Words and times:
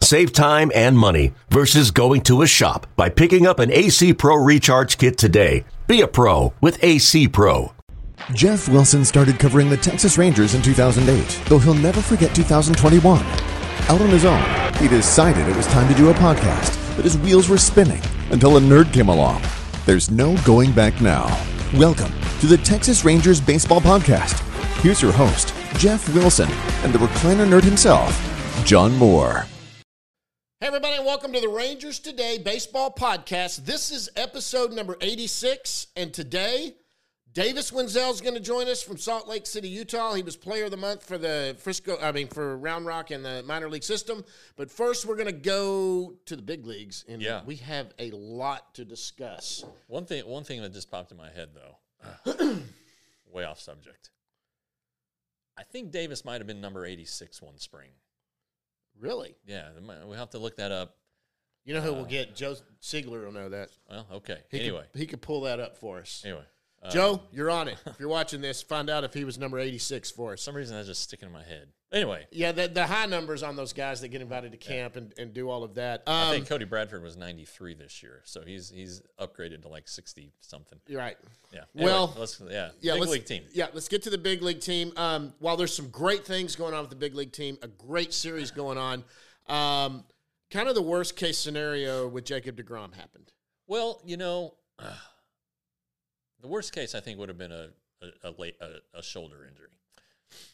Save 0.00 0.32
time 0.32 0.70
and 0.74 0.96
money 0.96 1.32
versus 1.50 1.90
going 1.90 2.20
to 2.22 2.42
a 2.42 2.46
shop 2.46 2.86
by 2.96 3.08
picking 3.08 3.46
up 3.46 3.58
an 3.58 3.72
AC 3.72 4.14
Pro 4.14 4.36
Recharge 4.36 4.98
Kit 4.98 5.18
today. 5.18 5.64
Be 5.86 6.00
a 6.02 6.06
pro 6.06 6.52
with 6.60 6.82
AC 6.84 7.28
Pro. 7.28 7.72
Jeff 8.32 8.68
Wilson 8.68 9.04
started 9.04 9.38
covering 9.38 9.68
the 9.68 9.76
Texas 9.76 10.16
Rangers 10.16 10.54
in 10.54 10.62
2008, 10.62 11.48
though 11.48 11.58
he'll 11.58 11.74
never 11.74 12.00
forget 12.00 12.34
2021. 12.34 13.20
Out 13.24 14.00
on 14.00 14.08
his 14.10 14.24
own, 14.24 14.42
he 14.74 14.86
decided 14.88 15.48
it 15.48 15.56
was 15.56 15.66
time 15.68 15.88
to 15.88 15.94
do 15.94 16.10
a 16.10 16.14
podcast, 16.14 16.76
but 16.96 17.04
his 17.04 17.18
wheels 17.18 17.48
were 17.48 17.58
spinning 17.58 18.02
until 18.30 18.56
a 18.56 18.60
nerd 18.60 18.92
came 18.92 19.08
along. 19.08 19.42
There's 19.86 20.10
no 20.10 20.36
going 20.44 20.72
back 20.72 21.00
now. 21.00 21.26
Welcome 21.74 22.12
to 22.40 22.46
the 22.46 22.58
Texas 22.58 23.04
Rangers 23.04 23.40
Baseball 23.40 23.80
Podcast. 23.80 24.40
Here's 24.82 25.02
your 25.02 25.12
host, 25.12 25.52
Jeff 25.78 26.12
Wilson, 26.14 26.48
and 26.84 26.92
the 26.92 26.98
recliner 26.98 27.46
nerd 27.48 27.64
himself, 27.64 28.14
John 28.64 28.94
Moore. 28.96 29.46
Hey, 30.60 30.68
everybody, 30.68 30.96
and 30.96 31.04
welcome 31.04 31.32
to 31.34 31.40
the 31.40 31.48
Rangers 31.48 31.98
Today 31.98 32.38
Baseball 32.38 32.90
Podcast. 32.90 33.66
This 33.66 33.90
is 33.90 34.08
episode 34.16 34.72
number 34.72 34.96
86, 35.02 35.88
and 35.96 36.14
today, 36.14 36.74
Davis 37.34 37.70
Wendzel 37.72 38.10
is 38.10 38.22
going 38.22 38.34
to 38.34 38.40
join 38.40 38.66
us 38.66 38.82
from 38.82 38.96
Salt 38.96 39.28
Lake 39.28 39.44
City, 39.46 39.68
Utah. 39.68 40.14
He 40.14 40.22
was 40.22 40.34
Player 40.34 40.64
of 40.64 40.70
the 40.70 40.78
Month 40.78 41.04
for 41.04 41.18
the 41.18 41.54
Frisco, 41.58 41.98
I 42.00 42.10
mean, 42.12 42.28
for 42.28 42.56
Round 42.56 42.86
Rock 42.86 43.10
and 43.10 43.22
the 43.22 43.42
minor 43.42 43.68
league 43.68 43.84
system. 43.84 44.24
But 44.56 44.70
first, 44.70 45.04
we're 45.04 45.16
going 45.16 45.26
to 45.26 45.32
go 45.32 46.14
to 46.24 46.36
the 46.36 46.42
big 46.42 46.64
leagues, 46.64 47.04
and 47.06 47.20
Yeah. 47.20 47.42
we 47.44 47.56
have 47.56 47.92
a 47.98 48.10
lot 48.12 48.74
to 48.76 48.84
discuss. 48.86 49.62
One 49.88 50.06
thing, 50.06 50.26
one 50.26 50.44
thing 50.44 50.62
that 50.62 50.72
just 50.72 50.90
popped 50.90 51.10
in 51.12 51.18
my 51.18 51.30
head 51.30 51.50
though, 51.54 52.62
way 53.30 53.44
off 53.44 53.60
subject. 53.60 54.08
I 55.58 55.64
think 55.64 55.90
Davis 55.90 56.24
might 56.24 56.40
have 56.40 56.46
been 56.46 56.60
number 56.62 56.86
eighty-six 56.86 57.42
one 57.42 57.58
spring. 57.58 57.90
Really? 59.00 59.34
Yeah, 59.46 59.68
we'll 60.04 60.18
have 60.18 60.30
to 60.30 60.38
look 60.38 60.56
that 60.56 60.72
up. 60.72 60.96
You 61.64 61.74
know 61.74 61.80
who 61.80 61.92
we'll 61.92 62.04
get? 62.04 62.34
Joe 62.36 62.54
Ziegler 62.82 63.24
will 63.24 63.32
know 63.32 63.48
that. 63.48 63.70
Well, 63.90 64.06
okay. 64.14 64.38
He 64.50 64.60
anyway, 64.60 64.84
could, 64.92 65.00
he 65.00 65.06
could 65.06 65.20
pull 65.20 65.40
that 65.42 65.58
up 65.58 65.76
for 65.76 65.98
us. 65.98 66.22
anyway, 66.24 66.44
uh, 66.82 66.90
Joe, 66.90 67.20
you're 67.32 67.50
on 67.50 67.68
it. 67.68 67.76
If 67.86 67.98
you're 67.98 68.08
watching 68.08 68.40
this, 68.40 68.62
find 68.62 68.88
out 68.88 69.02
if 69.04 69.12
he 69.12 69.24
was 69.24 69.36
number 69.38 69.58
86 69.58 70.10
for 70.12 70.16
For 70.16 70.32
us. 70.34 70.42
some 70.42 70.54
reason 70.54 70.76
that's 70.76 70.88
just 70.88 71.02
sticking 71.02 71.26
in 71.26 71.32
my 71.32 71.42
head. 71.42 71.68
Anyway, 71.92 72.26
Yeah, 72.32 72.50
the, 72.50 72.66
the 72.66 72.84
high 72.84 73.06
numbers 73.06 73.44
on 73.44 73.54
those 73.54 73.72
guys 73.72 74.00
that 74.00 74.08
get 74.08 74.20
invited 74.20 74.50
to 74.52 74.58
camp 74.58 74.96
and, 74.96 75.14
and 75.18 75.32
do 75.32 75.48
all 75.48 75.62
of 75.62 75.74
that. 75.74 76.02
Um, 76.06 76.14
I 76.14 76.30
think 76.32 76.48
Cody 76.48 76.64
Bradford 76.64 77.00
was 77.00 77.16
ninety-three 77.16 77.74
this 77.74 78.02
year, 78.02 78.22
so 78.24 78.42
he's 78.42 78.70
he's 78.70 79.02
upgraded 79.20 79.62
to 79.62 79.68
like 79.68 79.86
sixty 79.86 80.32
something. 80.40 80.80
you're 80.88 80.98
right. 80.98 81.16
Yeah. 81.52 81.60
Well, 81.74 82.12
let's 82.18 82.40
yeah, 82.50 82.70
Yeah, 82.80 82.94
big 82.94 83.00
let's, 83.00 83.12
league 83.12 83.24
team. 83.24 83.44
Yeah, 83.52 83.68
let's 83.72 83.88
get 83.88 84.02
to 84.02 84.10
the 84.10 84.18
big 84.18 84.42
league 84.42 84.60
team. 84.60 84.92
Um, 84.96 85.32
while 85.38 85.56
there's 85.56 85.74
some 85.74 85.88
great 85.90 86.26
things 86.26 86.56
going 86.56 86.74
on 86.74 86.80
with 86.80 86.90
the 86.90 86.96
big 86.96 87.14
league 87.14 87.32
team, 87.32 87.56
a 87.62 87.68
great 87.68 88.12
series 88.12 88.50
going 88.50 88.78
on. 88.78 89.04
Um, 89.46 90.04
kind 90.50 90.68
of 90.68 90.74
the 90.74 90.82
worst 90.82 91.14
case 91.14 91.38
scenario 91.38 92.08
with 92.08 92.24
Jacob 92.24 92.56
deGrom 92.56 92.94
happened. 92.94 93.32
Well, 93.68 94.02
you 94.04 94.16
know, 94.16 94.54
the 96.40 96.48
worst 96.48 96.74
case 96.74 96.96
I 96.96 97.00
think 97.00 97.20
would 97.20 97.28
have 97.28 97.38
been 97.38 97.52
a 97.52 97.68
a, 98.02 98.28
a, 98.28 98.30
late, 98.38 98.56
a, 98.60 98.98
a 98.98 99.02
shoulder. 99.02 99.45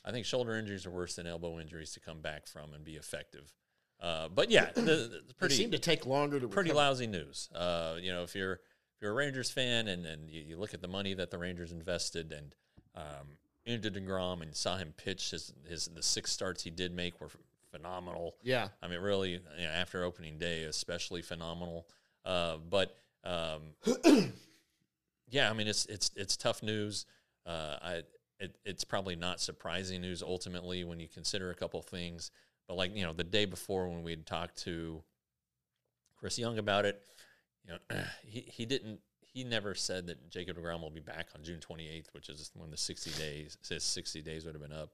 I 0.04 0.10
think 0.10 0.26
shoulder 0.26 0.56
injuries 0.56 0.84
are 0.86 0.90
worse 0.90 1.14
than 1.16 1.26
elbow 1.26 1.58
injuries 1.60 1.92
to 1.92 2.00
come 2.00 2.20
back 2.20 2.46
from 2.46 2.72
and 2.74 2.84
be 2.84 2.96
effective. 2.96 3.52
Uh, 4.00 4.28
but 4.28 4.50
yeah, 4.50 4.70
the, 4.74 4.80
the 4.80 5.22
They 5.28 5.32
pretty 5.38 5.54
seem 5.54 5.70
to 5.70 5.78
take 5.78 6.06
longer 6.06 6.40
to 6.40 6.48
pretty 6.48 6.70
recover. 6.70 6.86
lousy 6.86 7.06
news. 7.06 7.48
Uh, 7.54 7.96
you 8.00 8.12
know, 8.12 8.24
if 8.24 8.34
you're 8.34 8.54
if 8.54 9.00
you're 9.02 9.12
a 9.12 9.14
Rangers 9.14 9.50
fan 9.50 9.86
and, 9.88 10.04
and 10.04 10.28
you, 10.28 10.42
you 10.42 10.56
look 10.56 10.74
at 10.74 10.82
the 10.82 10.88
money 10.88 11.14
that 11.14 11.30
the 11.30 11.38
Rangers 11.38 11.70
invested 11.70 12.32
and 12.32 12.54
um, 12.96 13.28
into 13.64 13.90
deGrom 13.92 14.42
and 14.42 14.54
saw 14.56 14.76
him 14.76 14.92
pitch 14.96 15.30
his 15.30 15.52
his 15.68 15.86
the 15.86 16.02
six 16.02 16.32
starts 16.32 16.64
he 16.64 16.70
did 16.70 16.92
make 16.92 17.20
were 17.20 17.28
phenomenal. 17.70 18.34
Yeah, 18.42 18.68
I 18.82 18.88
mean, 18.88 18.98
really, 19.00 19.30
you 19.30 19.64
know, 19.64 19.70
after 19.70 20.02
opening 20.02 20.36
day, 20.36 20.64
especially 20.64 21.22
phenomenal. 21.22 21.86
Uh, 22.24 22.56
but 22.68 22.96
um, 23.22 23.74
yeah, 25.30 25.48
I 25.48 25.52
mean, 25.52 25.68
it's 25.68 25.86
it's 25.86 26.10
it's 26.16 26.36
tough 26.36 26.62
news. 26.62 27.06
Uh, 27.46 27.76
I 27.80 28.02
it, 28.42 28.58
it's 28.64 28.82
probably 28.82 29.14
not 29.14 29.40
surprising 29.40 30.00
news 30.00 30.22
ultimately 30.22 30.82
when 30.82 30.98
you 30.98 31.06
consider 31.06 31.50
a 31.50 31.54
couple 31.54 31.80
things. 31.80 32.32
But 32.66 32.76
like 32.76 32.94
you 32.94 33.04
know, 33.04 33.12
the 33.12 33.24
day 33.24 33.44
before 33.44 33.88
when 33.88 34.02
we 34.02 34.10
had 34.10 34.26
talked 34.26 34.62
to 34.64 35.02
Chris 36.16 36.38
Young 36.38 36.58
about 36.58 36.84
it, 36.84 37.00
you 37.64 37.72
know, 37.72 38.04
he 38.26 38.40
he 38.40 38.66
didn't. 38.66 39.00
He 39.20 39.44
never 39.44 39.74
said 39.74 40.08
that 40.08 40.28
Jacob 40.28 40.58
deGrom 40.58 40.82
will 40.82 40.90
be 40.90 41.00
back 41.00 41.28
on 41.34 41.42
June 41.42 41.58
28th, 41.58 42.12
which 42.12 42.28
is 42.28 42.50
when 42.54 42.70
the 42.70 42.76
60 42.76 43.12
days 43.12 43.56
says 43.62 43.82
60 43.82 44.20
days 44.20 44.44
would 44.44 44.54
have 44.54 44.60
been 44.60 44.76
up. 44.76 44.90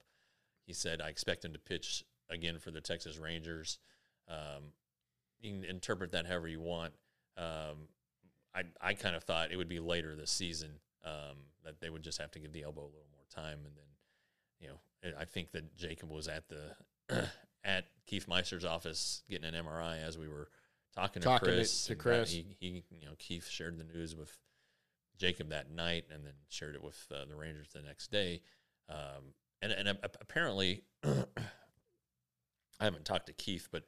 He 0.64 0.72
said, 0.72 1.00
"I 1.00 1.08
expect 1.08 1.44
him 1.44 1.54
to 1.54 1.58
pitch 1.58 2.04
again 2.30 2.58
for 2.58 2.70
the 2.70 2.80
Texas 2.80 3.18
Rangers." 3.18 3.78
Um, 4.28 4.74
you 5.40 5.54
can 5.54 5.64
interpret 5.64 6.12
that 6.12 6.26
however 6.26 6.46
you 6.46 6.60
want. 6.60 6.92
Um, 7.36 7.88
I 8.54 8.62
I 8.80 8.94
kind 8.94 9.16
of 9.16 9.24
thought 9.24 9.50
it 9.50 9.56
would 9.56 9.68
be 9.68 9.80
later 9.80 10.14
this 10.14 10.30
season 10.30 10.70
um, 11.04 11.38
that 11.64 11.80
they 11.80 11.90
would 11.90 12.02
just 12.02 12.20
have 12.20 12.30
to 12.32 12.38
give 12.38 12.52
the 12.52 12.62
elbow 12.62 12.82
a 12.82 12.92
little 12.92 13.06
more 13.12 13.17
time, 13.42 13.58
and 13.64 13.76
then 13.76 13.84
you 14.60 14.68
know 14.68 15.18
I 15.18 15.24
think 15.24 15.52
that 15.52 15.76
Jacob 15.76 16.10
was 16.10 16.28
at 16.28 16.44
the 16.48 17.26
at 17.64 17.84
Keith 18.06 18.26
Meister's 18.28 18.64
office 18.64 19.22
getting 19.28 19.52
an 19.52 19.64
MRI 19.64 20.02
as 20.02 20.16
we 20.18 20.28
were 20.28 20.48
talking 20.94 21.20
to 21.22 21.26
Talking 21.28 21.48
to- 21.48 21.54
Chris. 21.56 21.84
to 21.86 21.94
Chris. 21.94 22.32
he, 22.32 22.44
he 22.58 22.84
you 22.90 23.06
know 23.06 23.14
Keith 23.18 23.48
shared 23.48 23.78
the 23.78 23.84
news 23.84 24.14
with 24.16 24.36
Jacob 25.18 25.50
that 25.50 25.70
night, 25.70 26.04
and 26.12 26.24
then 26.24 26.34
shared 26.48 26.74
it 26.74 26.82
with 26.82 26.98
uh, 27.14 27.24
the 27.28 27.34
Rangers 27.36 27.68
the 27.74 27.82
next 27.82 28.10
day. 28.10 28.40
Um, 28.88 29.34
and 29.62 29.72
and 29.72 29.88
ap- 29.88 30.16
apparently, 30.20 30.82
I 31.04 32.84
haven't 32.84 33.04
talked 33.04 33.26
to 33.26 33.32
Keith, 33.32 33.68
but 33.70 33.84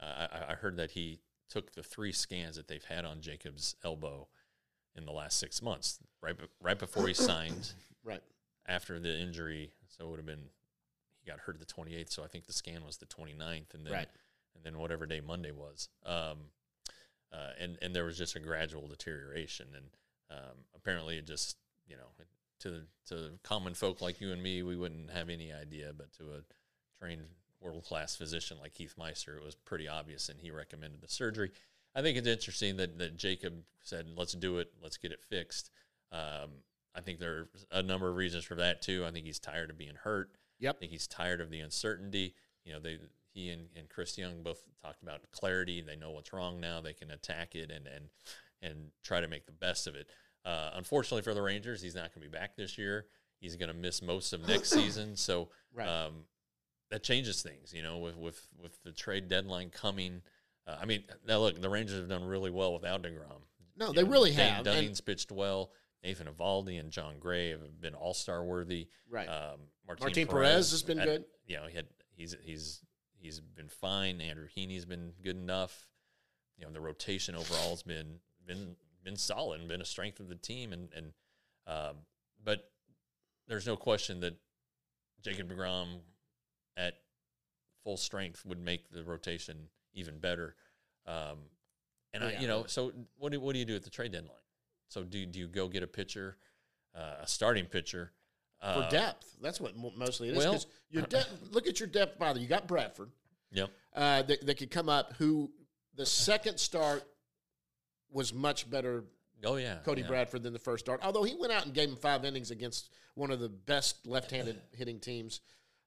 uh, 0.00 0.26
I, 0.32 0.52
I 0.52 0.54
heard 0.54 0.76
that 0.76 0.92
he 0.92 1.20
took 1.48 1.72
the 1.72 1.82
three 1.82 2.12
scans 2.12 2.56
that 2.56 2.68
they've 2.68 2.84
had 2.84 3.04
on 3.04 3.20
Jacob's 3.20 3.74
elbow 3.84 4.28
in 4.94 5.04
the 5.04 5.12
last 5.12 5.38
six 5.38 5.60
months, 5.62 5.98
right 6.22 6.34
right 6.60 6.78
before 6.78 7.06
he 7.06 7.14
signed, 7.14 7.72
right. 8.04 8.22
After 8.70 8.98
the 9.00 9.18
injury. 9.20 9.72
So 9.88 10.06
it 10.06 10.10
would 10.10 10.18
have 10.18 10.26
been 10.26 10.48
he 11.22 11.30
got 11.30 11.40
hurt 11.40 11.58
the 11.58 11.66
28th, 11.66 12.10
so 12.10 12.24
I 12.24 12.28
think 12.28 12.46
the 12.46 12.52
scan 12.52 12.84
was 12.84 12.96
the 12.96 13.06
29th, 13.06 13.74
and 13.74 13.84
then 13.84 13.92
Right. 13.92 14.08
and 14.54 14.64
then 14.64 14.78
whatever 14.78 15.04
day 15.06 15.20
Monday 15.20 15.50
was. 15.50 15.88
Um, 16.06 16.38
uh, 17.32 17.50
and 17.58 17.78
and 17.82 17.94
there 17.94 18.04
was 18.04 18.16
just 18.16 18.36
a 18.36 18.40
gradual 18.40 18.88
deterioration, 18.88 19.68
and 19.74 19.86
um, 20.30 20.56
apparently 20.74 21.18
it 21.18 21.26
just 21.26 21.56
you 21.86 21.96
know 21.96 22.06
to 22.60 22.86
to 23.08 23.38
common 23.42 23.74
folk 23.74 24.00
like 24.00 24.20
you 24.20 24.32
and 24.32 24.42
me, 24.42 24.62
we 24.62 24.76
wouldn't 24.76 25.10
have 25.10 25.28
any 25.28 25.52
idea, 25.52 25.92
but 25.96 26.12
to 26.14 26.24
a 26.32 26.40
trained 26.98 27.26
world 27.60 27.84
class 27.84 28.16
physician 28.16 28.56
like 28.60 28.72
Keith 28.74 28.94
Meister, 28.96 29.36
it 29.36 29.44
was 29.44 29.54
pretty 29.54 29.86
obvious, 29.88 30.28
and 30.28 30.40
he 30.40 30.50
recommended 30.50 31.00
the 31.02 31.08
surgery. 31.08 31.50
I 31.94 32.02
think 32.02 32.16
it's 32.16 32.26
interesting 32.28 32.76
that 32.78 32.98
that 32.98 33.16
Jacob 33.16 33.64
said, 33.82 34.06
"Let's 34.16 34.32
do 34.32 34.58
it. 34.58 34.72
Let's 34.82 34.96
get 34.96 35.12
it 35.12 35.22
fixed." 35.22 35.70
Um, 36.12 36.50
I 36.94 37.00
think 37.00 37.18
there's 37.20 37.46
a 37.70 37.82
number 37.82 38.08
of 38.08 38.16
reasons 38.16 38.44
for 38.44 38.56
that 38.56 38.82
too. 38.82 39.04
I 39.06 39.10
think 39.10 39.24
he's 39.26 39.38
tired 39.38 39.70
of 39.70 39.78
being 39.78 39.94
hurt. 40.02 40.30
Yep. 40.58 40.76
I 40.76 40.78
think 40.78 40.92
he's 40.92 41.06
tired 41.06 41.40
of 41.40 41.50
the 41.50 41.60
uncertainty. 41.60 42.34
You 42.64 42.72
know, 42.74 42.80
they 42.80 42.98
he 43.32 43.50
and, 43.50 43.68
and 43.76 43.88
Chris 43.88 44.18
Young 44.18 44.42
both 44.42 44.60
talked 44.82 45.02
about 45.02 45.20
clarity. 45.30 45.80
They 45.80 45.96
know 45.96 46.10
what's 46.10 46.32
wrong 46.32 46.60
now. 46.60 46.80
They 46.80 46.92
can 46.92 47.10
attack 47.10 47.54
it 47.54 47.70
and 47.70 47.86
and 47.86 48.06
and 48.62 48.90
try 49.04 49.20
to 49.20 49.28
make 49.28 49.46
the 49.46 49.52
best 49.52 49.86
of 49.86 49.94
it. 49.94 50.08
Uh, 50.44 50.70
unfortunately 50.74 51.22
for 51.22 51.32
the 51.34 51.42
Rangers, 51.42 51.80
he's 51.80 51.94
not 51.94 52.12
going 52.14 52.22
to 52.24 52.30
be 52.30 52.38
back 52.38 52.56
this 52.56 52.76
year. 52.76 53.06
He's 53.40 53.56
going 53.56 53.68
to 53.68 53.74
miss 53.74 54.02
most 54.02 54.32
of 54.32 54.46
next 54.46 54.70
season. 54.70 55.16
So 55.16 55.48
Right. 55.72 55.86
um, 55.88 56.24
that 56.90 57.02
changes 57.04 57.40
things. 57.42 57.72
You 57.72 57.82
know, 57.82 57.98
with 57.98 58.16
with 58.16 58.40
with 58.60 58.82
the 58.82 58.92
trade 58.92 59.28
deadline 59.28 59.70
coming. 59.70 60.22
Uh, 60.66 60.76
I 60.80 60.84
mean, 60.84 61.04
now 61.26 61.38
look, 61.38 61.60
the 61.60 61.70
Rangers 61.70 61.98
have 62.00 62.08
done 62.08 62.24
really 62.24 62.50
well 62.50 62.74
without 62.74 63.02
deGrom. 63.02 63.42
No, 63.76 63.88
You 63.88 63.92
they 63.94 64.02
know, 64.02 64.10
really 64.10 64.32
have. 64.32 64.56
and- 64.56 64.64
Dunning's 64.64 65.00
pitched 65.00 65.30
well. 65.32 65.70
Nathan 66.02 66.26
Eovaldi 66.26 66.80
and 66.80 66.90
Jon 66.90 67.18
Gray 67.18 67.50
have 67.50 67.80
been 67.80 67.94
all 67.94 68.14
star 68.14 68.42
worthy. 68.44 68.88
Right. 69.08 69.28
Um, 69.28 69.60
Martin, 69.86 70.04
Martin 70.04 70.26
Perez 70.26 70.70
has 70.70 70.82
been 70.82 70.98
had- 70.98 71.06
good. 71.08 71.24
You 71.46 71.56
know, 71.56 71.66
he 71.66 71.76
had 71.76 71.86
he's 72.14 72.36
he's 72.42 72.82
he's 73.18 73.40
been 73.40 73.68
fine. 73.68 74.20
Andrew 74.20 74.46
Heaney's 74.46 74.84
been 74.84 75.12
good 75.22 75.36
enough. 75.36 75.88
You 76.56 76.66
know, 76.66 76.72
the 76.72 76.80
rotation 76.80 77.34
overall 77.34 77.70
has 77.70 77.82
been 77.82 78.20
been 78.46 78.76
been 79.04 79.16
solid 79.16 79.60
and 79.60 79.68
been 79.68 79.80
a 79.80 79.86
strength 79.86 80.20
of 80.20 80.28
the 80.28 80.34
team. 80.36 80.72
And 80.72 80.88
and 80.96 81.12
um, 81.66 81.96
but 82.42 82.70
there's 83.48 83.66
no 83.66 83.76
question 83.76 84.20
that 84.20 84.36
Jacob 85.22 85.50
deGrom 85.50 86.00
at 86.76 86.94
full 87.82 87.96
strength 87.96 88.44
would 88.46 88.60
make 88.60 88.90
the 88.90 89.02
rotation 89.04 89.68
even 89.92 90.18
better. 90.18 90.54
Um, 91.06 91.38
and 92.12 92.24
I, 92.24 92.36
you 92.40 92.48
know, 92.48 92.64
so 92.66 92.92
what 93.18 93.32
do 93.32 93.40
what 93.40 93.52
do 93.52 93.58
you 93.58 93.64
do 93.64 93.76
at 93.76 93.84
the 93.84 93.90
trade 93.90 94.12
deadline? 94.12 94.36
So 94.90 95.04
do 95.04 95.24
do 95.24 95.38
you 95.38 95.46
go 95.48 95.68
get 95.68 95.82
a 95.82 95.86
pitcher? 95.86 96.36
uh, 96.94 97.22
a 97.22 97.26
starting 97.26 97.66
pitcher. 97.66 98.10
for 98.60 98.66
Uh, 98.66 98.90
depth. 98.90 99.36
That's 99.40 99.60
what 99.60 99.74
mostly 99.96 100.28
it 100.28 100.32
is. 100.32 100.38
well- 100.38 100.60
your 100.90 101.02
depth. 101.16 101.32
Look 101.52 101.68
at 101.68 101.78
your 101.78 101.86
depth 101.88 102.18
father. 102.18 102.40
You 102.40 102.48
got 102.48 102.66
Bradford 102.66 103.10
Yep. 103.52 103.70
uh, 103.94 104.22
that, 104.22 104.44
that 104.44 104.56
could 104.58 104.72
come 104.72 104.88
up. 104.88 105.14
Who 105.18 105.52
the 105.94 106.04
second 106.04 106.58
start 106.58 107.04
was 108.10 108.34
much 108.34 108.68
better. 108.68 109.04
Oh 109.44 109.54
yeah. 109.56 109.78
Cody 109.84 110.02
yeah. 110.02 110.08
Bradford 110.08 110.42
than 110.42 110.52
the 110.52 110.58
first 110.58 110.84
start. 110.84 111.00
Although 111.04 111.22
he 111.22 111.36
went 111.36 111.52
out 111.52 111.64
and 111.64 111.72
gave 111.72 111.88
him 111.88 111.96
five 111.96 112.24
innings 112.24 112.50
against 112.50 112.90
one 113.14 113.30
of 113.30 113.38
the 113.38 113.48
best 113.48 114.04
left-handed 114.06 114.60
hitting 114.76 114.98
teams. 114.98 115.40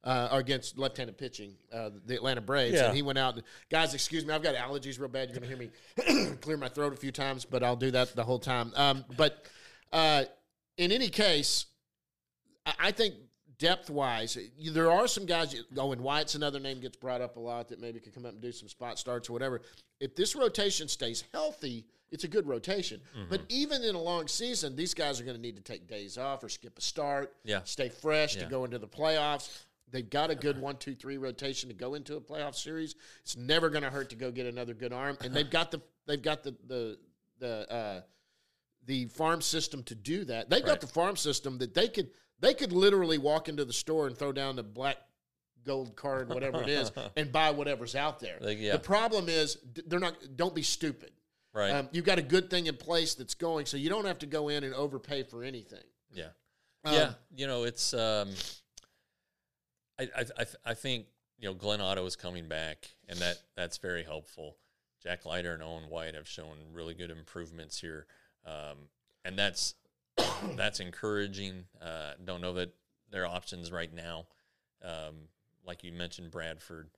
Uh, 0.04 0.28
or 0.34 0.40
against 0.40 0.78
left-handed 0.78 1.18
pitching, 1.18 1.56
uh, 1.72 1.90
the 2.06 2.14
Atlanta 2.16 2.42
Braves, 2.42 2.76
Yeah. 2.76 2.88
and 2.88 2.96
he 2.96 3.02
went 3.02 3.18
out. 3.18 3.36
And, 3.36 3.44
guys, 3.70 3.94
excuse 3.94 4.26
me, 4.26 4.34
I've 4.34 4.44
got 4.44 4.54
allergies 4.56 5.00
real 5.00 5.08
bad. 5.08 5.30
You're 5.30 5.40
going 5.40 5.50
to 5.50 5.56
hear 6.06 6.26
me 6.28 6.36
clear 6.42 6.58
my 6.58 6.68
throat 6.68 6.92
a 6.92 6.98
few 6.98 7.12
times, 7.14 7.46
but 7.46 7.64
I'll 7.64 7.78
do 7.78 7.90
that 7.92 8.14
the 8.14 8.24
whole 8.26 8.40
time. 8.40 8.74
Um, 8.76 9.06
but 9.16 9.46
uh, 9.94 10.26
in 10.78 10.92
any 10.92 11.08
case, 11.08 11.68
I, 12.66 12.74
I 12.80 12.92
think 12.92 13.16
depth 13.60 13.90
wise, 13.90 14.38
there 14.74 14.92
are 14.92 15.08
some 15.08 15.26
guys. 15.26 15.56
Owen 15.78 16.04
White's 16.04 16.36
another 16.36 16.60
name 16.60 16.82
gets 16.82 16.98
brought 16.98 17.22
up 17.22 17.38
a 17.38 17.40
lot 17.40 17.70
that 17.70 17.80
maybe 17.80 18.02
could 18.02 18.14
come 18.14 18.26
up 18.26 18.34
and 18.34 18.42
do 18.42 18.52
some 18.52 18.68
spot 18.68 19.00
starts 19.00 19.30
or 19.30 19.34
whatever. 19.34 19.62
If 20.02 20.18
this 20.18 20.36
rotation 20.36 20.90
stays 20.90 21.24
healthy, 21.34 21.86
it's 22.12 22.26
a 22.26 22.28
good 22.28 22.46
rotation. 22.46 23.00
But 23.30 23.42
even 23.48 23.84
in 23.84 23.96
a 23.96 24.02
long 24.02 24.28
season, 24.28 24.76
these 24.76 24.94
guys 24.94 25.22
are 25.22 25.24
going 25.24 25.38
to 25.38 25.42
need 25.42 25.56
to 25.56 25.64
take 25.64 25.88
days 25.88 26.18
off 26.18 26.44
or 26.44 26.50
skip 26.50 26.78
a 26.78 26.82
start. 26.82 27.34
Yeah. 27.46 27.62
stay 27.64 27.88
fresh 27.88 28.36
to 28.36 28.46
go 28.46 28.66
into 28.66 28.80
the 28.80 28.88
playoffs. 28.88 29.64
They've 29.94 30.10
got 30.10 30.32
a 30.32 30.36
good 30.36 30.60
one, 30.60 30.78
two, 30.78 30.96
three 30.96 31.20
rotation 31.20 31.70
to 31.70 31.76
go 31.76 31.94
into 31.94 32.16
a 32.16 32.20
playoff 32.20 32.56
series. 32.56 32.96
It's 33.22 33.38
never 33.38 33.70
going 33.70 33.84
to 33.84 33.92
hurt 33.92 34.10
to 34.10 34.16
go 34.16 34.32
get 34.32 34.48
another 34.48 34.74
good 34.74 34.92
arm, 34.92 35.20
and 35.24 35.34
they've 35.34 35.50
got 35.50 35.70
the 35.70 35.82
they've 36.08 36.22
got 36.22 36.44
the 36.44 36.56
the 36.68 36.98
the 37.38 37.72
uh, 37.72 38.02
the 38.86 39.06
farm 39.06 39.40
system 39.40 39.84
to 39.84 39.94
do 39.94 40.26
that. 40.26 40.50
They've 40.50 40.66
got 40.66 40.82
the 40.82 40.88
farm 40.88 41.16
system 41.16 41.60
that 41.60 41.76
they 41.76 41.88
could 41.88 42.10
they 42.40 42.56
could 42.56 42.74
literally 42.74 43.20
walk 43.20 43.48
into 43.50 43.66
the 43.66 43.74
store 43.74 44.08
and 44.08 44.18
throw 44.18 44.32
down 44.32 44.56
the 44.56 44.64
black 44.64 44.98
gold 45.64 45.96
card, 45.96 46.28
whatever 46.30 46.64
it 46.64 46.70
is, 46.70 46.92
and 47.16 47.32
buy 47.32 47.52
whatever's 47.52 47.96
out 47.96 48.20
there. 48.20 48.38
Like, 48.42 48.60
yeah. 48.60 48.74
The 48.74 48.80
problem 48.80 49.30
is 49.30 49.60
they're 49.86 50.00
not. 50.00 50.18
Don't 50.36 50.56
be 50.56 50.64
stupid. 50.64 51.12
Right. 51.54 51.70
Um, 51.70 51.90
you've 51.92 52.06
got 52.06 52.18
a 52.18 52.24
good 52.24 52.50
thing 52.50 52.66
in 52.66 52.78
place 52.78 53.14
that's 53.14 53.36
going, 53.36 53.68
so 53.68 53.78
you 53.78 53.90
don't 53.90 54.06
have 54.06 54.18
to 54.20 54.26
go 54.26 54.50
in 54.50 54.64
and 54.64 54.74
overpay 54.74 55.22
for 55.22 55.44
anything. 55.44 55.84
Yeah. 56.12 56.30
Um, 56.84 56.94
yeah. 56.96 57.12
You 57.36 57.46
know, 57.46 57.64
it's 57.64 57.94
um 57.94 58.32
I 60.16 60.42
I 60.42 60.46
I, 60.66 60.74
think, 60.74 61.08
you 61.38 61.48
know, 61.48 61.54
Glenn 61.54 61.82
Otto 61.82 62.06
is 62.06 62.16
coming 62.16 62.48
back 62.48 62.90
and 63.08 63.20
that 63.20 63.38
that's 63.56 63.78
very 63.78 64.04
helpful. 64.04 64.58
Jack 65.02 65.26
Leiter 65.26 65.54
and 65.54 65.64
Owen 65.64 65.90
White 65.90 66.16
have 66.16 66.28
shown 66.28 66.56
really 66.72 66.94
good 66.94 67.12
improvements 67.12 67.80
here. 67.80 68.06
Um 68.46 68.90
and 69.26 69.38
that's 69.38 69.76
that's 70.56 70.80
encouraging. 70.80 71.66
Uh 71.82 72.14
don't 72.24 72.42
know 72.42 72.54
that 72.54 72.74
their 73.12 73.26
options 73.26 73.72
right 73.72 73.94
now. 73.94 74.28
Um 74.84 75.28
like 75.66 75.84
you 75.84 75.92
mentioned 75.92 76.32
Bradford. 76.32 76.90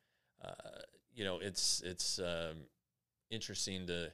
Uh 0.43 0.81
you 1.13 1.23
know, 1.23 1.39
it's 1.39 1.81
it's 1.85 2.19
um 2.19 2.67
interesting 3.31 3.87
to 3.87 4.11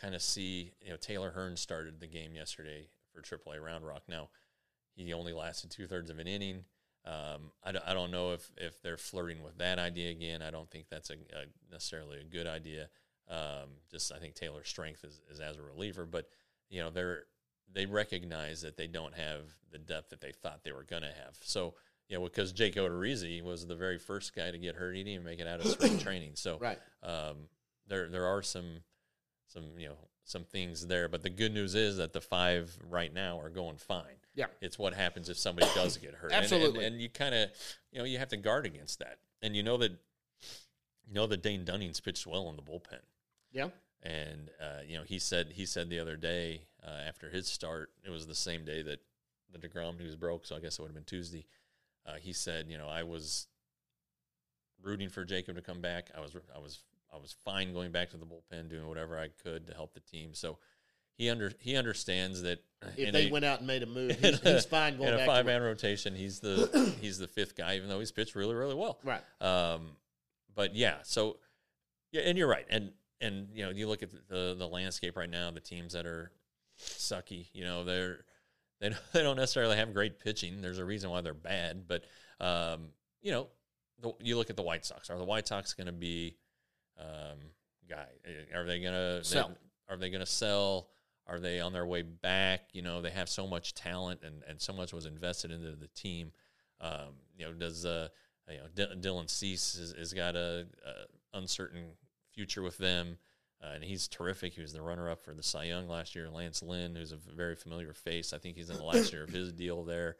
kind 0.00 0.14
of 0.14 0.22
see, 0.22 0.72
you 0.80 0.90
know, 0.90 0.96
Taylor 0.96 1.30
Hearn 1.30 1.56
started 1.56 2.00
the 2.00 2.06
game 2.06 2.34
yesterday 2.34 2.88
for 3.12 3.20
AAA 3.20 3.60
Round 3.60 3.86
Rock. 3.86 4.02
Now, 4.08 4.28
he 4.94 5.12
only 5.12 5.32
lasted 5.32 5.70
two 5.70 5.86
thirds 5.86 6.10
of 6.10 6.18
an 6.18 6.26
inning. 6.26 6.64
Um, 7.08 7.52
I, 7.64 7.72
don't, 7.72 7.84
I 7.88 7.94
don't 7.94 8.10
know 8.10 8.32
if, 8.32 8.50
if 8.58 8.82
they're 8.82 8.98
flirting 8.98 9.42
with 9.42 9.56
that 9.58 9.78
idea 9.78 10.10
again. 10.10 10.42
I 10.42 10.50
don't 10.50 10.70
think 10.70 10.86
that's 10.90 11.08
a, 11.08 11.14
a 11.14 11.46
necessarily 11.72 12.20
a 12.20 12.24
good 12.24 12.46
idea. 12.46 12.88
Um, 13.30 13.70
just 13.90 14.12
I 14.12 14.18
think 14.18 14.34
Taylor's 14.34 14.68
strength 14.68 15.04
is, 15.04 15.20
is 15.30 15.40
as 15.40 15.56
a 15.56 15.62
reliever, 15.62 16.04
but 16.04 16.28
you 16.68 16.80
know 16.80 16.90
they're 16.90 17.24
they 17.72 17.86
recognize 17.86 18.60
that 18.62 18.76
they 18.76 18.86
don't 18.86 19.14
have 19.14 19.40
the 19.70 19.78
depth 19.78 20.10
that 20.10 20.20
they 20.20 20.32
thought 20.32 20.64
they 20.64 20.72
were 20.72 20.84
going 20.84 21.02
to 21.02 21.08
have. 21.08 21.36
So 21.42 21.74
you 22.08 22.18
know 22.18 22.24
because 22.24 22.52
Jake 22.52 22.74
Odorizzi 22.76 23.42
was 23.42 23.66
the 23.66 23.74
very 23.74 23.98
first 23.98 24.34
guy 24.34 24.50
to 24.50 24.58
get 24.58 24.74
hurt, 24.76 24.94
he 24.94 25.00
didn't 25.02 25.14
even 25.14 25.26
make 25.26 25.40
it 25.40 25.46
out 25.46 25.60
of 25.60 25.66
spring 25.66 25.98
training. 26.00 26.32
So 26.34 26.58
Right. 26.58 26.78
um, 27.02 27.48
there 27.86 28.08
there 28.08 28.26
are 28.26 28.42
some 28.42 28.80
some 29.46 29.64
you 29.78 29.88
know 29.88 29.96
some 30.28 30.44
things 30.44 30.86
there, 30.86 31.08
but 31.08 31.22
the 31.22 31.30
good 31.30 31.52
news 31.54 31.74
is 31.74 31.96
that 31.96 32.12
the 32.12 32.20
five 32.20 32.76
right 32.88 33.12
now 33.12 33.40
are 33.40 33.48
going 33.48 33.76
fine. 33.76 34.16
Yeah. 34.34 34.46
It's 34.60 34.78
what 34.78 34.92
happens 34.94 35.28
if 35.28 35.38
somebody 35.38 35.66
does 35.74 35.96
get 35.96 36.14
hurt. 36.14 36.32
And- 36.32 36.44
and- 36.44 36.44
Absolutely. 36.44 36.84
And, 36.84 37.00
you 37.00 37.08
kind 37.08 37.34
of, 37.34 37.50
you 37.90 37.98
know, 37.98 38.04
you 38.04 38.18
have 38.18 38.28
to 38.28 38.36
guard 38.36 38.66
against 38.66 38.98
that. 38.98 39.18
And 39.42 39.56
you 39.56 39.62
know 39.62 39.76
that, 39.78 39.92
you 39.92 41.14
know 41.14 41.26
that 41.26 41.42
Dane 41.42 41.64
Dunning's 41.64 42.00
pitched 42.00 42.26
well 42.26 42.48
in 42.50 42.56
the 42.56 42.62
bullpen. 42.62 43.00
Yeah. 43.52 43.68
And 44.02 44.50
uh, 44.60 44.82
you 44.86 44.96
know, 44.96 45.02
he 45.04 45.18
said 45.18 45.48
he 45.52 45.66
said 45.66 45.88
the 45.90 45.98
other 45.98 46.16
day 46.16 46.62
uh, 46.86 46.90
after 47.08 47.28
his 47.30 47.48
start, 47.48 47.90
it 48.04 48.10
was 48.10 48.26
the 48.26 48.34
same 48.34 48.64
day 48.64 48.82
that 48.82 49.00
the 49.52 49.58
deGrom 49.58 49.98
news 49.98 50.14
broke, 50.14 50.46
so 50.46 50.54
I 50.54 50.60
guess 50.60 50.78
it 50.78 50.82
would 50.82 50.88
have 50.88 50.94
been 50.94 51.02
Tuesday. 51.04 51.46
Uh, 52.06 52.14
he 52.20 52.32
said, 52.32 52.66
you 52.68 52.78
know, 52.78 52.86
I 52.88 53.02
was 53.02 53.48
rooting 54.82 55.08
for 55.08 55.24
Jacob 55.24 55.56
to 55.56 55.62
come 55.62 55.80
back. 55.80 56.10
I 56.16 56.20
was 56.20 56.36
I 56.54 56.58
was 56.60 56.78
I 57.12 57.16
was 57.16 57.34
fine 57.44 57.72
going 57.72 57.90
back 57.92 58.10
to 58.10 58.16
the 58.16 58.26
bullpen, 58.26 58.68
doing 58.68 58.86
whatever 58.88 59.18
I 59.18 59.28
could 59.42 59.66
to 59.68 59.74
help 59.74 59.94
the 59.94 60.00
team. 60.00 60.34
So 60.34 60.58
he 61.16 61.30
under 61.30 61.52
he 61.60 61.76
understands 61.76 62.42
that 62.42 62.62
If 62.96 63.12
they 63.12 63.28
a- 63.28 63.32
went 63.32 63.44
out 63.44 63.58
and 63.58 63.66
made 63.66 63.82
a 63.82 63.86
move, 63.86 64.18
he's, 64.20 64.42
a- 64.44 64.52
he's 64.54 64.64
fine 64.66 64.96
going 64.96 65.08
in 65.08 65.14
a 65.14 65.18
back. 65.18 65.26
five 65.26 65.44
to 65.46 65.50
man 65.52 65.62
rotation. 65.62 66.14
He's 66.14 66.40
the 66.40 66.94
he's 67.00 67.18
the 67.18 67.28
fifth 67.28 67.56
guy, 67.56 67.76
even 67.76 67.88
though 67.88 67.98
he's 67.98 68.12
pitched 68.12 68.34
really 68.34 68.54
really 68.54 68.74
well. 68.74 68.98
Right. 69.04 69.22
Um, 69.40 69.90
but 70.54 70.74
yeah, 70.74 70.96
so 71.02 71.38
yeah, 72.12 72.22
and 72.22 72.36
you're 72.38 72.48
right, 72.48 72.66
and 72.70 72.92
and 73.20 73.48
you 73.52 73.64
know 73.64 73.70
you 73.70 73.88
look 73.88 74.02
at 74.02 74.10
the 74.28 74.54
the 74.58 74.66
landscape 74.68 75.16
right 75.16 75.30
now, 75.30 75.50
the 75.50 75.60
teams 75.60 75.92
that 75.94 76.06
are 76.06 76.30
sucky, 76.78 77.46
you 77.52 77.64
know 77.64 77.84
they're 77.84 78.24
they 78.80 78.90
don't, 78.90 79.02
they 79.12 79.22
don't 79.22 79.36
necessarily 79.36 79.76
have 79.76 79.92
great 79.92 80.18
pitching. 80.20 80.60
There's 80.60 80.78
a 80.78 80.84
reason 80.84 81.10
why 81.10 81.20
they're 81.20 81.34
bad, 81.34 81.84
but 81.88 82.04
um, 82.40 82.88
you 83.22 83.32
know 83.32 83.48
the, 84.00 84.12
you 84.20 84.36
look 84.36 84.50
at 84.50 84.56
the 84.56 84.62
White 84.62 84.84
Sox. 84.84 85.10
Are 85.10 85.18
the 85.18 85.24
White 85.24 85.48
Sox 85.48 85.74
going 85.74 85.86
to 85.88 85.92
be 85.92 86.36
um, 86.98 87.38
guy? 87.88 88.06
Are 88.54 88.64
they 88.64 88.80
going 88.80 88.92
to 88.92 89.24
Sell. 89.24 89.52
Are 89.88 89.96
they 89.96 90.10
to 90.10 90.26
sell? 90.26 90.88
Are 91.26 91.38
they 91.38 91.60
on 91.60 91.72
their 91.72 91.86
way 91.86 92.02
back? 92.02 92.68
You 92.72 92.82
know, 92.82 93.02
they 93.02 93.10
have 93.10 93.28
so 93.28 93.46
much 93.46 93.74
talent 93.74 94.20
and, 94.22 94.42
and 94.48 94.60
so 94.60 94.72
much 94.72 94.92
was 94.92 95.06
invested 95.06 95.50
into 95.50 95.72
the 95.72 95.88
team. 95.88 96.32
Um, 96.80 97.16
you 97.36 97.44
know, 97.44 97.52
does 97.52 97.84
uh, 97.84 98.08
you 98.50 98.58
know 98.58 98.66
D- 98.74 99.08
Dylan 99.08 99.28
Cease 99.28 99.76
has, 99.78 99.94
has 99.98 100.12
got 100.12 100.36
a, 100.36 100.66
a 100.86 101.36
uncertain 101.36 101.84
future 102.32 102.62
with 102.62 102.78
them, 102.78 103.18
uh, 103.62 103.72
and 103.74 103.84
he's 103.84 104.08
terrific. 104.08 104.54
He 104.54 104.60
was 104.60 104.72
the 104.72 104.80
runner-up 104.80 105.22
for 105.22 105.34
the 105.34 105.42
Cy 105.42 105.64
Young 105.64 105.88
last 105.88 106.14
year. 106.14 106.30
Lance 106.30 106.62
Lynn, 106.62 106.94
who's 106.94 107.12
a 107.12 107.16
very 107.16 107.56
familiar 107.56 107.92
face, 107.92 108.32
I 108.32 108.38
think 108.38 108.56
he's 108.56 108.70
in 108.70 108.76
the 108.76 108.84
last 108.84 109.12
year 109.12 109.24
of 109.24 109.30
his 109.30 109.52
deal 109.52 109.84
there. 109.84 110.16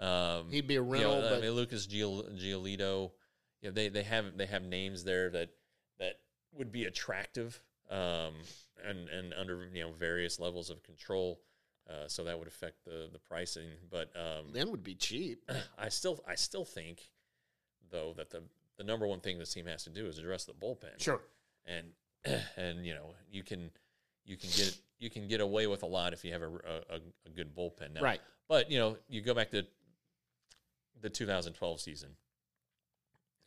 Um, 0.00 0.46
He'd 0.50 0.66
be 0.66 0.76
a 0.76 0.82
you 0.82 0.84
know, 0.84 1.20
rental, 1.20 1.34
I 1.34 1.40
mean, 1.40 1.50
Lucas 1.50 1.86
Giol- 1.86 2.40
Giolito, 2.40 3.10
you 3.60 3.68
know, 3.68 3.70
they 3.72 3.88
they 3.88 4.04
have 4.04 4.36
they 4.36 4.46
have 4.46 4.62
names 4.62 5.04
there 5.04 5.30
that 5.30 5.50
that 5.98 6.20
would 6.56 6.72
be 6.72 6.84
attractive, 6.84 7.60
um, 7.90 8.34
and 8.84 9.08
and 9.08 9.34
under 9.34 9.68
you 9.72 9.82
know 9.82 9.92
various 9.92 10.38
levels 10.40 10.70
of 10.70 10.82
control. 10.82 11.40
Uh, 11.88 12.06
so 12.06 12.22
that 12.24 12.38
would 12.38 12.48
affect 12.48 12.84
the 12.84 13.08
the 13.12 13.18
pricing, 13.18 13.68
but 13.90 14.10
um, 14.14 14.46
then 14.52 14.70
would 14.70 14.82
be 14.84 14.94
cheap. 14.94 15.42
I 15.78 15.88
still 15.88 16.20
I 16.28 16.34
still 16.34 16.64
think 16.64 17.10
though 17.90 18.12
that 18.16 18.30
the 18.30 18.42
the 18.76 18.84
number 18.84 19.06
one 19.06 19.20
thing 19.20 19.38
this 19.38 19.52
team 19.54 19.66
has 19.66 19.84
to 19.84 19.90
do 19.90 20.06
is 20.06 20.18
address 20.18 20.44
the 20.44 20.52
bullpen. 20.52 21.00
Sure. 21.00 21.20
And 21.66 21.86
and 22.56 22.84
you 22.84 22.94
know 22.94 23.14
you 23.30 23.42
can 23.42 23.70
you 24.24 24.36
can 24.36 24.50
get 24.54 24.76
you 24.98 25.08
can 25.08 25.28
get 25.28 25.40
away 25.40 25.66
with 25.66 25.82
a 25.82 25.86
lot 25.86 26.12
if 26.12 26.24
you 26.24 26.32
have 26.32 26.42
a 26.42 26.46
a, 26.48 26.96
a- 26.96 27.26
a 27.26 27.30
good 27.34 27.54
bullpen. 27.56 27.94
Now, 27.94 28.02
Right. 28.02 28.20
But 28.48 28.70
you 28.70 28.78
know 28.78 28.98
you 29.08 29.22
go 29.22 29.32
back 29.34 29.50
to 29.52 29.64
the 31.00 31.08
2012 31.08 31.80
season. 31.80 32.10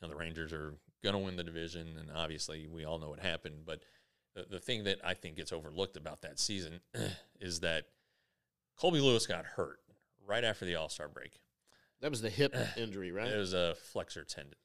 You 0.01 0.07
know, 0.07 0.13
the 0.13 0.19
Rangers 0.19 0.51
are 0.53 0.73
going 1.03 1.13
to 1.13 1.19
win 1.19 1.35
the 1.35 1.43
division, 1.43 1.95
and 1.99 2.09
obviously 2.15 2.67
we 2.67 2.85
all 2.85 2.99
know 2.99 3.09
what 3.09 3.19
happened. 3.19 3.65
But 3.65 3.81
the, 4.35 4.45
the 4.49 4.59
thing 4.59 4.83
that 4.85 4.99
I 5.03 5.13
think 5.13 5.37
gets 5.37 5.51
overlooked 5.51 5.97
about 5.97 6.21
that 6.21 6.39
season 6.39 6.81
is 7.39 7.61
that 7.61 7.85
Colby 8.77 8.99
Lewis 8.99 9.27
got 9.27 9.45
hurt 9.45 9.79
right 10.25 10.43
after 10.43 10.65
the 10.65 10.75
All 10.75 10.89
Star 10.89 11.07
break. 11.07 11.39
That 12.01 12.09
was 12.09 12.21
the 12.21 12.29
hip 12.29 12.55
injury, 12.77 13.11
right? 13.11 13.31
It 13.31 13.37
was 13.37 13.53
a 13.53 13.75
flexor 13.75 14.25
tendon. 14.25 14.55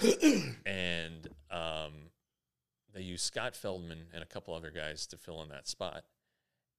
and 0.66 1.28
um, 1.50 1.92
they 2.94 3.02
used 3.02 3.24
Scott 3.24 3.54
Feldman 3.54 4.06
and 4.12 4.22
a 4.22 4.26
couple 4.26 4.54
other 4.54 4.70
guys 4.70 5.06
to 5.08 5.16
fill 5.16 5.42
in 5.42 5.48
that 5.48 5.68
spot. 5.68 6.04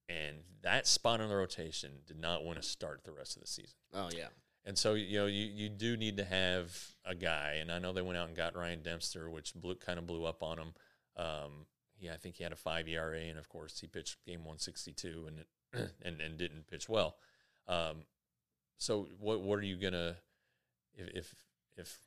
And 0.09 0.37
that 0.61 0.85
spot 0.85 1.21
on 1.21 1.29
the 1.29 1.35
rotation 1.35 1.91
did 2.05 2.19
not 2.19 2.43
want 2.43 2.61
to 2.61 2.67
start 2.67 3.03
the 3.03 3.11
rest 3.11 3.35
of 3.35 3.41
the 3.41 3.47
season. 3.47 3.75
Oh 3.93 4.09
yeah. 4.15 4.27
And 4.65 4.77
so, 4.77 4.93
you 4.93 5.19
know, 5.19 5.25
you, 5.25 5.45
you 5.45 5.69
do 5.69 5.97
need 5.97 6.17
to 6.17 6.23
have 6.23 6.75
a 7.05 7.13
guy. 7.15 7.57
And 7.59 7.71
I 7.71 7.79
know 7.79 7.91
they 7.91 8.01
went 8.01 8.17
out 8.17 8.27
and 8.27 8.37
got 8.37 8.55
Ryan 8.55 8.81
Dempster, 8.81 9.29
which 9.29 9.53
blew, 9.53 9.75
kind 9.75 9.99
of 9.99 10.07
blew 10.07 10.25
up 10.25 10.41
on 10.41 10.57
him. 10.57 10.73
Um, 11.17 11.65
yeah, 11.99 12.13
I 12.13 12.17
think 12.17 12.35
he 12.37 12.43
had 12.43 12.53
a 12.53 12.57
five 12.57 12.87
ERA, 12.87 13.19
and 13.19 13.37
of 13.37 13.49
course 13.49 13.79
he 13.79 13.87
pitched 13.87 14.23
game 14.25 14.39
162 14.39 15.25
and 15.27 15.39
it, 15.39 15.47
and 16.05 16.21
and 16.21 16.37
didn't 16.37 16.67
pitch 16.67 16.87
well. 16.89 17.15
Um, 17.67 18.03
so 18.77 19.07
what 19.19 19.41
what 19.41 19.59
are 19.59 19.63
you 19.63 19.77
gonna 19.77 20.17
if 20.95 21.07
if 21.15 21.35
if 21.77 21.97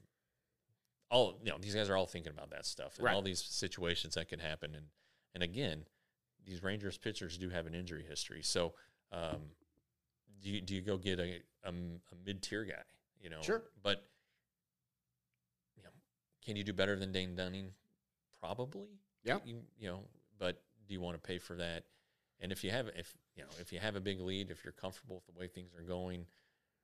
all 1.10 1.38
you 1.42 1.50
know 1.50 1.58
these 1.60 1.74
guys 1.74 1.88
are 1.88 1.96
all 1.96 2.06
thinking 2.06 2.32
about 2.32 2.50
that 2.50 2.66
stuff 2.66 2.96
and 2.96 3.06
Right. 3.06 3.14
all 3.14 3.22
these 3.22 3.42
situations 3.42 4.14
that 4.14 4.28
could 4.28 4.40
happen 4.40 4.74
and 4.74 4.86
and 5.34 5.42
again 5.42 5.86
these 6.44 6.62
Rangers 6.62 6.98
pitchers 6.98 7.38
do 7.38 7.48
have 7.50 7.66
an 7.66 7.74
injury 7.74 8.04
history 8.06 8.42
so 8.42 8.74
um, 9.12 9.50
do 10.42 10.50
you 10.50 10.60
do 10.60 10.74
you 10.74 10.80
go 10.80 10.96
get 10.96 11.18
a 11.18 11.40
a, 11.64 11.70
a 11.70 12.16
mid 12.24 12.42
tier 12.42 12.64
guy? 12.64 12.82
You 13.20 13.30
know, 13.30 13.42
Sure. 13.42 13.62
But 13.82 14.04
you 15.76 15.82
know, 15.82 15.90
can 16.44 16.56
you 16.56 16.64
do 16.64 16.72
better 16.72 16.96
than 16.96 17.12
Dane 17.12 17.34
Dunning? 17.34 17.70
Probably. 18.40 18.88
Yeah. 19.24 19.38
You, 19.44 19.62
you 19.78 19.88
know, 19.88 20.00
but 20.38 20.62
do 20.86 20.94
you 20.94 21.00
want 21.00 21.20
to 21.20 21.26
pay 21.26 21.38
for 21.38 21.56
that? 21.56 21.84
And 22.40 22.52
if 22.52 22.62
you 22.62 22.70
have 22.70 22.88
if 22.96 23.16
you 23.34 23.42
know 23.42 23.48
if 23.60 23.72
you 23.72 23.80
have 23.80 23.96
a 23.96 24.00
big 24.00 24.20
lead, 24.20 24.50
if 24.50 24.62
you're 24.64 24.72
comfortable 24.72 25.16
with 25.16 25.26
the 25.26 25.38
way 25.38 25.48
things 25.48 25.72
are 25.76 25.82
going, 25.82 26.26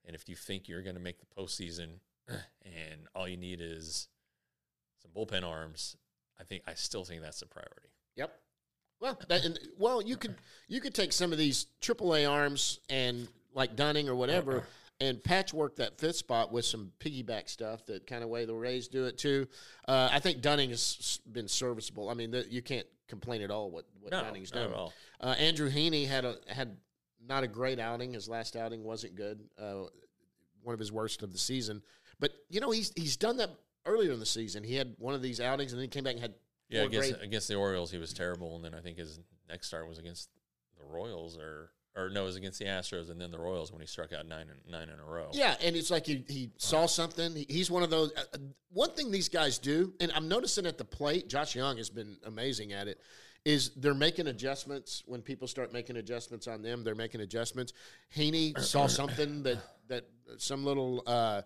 and 0.04 0.16
if 0.16 0.28
you 0.28 0.34
think 0.34 0.68
you're 0.68 0.82
going 0.82 0.96
to 0.96 1.00
make 1.00 1.18
the 1.20 1.26
postseason, 1.26 1.98
and 2.28 3.06
all 3.14 3.28
you 3.28 3.36
need 3.36 3.60
is 3.60 4.08
some 5.00 5.10
bullpen 5.10 5.44
arms, 5.44 5.96
I 6.40 6.44
think 6.44 6.62
I 6.66 6.74
still 6.74 7.04
think 7.04 7.22
that's 7.22 7.42
a 7.42 7.46
priority. 7.46 7.90
Yep. 8.16 8.32
Well, 9.00 9.18
that, 9.28 9.44
and, 9.44 9.58
well, 9.78 10.00
you 10.00 10.16
could 10.16 10.36
you 10.68 10.80
could 10.80 10.94
take 10.94 11.12
some 11.12 11.32
of 11.32 11.38
these 11.38 11.66
AAA 11.80 12.30
arms 12.30 12.80
and 12.88 13.28
like 13.54 13.76
Dunning 13.76 14.08
or 14.08 14.14
whatever, 14.14 14.64
and 15.00 15.22
patchwork 15.22 15.76
that 15.76 15.98
fifth 15.98 16.16
spot 16.16 16.52
with 16.52 16.64
some 16.64 16.92
piggyback 17.00 17.48
stuff. 17.48 17.84
That 17.86 18.06
kind 18.06 18.22
of 18.22 18.28
way 18.30 18.44
the 18.44 18.54
Rays 18.54 18.88
do 18.88 19.04
it 19.06 19.18
too. 19.18 19.46
Uh, 19.88 20.08
I 20.12 20.18
think 20.20 20.40
Dunning 20.42 20.70
has 20.70 21.20
been 21.30 21.48
serviceable. 21.48 22.08
I 22.08 22.14
mean, 22.14 22.30
the, 22.30 22.46
you 22.48 22.62
can't 22.62 22.86
complain 23.08 23.42
at 23.42 23.50
all 23.50 23.70
what 23.70 23.84
what 24.00 24.12
No, 24.12 24.22
Dunning's 24.22 24.54
not 24.54 24.62
done. 24.64 24.70
at 24.70 24.76
all. 24.76 24.92
Uh, 25.20 25.34
Andrew 25.38 25.70
Heaney 25.70 26.06
had 26.08 26.24
a 26.24 26.36
had 26.48 26.76
not 27.26 27.42
a 27.44 27.48
great 27.48 27.78
outing. 27.78 28.12
His 28.14 28.28
last 28.28 28.56
outing 28.56 28.82
wasn't 28.84 29.14
good. 29.16 29.40
Uh, 29.58 29.84
one 30.62 30.72
of 30.74 30.78
his 30.80 30.92
worst 30.92 31.22
of 31.22 31.32
the 31.32 31.38
season. 31.38 31.82
But 32.20 32.32
you 32.48 32.60
know 32.60 32.70
he's 32.70 32.92
he's 32.96 33.16
done 33.16 33.36
that 33.38 33.50
earlier 33.84 34.12
in 34.12 34.20
the 34.20 34.26
season. 34.26 34.62
He 34.62 34.76
had 34.76 34.94
one 34.98 35.14
of 35.14 35.22
these 35.22 35.40
outings 35.40 35.72
and 35.72 35.78
then 35.80 35.84
he 35.84 35.88
came 35.88 36.04
back 36.04 36.12
and 36.14 36.22
had 36.22 36.34
Yeah, 36.68 36.82
against 36.82 37.10
great- 37.12 37.22
against 37.22 37.48
the 37.48 37.56
Orioles, 37.56 37.90
he 37.90 37.98
was 37.98 38.12
terrible, 38.12 38.54
and 38.56 38.64
then 38.64 38.74
I 38.74 38.80
think 38.80 38.96
his 38.98 39.18
next 39.48 39.66
start 39.66 39.88
was 39.88 39.98
against 39.98 40.28
the 40.78 40.84
Royals, 40.84 41.36
or 41.36 41.70
or 41.96 42.08
no, 42.08 42.22
it 42.22 42.26
was 42.26 42.36
against 42.36 42.58
the 42.58 42.64
Astros, 42.66 43.10
and 43.10 43.20
then 43.20 43.30
the 43.30 43.38
Royals 43.38 43.70
when 43.70 43.80
he 43.80 43.86
struck 43.86 44.12
out 44.12 44.26
nine 44.26 44.46
in, 44.48 44.70
nine 44.70 44.88
in 44.88 44.98
a 44.98 45.04
row. 45.04 45.28
Yeah, 45.32 45.54
and 45.62 45.76
it's 45.76 45.90
like 45.90 46.06
he, 46.06 46.24
he 46.28 46.50
saw 46.56 46.86
something. 46.86 47.34
He, 47.34 47.46
he's 47.48 47.70
one 47.70 47.82
of 47.82 47.90
those. 47.90 48.12
Uh, 48.16 48.22
uh, 48.34 48.38
one 48.72 48.90
thing 48.92 49.10
these 49.10 49.28
guys 49.28 49.58
do, 49.58 49.92
and 50.00 50.10
I'm 50.14 50.28
noticing 50.28 50.64
at 50.64 50.78
the 50.78 50.84
plate, 50.84 51.28
Josh 51.28 51.54
Jung 51.54 51.76
has 51.76 51.90
been 51.90 52.16
amazing 52.24 52.72
at 52.72 52.88
it. 52.88 53.00
Is 53.44 53.70
they're 53.76 53.92
making 53.92 54.28
adjustments 54.28 55.02
when 55.06 55.20
people 55.20 55.48
start 55.48 55.72
making 55.72 55.96
adjustments 55.96 56.46
on 56.46 56.62
them. 56.62 56.84
They're 56.84 56.94
making 56.94 57.20
adjustments. 57.20 57.72
Heaney 58.16 58.58
saw 58.58 58.86
something 58.86 59.42
that 59.42 59.58
that 59.88 60.04
some 60.38 60.64
little 60.64 61.02
uh, 61.06 61.42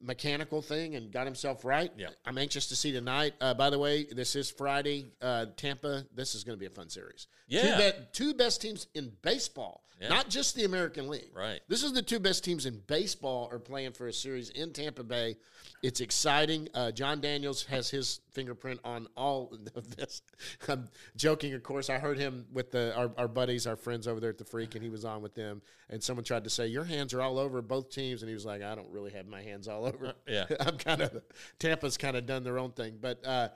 mechanical 0.00 0.62
thing 0.62 0.94
and 0.96 1.12
got 1.12 1.26
himself 1.26 1.64
right. 1.64 1.92
Yeah. 1.96 2.08
I'm 2.24 2.38
anxious 2.38 2.68
to 2.68 2.76
see 2.76 2.92
tonight. 2.92 3.34
Uh, 3.40 3.54
by 3.54 3.70
the 3.70 3.78
way, 3.78 4.04
this 4.04 4.36
is 4.36 4.50
Friday. 4.50 5.06
Uh, 5.20 5.46
Tampa. 5.56 6.06
This 6.14 6.34
is 6.34 6.44
going 6.44 6.56
to 6.56 6.60
be 6.60 6.66
a 6.66 6.70
fun 6.70 6.88
series. 6.88 7.26
Yeah. 7.48 7.62
two, 7.62 7.78
be- 7.78 8.06
two 8.12 8.34
best 8.34 8.62
teams 8.62 8.86
in 8.94 9.12
baseball, 9.22 9.84
Yeah. 10.00 10.08
not 10.08 10.30
just 10.30 10.54
the 10.54 10.64
American 10.64 11.08
League. 11.08 11.30
Right. 11.34 11.60
This 11.68 11.82
is 11.82 11.92
the 11.92 12.00
two 12.00 12.18
best 12.18 12.42
teams 12.42 12.64
in 12.64 12.80
baseball 12.86 13.50
are 13.52 13.58
playing 13.58 13.92
for 13.92 14.08
a 14.08 14.12
series 14.12 14.48
in 14.50 14.72
Tampa 14.72 15.04
Bay. 15.04 15.36
It's 15.82 16.00
exciting. 16.00 16.68
Uh, 16.74 16.90
Jon 16.90 17.20
Daniels 17.20 17.64
has 17.64 17.90
his 17.90 18.20
fingerprint 18.32 18.80
on 18.82 19.08
all 19.16 19.52
of 19.74 19.96
this. 19.96 20.22
I'm 20.68 20.88
joking, 21.16 21.52
of 21.52 21.62
course. 21.62 21.90
I 21.90 21.98
heard 21.98 22.18
him 22.18 22.46
with 22.52 22.70
the 22.70 22.94
our, 22.96 23.10
our 23.18 23.28
buddies, 23.28 23.66
our 23.66 23.76
friends 23.76 24.08
over 24.08 24.20
there 24.20 24.30
at 24.30 24.38
the 24.38 24.44
Freak, 24.44 24.74
and 24.74 24.82
he 24.82 24.88
was 24.90 25.04
on 25.04 25.20
with 25.20 25.34
them. 25.34 25.60
And 25.90 26.02
someone 26.02 26.24
tried 26.24 26.44
to 26.44 26.50
say, 26.50 26.66
"Your 26.66 26.84
hands 26.84 27.12
are 27.12 27.20
all 27.20 27.38
over 27.38 27.60
both 27.60 27.90
teams," 27.90 28.22
and 28.22 28.28
he 28.28 28.34
was 28.34 28.46
like, 28.46 28.62
"I 28.62 28.74
don't 28.74 28.90
really 28.90 29.10
have 29.12 29.26
my 29.26 29.42
hands 29.42 29.68
all 29.68 29.84
over." 29.86 30.14
yeah. 30.26 30.44
I'm 30.60 30.78
kind 30.78 31.02
of 31.02 31.22
Tampa's 31.58 31.96
kind 31.96 32.16
of 32.16 32.24
done 32.26 32.42
their 32.44 32.58
own 32.58 32.72
thing, 32.72 32.98
but 33.00 33.24
uh, 33.26 33.48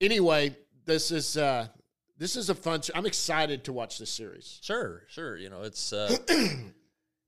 anyway, 0.00 0.56
this 0.84 1.10
is 1.10 1.36
uh, 1.36 1.68
this 2.22 2.36
is 2.36 2.48
a 2.48 2.54
fun. 2.54 2.80
I'm 2.94 3.04
excited 3.04 3.64
to 3.64 3.72
watch 3.72 3.98
this 3.98 4.08
series. 4.10 4.60
Sure, 4.62 5.02
sure. 5.08 5.36
You 5.36 5.50
know, 5.50 5.62
it's 5.62 5.92
uh, 5.92 6.16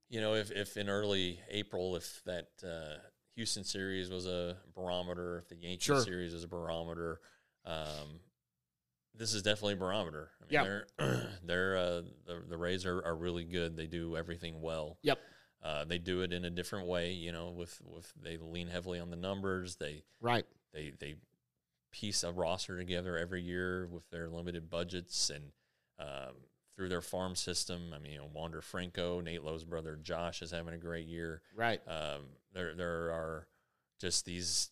you 0.09 0.21
know, 0.21 0.35
if 0.35 0.51
if 0.51 0.77
in 0.77 0.87
early 0.87 1.41
April, 1.49 1.97
if 1.97 2.21
that 2.25 2.47
uh, 2.63 2.97
Houston 3.35 3.65
series 3.65 4.09
was 4.09 4.25
a 4.25 4.55
barometer, 4.73 5.39
if 5.39 5.49
the 5.49 5.55
Yankee 5.57 5.81
Sure. 5.83 5.99
series 6.01 6.33
was 6.33 6.45
a 6.45 6.47
barometer, 6.47 7.19
um, 7.65 8.21
this 9.13 9.33
is 9.33 9.41
definitely 9.41 9.73
a 9.73 9.77
barometer. 9.77 10.29
I 10.39 10.43
mean, 10.45 10.49
Yeah. 10.53 10.63
they're 10.97 11.29
they're 11.43 11.77
uh, 11.77 12.01
the 12.25 12.43
the 12.47 12.57
Rays 12.57 12.85
are, 12.85 13.03
are 13.05 13.15
really 13.17 13.43
good. 13.43 13.75
They 13.75 13.87
do 13.87 14.15
everything 14.15 14.61
well. 14.61 14.97
Yep. 15.01 15.19
Uh, 15.61 15.83
they 15.83 15.97
do 15.97 16.21
it 16.21 16.31
in 16.31 16.45
a 16.45 16.49
different 16.49 16.87
way. 16.87 17.11
You 17.11 17.33
know, 17.33 17.49
with 17.49 17.81
with 17.83 18.13
they 18.21 18.37
lean 18.37 18.69
heavily 18.69 18.99
on 19.01 19.09
the 19.09 19.17
numbers. 19.17 19.75
They 19.75 20.03
Right. 20.21 20.45
they 20.73 20.93
they 20.97 21.15
piece 21.95 22.23
a 22.23 22.31
roster 22.31 22.77
together 22.77 23.17
every 23.17 23.41
year 23.41 23.87
with 23.87 24.09
their 24.09 24.27
limited 24.29 24.69
budgets 24.69 25.29
and 25.29 25.51
um, 25.99 26.35
through 26.75 26.89
their 26.89 27.01
farm 27.01 27.35
system. 27.35 27.93
I 27.95 27.99
mean, 27.99 28.13
you 28.13 28.17
know, 28.17 28.29
Wander 28.33 28.61
Franco, 28.61 29.21
Nate 29.21 29.43
Lowe's 29.43 29.63
brother 29.63 29.97
Josh 30.01 30.41
is 30.41 30.51
having 30.51 30.73
a 30.73 30.77
great 30.77 31.07
year. 31.07 31.41
Right. 31.55 31.81
Um, 31.87 32.23
there 32.53 32.75
there 32.75 33.11
are 33.11 33.47
just 33.99 34.25
these 34.25 34.71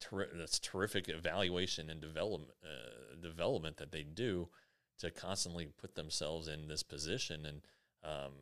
terri- 0.00 0.36
that's 0.36 0.58
terrific 0.58 1.08
evaluation 1.08 1.90
and 1.90 2.00
development 2.00 2.52
uh, 2.64 3.20
development 3.20 3.76
that 3.76 3.92
they 3.92 4.02
do 4.02 4.48
to 4.98 5.10
constantly 5.10 5.66
put 5.66 5.94
themselves 5.94 6.48
in 6.48 6.68
this 6.68 6.82
position 6.82 7.44
and 7.44 7.60
um, 8.04 8.32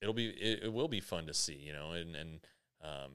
it'll 0.00 0.14
be 0.14 0.28
it, 0.28 0.64
it 0.64 0.72
will 0.72 0.88
be 0.88 1.00
fun 1.00 1.26
to 1.26 1.34
see 1.34 1.54
you 1.54 1.72
know 1.72 1.92
and 1.92 2.14
and 2.14 2.40
um, 2.82 3.12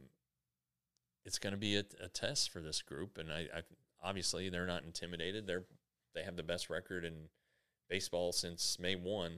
it's 1.25 1.39
going 1.39 1.53
to 1.53 1.59
be 1.59 1.77
a, 1.77 1.83
a 2.03 2.09
test 2.09 2.49
for 2.49 2.59
this 2.59 2.81
group 2.81 3.17
and 3.17 3.31
I, 3.31 3.47
I 3.55 3.61
obviously 4.03 4.49
they're 4.49 4.65
not 4.65 4.83
intimidated. 4.83 5.47
They're 5.47 5.63
they 6.13 6.23
have 6.23 6.35
the 6.35 6.43
best 6.43 6.69
record 6.69 7.05
in 7.05 7.13
baseball 7.89 8.31
since 8.31 8.77
May 8.79 8.95
1 8.95 9.31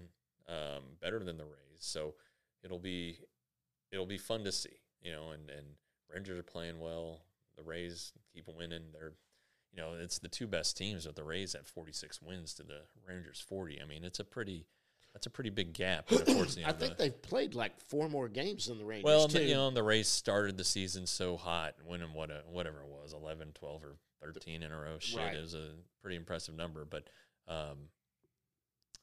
um, 0.49 0.83
better 1.01 1.19
than 1.19 1.37
the 1.37 1.45
Rays 1.45 1.79
so 1.79 2.15
it'll 2.63 2.79
be 2.79 3.19
it'll 3.91 4.05
be 4.05 4.17
fun 4.17 4.43
to 4.43 4.51
see 4.51 4.81
you 5.01 5.11
know 5.11 5.31
and 5.31 5.49
and 5.49 5.65
Rangers 6.13 6.39
are 6.39 6.43
playing 6.43 6.79
well. 6.79 7.21
The 7.57 7.63
Rays 7.63 8.13
keep 8.33 8.47
winning. 8.47 8.83
They're 8.93 9.13
you 9.73 9.81
know 9.81 9.93
it's 9.99 10.19
the 10.19 10.27
two 10.27 10.47
best 10.47 10.77
teams 10.77 11.05
with 11.05 11.15
the 11.15 11.23
Rays 11.23 11.55
at 11.55 11.67
46 11.67 12.21
wins 12.21 12.53
to 12.55 12.63
the 12.63 12.81
Rangers 13.07 13.43
40 13.47 13.81
I 13.81 13.85
mean 13.85 14.03
it's 14.03 14.19
a 14.19 14.23
pretty 14.23 14.65
that's 15.15 15.27
a 15.27 15.29
pretty 15.29 15.49
big 15.49 15.71
gap 15.71 16.05
and 16.11 16.19
unfortunately 16.19 16.65
I 16.65 16.73
the- 16.73 16.85
think 16.87 16.97
they've 16.97 17.21
played 17.21 17.55
like 17.55 17.79
four 17.87 18.09
more 18.09 18.27
games 18.27 18.65
than 18.65 18.77
the 18.77 18.83
Rangers. 18.83 19.05
well, 19.05 19.27
too. 19.29 19.41
you 19.41 19.53
know, 19.55 19.71
the 19.71 19.81
race 19.81 20.09
started 20.09 20.57
the 20.57 20.65
season 20.65 21.07
so 21.07 21.37
hot, 21.37 21.75
winning 21.87 22.13
what 22.13 22.29
a, 22.29 22.41
whatever 22.51 22.79
it 22.81 22.87
was, 22.87 23.13
11, 23.13 23.53
12, 23.55 23.83
or 23.85 23.95
13 24.21 24.61
in 24.61 24.71
a 24.73 24.77
row. 24.77 24.97
Shit, 24.99 25.17
Right. 25.17 25.35
it 25.35 25.41
was 25.41 25.53
a 25.53 25.69
pretty 26.01 26.17
impressive 26.17 26.53
number. 26.55 26.83
But 26.83 27.07
um, 27.47 27.77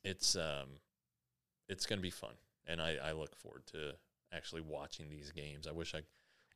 it's 0.05 0.37
um, 0.37 0.69
it's 1.69 1.87
going 1.87 1.99
to 1.99 2.03
be 2.03 2.11
fun, 2.11 2.35
and 2.67 2.81
I, 2.83 2.97
I 3.03 3.13
look 3.13 3.35
forward 3.37 3.65
to 3.69 3.93
actually 4.35 4.61
watching 4.63 5.09
these 5.09 5.33
games. 5.33 5.67
I 5.67 5.73
wish 5.73 5.95
I. 5.95 6.03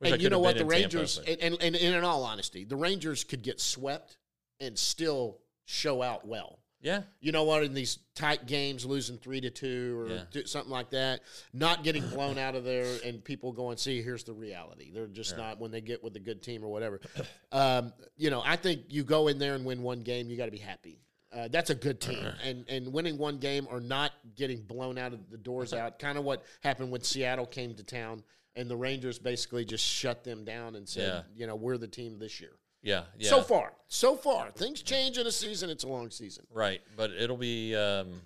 Wish 0.01 0.11
I 0.11 0.15
you 0.17 0.29
know 0.29 0.37
what? 0.37 0.55
The 0.55 0.61
in 0.61 0.69
Tampa, 0.69 0.81
Rangers, 0.83 1.19
and, 1.27 1.41
and, 1.41 1.59
and 1.59 1.75
in 1.75 2.03
all 2.03 2.23
honesty, 2.23 2.63
the 2.63 2.75
Rangers 2.75 3.23
could 3.23 3.41
get 3.41 3.59
swept 3.59 4.17
and 4.59 4.77
still 4.77 5.39
show 5.65 6.03
out 6.03 6.27
well. 6.27 6.59
Yeah, 6.79 7.03
You 7.19 7.31
know 7.31 7.43
what? 7.43 7.63
In 7.63 7.73
these 7.73 7.97
tight 8.15 8.45
games, 8.45 8.85
losing 8.85 9.17
three 9.17 9.41
to 9.41 9.49
two 9.49 9.97
or 9.99 10.07
Yeah. 10.09 10.23
two, 10.31 10.45
something 10.45 10.71
like 10.71 10.91
that, 10.91 11.21
not 11.53 11.83
getting 11.83 12.07
blown 12.09 12.37
out 12.37 12.55
of 12.55 12.63
there, 12.63 12.99
and 13.03 13.23
people 13.23 13.51
going, 13.51 13.77
"See, 13.77 14.01
here's 14.01 14.23
the 14.23 14.33
reality." 14.33 14.91
They're 14.91 15.07
just 15.07 15.31
Yeah. 15.31 15.37
not 15.37 15.59
when 15.59 15.71
they 15.71 15.81
get 15.81 16.03
with 16.03 16.15
a 16.15 16.19
good 16.19 16.41
team 16.43 16.63
or 16.63 16.67
whatever. 16.69 17.01
Um, 17.51 17.93
you 18.17 18.29
know, 18.29 18.41
I 18.45 18.57
think 18.57 18.81
you 18.89 19.03
go 19.03 19.27
in 19.29 19.39
there 19.39 19.55
and 19.55 19.63
win 19.65 19.81
one 19.81 20.01
game, 20.01 20.29
you 20.29 20.35
got 20.37 20.45
to 20.45 20.51
be 20.51 20.57
happy. 20.57 20.99
Uh, 21.31 21.47
that's 21.47 21.69
a 21.69 21.75
good 21.75 21.99
team, 22.01 22.25
and 22.43 22.65
and 22.69 22.91
winning 22.93 23.17
one 23.17 23.37
game 23.37 23.67
or 23.71 23.79
not 23.79 24.11
getting 24.35 24.61
blown 24.61 24.97
out 24.97 25.13
of 25.13 25.29
the 25.29 25.37
doors 25.37 25.73
out, 25.73 25.97
kind 25.99 26.17
of 26.17 26.23
what 26.25 26.43
happened 26.61 26.91
when 26.91 27.01
Seattle 27.01 27.45
came 27.45 27.73
to 27.75 27.83
town, 27.83 28.23
and 28.55 28.69
the 28.69 28.75
Rangers 28.75 29.17
basically 29.19 29.65
just 29.65 29.83
shut 29.83 30.23
them 30.23 30.43
down 30.45 30.75
and 30.75 30.87
said, 30.87 31.07
Yeah. 31.07 31.23
you 31.35 31.47
know, 31.47 31.55
we're 31.55 31.77
the 31.77 31.87
team 31.87 32.19
this 32.19 32.39
year. 32.41 32.53
Yeah, 32.87 33.03
yeah. 33.19 33.29
So 33.29 33.41
far, 33.41 33.73
so 33.87 34.15
far, 34.15 34.49
things 34.51 34.81
change 34.81 35.17
in 35.17 35.27
a 35.27 35.31
season. 35.31 35.69
It's 35.69 35.83
a 35.83 35.87
long 35.87 36.09
season. 36.09 36.45
Right, 36.53 36.81
but 36.95 37.11
it'll 37.11 37.37
be. 37.37 37.75
Um, 37.75 38.21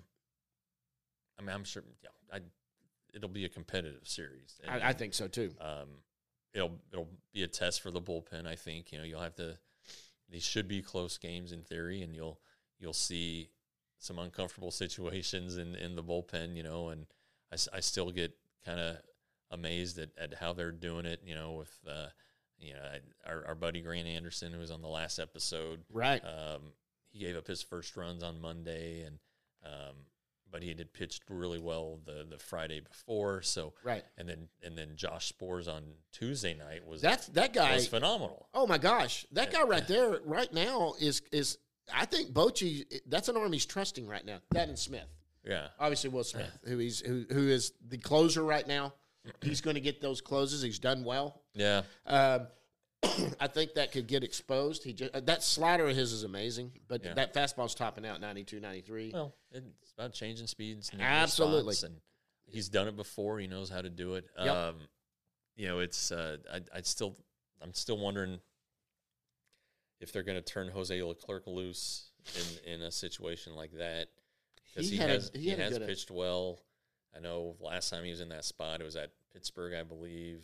I 1.38 1.42
mean, 1.42 1.50
I'm 1.54 1.64
sure. 1.64 1.82
Yeah, 2.02 2.10
I, 2.32 2.40
it'll 3.12 3.28
be 3.28 3.44
a 3.44 3.48
competitive 3.48 4.06
series. 4.06 4.60
and- 4.64 4.82
I, 4.82 4.90
I 4.90 4.92
think 4.92 5.14
so 5.14 5.26
too. 5.28 5.52
Um, 5.60 5.88
it'll 6.54 6.78
it'll 6.92 7.08
be 7.32 7.42
a 7.42 7.48
test 7.48 7.80
for 7.80 7.90
the 7.90 8.00
bullpen. 8.00 8.46
I 8.46 8.54
think 8.54 8.92
you 8.92 8.98
know 8.98 9.04
you'll 9.04 9.20
have 9.20 9.34
to. 9.36 9.58
These 10.30 10.44
should 10.44 10.68
be 10.68 10.80
close 10.80 11.18
games 11.18 11.52
in 11.52 11.62
theory, 11.62 12.02
and 12.02 12.14
you'll 12.14 12.38
you'll 12.78 12.92
see 12.94 13.50
some 13.98 14.18
uncomfortable 14.18 14.70
situations 14.84 15.56
in 15.56 15.74
in 15.74 15.96
the 15.96 16.02
bullpen. 16.04 16.54
You 16.56 16.62
know, 16.62 16.88
and 16.90 17.06
I, 17.52 17.56
I 17.76 17.80
still 17.80 18.10
get 18.12 18.32
kind 18.64 18.78
of 18.78 18.96
amazed 19.50 19.98
at, 19.98 20.10
at 20.16 20.34
how 20.34 20.52
they're 20.52 20.70
doing 20.70 21.04
it. 21.04 21.20
You 21.26 21.34
know, 21.34 21.52
with 21.52 21.76
uh, 21.88 22.06
you 22.62 22.74
know 22.74 22.80
I- 22.82 23.30
our 23.30 23.46
our 23.48 23.54
buddy 23.54 23.80
Grant 23.82 24.06
Anderson 24.08 24.52
who 24.52 24.58
was 24.60 24.70
on 24.70 24.80
the 24.82 24.88
last 24.88 25.18
episode. 25.18 25.80
Right. 25.92 26.22
Um, 26.24 26.72
he 27.10 27.18
gave 27.18 27.36
up 27.36 27.46
his 27.46 27.62
first 27.62 27.96
runs 27.96 28.22
on 28.22 28.40
Monday, 28.40 29.02
and 29.02 29.18
um, 29.64 29.94
but 30.50 30.62
he 30.62 30.68
had 30.68 30.92
pitched 30.92 31.22
really 31.28 31.58
well 31.58 32.00
the 32.06 32.26
the 32.28 32.38
Friday 32.38 32.80
before. 32.80 33.42
So 33.42 33.74
Right. 33.84 34.04
and 34.16 34.28
then 34.28 34.48
and 34.62 34.76
then 34.76 34.96
Josh 34.96 35.32
Sborz 35.32 35.68
on 35.68 35.82
Tuesday 36.12 36.54
night 36.54 36.86
was 36.86 37.00
That's 37.02 37.26
that 37.28 37.52
guy. 37.52 37.74
was 37.74 37.86
phenomenal. 37.88 38.48
Oh 38.54 38.66
my 38.66 38.78
gosh, 38.78 39.26
that 39.32 39.52
guy 39.52 39.62
right 39.62 39.86
there, 39.86 40.20
right 40.24 40.52
now 40.52 40.94
is 41.00 41.22
is. 41.32 41.58
I 41.92 42.06
think 42.06 42.30
Bochy. 42.32 42.84
That's 43.06 43.28
an 43.28 43.36
arm 43.36 43.52
he's 43.52 43.66
trusting 43.66 44.06
right 44.06 44.24
now. 44.24 44.38
That 44.52 44.68
and 44.68 44.78
Smith. 44.78 45.08
Yeah. 45.44 45.66
Obviously, 45.80 46.10
Will 46.10 46.22
Smith, 46.24 46.56
who 46.64 46.78
he's 46.78 47.00
who, 47.00 47.24
who 47.30 47.48
is 47.48 47.72
the 47.88 47.98
closer 47.98 48.42
right 48.44 48.66
now. 48.66 48.94
He's 49.42 49.60
going 49.60 49.74
to 49.74 49.80
get 49.80 50.00
those 50.00 50.20
closes. 50.20 50.62
He's 50.62 50.78
done 50.78 51.04
well. 51.04 51.40
Yeah. 51.54 51.82
Um, 52.06 52.46
I 53.40 53.46
think 53.48 53.74
that 53.74 53.92
could 53.92 54.06
get 54.06 54.22
exposed. 54.24 54.84
He 54.84 54.92
just, 54.92 55.12
that 55.26 55.42
slider 55.42 55.88
of 55.88 55.96
his 55.96 56.12
is 56.12 56.22
amazing, 56.24 56.72
but 56.88 57.04
Yeah. 57.04 57.14
that 57.14 57.34
fastball's 57.34 57.74
topping 57.74 58.06
out 58.06 58.20
92, 58.20 58.60
93. 58.60 59.10
Well, 59.12 59.34
it's 59.52 59.92
about 59.96 60.12
changing 60.12 60.46
speeds. 60.46 60.92
nicking 60.92 61.04
Absolutely. 61.06 61.74
and 61.84 61.96
he's 62.46 62.68
done 62.68 62.88
it 62.88 62.96
before. 62.96 63.38
He 63.38 63.46
knows 63.46 63.68
how 63.70 63.82
to 63.82 63.90
do 63.90 64.14
it. 64.14 64.26
Yep. 64.38 64.54
Um, 64.54 64.74
you 65.56 65.68
know, 65.68 65.80
it's. 65.80 66.10
Uh, 66.12 66.38
I, 66.52 66.60
I 66.78 66.80
still, 66.82 67.16
I'm 67.60 67.74
still 67.74 67.98
wondering 67.98 68.40
if 70.00 70.12
they're 70.12 70.22
going 70.22 70.38
to 70.38 70.42
turn 70.44 70.68
Jose 70.68 71.00
Leclerc 71.02 71.46
loose 71.46 72.10
in 72.66 72.74
in 72.74 72.82
a 72.82 72.90
situation 72.90 73.54
like 73.54 73.72
that 73.72 74.08
because 74.74 74.88
He 74.88 74.96
he, 74.96 75.02
had 75.02 75.10
a- 75.10 75.12
has 75.14 75.30
he 75.34 75.40
he, 75.40 75.50
has 75.50 75.78
pitched 75.78 76.10
well. 76.10 76.60
I 77.16 77.20
know 77.20 77.56
last 77.60 77.90
time 77.90 78.04
he 78.04 78.10
was 78.10 78.20
in 78.20 78.28
that 78.30 78.44
spot, 78.44 78.80
it 78.80 78.84
was 78.84 78.96
at 78.96 79.10
Pittsburgh, 79.32 79.74
I 79.74 79.82
believe, 79.82 80.42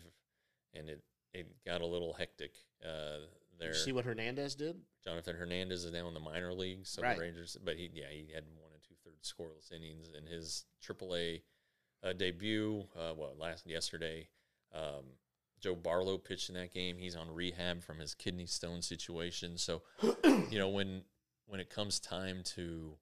and 0.73 0.89
it 0.89 1.01
it 1.33 1.47
got 1.65 1.81
a 1.81 1.85
little 1.85 2.13
hectic 2.13 2.53
uh, 2.83 3.17
Did 3.19 3.59
there. 3.59 3.67
you 3.69 3.73
see 3.75 3.91
what 3.91 4.05
Hernandez 4.05 4.55
did? 4.55 4.77
Jonathan 5.03 5.35
Hernandez 5.35 5.83
is 5.85 5.91
now 5.93 6.07
in 6.07 6.13
the 6.13 6.19
minor 6.19 6.53
leagues, 6.53 6.89
so 6.89 7.01
Right. 7.01 7.15
the 7.15 7.21
Rangers. 7.21 7.57
But 7.63 7.77
he, 7.77 7.89
yeah, 7.93 8.05
he 8.11 8.31
had 8.33 8.43
one 8.59 8.71
and 8.73 8.81
two 8.81 8.95
thirds 9.03 9.31
scoreless 9.31 9.71
innings 9.71 10.09
in 10.17 10.25
his 10.25 10.65
AAA 10.83 11.41
uh, 12.03 12.13
debut. 12.13 12.83
Uh, 12.95 13.13
well, 13.15 13.35
last 13.37 13.67
yesterday, 13.67 14.27
um, 14.73 15.03
Joe 15.59 15.75
Barlow 15.75 16.17
pitched 16.17 16.49
in 16.49 16.55
that 16.55 16.73
game. 16.73 16.97
He's 16.97 17.15
on 17.15 17.33
rehab 17.33 17.83
from 17.83 17.99
his 17.99 18.13
kidney 18.15 18.45
stone 18.47 18.81
situation. 18.81 19.57
So, 19.57 19.83
you 20.23 20.57
know, 20.57 20.69
when 20.69 21.03
when 21.45 21.59
it 21.59 21.69
comes 21.69 21.99
time 21.99 22.41
to 22.55 22.95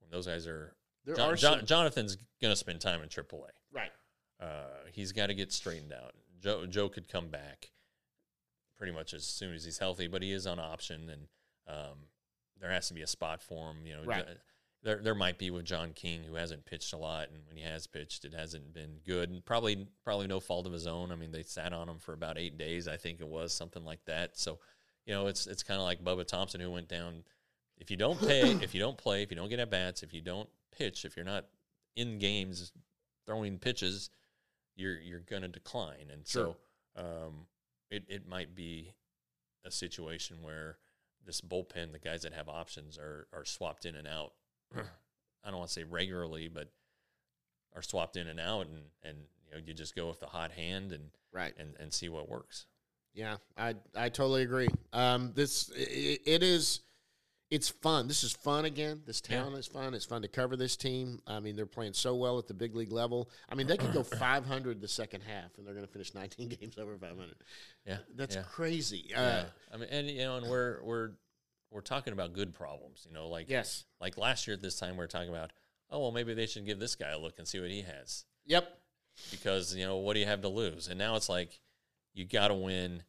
when 0.00 0.10
those 0.10 0.26
guys 0.26 0.46
are, 0.46 0.74
There 1.04 1.14
Jon- 1.14 1.32
are 1.32 1.36
some, 1.36 1.66
Jonathan's 1.66 2.16
going 2.40 2.52
to 2.52 2.56
spend 2.56 2.80
time 2.80 3.02
in 3.02 3.08
AAA. 3.08 3.48
right. 3.72 3.92
Uh, 4.40 4.86
he's 4.92 5.12
got 5.12 5.26
to 5.26 5.34
get 5.34 5.52
straightened 5.52 5.92
out. 5.92 6.14
Joe 6.40 6.64
Joe 6.66 6.88
could 6.88 7.08
come 7.08 7.28
back 7.28 7.70
pretty 8.78 8.92
much 8.92 9.12
as 9.12 9.24
soon 9.24 9.54
as 9.54 9.64
he's 9.64 9.78
healthy, 9.78 10.06
but 10.06 10.22
he 10.22 10.32
is 10.32 10.46
on 10.46 10.58
option, 10.58 11.10
and 11.10 11.28
um, 11.68 11.98
there 12.58 12.70
has 12.70 12.88
to 12.88 12.94
be 12.94 13.02
a 13.02 13.06
spot 13.06 13.42
for 13.42 13.70
him. 13.70 13.86
You 13.86 13.96
know, 13.96 14.04
Right. 14.04 14.24
There 14.82 14.96
there 14.96 15.14
might 15.14 15.36
be 15.36 15.50
with 15.50 15.66
John 15.66 15.92
King, 15.92 16.22
who 16.24 16.36
hasn't 16.36 16.64
pitched 16.64 16.94
a 16.94 16.96
lot, 16.96 17.28
and 17.28 17.46
when 17.46 17.58
he 17.58 17.62
has 17.62 17.86
pitched, 17.86 18.24
it 18.24 18.32
hasn't 18.32 18.72
been 18.72 19.00
good, 19.04 19.28
and 19.28 19.44
probably 19.44 19.86
probably 20.02 20.26
no 20.26 20.40
fault 20.40 20.66
of 20.66 20.72
his 20.72 20.86
own. 20.86 21.12
I 21.12 21.16
mean, 21.16 21.32
they 21.32 21.42
sat 21.42 21.74
on 21.74 21.86
him 21.86 21.98
for 21.98 22.14
about 22.14 22.38
eight 22.38 22.56
days, 22.56 22.88
I 22.88 22.96
think 22.96 23.20
it 23.20 23.28
was 23.28 23.52
something 23.52 23.84
like 23.84 24.02
that. 24.06 24.38
So, 24.38 24.58
you 25.04 25.12
know, 25.12 25.26
it's 25.26 25.46
it's 25.46 25.62
kind 25.62 25.78
of 25.78 25.84
like 25.84 26.02
Bubba 26.02 26.26
Thompson, 26.26 26.62
who 26.62 26.70
went 26.70 26.88
down. 26.88 27.24
If 27.76 27.90
you 27.90 27.98
don't 27.98 28.18
pay, 28.18 28.52
if 28.62 28.74
you 28.74 28.80
don't 28.80 28.96
play, 28.96 29.22
if 29.22 29.30
you 29.30 29.36
don't 29.36 29.50
get 29.50 29.58
at 29.58 29.70
bats, 29.70 30.02
if 30.02 30.14
you 30.14 30.22
don't 30.22 30.48
pitch, 30.76 31.04
if 31.04 31.16
you're 31.16 31.24
not 31.24 31.46
in 31.96 32.18
games 32.18 32.72
throwing 33.26 33.58
pitches, 33.58 34.10
you're 34.76 34.98
you're 35.00 35.20
going 35.20 35.42
to 35.42 35.48
decline. 35.48 36.10
And 36.12 36.26
Sure. 36.26 36.56
so 36.96 37.02
um, 37.02 37.46
it 37.90 38.04
it 38.08 38.26
might 38.28 38.54
be 38.54 38.92
a 39.64 39.70
situation 39.70 40.38
where 40.42 40.78
this 41.26 41.40
bullpen, 41.40 41.92
the 41.92 41.98
guys 41.98 42.22
that 42.22 42.32
have 42.32 42.48
options, 42.48 42.96
are 42.98 43.26
are 43.32 43.44
swapped 43.44 43.84
in 43.86 43.94
and 43.94 44.08
out. 44.08 44.32
I 44.74 45.50
don't 45.50 45.58
want 45.58 45.68
to 45.68 45.74
say 45.74 45.84
regularly, 45.84 46.48
but 46.48 46.70
are 47.74 47.82
swapped 47.82 48.16
in 48.16 48.26
and 48.28 48.40
out, 48.40 48.66
and 48.66 48.82
and 49.02 49.16
you 49.46 49.52
know 49.52 49.58
you 49.64 49.74
just 49.74 49.94
go 49.94 50.08
with 50.08 50.20
the 50.20 50.26
hot 50.26 50.52
hand 50.52 50.92
and 50.92 51.10
Right. 51.32 51.54
and 51.58 51.76
and 51.78 51.92
see 51.92 52.08
what 52.08 52.28
works. 52.28 52.66
Yeah, 53.14 53.36
I 53.56 53.74
I 53.94 54.08
totally 54.08 54.42
agree. 54.42 54.68
Um, 54.92 55.32
this 55.34 55.70
i 55.76 56.18
it 56.24 56.42
is, 56.42 56.80
it's 57.50 57.68
fun. 57.68 58.06
This 58.08 58.22
is 58.22 58.32
fun 58.32 58.64
again. 58.64 59.02
This 59.06 59.20
Yeah. 59.28 59.42
town 59.42 59.54
is 59.54 59.66
fun. 59.66 59.92
It's 59.94 60.04
fun 60.04 60.22
to 60.22 60.28
cover 60.28 60.56
this 60.56 60.76
team. 60.76 61.20
I 61.26 61.40
mean, 61.40 61.56
they're 61.56 61.66
playing 61.66 61.94
so 61.94 62.14
well 62.14 62.38
at 62.38 62.46
the 62.46 62.54
big 62.54 62.74
league 62.76 62.92
level. 62.92 63.28
I 63.48 63.54
mean, 63.56 63.66
they 63.66 63.76
could 63.76 63.92
go 63.92 64.02
500 64.04 64.80
the 64.80 64.88
second 64.88 65.22
half, 65.22 65.58
and 65.58 65.66
they're 65.66 65.74
going 65.74 65.86
to 65.86 65.92
finish 65.92 66.14
19 66.14 66.48
games 66.60 66.78
over 66.78 66.96
500. 66.96 67.34
Yeah, 67.84 67.98
That's 68.14 68.36
yeah. 68.36 68.42
crazy. 68.42 69.12
Uh, 69.14 69.20
yeah. 69.20 69.44
I 69.72 69.76
mean, 69.78 69.88
and 69.90 70.08
you 70.08 70.18
know, 70.18 70.36
and 70.36 70.46
we're 70.48 70.82
we're 70.84 71.10
we're 71.70 71.80
talking 71.80 72.12
about 72.12 72.32
good 72.32 72.54
problems. 72.54 73.04
You 73.08 73.14
know, 73.14 73.28
like 73.28 73.48
Yes. 73.48 73.84
like 74.00 74.16
last 74.16 74.46
year 74.46 74.54
at 74.54 74.62
this 74.62 74.78
time, 74.78 74.96
we 74.96 75.04
are 75.04 75.08
talking 75.08 75.28
about, 75.30 75.52
oh 75.90 75.98
well, 76.00 76.12
maybe 76.12 76.34
they 76.34 76.46
should 76.46 76.66
give 76.66 76.78
this 76.78 76.94
guy 76.94 77.10
a 77.10 77.18
look 77.18 77.38
and 77.38 77.46
see 77.48 77.60
what 77.60 77.70
he 77.70 77.82
has. 77.82 78.24
Yep. 78.46 78.76
because 79.30 79.74
you 79.74 79.84
know 79.84 79.96
what 79.98 80.14
do 80.14 80.20
you 80.20 80.26
have 80.26 80.40
to 80.42 80.48
lose? 80.48 80.86
And 80.88 80.98
now 80.98 81.16
it's 81.16 81.28
like 81.28 81.60
you 82.14 82.24
got 82.24 82.48
to 82.48 82.54
win. 82.54 83.02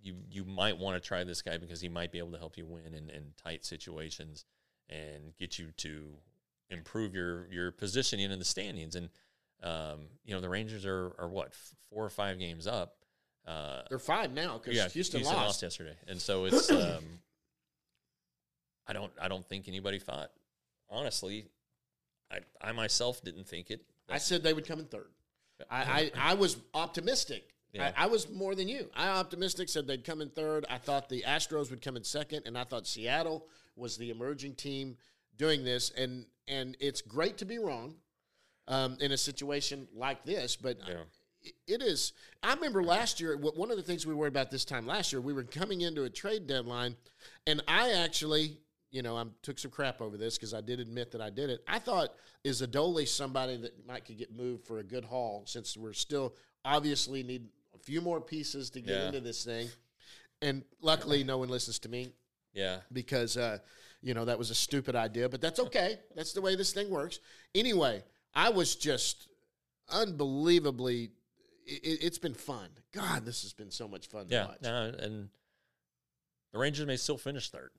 You 0.00 0.14
you 0.30 0.44
might 0.44 0.78
want 0.78 1.00
to 1.00 1.06
try 1.06 1.24
this 1.24 1.42
guy 1.42 1.58
because 1.58 1.80
he 1.80 1.88
might 1.88 2.12
be 2.12 2.18
able 2.18 2.32
to 2.32 2.38
help 2.38 2.56
you 2.56 2.66
win 2.66 2.94
in, 2.94 3.10
in 3.10 3.32
tight 3.42 3.64
situations 3.64 4.44
and 4.88 5.36
get 5.38 5.58
you 5.58 5.72
to 5.78 6.14
improve 6.70 7.14
your 7.14 7.48
your 7.50 7.72
positioning 7.72 8.30
in 8.30 8.38
the 8.38 8.44
standings. 8.44 8.94
And 8.94 9.08
um, 9.62 10.06
you 10.24 10.34
know 10.34 10.40
the 10.40 10.48
Rangers 10.48 10.86
are 10.86 11.12
are 11.18 11.28
what 11.28 11.52
four 11.90 12.04
or 12.04 12.10
five 12.10 12.38
games 12.38 12.66
up. 12.66 12.94
Uh, 13.46 13.82
They're 13.88 13.98
five 13.98 14.32
now 14.32 14.58
because 14.58 14.76
yeah, 14.76 14.88
Houston, 14.88 15.22
lost. 15.22 15.62
yesterday, 15.62 15.96
and 16.06 16.20
so 16.20 16.44
it's. 16.46 16.70
Um, 16.70 17.04
I 18.86 18.92
don't. 18.92 19.12
I 19.20 19.28
don't 19.28 19.46
think 19.46 19.68
anybody 19.68 19.98
thought. 19.98 20.30
Honestly, 20.90 21.46
I 22.30 22.40
I 22.60 22.72
myself 22.72 23.22
didn't 23.22 23.46
think 23.46 23.70
it. 23.70 23.82
I 24.08 24.18
said 24.18 24.42
they 24.42 24.52
would 24.52 24.66
come 24.66 24.78
in 24.78 24.86
third. 24.86 25.10
I, 25.70 26.10
I, 26.14 26.30
I 26.30 26.34
was 26.34 26.56
optimistic. 26.72 27.54
Yeah. 27.72 27.92
I, 27.96 28.04
I 28.04 28.06
was 28.06 28.30
more 28.30 28.54
than 28.54 28.68
you. 28.68 28.88
I 28.94 29.08
optimistic 29.08 29.68
said 29.68 29.86
they'd 29.86 30.04
come 30.04 30.20
in 30.22 30.30
third. 30.30 30.64
I 30.70 30.78
thought 30.78 31.08
the 31.08 31.22
Astros 31.26 31.70
would 31.70 31.82
come 31.82 31.96
in 31.96 32.04
second, 32.04 32.44
and 32.46 32.56
I 32.56 32.64
thought 32.64 32.86
Seattle 32.86 33.46
was 33.76 33.96
the 33.98 34.10
emerging 34.10 34.54
team 34.54 34.96
doing 35.36 35.64
this. 35.64 35.90
And 35.90 36.26
and 36.48 36.76
it's 36.80 37.02
great 37.02 37.36
to 37.38 37.44
be 37.44 37.58
wrong 37.58 37.96
um, 38.68 38.96
in 39.00 39.12
a 39.12 39.18
situation 39.18 39.86
like 39.94 40.24
this, 40.24 40.56
but 40.56 40.78
Yeah. 40.86 41.02
it- 41.42 41.54
it 41.66 41.82
is. 41.82 42.12
I 42.42 42.54
remember 42.54 42.82
last 42.82 43.20
year. 43.20 43.36
One 43.36 43.70
of 43.70 43.76
the 43.76 43.82
things 43.82 44.06
we 44.06 44.14
worried 44.14 44.32
about 44.32 44.50
this 44.50 44.64
time 44.64 44.86
last 44.86 45.12
year, 45.12 45.20
we 45.20 45.32
were 45.32 45.44
coming 45.44 45.82
into 45.82 46.04
a 46.04 46.10
trade 46.10 46.46
deadline, 46.46 46.96
and 47.46 47.62
I 47.68 47.92
actually, 47.92 48.58
you 48.90 49.02
know, 49.02 49.16
I 49.16 49.24
took 49.42 49.58
some 49.58 49.70
crap 49.70 50.00
over 50.00 50.16
this 50.16 50.36
because 50.36 50.52
I 50.54 50.60
did 50.62 50.80
admit 50.80 51.12
that 51.12 51.20
I 51.20 51.30
did 51.30 51.48
it. 51.50 51.62
I 51.68 51.78
thought 51.78 52.14
is 52.44 52.60
Adoli 52.62 53.06
somebody 53.06 53.56
that 53.58 53.86
might 53.86 54.04
could 54.06 54.16
get 54.18 54.32
moved 54.34 54.66
for 54.66 54.78
a 54.78 54.82
good 54.84 55.04
haul 55.04 55.44
since 55.46 55.76
we're 55.76 55.92
still 55.92 56.34
obviously 56.64 57.22
need 57.22 57.46
few 57.88 58.00
more 58.02 58.20
pieces 58.20 58.68
to 58.70 58.80
get 58.82 58.94
Yeah. 58.94 59.06
into 59.06 59.20
this 59.20 59.44
thing, 59.44 59.68
and 60.42 60.62
luckily 60.82 61.24
no 61.24 61.38
one 61.38 61.48
listens 61.48 61.78
to 61.80 61.88
me 61.88 62.12
Yeah, 62.52 62.80
because 62.92 63.36
uh, 63.38 63.58
you 64.02 64.12
know 64.14 64.26
that 64.26 64.38
was 64.38 64.50
a 64.50 64.54
stupid 64.54 64.94
idea, 64.94 65.26
but 65.28 65.40
that's 65.40 65.58
okay. 65.58 65.98
that's 66.14 66.34
the 66.34 66.42
way 66.42 66.54
this 66.54 66.72
thing 66.74 66.90
works. 66.90 67.18
Anyway, 67.54 68.04
I 68.34 68.50
was 68.50 68.76
just 68.76 69.28
unbelievably. 69.88 71.10
It, 71.66 71.98
it's 72.06 72.18
been 72.18 72.34
fun. 72.34 72.68
God, 72.92 73.24
this 73.24 73.42
has 73.42 73.52
been 73.54 73.70
so 73.70 73.88
much 73.88 74.06
fun 74.08 74.26
to 74.28 74.34
yeah. 74.34 74.46
No, 74.62 74.92
and 74.98 75.28
the 76.52 76.58
Rangers 76.58 76.86
may 76.86 76.96
still 76.96 77.18
finish 77.18 77.48
third. 77.50 77.70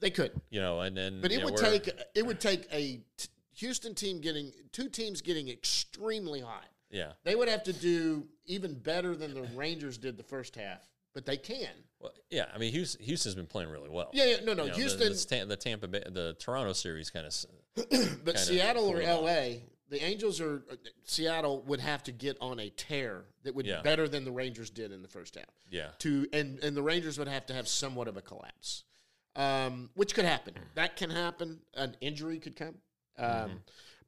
They 0.00 0.10
could, 0.10 0.32
You 0.50 0.60
know, 0.60 0.80
and 0.80 0.96
then 0.96 1.20
but 1.20 1.32
it 1.32 1.44
would 1.44 1.54
we're- 1.54 1.70
take 1.78 1.90
it 2.14 2.26
would 2.26 2.40
take 2.40 2.66
a 2.72 3.00
t- 3.16 3.28
Houston 3.54 3.94
team 3.94 4.20
getting 4.20 4.52
two 4.72 4.88
teams 4.88 5.20
getting 5.22 5.48
extremely 5.48 6.40
hot. 6.40 6.68
Yeah. 6.90 7.12
They 7.24 7.34
would 7.34 7.48
have 7.48 7.62
to 7.64 7.72
do 7.72 8.26
even 8.46 8.74
better 8.74 9.14
than 9.14 9.34
the 9.34 9.42
Rangers 9.54 9.98
did 9.98 10.16
the 10.16 10.22
first 10.22 10.56
half, 10.56 10.80
but 11.14 11.26
they 11.26 11.36
can. 11.36 11.68
Well, 12.00 12.12
yeah. 12.30 12.46
I 12.54 12.58
mean, 12.58 12.72
Houston, 12.72 13.04
Houston's 13.04 13.34
been 13.34 13.46
playing 13.46 13.70
really 13.70 13.90
well. 13.90 14.10
Yeah, 14.12 14.24
yeah 14.24 14.36
no, 14.44 14.54
no. 14.54 14.64
You 14.64 14.70
know, 14.70 14.74
the- 14.74 14.80
Houston, 14.80 15.38
the, 15.40 15.46
the, 15.46 15.56
Tampa 15.56 15.88
Bay, 15.88 16.02
the 16.06 16.34
Toronto 16.38 16.72
series 16.72 17.10
kind 17.10 17.26
of. 17.26 17.34
but 17.74 17.90
kinda 17.90 18.38
Seattle 18.38 18.86
or. 18.86 19.02
LA, 19.02 19.58
the 19.90 20.02
Angels 20.02 20.40
or 20.40 20.62
uh, 20.70 20.76
Seattle 21.04 21.62
would 21.66 21.80
have 21.80 22.02
to 22.04 22.12
get 22.12 22.36
on 22.40 22.58
a 22.60 22.70
tear 22.70 23.24
that 23.42 23.54
would 23.54 23.66
Yeah. 23.66 23.78
be 23.78 23.82
better 23.82 24.08
than 24.08 24.24
the 24.24 24.32
Rangers 24.32 24.70
did 24.70 24.92
in 24.92 25.02
the 25.02 25.08
first 25.08 25.34
half. 25.34 25.44
Yeah. 25.70 25.88
To 26.00 26.26
and 26.32 26.58
and 26.62 26.76
the 26.76 26.82
Rangers 26.82 27.18
would 27.18 27.28
have 27.28 27.46
to 27.46 27.54
have 27.54 27.68
somewhat 27.68 28.08
of 28.08 28.16
a 28.16 28.22
collapse, 28.22 28.84
um, 29.36 29.90
which 29.94 30.14
could 30.14 30.24
happen. 30.24 30.54
That 30.74 30.96
can 30.96 31.10
happen. 31.10 31.60
An 31.74 31.96
injury 32.00 32.38
could 32.38 32.56
come. 32.56 32.76
Um, 33.18 33.26
Mm-hmm. 33.26 33.56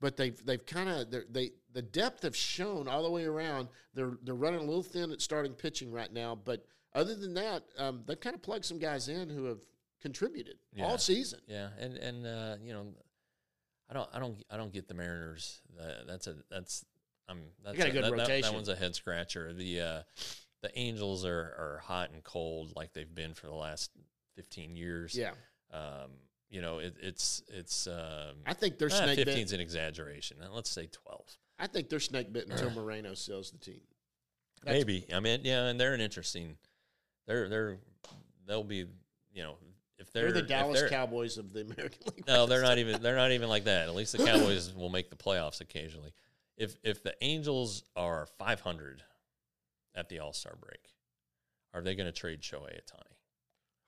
But 0.01 0.17
they've 0.17 0.45
they've 0.47 0.65
kind 0.65 0.89
of 0.89 1.11
they 1.33 1.51
the 1.73 1.83
depth 1.83 2.23
have 2.23 2.35
shown 2.37 2.89
all 2.89 3.03
the 3.03 3.11
way 3.11 3.25
around. 3.27 3.69
They're 3.95 4.19
they're 4.23 4.35
running 4.35 4.61
a 4.61 4.65
little 4.65 4.83
thin 4.83 5.11
at 5.13 5.21
starting 5.21 5.53
pitching 5.53 5.93
right 5.93 6.13
now, 6.13 6.35
but 6.35 6.65
other 6.95 7.15
than 7.15 7.35
that, 7.35 7.63
um, 7.79 8.03
they've 8.07 8.19
kind 8.19 8.35
of 8.35 8.43
plugged 8.43 8.65
some 8.65 8.79
guys 8.79 9.09
in 9.09 9.29
who 9.29 9.45
have 9.45 9.61
contributed 10.01 10.57
Yeah. 10.75 10.87
all 10.87 10.99
season. 10.99 11.41
Yeah, 11.47 11.69
and 11.79 11.97
and 11.99 12.27
uh, 12.27 12.57
you 12.63 12.73
know, 12.73 12.87
I 13.91 13.95
don't, 13.95 14.09
I 14.15 14.19
don't, 14.19 14.43
I 14.51 14.57
don't 14.57 14.73
get 14.73 14.89
the 14.89 14.95
Mariners. 14.95 15.61
Uh, 15.79 16.05
that's 16.07 16.27
a 16.27 16.37
that's 16.51 16.85
I'm 17.29 17.43
that's 17.63 17.77
got 17.77 17.89
a 17.89 17.91
good 17.91 18.05
that, 18.05 18.17
that- 18.17 18.43
That, 18.43 18.55
one's 18.55 18.69
a 18.71 18.77
head 18.77 18.95
scratcher. 18.95 19.53
The 19.53 19.81
uh, 19.81 20.03
the 20.63 20.77
Angels 20.79 21.25
are 21.27 21.31
are 21.59 21.83
hot 21.85 22.11
and 22.11 22.25
cold 22.25 22.73
like 22.75 22.93
they've 22.95 23.15
been 23.15 23.35
for 23.35 23.47
the 23.49 23.55
last 23.55 23.91
fifteen 24.35 24.75
years. 24.77 25.15
Yeah, 25.15 25.33
Um, 25.73 26.11
you 26.51 26.61
know, 26.61 26.79
it, 26.79 26.97
it's 27.01 27.43
it's 27.49 27.87
um, 27.87 28.37
I 28.45 28.55
think 28.55 28.79
they're 28.79 28.91
ah, 28.93 28.97
snake 29.05 29.25
bit. 29.25 29.29
15's 29.29 29.53
an 29.53 29.61
exaggeration. 29.61 30.39
Let's 30.53 30.71
say 30.71 30.89
twelve. 30.91 31.27
I 31.59 31.67
think 31.67 31.89
they're 31.89 32.01
snake 32.01 32.33
bit 32.33 32.49
until 32.49 32.71
Moreno 32.83 33.15
sells 33.15 33.51
the 33.51 33.59
team. 33.59 33.81
That's- 34.65 34.81
Maybe. 34.81 35.07
I 35.13 35.21
mean, 35.21 35.41
yeah, 35.45 35.67
and 35.67 35.81
they're 35.81 35.95
an 35.95 36.01
interesting. 36.01 36.57
They're 37.27 37.49
they're 37.49 37.77
they'll 38.47 38.65
be 38.65 38.87
you 39.33 39.43
know 39.43 39.55
if 39.99 40.13
they're 40.13 40.33
They're 40.33 40.43
the 40.43 40.49
Dallas 40.49 40.81
they're- 40.81 40.89
Cowboys 40.89 41.39
of 41.39 41.53
the 41.53 41.61
American 41.61 42.03
League. 42.15 42.27
No, 42.27 42.47
they're 42.47 42.63
not 42.63 42.79
even. 42.79 43.01
They're 43.01 43.17
not 43.17 43.31
even 43.31 43.49
like 43.49 43.65
that. 43.65 43.89
At 43.89 43.95
least 43.95 44.17
the 44.17 44.25
Cowboys 44.25 44.75
will 44.77 44.91
make 44.91 45.11
the 45.11 45.17
playoffs 45.17 45.61
occasionally. 45.61 46.13
If 46.57 46.77
if 46.83 47.03
the 47.03 47.15
Angels 47.23 47.85
are 47.95 48.27
500 48.39 49.03
at 49.95 50.09
the 50.09 50.19
All 50.19 50.33
Star 50.33 50.57
break, 50.61 50.81
are 51.73 51.81
they 51.81 51.95
going 51.95 52.07
to 52.07 52.13
trade 52.13 52.41
Shohei 52.41 52.75
Ohtani? 52.75 53.15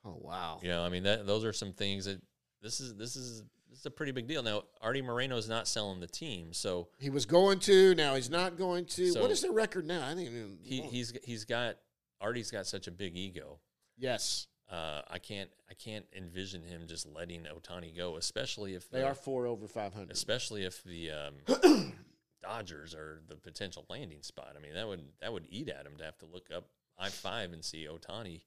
Oh 0.04 0.16
wow. 0.20 0.60
You 0.62 0.68
know, 0.68 0.82
I 0.84 0.88
mean, 0.88 1.02
that 1.02 1.26
those 1.26 1.44
are 1.44 1.52
some 1.52 1.72
things 1.72 2.04
that 2.06 2.20
this 2.62 2.80
is 2.80 2.94
this 2.94 3.16
is 3.16 3.42
this 3.70 3.80
is 3.80 3.86
a 3.86 3.90
pretty 3.90 4.12
big 4.12 4.26
deal. 4.28 4.42
Now, 4.42 4.62
Arte 4.80 5.00
Moreno 5.02 5.36
is 5.36 5.48
not 5.48 5.66
selling 5.66 6.00
the 6.00 6.06
team, 6.06 6.52
so 6.52 6.88
He 6.98 7.10
was 7.10 7.26
going 7.26 7.58
to. 7.60 7.94
Now 7.94 8.14
he's 8.14 8.30
not 8.30 8.56
going 8.58 8.84
to. 8.86 9.10
So- 9.10 9.20
what 9.22 9.30
is 9.30 9.40
their 9.42 9.52
record 9.52 9.86
now? 9.86 10.06
I 10.06 10.14
think 10.14 10.30
he 10.62 10.80
he's 10.82 11.12
he's 11.24 11.44
got 11.44 11.76
Arte's 12.20 12.50
got 12.50 12.66
such 12.66 12.86
a 12.86 12.90
big 12.90 13.16
ego. 13.16 13.58
yes, 13.98 14.46
Uh, 14.70 15.02
I 15.10 15.18
can't 15.18 15.50
I 15.70 15.74
can't 15.74 16.06
envision 16.16 16.62
him 16.62 16.86
just 16.86 17.06
letting 17.06 17.44
Ohtani 17.44 17.96
go, 17.96 18.16
especially 18.16 18.74
if 18.74 18.88
they 18.90 19.02
are 19.02 19.14
four 19.14 19.46
over 19.46 19.66
five 19.68 19.92
hundred. 19.94 20.12
especially 20.12 20.64
if 20.64 20.82
the 20.84 21.10
um, 21.10 21.92
Dodgers 22.42 22.94
are 22.94 23.20
the 23.28 23.36
potential 23.36 23.84
landing 23.88 24.22
spot. 24.22 24.54
I 24.56 24.60
mean, 24.60 24.74
that 24.74 24.86
would 24.88 25.02
that 25.20 25.32
would 25.32 25.46
eat 25.48 25.68
at 25.68 25.86
him 25.86 25.96
to 25.98 26.04
have 26.04 26.18
to 26.18 26.26
look 26.26 26.48
up 26.54 26.68
I 26.98 27.08
five 27.08 27.52
and 27.52 27.64
see 27.64 27.86
Ohtani 27.90 28.42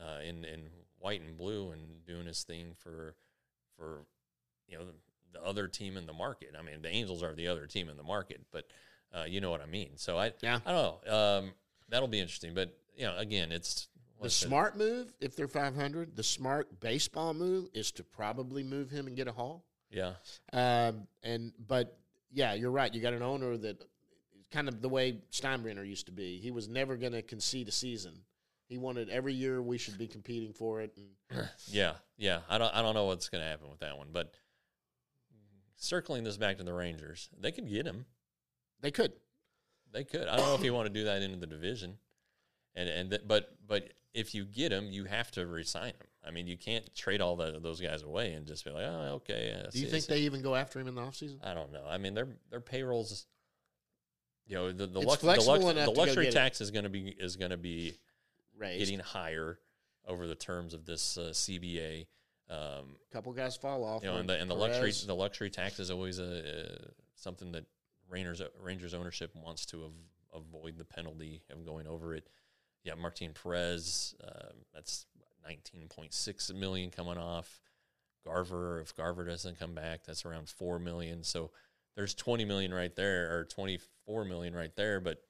uh, 0.00 0.20
in 0.22 0.44
in 0.44 0.68
white 0.98 1.20
and 1.22 1.36
blue 1.36 1.70
and 1.70 2.04
doing 2.06 2.26
his 2.26 2.42
thing 2.44 2.74
for 2.78 3.14
for 3.82 4.04
you 4.68 4.78
know 4.78 4.84
the, 4.84 4.92
the 5.38 5.44
other 5.44 5.66
team 5.66 5.96
in 5.96 6.06
the 6.06 6.12
market. 6.12 6.50
I 6.58 6.62
mean, 6.62 6.80
the 6.82 6.88
Angels 6.88 7.22
are 7.22 7.34
the 7.34 7.48
other 7.48 7.66
team 7.66 7.88
in 7.88 7.96
the 7.96 8.02
market, 8.02 8.40
but 8.52 8.64
uh, 9.14 9.24
you 9.24 9.40
know 9.40 9.50
what 9.50 9.60
I 9.60 9.66
mean. 9.66 9.90
So 9.96 10.18
I 10.18 10.32
Yeah. 10.40 10.60
I 10.64 10.70
don't 10.72 11.04
know. 11.06 11.38
Um, 11.38 11.52
that'll 11.88 12.08
be 12.08 12.20
interesting, 12.20 12.54
but 12.54 12.76
you 12.96 13.04
know, 13.04 13.16
again, 13.16 13.50
it's 13.52 13.88
The 14.20 14.26
it? 14.26 14.30
smart 14.30 14.76
move, 14.78 15.12
if 15.20 15.34
they're 15.34 15.48
five 15.48 15.74
hundred, 15.74 16.14
the 16.16 16.22
smart 16.22 16.78
baseball 16.80 17.34
move 17.34 17.68
is 17.74 17.90
to 17.92 18.04
probably 18.04 18.62
move 18.62 18.90
him 18.90 19.06
and 19.08 19.16
get 19.16 19.26
a 19.28 19.32
haul. 19.32 19.64
Yeah, 19.90 20.14
Um, 20.54 21.06
and 21.22 21.52
but 21.68 21.98
yeah, 22.30 22.54
you're 22.54 22.70
right. 22.70 22.92
You 22.94 23.02
got 23.02 23.12
an 23.12 23.22
owner 23.22 23.58
that 23.58 23.76
kind 24.50 24.68
of 24.68 24.80
the 24.80 24.88
way 24.88 25.18
Steinbrenner 25.30 25.86
used 25.86 26.06
to 26.06 26.12
be. 26.12 26.38
He 26.38 26.50
was 26.50 26.66
never 26.66 26.96
going 26.96 27.12
to 27.12 27.20
concede 27.20 27.68
a 27.68 27.72
season. 27.72 28.14
He 28.72 28.78
wanted 28.78 29.10
every 29.10 29.34
year 29.34 29.60
we 29.60 29.76
should 29.76 29.98
be 29.98 30.06
competing 30.06 30.54
for 30.54 30.80
it. 30.80 30.96
And 30.96 31.46
Yeah, 31.66 31.92
yeah. 32.16 32.40
I 32.48 32.56
don't 32.56 32.74
I 32.74 32.80
don't 32.80 32.94
know 32.94 33.04
what's 33.04 33.28
going 33.28 33.42
to 33.44 33.48
happen 33.48 33.68
with 33.68 33.80
that 33.80 33.98
one, 33.98 34.08
but 34.12 34.32
circling 35.76 36.24
this 36.24 36.38
back 36.38 36.56
to 36.56 36.64
the 36.64 36.72
Rangers, 36.72 37.28
they 37.38 37.52
could 37.52 37.68
get 37.68 37.84
him. 37.84 38.06
they 38.80 38.90
could. 38.90 39.12
They 39.92 40.04
could. 40.04 40.26
I 40.26 40.38
don't 40.38 40.46
know 40.46 40.54
if 40.54 40.64
you 40.64 40.72
want 40.72 40.86
to 40.86 40.92
do 40.92 41.04
that 41.04 41.20
into 41.20 41.36
the 41.36 41.46
division, 41.46 41.98
and 42.74 42.88
and 42.88 43.10
th- 43.10 43.22
but 43.26 43.50
but 43.68 43.92
if 44.14 44.34
you 44.34 44.46
get 44.46 44.72
him, 44.72 44.90
you 44.90 45.04
have 45.04 45.30
to 45.32 45.46
resign 45.46 45.88
him. 45.88 46.06
I 46.26 46.30
mean, 46.30 46.46
you 46.46 46.56
can't 46.56 46.94
trade 46.94 47.20
all 47.20 47.36
the, 47.36 47.58
those 47.60 47.78
guys 47.78 48.02
away 48.02 48.32
and 48.32 48.46
just 48.46 48.64
be 48.64 48.70
like, 48.70 48.86
oh, 48.86 49.16
okay. 49.16 49.54
Do 49.70 49.78
you 49.78 49.84
see- 49.84 49.90
think 49.90 50.04
see." 50.04 50.14
they 50.14 50.20
even 50.20 50.40
go 50.40 50.54
after 50.54 50.80
him 50.80 50.88
in 50.88 50.94
the 50.94 51.02
offseason? 51.02 51.44
I 51.44 51.52
don't 51.52 51.72
know. 51.72 51.84
I 51.86 51.98
mean, 51.98 52.14
their 52.14 52.28
their 52.50 52.60
payrolls. 52.60 53.26
You 54.46 54.56
know, 54.56 54.72
the 54.72 54.86
the, 54.86 55.00
lux, 55.00 55.20
the, 55.20 55.26
lux, 55.26 55.44
the 55.44 55.90
luxury 55.90 56.30
tax 56.30 56.62
is 56.62 56.70
going 56.70 56.84
to 56.84 56.90
be 56.90 57.14
is 57.18 57.36
going 57.36 57.50
to 57.50 57.58
be 57.58 57.98
Raised. 58.58 58.78
getting 58.80 59.00
higher 59.00 59.58
over 60.06 60.26
the 60.26 60.34
terms 60.34 60.74
of 60.74 60.84
this 60.84 61.16
uh, 61.18 61.30
CBA. 61.32 62.06
Um, 62.50 62.96
a 63.10 63.12
couple 63.12 63.32
guys 63.32 63.56
fall 63.56 63.84
off. 63.84 64.02
you 64.02 64.10
know, 64.10 64.16
and 64.16 64.28
the 64.28 64.38
and 64.38 64.50
the 64.50 64.54
luxury 64.54 64.92
the 65.06 65.14
luxury 65.14 65.48
tax 65.48 65.78
is 65.78 65.90
always 65.90 66.18
a, 66.18 66.72
uh 66.74 66.84
something 67.14 67.52
that 67.52 67.64
Rangers 68.10 68.42
Rangers 68.60 68.94
ownership 68.94 69.30
wants 69.34 69.64
to 69.66 69.84
av- 69.84 70.42
avoid 70.42 70.76
the 70.76 70.84
penalty 70.84 71.42
of 71.50 71.64
going 71.64 71.86
over 71.86 72.14
it. 72.14 72.28
Yeah, 72.84 72.94
Martin 72.94 73.32
Perez, 73.32 74.14
um, 74.22 74.56
that's 74.74 75.06
nineteen 75.46 75.88
point 75.88 76.12
six 76.12 76.52
million 76.52 76.90
coming 76.90 77.16
off. 77.16 77.60
Garver, 78.24 78.80
if 78.80 78.94
Garver 78.94 79.24
doesn't 79.24 79.58
come 79.58 79.74
back, 79.74 80.04
that's 80.04 80.24
around 80.24 80.48
four 80.48 80.78
million. 80.78 81.22
So 81.22 81.52
there's 81.96 82.14
twenty 82.14 82.44
million 82.44 82.74
right 82.74 82.94
there, 82.94 83.38
or 83.38 83.44
twenty 83.44 83.78
four 84.04 84.24
million 84.24 84.54
right 84.54 84.74
there. 84.76 85.00
But 85.00 85.22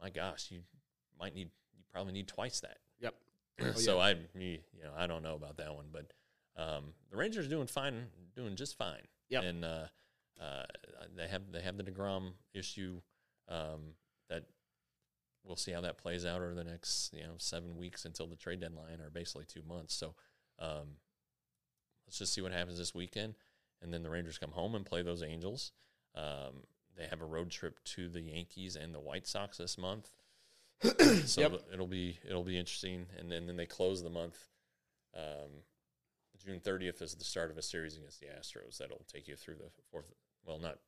my 0.00 0.10
gosh, 0.10 0.50
you 0.50 0.60
might 1.18 1.34
need 1.34 1.50
probably 1.96 2.12
need 2.12 2.28
twice 2.28 2.60
that. 2.60 2.76
Yep. 3.00 3.14
so 3.76 3.98
I, 3.98 4.16
me, 4.34 4.60
you 4.76 4.84
know, 4.84 4.90
I 4.94 5.06
don't 5.06 5.22
know 5.22 5.34
about 5.34 5.56
that 5.56 5.74
one, 5.74 5.86
but 5.90 6.12
um, 6.62 6.92
the 7.10 7.16
Rangers 7.16 7.46
are 7.46 7.48
doing 7.48 7.66
fine, 7.66 8.04
doing 8.34 8.54
just 8.54 8.76
fine. 8.76 9.00
Yep. 9.30 9.44
And 9.44 9.64
uh, 9.64 9.86
uh, 10.38 10.64
they 11.16 11.26
have 11.26 11.42
they 11.50 11.62
have 11.62 11.78
the 11.78 11.84
deGrom 11.84 12.32
issue 12.52 13.00
um, 13.48 13.94
that 14.28 14.44
we'll 15.42 15.56
see 15.56 15.72
how 15.72 15.80
that 15.80 15.96
plays 15.96 16.26
out 16.26 16.42
over 16.42 16.54
the 16.54 16.64
next 16.64 17.14
you 17.14 17.22
know 17.22 17.34
seven 17.38 17.78
weeks 17.78 18.04
until 18.04 18.26
the 18.26 18.36
trade 18.36 18.60
deadline, 18.60 19.00
or 19.00 19.08
basically 19.08 19.46
two 19.46 19.62
months. 19.66 19.94
So 19.94 20.14
um, 20.58 20.98
let's 22.06 22.18
just 22.18 22.34
see 22.34 22.42
what 22.42 22.52
happens 22.52 22.76
this 22.76 22.94
weekend, 22.94 23.36
and 23.80 23.90
then 23.90 24.02
the 24.02 24.10
Rangers 24.10 24.36
come 24.36 24.52
home 24.52 24.74
and 24.74 24.84
play 24.84 25.00
those 25.00 25.22
Angels. 25.22 25.72
Um, 26.14 26.64
they 26.98 27.06
have 27.06 27.22
a 27.22 27.26
road 27.26 27.50
trip 27.50 27.82
to 27.84 28.10
the 28.10 28.20
Yankees 28.20 28.76
and 28.76 28.94
the 28.94 29.00
White 29.00 29.26
Sox 29.26 29.56
this 29.56 29.78
month. 29.78 30.10
so 31.26 31.40
Yep. 31.40 31.52
it'll- 31.72 31.86
be 31.86 32.18
it'll 32.26 32.44
be 32.44 32.58
interesting, 32.58 33.06
and 33.18 33.30
then, 33.30 33.46
then 33.46 33.56
they 33.56 33.66
close 33.66 34.02
the 34.02 34.10
month. 34.10 34.36
Um, 35.14 35.62
June 36.44 36.60
thirtieth 36.60 37.00
is 37.02 37.14
the 37.14 37.24
start 37.24 37.50
of 37.50 37.56
a 37.58 37.62
series 37.62 37.96
against 37.96 38.20
the 38.20 38.26
Astros. 38.26 38.78
That'll 38.78 39.04
take 39.12 39.26
you 39.28 39.36
through 39.36 39.56
the 39.56 39.70
fourth. 39.90 40.12
Well, 40.44 40.58
not 40.58 40.78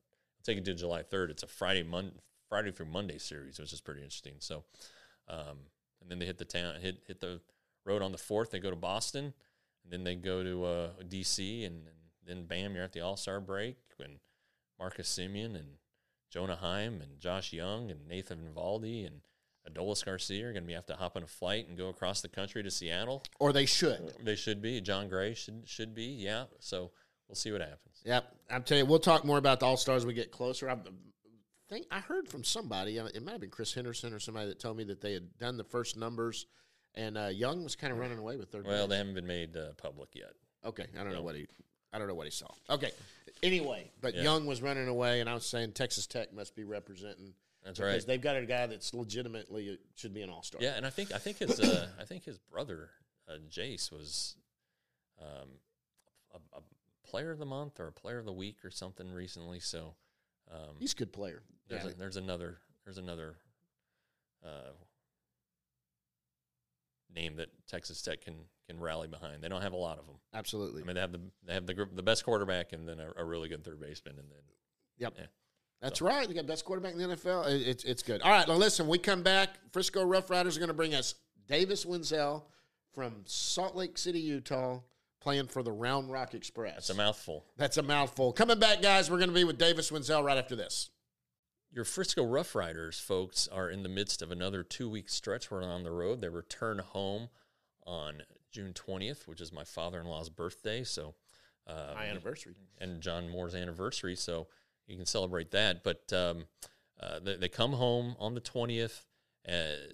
take 0.44 0.58
it 0.58 0.64
to 0.66 0.74
July 0.74 1.02
third. 1.02 1.30
It's 1.30 1.42
a 1.42 1.46
Friday 1.46 1.82
Mon- 1.82 2.18
Friday 2.48 2.70
through 2.70 2.86
Monday 2.86 3.18
series, 3.18 3.58
which 3.58 3.72
is 3.72 3.80
pretty 3.80 4.00
interesting. 4.02 4.34
So, 4.40 4.64
um, 5.28 5.58
and 6.00 6.10
then 6.10 6.18
they 6.18 6.26
hit 6.26 6.38
the 6.38 6.44
town, 6.44 6.80
hit 6.80 6.98
hit 7.06 7.20
the 7.20 7.40
road 7.84 8.02
on 8.02 8.12
the 8.12 8.18
fourth. 8.18 8.50
They 8.50 8.58
go 8.60 8.70
to 8.70 8.76
Boston, 8.76 9.32
and 9.84 9.92
then 9.92 10.04
they 10.04 10.14
go 10.14 10.42
to 10.42 10.64
uh, 10.64 10.90
DC, 11.08 11.64
and, 11.66 11.86
and 11.86 11.96
then 12.26 12.44
bam, 12.44 12.74
you're 12.74 12.84
at 12.84 12.92
the 12.92 13.00
All 13.00 13.16
Star 13.16 13.40
break, 13.40 13.78
and 14.02 14.18
Marcus 14.78 15.08
Semien 15.18 15.54
and 15.56 15.78
Jonah 16.30 16.56
Heim 16.56 17.00
and 17.00 17.18
Josh 17.18 17.52
Jung 17.54 17.90
and 17.90 18.06
Nathan 18.06 18.50
Eovaldi 18.54 19.06
and 19.06 19.22
Adolis 19.68 20.04
Garcia 20.04 20.46
are 20.48 20.52
going 20.52 20.62
to 20.64 20.66
be 20.66 20.72
have 20.74 20.86
to 20.86 20.94
hop 20.94 21.16
on 21.16 21.22
a 21.22 21.26
flight 21.26 21.68
and 21.68 21.76
go 21.76 21.88
across 21.88 22.20
the 22.20 22.28
country 22.28 22.62
to 22.62 22.70
Seattle. 22.70 23.22
Or 23.38 23.52
they 23.52 23.66
should. 23.66 24.14
They 24.22 24.36
should 24.36 24.62
be. 24.62 24.80
Jon 24.80 25.08
Gray 25.08 25.34
should 25.34 25.62
should 25.66 25.94
be. 25.94 26.04
Yeah. 26.06 26.44
So 26.60 26.90
we'll 27.28 27.36
see 27.36 27.52
what 27.52 27.60
happens. 27.60 28.02
Yep. 28.04 28.24
I'm 28.50 28.62
telling 28.62 28.84
you, 28.84 28.90
we'll 28.90 28.98
talk 28.98 29.24
more 29.24 29.38
about 29.38 29.60
the 29.60 29.66
All 29.66 29.76
Stars 29.76 30.02
as 30.02 30.06
we 30.06 30.14
get 30.14 30.30
closer. 30.30 30.70
I 30.70 30.76
think 31.68 31.86
I 31.90 32.00
heard 32.00 32.28
from 32.28 32.44
somebody. 32.44 32.96
It 32.96 33.22
might 33.22 33.32
have 33.32 33.40
been 33.40 33.50
Chris 33.50 33.74
Henderson 33.74 34.12
or 34.12 34.18
somebody 34.20 34.48
that 34.48 34.58
told 34.58 34.76
me 34.76 34.84
that 34.84 35.00
they 35.00 35.12
had 35.12 35.36
done 35.38 35.56
the 35.56 35.64
first 35.64 35.96
numbers, 35.96 36.46
and 36.94 37.18
uh, 37.18 37.26
Jung 37.26 37.62
was 37.62 37.76
kind 37.76 37.92
of 37.92 37.98
running 37.98 38.18
away 38.18 38.36
with 38.36 38.50
third. 38.50 38.66
Well, 38.66 38.86
they 38.86 38.96
haven't 38.98 39.14
been 39.14 39.26
made 39.26 39.56
uh, 39.56 39.72
public 39.76 40.10
yet. 40.14 40.32
Okay, 40.64 40.86
I 40.98 41.04
don't 41.04 41.12
know 41.12 41.22
what 41.22 41.34
he. 41.34 41.46
I 41.92 41.98
don't 41.98 42.08
know 42.08 42.14
what 42.14 42.26
he 42.26 42.30
saw. 42.30 42.48
Okay, 42.70 42.90
anyway, 43.42 43.90
but 44.00 44.14
Yeah. 44.14 44.22
Jung 44.22 44.46
was 44.46 44.60
running 44.62 44.88
away, 44.88 45.20
and 45.20 45.28
I 45.28 45.34
was 45.34 45.46
saying 45.46 45.72
Texas 45.72 46.06
Tech 46.06 46.32
must 46.32 46.54
be 46.56 46.64
representing. 46.64 47.34
That's 47.64 47.80
right. 47.80 47.88
because. 47.92 48.04
They've 48.06 48.20
got 48.20 48.36
a 48.36 48.46
guy 48.46 48.66
that's 48.66 48.94
legitimately 48.94 49.70
uh, 49.70 49.76
should 49.94 50.14
be 50.14 50.22
an 50.22 50.30
All 50.30 50.42
Star. 50.42 50.60
Yeah, 50.62 50.74
and 50.76 50.86
I 50.86 50.90
think 50.90 51.12
I 51.12 51.18
think 51.18 51.38
his 51.38 51.58
uh, 51.60 51.88
I 52.00 52.04
think 52.04 52.24
his 52.24 52.38
brother 52.38 52.90
uh, 53.28 53.38
Jace 53.50 53.90
was 53.92 54.36
um, 55.20 55.48
a, 56.34 56.58
a 56.58 56.60
player 57.06 57.30
of 57.30 57.38
the 57.38 57.46
month 57.46 57.80
or 57.80 57.88
a 57.88 57.92
player 57.92 58.18
of 58.18 58.24
the 58.26 58.32
week 58.32 58.58
or 58.64 58.70
something 58.70 59.10
recently. 59.12 59.60
So 59.60 59.94
um, 60.50 60.76
he's 60.78 60.92
a 60.92 60.96
good 60.96 61.12
player. 61.12 61.42
there's, 61.68 61.84
Yeah. 61.84 61.90
a, 61.90 61.94
there's 61.94 62.16
another 62.16 62.58
there's 62.84 62.98
another 62.98 63.36
uh, 64.44 64.72
name 67.14 67.36
that 67.36 67.48
Texas 67.66 68.02
Tech 68.02 68.20
can 68.22 68.34
can 68.68 68.78
rally 68.80 69.08
behind. 69.08 69.42
They 69.42 69.48
don't 69.48 69.62
have 69.62 69.72
a 69.72 69.76
lot 69.76 69.98
of 69.98 70.06
them. 70.06 70.16
Absolutely. 70.34 70.82
I 70.82 70.84
mean, 70.86 70.94
they 70.94 71.00
have 71.00 71.12
the 71.12 71.20
they 71.46 71.54
have 71.54 71.66
the 71.66 71.88
the 71.92 72.02
best 72.02 72.24
quarterback 72.24 72.72
and 72.72 72.88
then 72.88 73.00
a, 73.00 73.12
a 73.16 73.24
really 73.24 73.48
good 73.48 73.64
third 73.64 73.80
baseman 73.80 74.18
and 74.18 74.30
then 74.30 74.42
Yep. 74.98 75.14
Yeah. 75.18 75.26
That's 75.80 76.00
right. 76.02 76.26
They 76.26 76.34
got 76.34 76.46
best 76.46 76.64
quarterback 76.64 76.92
in 76.94 76.98
the 76.98 77.04
NFL. 77.16 77.46
It- 77.46 77.66
It's 77.68 77.84
it's 77.84 78.02
good. 78.02 78.20
All 78.22 78.30
right, 78.30 78.46
now 78.48 78.54
listen. 78.54 78.88
We 78.88 78.98
come 78.98 79.22
back. 79.22 79.50
Frisco 79.72 80.04
Rough 80.04 80.28
Riders 80.30 80.56
are 80.56 80.60
going 80.60 80.68
to 80.68 80.74
bring 80.74 80.94
us 80.94 81.14
Davis 81.46 81.84
Wendzel 81.84 82.44
from 82.92 83.22
Salt 83.26 83.76
Lake 83.76 83.96
City, 83.96 84.18
Utah, 84.20 84.80
playing 85.20 85.46
for 85.46 85.62
the 85.62 85.70
Round 85.72 86.10
Rock 86.10 86.34
Express. 86.34 86.74
that's 86.74 86.90
a 86.90 86.94
mouthful. 86.94 87.44
That's 87.56 87.76
a 87.76 87.82
mouthful. 87.82 88.32
Coming 88.32 88.58
back, 88.58 88.82
guys. 88.82 89.10
We're 89.10 89.18
going 89.18 89.28
to 89.30 89.34
be 89.34 89.44
with 89.44 89.58
Davis 89.58 89.90
Wendzel 89.90 90.24
right 90.24 90.36
after 90.38 90.56
this. 90.56 90.90
Your 91.70 91.84
Frisco 91.84 92.24
Rough 92.24 92.54
Riders, 92.54 92.98
folks, 92.98 93.46
are 93.46 93.68
in 93.70 93.82
the 93.82 93.88
midst 93.90 94.20
of 94.22 94.32
another 94.32 94.62
two 94.64 94.88
week 94.88 95.08
stretch. 95.10 95.50
We're 95.50 95.62
on 95.62 95.84
the 95.84 95.92
road. 95.92 96.20
They 96.22 96.28
return 96.30 96.78
home 96.78 97.28
on 97.86 98.22
June 98.50 98.72
20th, 98.72 99.28
which 99.28 99.40
is 99.40 99.52
my 99.52 99.64
father 99.64 100.00
in 100.00 100.06
law's 100.06 100.30
birthday. 100.30 100.82
So, 100.82 101.14
uh, 101.66 101.92
My 101.94 102.06
anniversary. 102.06 102.54
and 102.78 103.00
John 103.02 103.28
Moore's 103.28 103.54
anniversary. 103.54 104.16
So 104.16 104.48
you 104.88 104.96
can 104.96 105.06
celebrate 105.06 105.52
that. 105.52 105.84
But 105.84 106.12
um, 106.12 106.46
uh, 107.00 107.20
they, 107.20 107.36
they 107.36 107.48
come 107.48 107.74
home 107.74 108.16
on 108.18 108.34
the 108.34 108.40
20th. 108.40 109.04
Uh, 109.46 109.92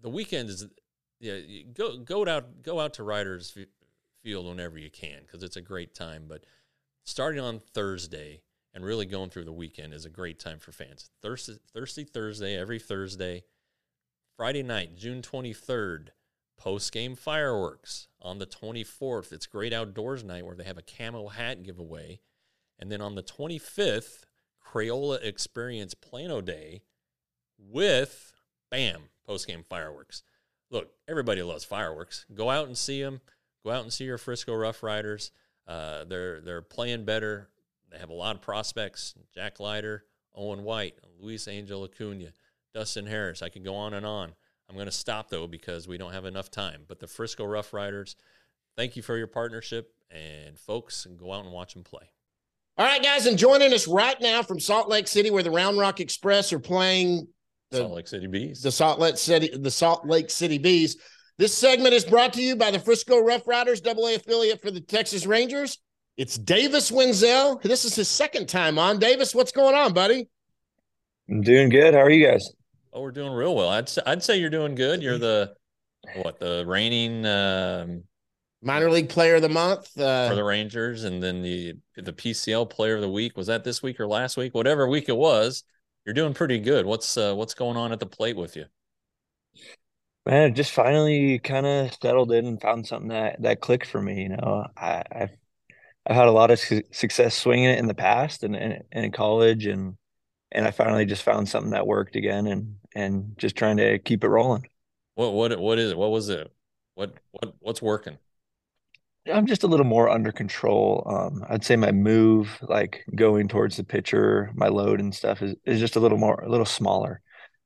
the 0.00 0.08
weekend 0.08 0.48
is, 0.48 0.66
yeah, 1.20 1.34
you 1.34 1.64
go, 1.64 1.98
go 1.98 2.26
out, 2.26 2.62
go 2.62 2.80
out 2.80 2.94
to 2.94 3.02
Riders 3.02 3.56
Field 4.22 4.46
whenever 4.46 4.78
you 4.78 4.90
can 4.90 5.20
because 5.22 5.42
it's 5.42 5.56
a 5.56 5.60
great 5.60 5.94
time. 5.94 6.24
But 6.28 6.44
starting 7.04 7.40
on 7.40 7.58
Thursday 7.58 8.40
and 8.72 8.84
really 8.84 9.06
going 9.06 9.30
through 9.30 9.44
the 9.44 9.52
weekend 9.52 9.92
is 9.92 10.06
a 10.06 10.10
great 10.10 10.38
time 10.38 10.58
for 10.58 10.72
fans. 10.72 11.10
Thursday, 11.22 11.58
Thursday, 11.74 12.04
Thursday, 12.04 12.56
every 12.56 12.78
Thursday. 12.78 13.44
Friday 14.36 14.62
night, 14.62 14.96
June 14.96 15.20
23rd, 15.20 16.08
post 16.56 16.90
game 16.90 17.14
fireworks 17.14 18.08
on 18.20 18.38
the 18.38 18.46
24th. 18.46 19.32
It's 19.32 19.46
Great 19.46 19.72
Outdoors 19.72 20.24
Night 20.24 20.46
where 20.46 20.56
they 20.56 20.64
have 20.64 20.78
a 20.78 20.82
camo 20.82 21.28
hat 21.28 21.62
giveaway. 21.62 22.20
And 22.82 22.90
then 22.90 23.00
on 23.00 23.14
the 23.14 23.22
25th, 23.22 24.24
Crayola 24.60 25.22
Experience 25.22 25.94
Plano 25.94 26.40
Day 26.40 26.82
with, 27.56 28.32
bam, 28.72 29.02
post 29.24 29.46
game 29.46 29.64
fireworks. 29.70 30.24
Look, 30.68 30.90
everybody 31.06 31.44
loves 31.44 31.62
fireworks. 31.62 32.26
Go 32.34 32.50
out 32.50 32.66
and 32.66 32.76
see 32.76 33.00
them. 33.00 33.20
Go 33.64 33.70
out 33.70 33.84
and 33.84 33.92
see 33.92 34.02
your 34.02 34.18
Frisco 34.18 34.52
Rough 34.52 34.82
Riders. 34.82 35.30
Uh, 35.64 36.02
they're 36.02 36.40
they're 36.40 36.60
playing 36.60 37.04
better. 37.04 37.50
They 37.88 37.98
have 37.98 38.10
a 38.10 38.14
lot 38.14 38.34
of 38.34 38.42
prospects: 38.42 39.14
Jack 39.32 39.60
Leiter, 39.60 40.04
Owen 40.34 40.64
White, 40.64 40.96
Luis 41.20 41.46
Angel 41.46 41.84
Acuna, 41.84 42.32
Dustin 42.74 43.06
Harris. 43.06 43.42
I 43.42 43.48
could 43.48 43.62
go 43.62 43.76
on 43.76 43.94
and 43.94 44.04
on. 44.04 44.34
I'm 44.68 44.74
going 44.74 44.86
to 44.86 44.90
stop 44.90 45.30
though 45.30 45.46
because 45.46 45.86
we 45.86 45.98
don't 45.98 46.14
have 46.14 46.24
enough 46.24 46.50
time. 46.50 46.82
But 46.88 46.98
the 46.98 47.06
Frisco 47.06 47.44
Rough 47.44 47.72
Riders, 47.72 48.16
thank 48.76 48.96
you 48.96 49.02
for 49.02 49.16
your 49.16 49.28
partnership, 49.28 49.94
and 50.10 50.58
folks, 50.58 51.06
go 51.16 51.32
out 51.32 51.44
and 51.44 51.54
watch 51.54 51.74
them 51.74 51.84
play. 51.84 52.10
All 52.78 52.86
right, 52.86 53.02
guys, 53.02 53.26
and 53.26 53.36
joining 53.36 53.74
us 53.74 53.86
right 53.86 54.18
now 54.20 54.42
from 54.42 54.58
Salt 54.58 54.88
Lake 54.88 55.06
City, 55.06 55.30
where 55.30 55.42
the 55.42 55.50
Round 55.50 55.78
Rock 55.78 56.00
Express 56.00 56.54
are 56.54 56.58
playing 56.58 57.28
the 57.70 57.78
Salt 57.78 57.92
Lake 57.92 58.08
City 58.08 58.26
Bees. 58.26 58.62
The 58.62 58.72
Salt 58.72 58.98
Lake 58.98 59.18
City, 59.18 59.50
the 59.54 59.70
Salt 59.70 60.06
Lake 60.06 60.30
City 60.30 60.56
Bees. 60.56 60.96
This 61.36 61.54
segment 61.54 61.92
is 61.92 62.04
brought 62.04 62.32
to 62.32 62.42
you 62.42 62.56
by 62.56 62.70
the 62.70 62.78
Frisco 62.78 63.18
Rough 63.18 63.46
Riders, 63.46 63.82
double 63.82 64.06
A 64.06 64.14
affiliate 64.14 64.62
for 64.62 64.70
the 64.70 64.80
Texas 64.80 65.26
Rangers. 65.26 65.78
It's 66.16 66.38
Davis 66.38 66.90
Wendzel. 66.90 67.60
This 67.60 67.84
is 67.84 67.94
his 67.94 68.08
second 68.08 68.48
time 68.48 68.78
on. 68.78 68.98
Davis, 68.98 69.34
what's 69.34 69.52
going 69.52 69.74
on, 69.74 69.92
buddy? 69.92 70.30
I'm 71.28 71.42
doing 71.42 71.68
good. 71.68 71.92
How 71.92 72.00
are 72.00 72.10
you 72.10 72.26
guys? 72.26 72.48
Oh, 72.94 73.02
we're 73.02 73.10
doing 73.10 73.32
real 73.32 73.54
well. 73.54 73.68
I'd 73.68 73.90
I'd 74.06 74.22
say 74.22 74.38
you're 74.38 74.50
doing 74.50 74.74
good. 74.74 75.02
You're 75.02 75.18
the 75.18 75.52
what 76.22 76.40
the 76.40 76.64
reigning 76.66 77.26
um, 77.26 78.04
minor 78.62 78.90
league 78.90 79.08
player 79.08 79.36
of 79.36 79.42
the 79.42 79.48
month 79.48 79.98
uh, 79.98 80.28
for 80.28 80.34
the 80.34 80.44
Rangers, 80.44 81.04
and 81.04 81.22
then 81.22 81.42
the 81.42 81.74
the 81.96 82.12
PCL 82.12 82.70
player 82.70 82.96
of 82.96 83.02
the 83.02 83.10
week. 83.10 83.36
Was 83.36 83.48
that 83.48 83.64
this 83.64 83.82
week 83.82 84.00
or 84.00 84.06
last 84.06 84.36
week? 84.36 84.54
Whatever 84.54 84.88
week 84.88 85.08
it 85.08 85.16
was, 85.16 85.64
you're 86.06 86.14
doing 86.14 86.34
pretty 86.34 86.58
good. 86.58 86.86
What's 86.86 87.16
uh, 87.16 87.34
what's 87.34 87.54
going 87.54 87.76
on 87.76 87.92
at 87.92 88.00
the 88.00 88.06
plate 88.06 88.36
with 88.36 88.56
you? 88.56 88.66
Man, 90.24 90.54
just 90.54 90.70
finally 90.70 91.40
kind 91.40 91.66
of 91.66 91.92
settled 92.00 92.30
in 92.30 92.46
and 92.46 92.60
found 92.60 92.86
something 92.86 93.08
that 93.08 93.42
that 93.42 93.60
clicked 93.60 93.86
for 93.86 94.00
me. 94.00 94.22
You 94.22 94.28
know, 94.30 94.66
I, 94.76 95.02
I've 95.10 95.30
I've 96.06 96.16
had 96.16 96.28
a 96.28 96.32
lot 96.32 96.50
of 96.50 96.58
su- 96.58 96.82
success 96.92 97.36
swinging 97.36 97.66
it 97.66 97.78
in 97.78 97.86
the 97.86 97.94
past 97.94 98.44
and, 98.44 98.56
and, 98.56 98.82
and 98.92 99.04
in 99.06 99.12
college, 99.12 99.66
and 99.66 99.96
and 100.52 100.66
I 100.66 100.70
finally 100.70 101.06
just 101.06 101.22
found 101.22 101.48
something 101.48 101.72
that 101.72 101.86
worked 101.86 102.16
again, 102.16 102.46
and 102.46 102.76
and 102.94 103.34
just 103.36 103.56
trying 103.56 103.78
to 103.78 103.98
keep 103.98 104.22
it 104.24 104.28
rolling. 104.28 104.66
What 105.14 105.32
what 105.32 105.58
what 105.58 105.78
is 105.78 105.90
it? 105.90 105.98
What 105.98 106.10
was 106.10 106.28
it? 106.28 106.52
What 106.94 107.14
what 107.32 107.54
what's 107.60 107.82
working? 107.82 108.18
I'm 109.30 109.46
just 109.46 109.62
a 109.62 109.68
little 109.68 109.86
more 109.86 110.08
under 110.08 110.32
control. 110.32 111.06
Um, 111.06 111.44
I'd 111.48 111.64
say 111.64 111.76
my 111.76 111.92
move, 111.92 112.58
like 112.62 113.04
going 113.14 113.48
towards 113.48 113.76
the 113.76 113.84
pitcher, 113.84 114.50
my 114.54 114.68
load 114.68 115.00
and 115.00 115.14
stuff 115.14 115.42
is, 115.42 115.54
is 115.64 115.78
just 115.78 115.96
a 115.96 116.00
little 116.00 116.18
more, 116.18 116.40
a 116.40 116.48
little 116.48 116.66
smaller. 116.66 117.20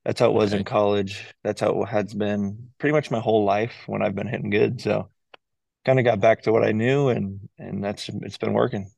That's 0.05 0.21
how 0.21 0.27
it 0.27 0.35
was 0.35 0.53
okay. 0.53 0.59
in 0.59 0.65
college. 0.65 1.35
That's 1.43 1.61
how 1.61 1.83
it 1.83 1.89
has 1.89 2.13
been 2.13 2.69
pretty 2.79 2.93
much 2.93 3.11
my 3.11 3.21
whole 3.21 3.45
life 3.45 3.73
when 3.87 4.03
I've 4.03 4.15
been 4.15 4.27
hitting 4.27 4.51
good. 4.51 4.81
So 4.81 5.09
kind 5.85 5.99
of 5.99 6.05
got 6.05 6.21
back 6.21 6.43
to 6.43 6.53
what 6.53 6.65
I 6.65 6.73
knew 6.73 7.09
and, 7.09 7.49
and 7.59 7.83
that's, 7.83 8.09
it's 8.09 8.39
been 8.39 8.53
working. 8.53 8.91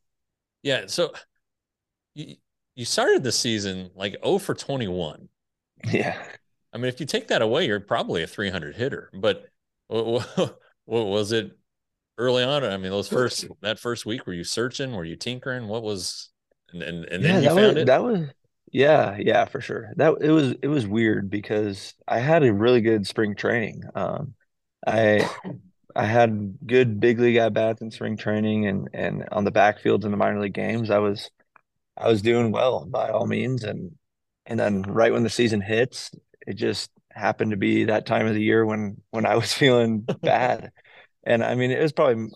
Yeah. 0.62 0.87
So 0.87 1.12
you, 2.14 2.37
you 2.75 2.85
started 2.85 3.23
the 3.23 3.33
season 3.33 3.90
like 3.94 4.16
0 4.25 4.38
for 4.38 4.55
21. 4.55 5.29
Yeah. 5.85 6.21
I 6.73 6.77
mean, 6.77 6.87
if 6.87 6.99
you 6.99 7.07
take 7.07 7.29
that 7.29 7.40
away, 7.40 7.66
you're 7.66 7.81
probably 7.81 8.25
a 8.25 8.27
300 8.27 8.75
hitter, 8.75 9.11
but 9.14 9.47
what, 9.87 10.29
what 10.85 11.07
was 11.07 11.31
it 11.31 11.57
early 12.18 12.42
on? 12.42 12.64
I 12.64 12.76
mean, 12.76 12.90
those 12.90 13.09
first 13.09 13.46
that 13.62 13.78
first 13.78 14.04
week, 14.04 14.26
were 14.26 14.35
you 14.35 14.44
searching? 14.44 14.92
Were 14.92 15.04
you 15.04 15.16
tinkering? 15.16 15.68
What 15.68 15.83
was 15.83 16.31
and 16.72 16.83
and, 16.83 17.04
and 17.07 17.24
then 17.24 17.42
you 17.42 17.48
found 17.48 17.61
was, 17.61 17.76
it? 17.76 17.87
That 17.87 18.02
was 18.02 18.28
yeah, 18.72 19.16
yeah, 19.18 19.44
for 19.46 19.61
sure. 19.61 19.92
That 19.96 20.14
it 20.20 20.31
was 20.31 20.54
it 20.62 20.68
was 20.68 20.87
weird 20.87 21.31
because 21.31 21.94
I 22.07 22.18
had 22.18 22.42
a 22.42 22.52
really 22.52 22.81
good 22.81 23.07
spring 23.07 23.35
training. 23.35 23.83
Um, 23.94 24.35
I 24.87 25.28
I 25.96 26.04
had 26.04 26.59
good 26.66 27.00
big 27.00 27.18
league 27.18 27.37
at 27.37 27.54
bats 27.54 27.81
in 27.81 27.90
spring 27.90 28.16
training 28.16 28.66
and 28.66 28.88
and 28.92 29.28
on 29.33 29.44
the 29.44 29.52
backfields 29.52 30.04
in 30.04 30.11
the 30.11 30.16
minor 30.16 30.40
league 30.40 30.54
games. 30.54 30.90
I 30.90 30.98
was 30.98 31.31
I 31.96 32.09
was 32.09 32.22
doing 32.22 32.52
well 32.52 32.85
by 32.85 33.11
all 33.11 33.26
means, 33.26 33.64
and 33.64 33.92
and 34.46 34.59
then 34.59 34.83
right 34.83 35.12
when 35.12 35.22
the 35.22 35.31
season 35.31 35.61
hits, 35.61 36.11
it 36.46 36.54
just 36.54 36.90
happened 37.11 37.50
to 37.50 37.57
be 37.57 37.85
that 37.85 38.07
time 38.07 38.26
of 38.26 38.35
the 38.35 38.42
year 38.42 38.64
when 38.64 38.98
when 39.11 39.26
I 39.26 39.37
was 39.37 39.52
feeling 39.54 40.00
bad 40.22 40.72
and 41.29 41.45
I 41.45 41.55
mean, 41.55 41.71
it 41.71 41.81
was 41.81 41.93
probably 41.93 42.29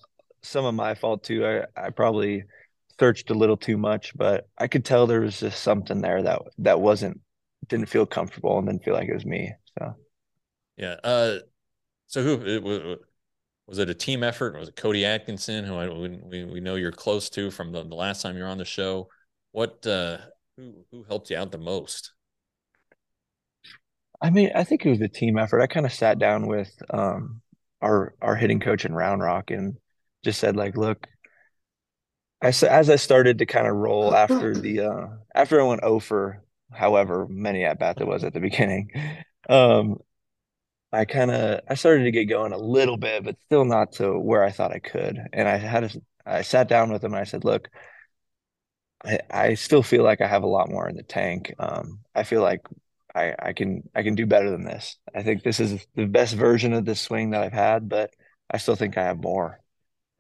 some 0.43 0.65
of 0.65 0.75
my 0.75 0.95
fault 0.95 1.25
too. 1.25 1.47
I, 1.47 1.87
I 1.87 1.91
probably 1.91 2.45
searched 3.01 3.31
a 3.31 3.35
little 3.35 3.57
too 3.57 3.79
much, 3.79 4.13
but 4.17 4.49
I 4.59 4.69
could 4.69 4.85
tell 4.85 5.07
there 5.07 5.23
was 5.23 5.41
just 5.41 5.63
something 5.63 6.01
there 6.01 6.23
that 6.23 6.43
that 6.59 6.81
wasn't 6.81 7.21
didn't 7.69 7.89
feel 7.89 8.07
comfortable 8.07 8.59
and 8.59 8.67
didn't 8.69 8.85
feel 8.85 8.95
like 8.95 9.09
it 9.09 9.15
was 9.15 9.27
me. 9.27 9.53
So 9.79 9.97
yeah. 10.77 10.97
Uh, 11.03 11.39
so 12.07 12.23
who 12.23 12.47
it 12.47 12.63
was, 12.63 12.99
was 13.67 13.79
it 13.79 13.89
a 13.89 13.95
team 13.95 14.23
effort? 14.23 14.59
Was 14.59 14.69
it 14.69 14.77
Cody 14.77 15.05
Atkinson, 15.05 15.65
who 15.65 15.75
I, 15.75 15.89
we 15.89 16.45
we 16.45 16.61
know 16.61 16.75
you're 16.75 16.93
close 16.93 17.31
to 17.31 17.51
from 17.51 17.73
the, 17.73 17.83
the 17.85 17.95
last 17.95 18.23
time 18.23 18.37
you're 18.37 18.49
on 18.49 18.59
the 18.59 18.65
show? 18.65 19.09
What 19.53 19.87
uh, 19.87 20.19
who 20.57 20.85
who 20.91 21.05
helped 21.05 21.31
you 21.31 21.39
out 21.39 21.51
the 21.51 21.59
most? 21.59 22.13
I 24.21 24.31
mean, 24.31 24.51
I 24.55 24.63
think 24.63 24.87
it 24.87 24.91
was 24.91 25.01
a 25.01 25.09
team 25.09 25.37
effort. 25.37 25.61
I 25.61 25.67
kind 25.67 25.85
of 25.85 25.93
sat 25.93 26.19
down 26.19 26.47
with 26.47 26.71
um, 26.91 27.42
our 27.83 28.15
our 28.23 28.37
hitting 28.37 28.61
coach 28.61 28.85
in 28.87 28.95
Round 28.95 29.23
Rock 29.23 29.51
and 29.51 29.77
just 30.25 30.41
said 30.41 30.57
like, 30.57 30.77
look, 30.77 31.09
I 32.41 32.49
as 32.49 32.91
I 32.91 32.97
started 32.97 33.39
to 33.39 33.47
kind 33.47 33.67
of 33.67 33.75
roll 33.77 34.15
after 34.15 34.55
the 34.55 34.81
uh 34.81 35.07
after 35.35 35.61
I 35.61 35.65
went 35.65 35.83
over 35.83 36.43
however 36.73 37.27
many 37.29 37.65
at 37.65 37.79
bat 37.79 37.97
there 37.97 38.07
was 38.07 38.25
at 38.25 38.33
the 38.33 38.41
beginning, 38.41 38.91
um, 39.49 39.99
I 40.93 41.05
kind 41.07 41.31
of 41.31 41.61
I 41.69 41.75
started 41.75 42.05
to 42.05 42.11
get 42.13 42.27
going 42.27 42.53
a 42.53 42.59
little 42.59 42.97
bit, 42.97 43.25
but 43.25 43.37
still 43.47 43.65
not 43.65 43.93
to 43.95 44.19
where 44.19 44.45
I 44.45 44.51
thought 44.51 44.73
I 44.73 44.79
could. 44.81 45.19
And 45.33 45.49
I 45.49 45.57
had 45.57 45.85
a, 45.85 45.91
I 46.27 46.43
sat 46.43 46.69
down 46.69 46.93
with 46.93 47.03
him 47.05 47.13
and 47.13 47.21
I 47.21 47.25
said, 47.25 47.45
look. 47.45 47.69
I, 49.05 49.19
I 49.31 49.55
still 49.55 49.83
feel 49.83 50.05
like 50.05 50.21
I 50.21 50.29
have 50.29 50.43
a 50.45 50.47
lot 50.47 50.71
more 50.71 50.89
in 50.89 50.97
the 50.97 51.03
tank. 51.03 51.53
Um, 51.59 52.01
I 52.15 52.23
feel 52.23 52.43
like 52.43 52.63
I, 53.15 53.35
I 53.39 53.53
can 53.53 53.83
I 53.95 54.03
can 54.03 54.15
do 54.15 54.27
better 54.27 54.51
than 54.51 54.65
this. 54.65 54.97
I 55.15 55.23
think 55.23 55.43
this 55.43 55.61
is 55.61 55.87
the 55.95 56.07
best 56.07 56.35
version 56.35 56.73
of 56.73 56.85
this 56.85 57.01
swing 57.01 57.31
that 57.31 57.43
I've 57.43 57.53
had, 57.53 57.89
but 57.89 58.15
I 58.51 58.59
still 58.59 58.77
think 58.77 58.97
I 58.97 59.05
have 59.05 59.23
more. 59.23 59.61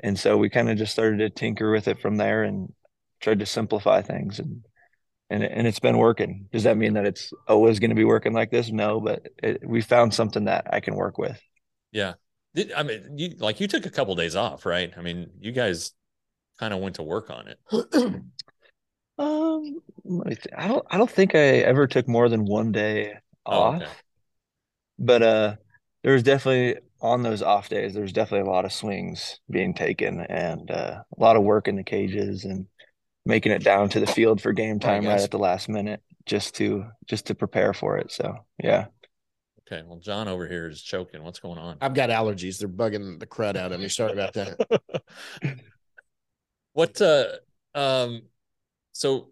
And 0.00 0.18
so 0.18 0.36
we 0.36 0.50
kind 0.50 0.68
of 0.68 0.76
just 0.76 0.92
started 0.92 1.18
to 1.18 1.30
tinker 1.30 1.70
with 1.70 1.88
it 1.88 2.00
from 2.00 2.16
there 2.16 2.42
and 2.42 2.72
tried 3.20 3.38
to 3.38 3.46
simplify 3.46 4.02
things 4.02 4.38
and 4.38 4.64
and 5.30 5.42
and 5.42 5.66
it's 5.66 5.80
been 5.80 5.96
working. 5.96 6.48
Does 6.52 6.64
that 6.64 6.76
mean 6.76 6.94
that 6.94 7.06
it's 7.06 7.32
always 7.48 7.78
going 7.78 7.90
to 7.90 7.96
be 7.96 8.04
working 8.04 8.34
like 8.34 8.50
this? 8.50 8.70
No, 8.70 9.00
but 9.00 9.26
it, 9.42 9.66
we 9.66 9.80
found 9.80 10.12
something 10.12 10.44
that 10.44 10.66
I 10.72 10.80
can 10.80 10.94
work 10.94 11.16
with. 11.16 11.40
Yeah, 11.90 12.14
I 12.76 12.82
mean, 12.82 13.16
you 13.16 13.36
like 13.38 13.60
you 13.60 13.66
took 13.66 13.86
a 13.86 13.90
couple 13.90 14.12
of 14.12 14.18
days 14.18 14.36
off, 14.36 14.66
right? 14.66 14.92
I 14.96 15.00
mean, 15.00 15.30
you 15.40 15.52
guys 15.52 15.92
kind 16.58 16.74
of 16.74 16.80
went 16.80 16.96
to 16.96 17.02
work 17.02 17.30
on 17.30 17.48
it. 17.48 17.58
Um, 19.18 19.82
I 20.56 20.68
don't. 20.68 20.86
I 20.90 20.98
don't 20.98 21.10
think 21.10 21.34
I 21.34 21.38
ever 21.38 21.86
took 21.86 22.08
more 22.08 22.28
than 22.28 22.44
one 22.44 22.72
day 22.72 23.14
oh, 23.46 23.52
off. 23.52 23.82
Okay. 23.82 23.90
But 24.98 25.22
uh, 25.22 25.56
there 26.02 26.14
was 26.14 26.22
definitely 26.22 26.80
on 27.00 27.22
those 27.22 27.42
off 27.42 27.68
days. 27.68 27.94
There 27.94 28.02
was 28.02 28.12
definitely 28.12 28.48
a 28.48 28.52
lot 28.52 28.64
of 28.64 28.72
swings 28.72 29.40
being 29.50 29.74
taken 29.74 30.20
and 30.20 30.70
uh, 30.70 31.02
a 31.16 31.20
lot 31.20 31.36
of 31.36 31.42
work 31.42 31.68
in 31.68 31.76
the 31.76 31.82
cages 31.82 32.44
and 32.44 32.66
making 33.26 33.52
it 33.52 33.62
down 33.62 33.88
to 33.90 34.00
the 34.00 34.06
field 34.06 34.40
for 34.40 34.52
game 34.52 34.80
time 34.80 35.06
right 35.06 35.20
at 35.20 35.30
the 35.30 35.38
last 35.38 35.68
minute 35.68 36.00
just 36.26 36.54
to 36.56 36.84
just 37.06 37.26
to 37.26 37.34
prepare 37.34 37.72
for 37.74 37.98
it. 37.98 38.10
So 38.12 38.36
yeah. 38.62 38.86
Okay. 39.66 39.82
Well, 39.86 39.98
John 39.98 40.28
over 40.28 40.46
here 40.46 40.68
is 40.68 40.82
choking. 40.82 41.22
What's 41.22 41.40
going 41.40 41.58
on? 41.58 41.78
I've 41.80 41.94
got 41.94 42.10
allergies. 42.10 42.58
They're 42.58 42.68
bugging 42.68 43.18
the 43.18 43.26
crud 43.26 43.56
out 43.56 43.72
of 43.72 43.80
me. 43.80 43.88
Sorry 43.88 44.12
about 44.12 44.34
that. 44.34 45.02
what 46.72 47.00
uh 47.00 47.26
um 47.74 48.22
so 48.92 49.28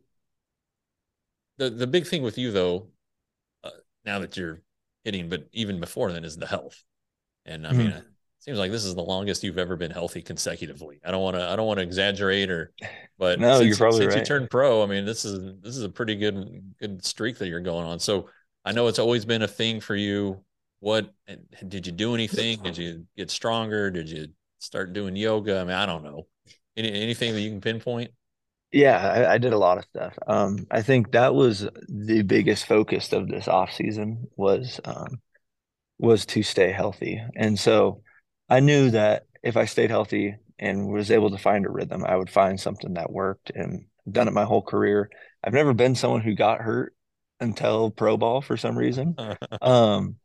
the 1.59 1.70
the 1.70 1.87
big 1.87 2.07
thing 2.07 2.23
with 2.23 2.38
you 2.38 2.51
though, 2.51 2.88
uh, 3.62 3.70
now 4.05 4.18
that 4.18 4.37
you're 4.37 4.62
hitting, 5.05 5.29
but 5.29 5.46
even 5.53 5.81
before 5.81 6.11
then, 6.12 6.25
is 6.25 6.37
the 6.37 6.46
health. 6.46 6.83
And 7.44 7.66
I 7.66 7.70
mm-hmm. 7.70 7.79
mean, 7.79 7.88
it 7.88 8.05
seems 8.38 8.59
like 8.59 8.70
this 8.70 8.85
is 8.85 8.94
the 8.94 9.03
longest 9.03 9.44
you've 9.44 9.59
ever 9.59 9.77
been 9.77 9.90
healthy 9.90 10.23
consecutively. 10.23 11.01
I 11.05 11.11
don't 11.11 11.23
want 11.23 11.37
to 11.37 11.46
I 11.46 11.57
don't 11.57 11.66
want 11.66 11.79
to 11.79 11.85
exaggerate 11.85 12.51
or, 12.51 12.73
but 13.18 13.38
no, 13.40 13.59
since, 13.59 13.68
you're 13.68 13.77
probably 13.77 14.01
since 14.01 14.14
right. 14.14 14.20
you 14.20 14.25
turned 14.25 14.51
pro, 14.51 14.83
I 14.83 14.87
mean, 14.87 15.05
this 15.05 15.25
is 15.25 15.61
this 15.61 15.77
is 15.77 15.85
a 15.85 15.88
pretty 15.88 16.16
good 16.16 16.75
good 16.81 17.05
streak 17.05 17.38
that 17.38 17.49
you're 17.49 17.61
going 17.61 17.87
on. 17.87 18.01
So 18.01 18.29
I 18.64 18.73
know 18.73 18.88
it's 18.88 18.99
always 18.99 19.25
been 19.25 19.42
a 19.42 19.49
thing 19.49 19.81
for 19.81 19.94
you. 19.94 20.42
What 20.81 21.12
did 21.68 21.87
you 21.87 21.92
do 21.92 22.14
anything? 22.14 22.62
Did 22.62 22.79
you 22.79 23.07
get 23.16 23.31
stronger? 23.31 23.90
Did 23.90 24.09
you 24.09 24.29
start 24.59 24.94
doing 24.94 25.14
yoga? 25.14 25.61
I 25.61 25.64
mean, 25.64 25.77
I 25.77 25.85
don't 25.85 26.03
know. 26.03 26.27
Any, 26.77 26.90
anything 26.90 27.35
that 27.35 27.40
you 27.40 27.51
can 27.51 27.61
pinpoint? 27.61 28.12
Yeah, 28.72 28.98
I, 28.98 29.35
I, 29.35 29.38
did 29.38 29.52
a 29.52 29.59
lot 29.59 29.78
of 29.78 29.85
stuff. 29.85 30.16
Um, 30.26 30.66
I 30.70 30.83
think 30.83 31.12
that 31.12 31.35
was 31.35 31.68
the 31.88 32.22
biggest 32.22 32.66
focus 32.66 33.12
of 33.12 33.28
this 33.28 33.48
off 33.48 33.72
season 33.72 34.28
was 34.37 34.80
um, 34.85 35.20
was 35.98 36.24
to 36.26 36.42
stay 36.42 36.70
healthy. 36.70 37.20
And 37.37 37.59
so 37.59 38.02
I 38.48 38.61
knew 38.61 38.90
that 38.90 39.26
if 39.42 39.56
I 39.56 39.64
stayed 39.64 39.90
healthy 39.90 40.37
and 40.59 40.88
was 40.88 41.11
able 41.11 41.30
to 41.30 41.38
find 41.38 41.66
a 41.66 41.70
rhythm, 41.70 42.04
I 42.04 42.16
would 42.16 42.30
find 42.30 42.61
something 42.61 42.94
that 42.94 43.12
worked 43.12 43.50
and 43.54 43.87
done 44.11 44.28
it 44.28 44.35
my 44.35 44.44
whole 44.44 44.62
career. 44.62 45.11
I've 45.42 45.52
never 45.52 45.74
been 45.74 45.94
someone 45.94 46.20
who 46.20 46.35
got 46.35 46.61
hurt 46.61 46.94
until 47.40 47.90
pro 47.90 48.16
ball 48.16 48.40
for 48.40 48.56
some 48.56 48.76
reason. 48.76 49.16
um, 49.62 50.16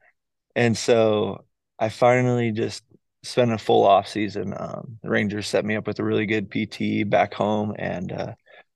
and 0.55 0.77
so 0.77 1.45
I 1.79 1.89
finally 1.89 2.51
just 2.51 2.83
spent 3.25 3.51
a 3.51 3.57
full 3.57 3.85
off 3.85 4.07
season. 4.07 4.53
Um, 4.57 4.99
the 5.01 5.09
Rangers 5.09 5.47
set 5.47 5.65
me 5.65 5.75
up 5.75 5.87
with 5.87 5.99
a 5.99 6.03
really 6.03 6.25
good 6.25 6.49
PT 6.49 7.09
back 7.09 7.33
home, 7.33 7.73
and 7.77 8.11
uh, 8.11 8.33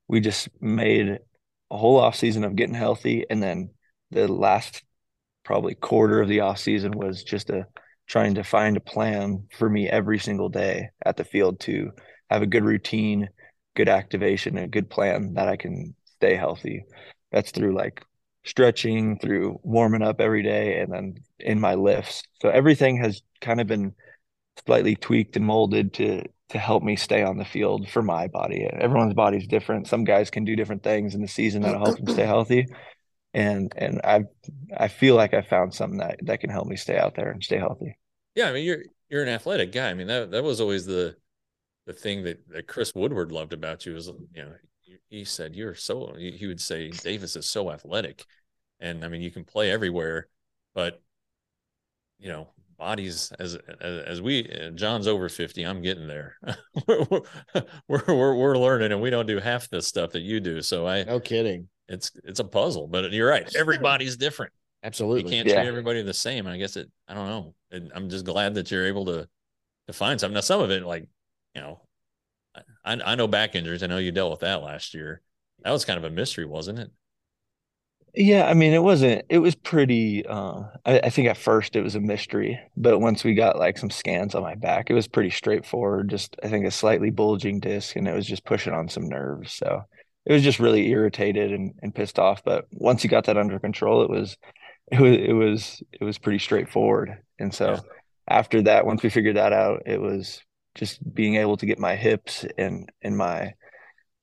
we 0.08 0.20
just 0.20 0.50
made 0.62 1.20
a 1.72 1.78
whole 1.78 1.98
off 1.98 2.16
season 2.16 2.44
of 2.44 2.56
getting 2.56 2.76
healthy. 2.76 3.26
And 3.30 3.42
then 3.42 3.70
the 4.12 4.28
last 4.28 4.84
probably 5.44 5.76
quarter 5.76 6.22
of 6.22 6.28
the 6.28 6.42
off 6.42 6.60
season 6.60 6.92
was 6.92 7.24
just 7.24 7.50
a 7.50 7.68
trying 8.08 8.36
to 8.36 8.44
find 8.44 8.76
a 8.76 8.82
plan 8.82 9.46
for 9.56 9.70
me 9.70 9.88
every 9.88 10.18
single 10.18 10.50
day 10.50 10.90
at 11.06 11.16
the 11.16 11.24
field 11.24 11.60
to 11.60 11.92
have 12.30 12.42
a 12.42 12.48
good 12.48 12.64
routine, 12.64 13.30
good 13.76 13.88
activation, 13.88 14.58
a 14.58 14.68
good 14.68 14.90
plan 14.90 15.36
that 15.36 15.48
I 15.48 15.56
can 15.56 15.96
stay 16.18 16.36
healthy. 16.36 16.86
That's 17.32 17.52
through 17.52 17.76
like 17.76 18.04
stretching, 18.46 19.20
through 19.20 19.60
warming 19.64 20.02
up 20.02 20.20
every 20.20 20.42
day, 20.42 20.80
and 20.80 20.92
then 20.92 21.16
in 21.40 21.60
my 21.60 21.76
lifts. 21.76 22.24
So 22.42 22.50
everything 22.50 22.98
has 22.98 23.22
kind 23.42 23.62
of 23.62 23.68
been 23.68 23.94
slightly 24.66 24.96
tweaked 24.96 25.36
and 25.36 25.46
molded 25.46 25.94
to 25.94 26.24
to 26.50 26.58
help 26.58 26.82
me 26.82 26.96
stay 26.96 27.22
on 27.22 27.38
the 27.38 27.46
field 27.46 27.88
for 27.90 28.02
my 28.02 28.28
body. 28.28 28.68
Everyone's 28.74 29.14
body's 29.14 29.46
different. 29.46 29.88
Some 29.88 30.04
guys 30.04 30.32
can 30.32 30.46
do 30.46 30.56
different 30.56 30.82
things 30.82 31.14
in 31.14 31.22
the 31.22 31.28
season 31.28 31.62
that'll 31.62 31.86
help 31.86 31.98
them 31.98 32.08
stay 32.08 32.26
healthy. 32.26 32.66
And 33.34 33.72
and 33.78 34.02
I 34.04 34.24
I 34.76 34.88
feel 34.88 35.16
like 35.16 35.34
I 35.34 35.42
found 35.42 35.74
something 35.74 36.00
that 36.00 36.20
that 36.24 36.40
can 36.40 36.50
help 36.50 36.68
me 36.68 36.76
stay 36.76 36.98
out 36.98 37.16
there 37.16 37.32
and 37.32 37.44
stay 37.44 37.58
healthy. 37.58 37.98
Yeah, 38.36 38.50
I 38.50 38.54
mean 38.54 38.66
you're 38.66 38.84
you're 39.10 39.24
an 39.24 39.30
athletic 39.30 39.72
guy. 39.72 39.90
I 39.90 39.94
mean 39.94 40.08
that 40.08 40.32
that 40.32 40.44
was 40.44 40.60
always 40.60 40.86
the 40.86 41.16
the 41.86 41.94
thing 41.94 42.24
that, 42.24 42.48
that 42.50 42.68
Chris 42.68 42.94
Woodward 42.96 43.32
loved 43.32 43.54
about 43.54 43.86
you 43.86 43.96
is 43.96 44.08
you 44.08 44.44
know 44.44 44.52
he 45.10 45.26
said 45.26 45.56
you're 45.56 45.76
so 45.76 46.14
he 46.18 46.46
would 46.48 46.62
say 46.62 46.90
Davis 46.90 47.36
is 47.36 47.50
so 47.50 47.72
athletic 47.72 48.26
and 48.80 49.04
I 49.04 49.08
mean 49.08 49.22
you 49.22 49.32
can 49.32 49.44
play 49.44 49.72
everywhere 49.72 50.28
but 50.74 51.02
you 52.20 52.30
know 52.30 52.50
bodies 52.80 53.32
as 53.40 53.58
as, 53.82 54.04
as 54.04 54.22
we 54.22 54.72
John's 54.76 55.08
over 55.08 55.30
50 55.30 55.64
I'm 55.64 55.82
getting 55.82 56.08
there. 56.08 56.38
We're, 56.88 57.06
we're, 57.88 58.04
we're 58.08 58.36
we're 58.36 58.58
learning 58.58 58.92
and 58.92 59.02
we 59.02 59.10
don't 59.10 59.26
do 59.26 59.40
half 59.40 59.70
the 59.70 59.82
stuff 59.82 60.12
that 60.12 60.22
you 60.22 60.40
do 60.40 60.62
so 60.62 60.88
I 60.88 61.04
no 61.04 61.20
kidding. 61.20 61.68
It's 61.88 62.12
it's 62.24 62.40
a 62.40 62.46
puzzle 62.46 62.88
but 62.88 63.12
you're 63.12 63.30
right 63.30 63.54
everybody's 63.56 64.18
different. 64.18 64.54
Absolutely. 64.82 65.24
you 65.24 65.30
can't 65.30 65.48
yeah. 65.48 65.56
treat 65.56 65.68
everybody 65.68 66.02
the 66.02 66.14
same 66.14 66.48
I 66.48 66.58
guess 66.58 66.78
it 66.78 66.90
I 67.08 67.14
don't 67.14 67.28
know 67.28 67.54
I'm 67.94 68.10
just 68.10 68.26
glad 68.26 68.56
that 68.56 68.72
you're 68.72 68.88
able 68.88 69.06
to 69.06 69.28
to 69.88 69.94
find 69.94 70.20
something 70.20 70.36
now 70.36 70.42
some 70.42 70.62
of 70.62 70.72
it 70.72 70.84
like 70.84 71.08
you 71.54 71.62
know 71.62 71.82
I, 72.56 73.00
I 73.06 73.16
know 73.16 73.28
back 73.28 73.56
injuries 73.56 73.84
I 73.84 73.88
know 73.88 73.98
you 73.98 74.12
dealt 74.12 74.32
with 74.32 74.40
that 74.42 74.64
last 74.64 74.94
year. 74.94 75.22
That 75.64 75.72
was 75.72 75.84
kind 75.86 75.98
of 75.98 76.06
a 76.06 76.10
mystery 76.10 76.46
wasn't 76.46 76.80
it 76.80 76.90
yeah, 78.16 78.46
I 78.48 78.54
mean, 78.54 78.74
it 78.74 78.84
wasn't, 78.84 79.26
it 79.30 79.40
was 79.40 79.56
pretty, 79.56 80.26
uh, 80.26 80.64
I, 80.86 81.00
I, 81.00 81.10
think 81.10 81.28
at 81.28 81.38
first 81.38 81.76
it 81.76 81.82
was 81.82 81.96
a 81.96 82.00
mystery, 82.00 82.60
but 82.76 83.00
once 83.00 83.24
we 83.24 83.34
got 83.34 83.60
like 83.60 83.78
some 83.78 83.90
scans 83.90 84.36
on 84.36 84.42
my 84.42 84.56
back, 84.56 84.90
it 84.90 84.94
was 84.94 85.08
pretty 85.08 85.30
straightforward. 85.30 86.10
Just, 86.10 86.36
I 86.44 86.48
think 86.48 86.66
a 86.66 86.72
slightly 86.72 87.12
bulging 87.12 87.60
disc 87.60 87.96
and 87.96 88.08
it 88.08 88.16
was 88.16 88.26
just 88.26 88.46
pushing 88.46 88.74
on 88.74 88.90
some 88.90 89.08
nerves. 89.08 89.54
So 89.54 89.84
it 90.26 90.34
was 90.34 90.44
just 90.44 90.60
really 90.60 90.90
irritated 90.90 91.52
and, 91.52 91.74
and 91.82 91.94
pissed 91.94 92.20
off. 92.20 92.44
But 92.44 92.66
once 92.72 93.04
you 93.04 93.10
got 93.10 93.26
that 93.26 93.38
under 93.38 93.60
control, 93.60 94.04
it 94.04 94.10
was, 94.10 94.38
it 94.92 95.00
was, 95.00 95.18
it 95.18 95.34
was, 95.34 95.84
it 95.94 96.04
was 96.04 96.18
pretty 96.18 96.40
straightforward. 96.40 97.18
And 97.38 97.54
so 97.54 97.72
yeah. 97.72 97.80
after 98.28 98.62
that, 98.64 98.86
once 98.86 99.04
we 99.04 99.10
figured 99.10 99.38
that 99.38 99.54
out, 99.54 99.84
it 99.86 100.02
was 100.02 100.42
just 100.76 101.00
being 101.14 101.36
able 101.36 101.58
to 101.58 101.66
get 101.66 101.80
my 101.80 101.96
hips 101.96 102.46
and, 102.58 102.90
and 103.02 103.18
my, 103.18 103.54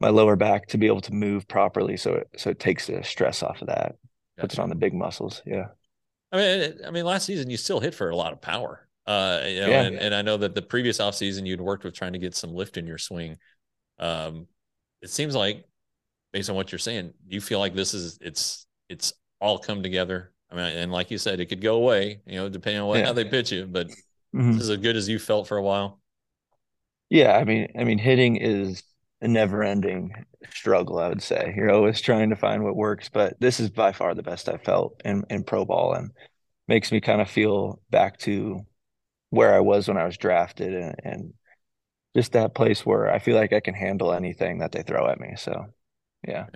my 0.00 0.08
lower 0.08 0.36
back 0.36 0.66
to 0.68 0.78
be 0.78 0.86
able 0.86 1.00
to 1.02 1.14
move 1.14 1.48
properly. 1.48 1.96
So 1.96 2.14
it, 2.14 2.28
so 2.36 2.50
it 2.50 2.58
takes 2.58 2.86
the 2.86 3.02
stress 3.02 3.42
off 3.42 3.60
of 3.62 3.68
that, 3.68 3.96
gotcha. 4.36 4.40
puts 4.40 4.54
it 4.54 4.60
on 4.60 4.68
the 4.68 4.74
big 4.74 4.94
muscles. 4.94 5.42
Yeah. 5.46 5.68
I 6.32 6.36
mean, 6.36 6.74
I 6.86 6.90
mean, 6.90 7.04
last 7.04 7.26
season 7.26 7.50
you 7.50 7.56
still 7.56 7.80
hit 7.80 7.94
for 7.94 8.10
a 8.10 8.16
lot 8.16 8.32
of 8.32 8.40
power. 8.40 8.86
Uh, 9.06 9.42
you 9.46 9.60
know, 9.60 9.68
yeah, 9.68 9.82
and, 9.82 9.94
yeah. 9.94 10.00
and 10.02 10.14
I 10.14 10.22
know 10.22 10.36
that 10.36 10.54
the 10.54 10.62
previous 10.62 10.98
off 10.98 11.14
season 11.14 11.46
you'd 11.46 11.60
worked 11.60 11.84
with 11.84 11.94
trying 11.94 12.14
to 12.14 12.18
get 12.18 12.34
some 12.34 12.52
lift 12.52 12.76
in 12.76 12.86
your 12.86 12.98
swing. 12.98 13.38
Um, 13.98 14.48
it 15.00 15.10
seems 15.10 15.36
like, 15.36 15.64
based 16.32 16.50
on 16.50 16.56
what 16.56 16.72
you're 16.72 16.80
saying, 16.80 17.14
you 17.28 17.40
feel 17.40 17.60
like 17.60 17.74
this 17.74 17.94
is 17.94 18.18
it's 18.20 18.66
it's 18.88 19.12
all 19.40 19.58
come 19.58 19.82
together. 19.82 20.32
I 20.50 20.56
mean, 20.56 20.64
and 20.64 20.92
like 20.92 21.12
you 21.12 21.18
said, 21.18 21.38
it 21.38 21.46
could 21.46 21.62
go 21.62 21.76
away, 21.76 22.20
you 22.26 22.36
know, 22.36 22.48
depending 22.48 22.82
on 22.82 22.88
what, 22.88 22.98
yeah. 22.98 23.06
how 23.06 23.12
they 23.12 23.24
pitch 23.24 23.52
you. 23.52 23.66
But 23.66 23.88
mm-hmm. 23.88 24.52
this 24.52 24.62
is 24.62 24.70
as 24.70 24.78
good 24.78 24.96
as 24.96 25.08
you 25.08 25.20
felt 25.20 25.46
for 25.46 25.56
a 25.56 25.62
while. 25.62 26.00
Yeah, 27.08 27.36
I 27.36 27.44
mean, 27.44 27.68
I 27.78 27.84
mean, 27.84 27.98
hitting 27.98 28.36
is 28.36 28.82
a 29.20 29.28
never 29.28 29.62
ending 29.62 30.12
struggle, 30.50 30.98
I 30.98 31.08
would 31.08 31.22
say. 31.22 31.54
You're 31.56 31.70
always 31.70 32.00
trying 32.00 32.30
to 32.30 32.36
find 32.36 32.62
what 32.62 32.76
works, 32.76 33.08
but 33.08 33.38
this 33.40 33.60
is 33.60 33.70
by 33.70 33.92
far 33.92 34.14
the 34.14 34.22
best 34.22 34.48
I've 34.48 34.62
felt 34.62 35.00
in, 35.04 35.24
in 35.30 35.44
pro 35.44 35.64
ball 35.64 35.94
and 35.94 36.10
makes 36.68 36.92
me 36.92 37.00
kind 37.00 37.20
of 37.20 37.30
feel 37.30 37.80
back 37.90 38.18
to 38.20 38.60
where 39.30 39.54
I 39.54 39.60
was 39.60 39.88
when 39.88 39.96
I 39.96 40.04
was 40.04 40.18
drafted 40.18 40.74
and, 40.74 40.94
and 41.02 41.34
just 42.14 42.32
that 42.32 42.54
place 42.54 42.84
where 42.84 43.10
I 43.12 43.18
feel 43.18 43.36
like 43.36 43.52
I 43.52 43.60
can 43.60 43.74
handle 43.74 44.12
anything 44.12 44.58
that 44.58 44.72
they 44.72 44.82
throw 44.82 45.08
at 45.08 45.20
me. 45.20 45.34
So, 45.36 45.66
yeah. 46.26 46.46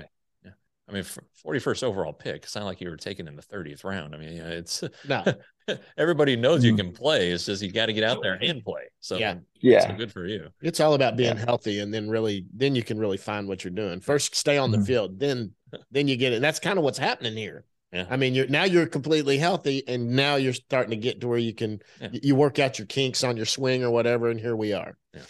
Okay. 0.91 0.99
I 0.99 1.03
mean, 1.03 1.61
41st 1.61 1.83
overall 1.83 2.13
pick. 2.13 2.45
It's 2.45 2.55
not 2.55 2.65
like 2.65 2.81
you 2.81 2.91
were 2.91 2.97
taken 2.97 3.29
in 3.29 3.37
the 3.37 3.43
30th 3.43 3.85
round. 3.85 4.15
I 4.15 4.19
mean, 4.19 4.29
it's 4.31 4.83
no. 5.09 5.25
everybody 5.97 6.37
knows 6.37 6.65
you 6.65 6.73
mm-hmm. 6.73 6.89
can 6.89 6.93
play. 6.93 7.31
It's 7.31 7.47
just 7.47 7.63
you 7.63 7.73
got 7.73 7.87
to 7.87 7.93
get 7.93 8.05
out 8.05 8.23
there 8.23 8.39
and 8.41 8.63
play. 8.65 8.83
So 9.01 9.17
yeah, 9.17 9.37
yeah, 9.55 9.87
so 9.87 9.95
good 9.95 10.13
for 10.13 10.27
you. 10.27 10.49
It's 10.61 10.81
all 10.81 10.95
about 10.95 11.17
being 11.17 11.37
yeah. 11.37 11.45
healthy, 11.45 11.81
and 11.81 11.93
then 11.93 12.09
really, 12.09 12.47
then 12.55 12.75
you 12.75 12.83
can 12.83 12.99
really 12.99 13.17
find 13.17 13.49
what 13.49 13.65
you're 13.65 13.71
doing. 13.71 14.01
First, 14.01 14.35
stay 14.35 14.59
on 14.59 14.71
the 14.71 14.79
mm-hmm. 14.79 14.87
field, 14.87 15.19
then, 15.19 15.53
then 15.91 16.09
you 16.09 16.17
get 16.17 16.33
it. 16.33 16.37
And 16.37 16.45
that's 16.45 16.61
kind 16.61 16.79
of 16.79 16.85
what's 16.85 16.99
happening 16.99 17.37
here. 17.37 17.65
Yeah. 17.93 18.07
I 18.09 18.17
mean, 18.17 18.35
you're 18.35 18.47
now 18.47 18.65
you're 18.65 18.87
completely 18.87 19.39
healthy, 19.39 19.87
and 19.89 20.11
now 20.11 20.37
you're 20.37 20.53
starting 20.53 20.91
to 20.91 20.97
get 20.97 21.21
to 21.23 21.29
where 21.29 21.39
you 21.39 21.55
can 21.55 21.81
yeah. 22.01 22.09
you 22.13 22.37
work 22.37 22.59
out 22.59 22.79
your 22.79 22.87
kinks 22.87 23.25
on 23.25 23.37
your 23.37 23.47
swing 23.47 23.83
or 23.83 23.91
whatever, 23.91 24.29
and 24.29 24.39
here 24.39 24.55
we 24.55 24.73
are. 24.73 24.97
Yeah. 25.13 25.23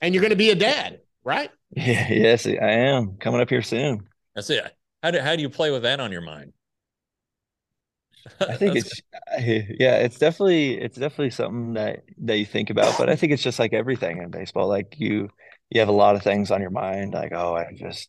And 0.00 0.14
you're 0.14 0.22
going 0.22 0.30
to 0.30 0.36
be 0.36 0.50
a 0.50 0.54
dad, 0.54 1.00
right? 1.24 1.50
Yeah, 1.70 2.08
yes, 2.12 2.46
I 2.46 2.50
am 2.50 3.16
coming 3.16 3.40
up 3.40 3.48
here 3.48 3.62
soon. 3.62 4.08
That's 4.34 4.50
it. 4.50 4.72
How 5.02 5.10
do 5.10 5.20
how 5.20 5.36
do 5.36 5.42
you 5.42 5.50
play 5.50 5.70
with 5.70 5.82
that 5.82 6.00
on 6.00 6.12
your 6.12 6.22
mind? 6.22 6.52
I 8.48 8.56
think 8.56 8.74
it's 8.76 9.00
yeah, 9.38 9.96
it's 9.96 10.18
definitely 10.18 10.78
it's 10.80 10.98
definitely 10.98 11.30
something 11.30 11.74
that 11.74 12.04
that 12.18 12.38
you 12.38 12.46
think 12.46 12.70
about, 12.70 12.96
but 12.98 13.08
I 13.08 13.16
think 13.16 13.32
it's 13.32 13.42
just 13.42 13.58
like 13.58 13.72
everything 13.72 14.18
in 14.18 14.30
baseball. 14.30 14.68
Like 14.68 14.96
you 14.98 15.28
you 15.70 15.80
have 15.80 15.88
a 15.88 15.92
lot 15.92 16.16
of 16.16 16.22
things 16.22 16.50
on 16.50 16.60
your 16.60 16.70
mind, 16.70 17.14
like 17.14 17.32
oh, 17.32 17.56
I 17.56 17.72
just 17.74 18.08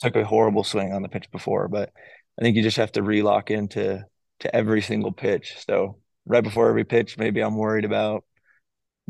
took 0.00 0.16
a 0.16 0.24
horrible 0.24 0.64
swing 0.64 0.92
on 0.92 1.02
the 1.02 1.08
pitch 1.08 1.30
before, 1.32 1.68
but 1.68 1.92
I 2.38 2.42
think 2.42 2.56
you 2.56 2.62
just 2.62 2.78
have 2.78 2.92
to 2.92 3.02
relock 3.02 3.50
into 3.50 4.04
to 4.40 4.56
every 4.56 4.82
single 4.82 5.12
pitch. 5.12 5.56
So 5.66 5.98
right 6.26 6.44
before 6.44 6.68
every 6.70 6.84
pitch, 6.84 7.18
maybe 7.18 7.40
I'm 7.42 7.56
worried 7.56 7.84
about 7.86 8.24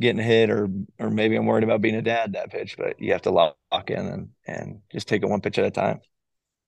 getting 0.01 0.23
hit 0.23 0.51
or 0.51 0.69
or 1.01 1.11
maybe 1.11 1.37
I'm 1.37 1.47
worried 1.47 1.65
about 1.65 1.83
being 1.83 1.97
a 1.97 2.03
dad 2.03 2.35
that 2.35 2.51
pitch, 2.53 2.77
but 2.79 3.01
you 3.01 3.13
have 3.13 3.23
to 3.23 3.33
lock 3.33 3.57
in 3.91 3.99
and 4.07 4.31
and 4.47 4.83
just 4.93 5.09
take 5.09 5.23
it 5.25 5.29
one 5.29 5.41
pitch 5.43 5.59
at 5.59 5.67
a 5.67 5.73
time. 5.73 6.01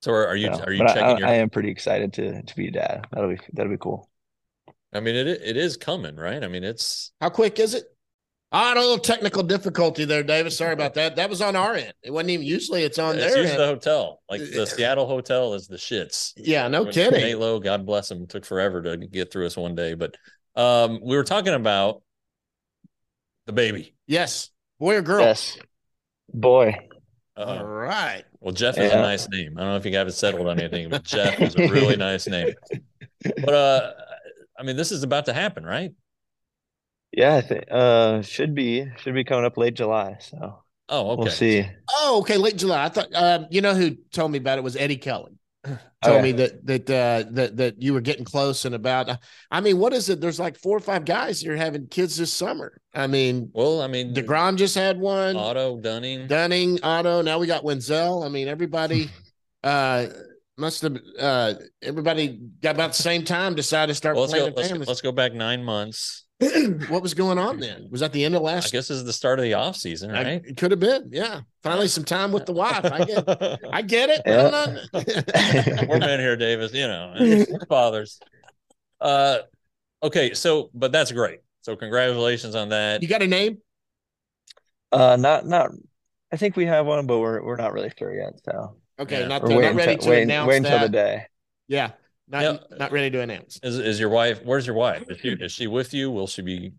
So 0.05 0.13
are, 0.13 0.27
are 0.27 0.37
you 0.37 0.51
are 0.51 0.71
you 0.71 0.87
checking 0.87 1.03
I, 1.03 1.19
your? 1.19 1.29
I 1.29 1.35
am 1.37 1.49
pretty 1.49 1.71
excited 1.71 2.13
to 2.13 2.43
to 2.43 2.57
be 2.57 2.69
a 2.69 2.71
dad. 2.71 3.07
That'll 3.11 3.31
be 3.31 3.39
that'll 3.55 3.73
be 3.73 3.79
cool. 3.79 4.11
I 4.93 5.01
mean, 5.01 5.17
it 5.17 5.27
it 5.27 5.57
is 5.57 5.79
coming, 5.79 6.17
right? 6.17 6.45
I 6.45 6.47
mean, 6.47 6.63
it's 6.63 7.13
how 7.23 7.31
quick 7.31 7.59
is 7.59 7.73
it? 7.73 7.85
I 8.53 8.69
had 8.69 8.77
a 8.77 8.81
little 8.81 8.99
technical 8.99 9.43
difficulty 9.43 10.05
there, 10.05 10.23
David. 10.23 10.53
Sorry 10.53 10.75
about 10.75 10.93
that. 10.95 11.17
That 11.17 11.31
was 11.31 11.41
on 11.41 11.57
our 11.57 11.75
end. 11.75 11.95
It 12.03 12.11
wasn't 12.11 12.31
even 12.33 12.45
usually 12.45 12.83
it's 12.83 12.99
on 12.99 13.15
it's 13.17 13.33
there. 13.33 13.45
It's 13.45 13.57
the 13.57 13.65
hotel. 13.65 14.21
Like 14.29 14.43
the 14.43 14.67
Seattle 14.67 15.07
hotel 15.07 15.55
is 15.55 15.69
the 15.69 15.77
shits. 15.77 16.35
Yeah, 16.37 16.69
no 16.69 16.83
when 16.83 16.93
kidding. 16.93 17.23
Nate 17.23 17.39
Lowe, 17.39 17.59
God 17.59 17.87
bless 17.87 18.11
him, 18.11 18.27
took 18.27 18.45
forever 18.45 18.83
to 18.83 18.99
get 18.99 19.33
through 19.33 19.47
us 19.47 19.57
one 19.57 19.75
day. 19.75 19.95
But 19.95 20.19
um, 20.55 21.01
we 21.03 21.17
were 21.17 21.25
talking 21.25 21.55
about 21.55 22.03
the 23.47 23.55
baby. 23.55 23.95
Yes. 24.07 24.51
Boy 24.79 24.97
or 24.97 25.03
girl? 25.03 25.23
Yes. 25.23 25.57
Boy. 26.31 26.77
Uh-oh. 27.37 27.59
All 27.59 27.65
right. 27.65 28.25
Well, 28.45 28.53
Jeff 28.53 28.77
is 28.77 28.93
yeah. 28.93 28.99
a 28.99 29.03
nice 29.03 29.27
name. 29.31 29.57
I 29.57 29.63
don't 29.63 29.71
know 29.71 29.77
if 29.77 29.87
you 29.87 29.97
haven't 29.97 30.13
settled 30.13 30.47
on 30.47 30.59
anything, 30.61 30.91
but 30.91 31.03
Jeff 31.03 31.41
is 31.41 31.57
a 31.57 31.61
really 31.71 31.97
nice 31.97 32.27
name. 32.27 32.53
But 33.25 33.55
uh, 33.55 33.93
I 34.59 34.63
mean, 34.63 34.77
this 34.77 34.93
is 34.93 35.03
about 35.03 35.25
to 35.27 35.33
happen, 35.33 35.65
right? 35.65 35.93
Yeah, 37.11 37.37
I 37.37 37.41
think 37.41 37.65
uh 37.71 38.21
should 38.21 38.55
be 38.55 38.87
should 38.99 39.15
be 39.15 39.25
coming 39.25 39.47
up 39.47 39.57
late 39.57 39.73
July. 39.73 40.19
So 40.21 40.59
oh, 40.91 41.11
okay. 41.13 41.23
We'll 41.23 41.33
see. 41.33 41.67
Oh, 41.95 42.19
okay, 42.21 42.37
late 42.37 42.57
July. 42.57 42.85
I 42.85 42.89
thought 42.91 43.09
um, 43.15 43.47
you 43.51 43.63
know 43.63 43.75
who 43.75 43.97
told 44.13 44.31
me 44.31 44.37
about 44.37 44.59
it 44.59 44.65
was 44.65 44.77
Eddie 44.77 44.99
Kelly. 44.99 45.39
Told 46.03 46.23
me 46.23 46.33
that 46.33 46.67
that 46.67 46.91
uh, 46.91 47.25
that 47.33 47.57
that 47.57 47.83
you 47.83 47.95
were 47.95 48.01
getting 48.01 48.25
close 48.25 48.65
and 48.65 48.75
about. 48.75 49.11
I 49.51 49.61
mean, 49.61 49.79
what 49.79 49.93
is 49.93 50.09
it? 50.11 50.21
There's 50.21 50.39
like 50.39 50.59
four 50.59 50.77
or 50.77 50.81
five 50.81 51.05
guys 51.05 51.41
that 51.41 51.51
are 51.51 51.57
having 51.57 51.87
kids 51.87 52.17
this 52.17 52.33
summer. 52.33 52.79
I 52.95 53.07
mean, 53.07 53.51
well, 53.55 53.81
I 53.81 53.87
mean, 53.87 54.15
deGrom 54.15 54.57
just 54.57 54.75
had 54.75 54.99
one. 54.99 55.37
Otto 55.37 55.81
Dunning, 55.81 56.27
Dunning, 56.27 56.79
Otto. 56.83 57.23
Now 57.23 57.39
we 57.39 57.47
got 57.47 57.65
Wendzel. 57.65 58.25
I 58.25 58.29
mean, 58.29 58.49
everybody. 58.49 59.11
uh, 59.65 60.07
must 60.57 60.83
have 60.83 60.97
uh 61.19 61.55
everybody 61.83 62.39
got 62.63 62.77
about 62.77 62.93
the 62.93 63.03
same 63.03 63.25
time 63.25 63.57
decided 63.57 63.91
to 63.91 63.95
start 63.97 64.15
Well, 64.15 64.27
let's 64.27 64.35
go. 64.35 64.39
playing 64.39 64.55
Let's, 64.55 64.69
families. 64.69 64.89
let's 64.89 65.01
go 65.01 65.11
back 65.11 65.33
nine 65.33 65.65
months. 65.65 66.24
what 66.89 67.03
was 67.03 67.15
going 67.15 67.39
on 67.39 67.59
then? 67.61 67.89
Was 67.91 68.01
that 68.01 68.13
the 68.13 68.25
end 68.25 68.35
of 68.35 68.43
last? 68.43 68.67
I 68.69 68.71
guess 68.77 68.89
this 68.89 68.99
is 68.99 69.05
the 69.05 69.13
start 69.13 69.39
of 69.39 69.45
the 69.45 69.55
off 69.55 69.77
season, 69.77 70.11
I- 70.11 70.23
right? 70.23 70.43
it 70.45 70.57
could 70.57 70.71
have 70.71 70.81
been. 70.81 71.11
Yeah, 71.13 71.41
finally 71.63 71.89
some 71.89 72.05
time 72.05 72.33
with 72.33 72.47
the 72.47 72.53
wife. 72.53 72.85
I 72.85 73.05
get. 73.05 73.29
I 73.73 73.83
get 73.83 74.11
it. 74.11 74.23
Yeah. 74.27 74.77
I'm 74.93 75.89
We're 75.89 75.99
men 75.99 76.21
here, 76.21 76.37
Davis. 76.37 76.73
You 76.73 76.87
know, 76.89 77.45
fathers. 77.69 78.19
Uh, 79.01 79.39
okay. 80.03 80.35
So, 80.35 80.71
but 80.75 80.93
that's 80.93 81.13
great. 81.13 81.41
So, 81.63 81.77
congratulations 81.77 82.55
on 82.55 82.69
that. 82.71 83.03
you 83.03 83.09
got 83.09 83.23
a 83.23 83.27
name? 83.27 83.59
Uh, 84.93 85.17
not 85.17 85.47
not. 85.47 85.71
I 86.33 86.37
think 86.37 86.57
we 86.57 86.67
have 86.67 86.87
one, 86.87 87.07
but 87.07 87.19
we're 87.19 87.43
we're 87.45 87.57
not 87.57 87.73
really 87.73 87.93
sure 87.99 88.15
yet. 88.15 88.35
So 88.45 88.77
Okay, 88.99 89.21
Yeah. 89.21 89.27
not, 89.29 89.43
we're 89.43 89.61
not 89.63 89.75
ready 89.75 89.95
till- 89.97 90.05
to 90.05 90.11
waiting, 90.11 90.25
announce 90.31 90.49
waiting 90.49 90.65
until 90.67 90.79
the 90.81 90.89
day. 90.89 91.27
Yeah, 91.69 91.91
not 92.35 92.43
Yeah. 92.71 92.77
not 92.79 92.93
ready 92.93 93.11
to 93.11 93.21
announce. 93.21 93.59
Is 93.63 93.79
is 93.79 94.01
your 94.01 94.09
wife? 94.11 94.41
Where's 94.45 94.67
your 94.67 94.77
wife? 94.77 95.09
Is 95.09 95.19
she 95.19 95.29
is 95.31 95.53
she 95.53 95.67
with 95.67 95.95
you? 95.95 96.11
Will 96.11 96.27
she 96.27 96.43
be? 96.43 96.73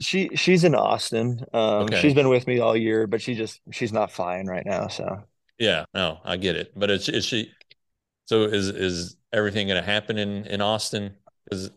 She 0.00 0.30
she's 0.36 0.64
in 0.64 0.74
Austin. 0.74 1.44
Um, 1.52 1.84
Okay. 1.84 2.00
she's 2.00 2.14
been 2.14 2.28
with 2.28 2.46
me 2.46 2.60
all 2.60 2.76
year, 2.76 3.06
but 3.06 3.20
she 3.20 3.34
just 3.34 3.60
she's 3.72 3.92
not 3.92 4.10
flying 4.12 4.46
right 4.46 4.64
now. 4.64 4.88
So 4.88 5.24
Yeah. 5.58 5.84
No, 5.94 6.20
I 6.24 6.36
get 6.36 6.56
it. 6.56 6.72
But 6.76 6.90
is 6.90 7.08
is 7.08 7.24
she? 7.24 7.52
So 8.26 8.44
is 8.44 8.68
is 8.68 9.16
everything 9.32 9.66
going 9.66 9.80
to 9.82 9.86
happen 9.86 10.18
in 10.18 10.46
in 10.46 10.60
Austin? 10.60 11.16
Is 11.50 11.70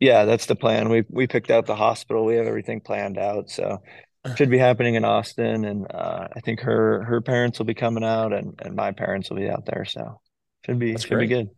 yeah, 0.00 0.24
that's 0.24 0.46
the 0.46 0.56
plan. 0.56 0.88
We 0.88 1.04
we 1.08 1.26
picked 1.26 1.50
out 1.50 1.66
the 1.66 1.76
hospital. 1.76 2.24
We 2.24 2.36
have 2.36 2.46
everything 2.46 2.80
planned 2.80 3.18
out. 3.18 3.50
So 3.50 3.82
should 4.36 4.50
be 4.50 4.58
happening 4.58 4.96
in 4.96 5.04
Austin, 5.04 5.64
and 5.64 5.86
uh, 5.90 6.28
I 6.34 6.40
think 6.40 6.60
her 6.60 7.04
her 7.04 7.20
parents 7.20 7.58
will 7.58 7.66
be 7.66 7.74
coming 7.74 8.04
out, 8.04 8.32
and 8.32 8.58
and 8.62 8.74
my 8.74 8.92
parents 8.92 9.30
will 9.30 9.36
be 9.38 9.48
out 9.48 9.64
there. 9.66 9.84
So 9.84 10.20
should 10.66 10.78
be 10.78 10.92
That's 10.92 11.04
should 11.04 11.18
be 11.18 11.26
good. 11.26 11.50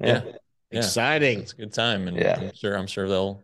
Yeah, 0.00 0.06
Yeah. 0.24 0.32
yeah. 0.70 0.78
Exciting. 0.78 1.40
It's 1.40 1.52
a 1.52 1.56
good 1.56 1.72
time, 1.72 2.08
and 2.08 2.16
Yeah. 2.16 2.38
I'm 2.40 2.54
sure 2.54 2.76
I'm 2.76 2.86
sure 2.86 3.08
they'll. 3.08 3.42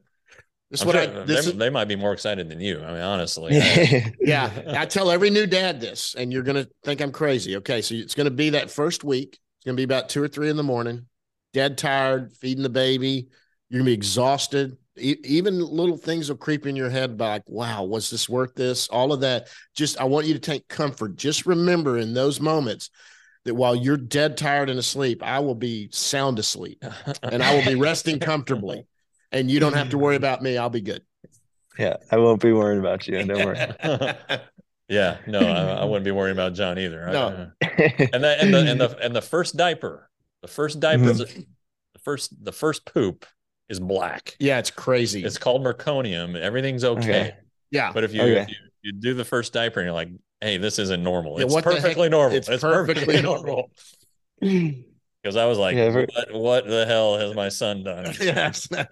This 0.70 0.82
I'm 0.82 0.88
what 0.88 0.94
sure 0.94 1.02
I. 1.02 1.24
This 1.24 1.44
they, 1.44 1.50
is, 1.52 1.56
they 1.56 1.70
might 1.70 1.86
be 1.86 1.96
more 1.96 2.12
excited 2.12 2.48
than 2.48 2.60
you. 2.60 2.82
I 2.82 2.92
mean, 2.92 3.00
honestly. 3.00 3.56
yeah, 4.20 4.50
I 4.68 4.86
tell 4.86 5.10
every 5.10 5.30
new 5.30 5.46
dad 5.46 5.80
this, 5.80 6.14
and 6.16 6.32
you're 6.32 6.42
gonna 6.42 6.66
think 6.84 7.00
I'm 7.00 7.12
crazy. 7.12 7.56
Okay, 7.56 7.82
so 7.82 7.94
it's 7.94 8.14
gonna 8.14 8.30
be 8.30 8.50
that 8.50 8.70
first 8.70 9.04
week. 9.04 9.38
It's 9.58 9.64
gonna 9.64 9.76
be 9.76 9.84
about 9.84 10.08
two 10.08 10.22
or 10.22 10.28
three 10.28 10.50
in 10.50 10.56
the 10.56 10.62
morning. 10.62 11.06
Dead 11.52 11.78
tired, 11.78 12.32
feeding 12.32 12.62
the 12.62 12.68
baby. 12.68 13.28
You're 13.68 13.80
gonna 13.80 13.90
be 13.90 13.94
exhausted. 13.94 14.76
E- 14.98 15.16
even 15.24 15.60
little 15.60 15.96
things 15.96 16.28
will 16.28 16.36
creep 16.36 16.66
in 16.66 16.74
your 16.74 16.90
head 16.90 17.20
like, 17.20 17.42
wow, 17.46 17.84
was 17.84 18.10
this 18.10 18.28
worth 18.28 18.54
this? 18.54 18.88
All 18.88 19.12
of 19.12 19.20
that. 19.20 19.48
Just, 19.74 20.00
I 20.00 20.04
want 20.04 20.26
you 20.26 20.34
to 20.34 20.40
take 20.40 20.68
comfort. 20.68 21.16
Just 21.16 21.46
remember 21.46 21.98
in 21.98 22.14
those 22.14 22.40
moments 22.40 22.90
that 23.46 23.54
while 23.54 23.74
you're 23.74 23.96
dead 23.96 24.36
tired 24.36 24.68
and 24.70 24.78
asleep, 24.78 25.22
I 25.22 25.40
will 25.40 25.54
be 25.54 25.88
sound 25.92 26.38
asleep 26.38 26.84
and 27.22 27.42
I 27.42 27.54
will 27.56 27.64
be 27.64 27.74
resting 27.74 28.18
comfortably. 28.20 28.86
And 29.32 29.50
you 29.50 29.58
don't 29.60 29.72
have 29.74 29.90
to 29.90 29.98
worry 29.98 30.16
about 30.16 30.42
me. 30.42 30.56
I'll 30.56 30.70
be 30.70 30.80
good. 30.80 31.02
Yeah, 31.78 31.96
I 32.10 32.16
won't 32.18 32.40
be 32.40 32.52
worrying 32.52 32.78
about 32.80 33.06
you. 33.08 33.22
Don't 33.24 33.44
worry. 33.44 33.58
yeah, 34.88 35.18
no, 35.26 35.40
I, 35.40 35.80
I 35.82 35.84
wouldn't 35.84 36.04
be 36.04 36.10
worrying 36.10 36.36
about 36.36 36.54
John 36.54 36.78
either. 36.78 37.08
I- 37.08 37.12
No. 37.12 37.26
uh, 37.28 37.46
and 38.12 38.22
the 38.24 38.36
and 38.40 38.54
the 38.54 38.70
and 38.70 38.80
the 38.80 38.98
and 39.00 39.16
the 39.16 39.20
first 39.22 39.56
diaper, 39.56 40.08
the 40.42 40.48
first 40.48 40.80
diaper, 40.80 41.10
is- 41.10 41.18
the 41.18 41.98
first 42.02 42.44
the 42.44 42.52
first 42.52 42.84
poop 42.86 43.26
is 43.68 43.80
black. 43.80 44.36
yeah, 44.38 44.58
it's 44.58 44.70
crazy. 44.70 45.24
It's 45.24 45.38
called 45.38 45.64
meconium. 45.64 46.38
Everything's 46.38 46.84
okay. 46.84 47.00
Okay. 47.02 47.34
yeah. 47.70 47.92
But 47.92 48.04
if 48.04 48.14
you, 48.14 48.22
Okay. 48.22 48.40
if 48.42 48.48
you 48.48 48.54
you 48.86 48.92
do 48.92 49.14
the 49.14 49.24
first 49.24 49.52
diaper 49.52 49.80
and 49.80 49.86
you're 49.86 49.94
like, 49.94 50.10
hey, 50.40 50.58
this 50.58 50.78
isn't 50.78 51.02
normal. 51.02 51.38
Yeah, 51.38 51.46
It's 51.46 51.54
what 51.54 51.64
perfectly 51.64 52.08
normal. 52.08 52.36
It's 52.38 52.48
It's, 52.48 52.62
perfectly 52.62 53.04
perfectly 53.06 53.22
normal. 53.30 53.70
normal. 54.42 54.74
Because 55.22 55.36
I 55.36 55.46
was 55.46 55.58
like, 55.58 55.74
Yeah, 55.74 55.82
every- 55.84 56.06
what, 56.14 56.32
what 56.34 56.66
the 56.68 56.86
hell 56.86 57.18
has 57.18 57.34
my 57.34 57.48
son 57.48 57.82
done? 57.82 58.14
yes. 58.20 58.68
well, 58.70 58.86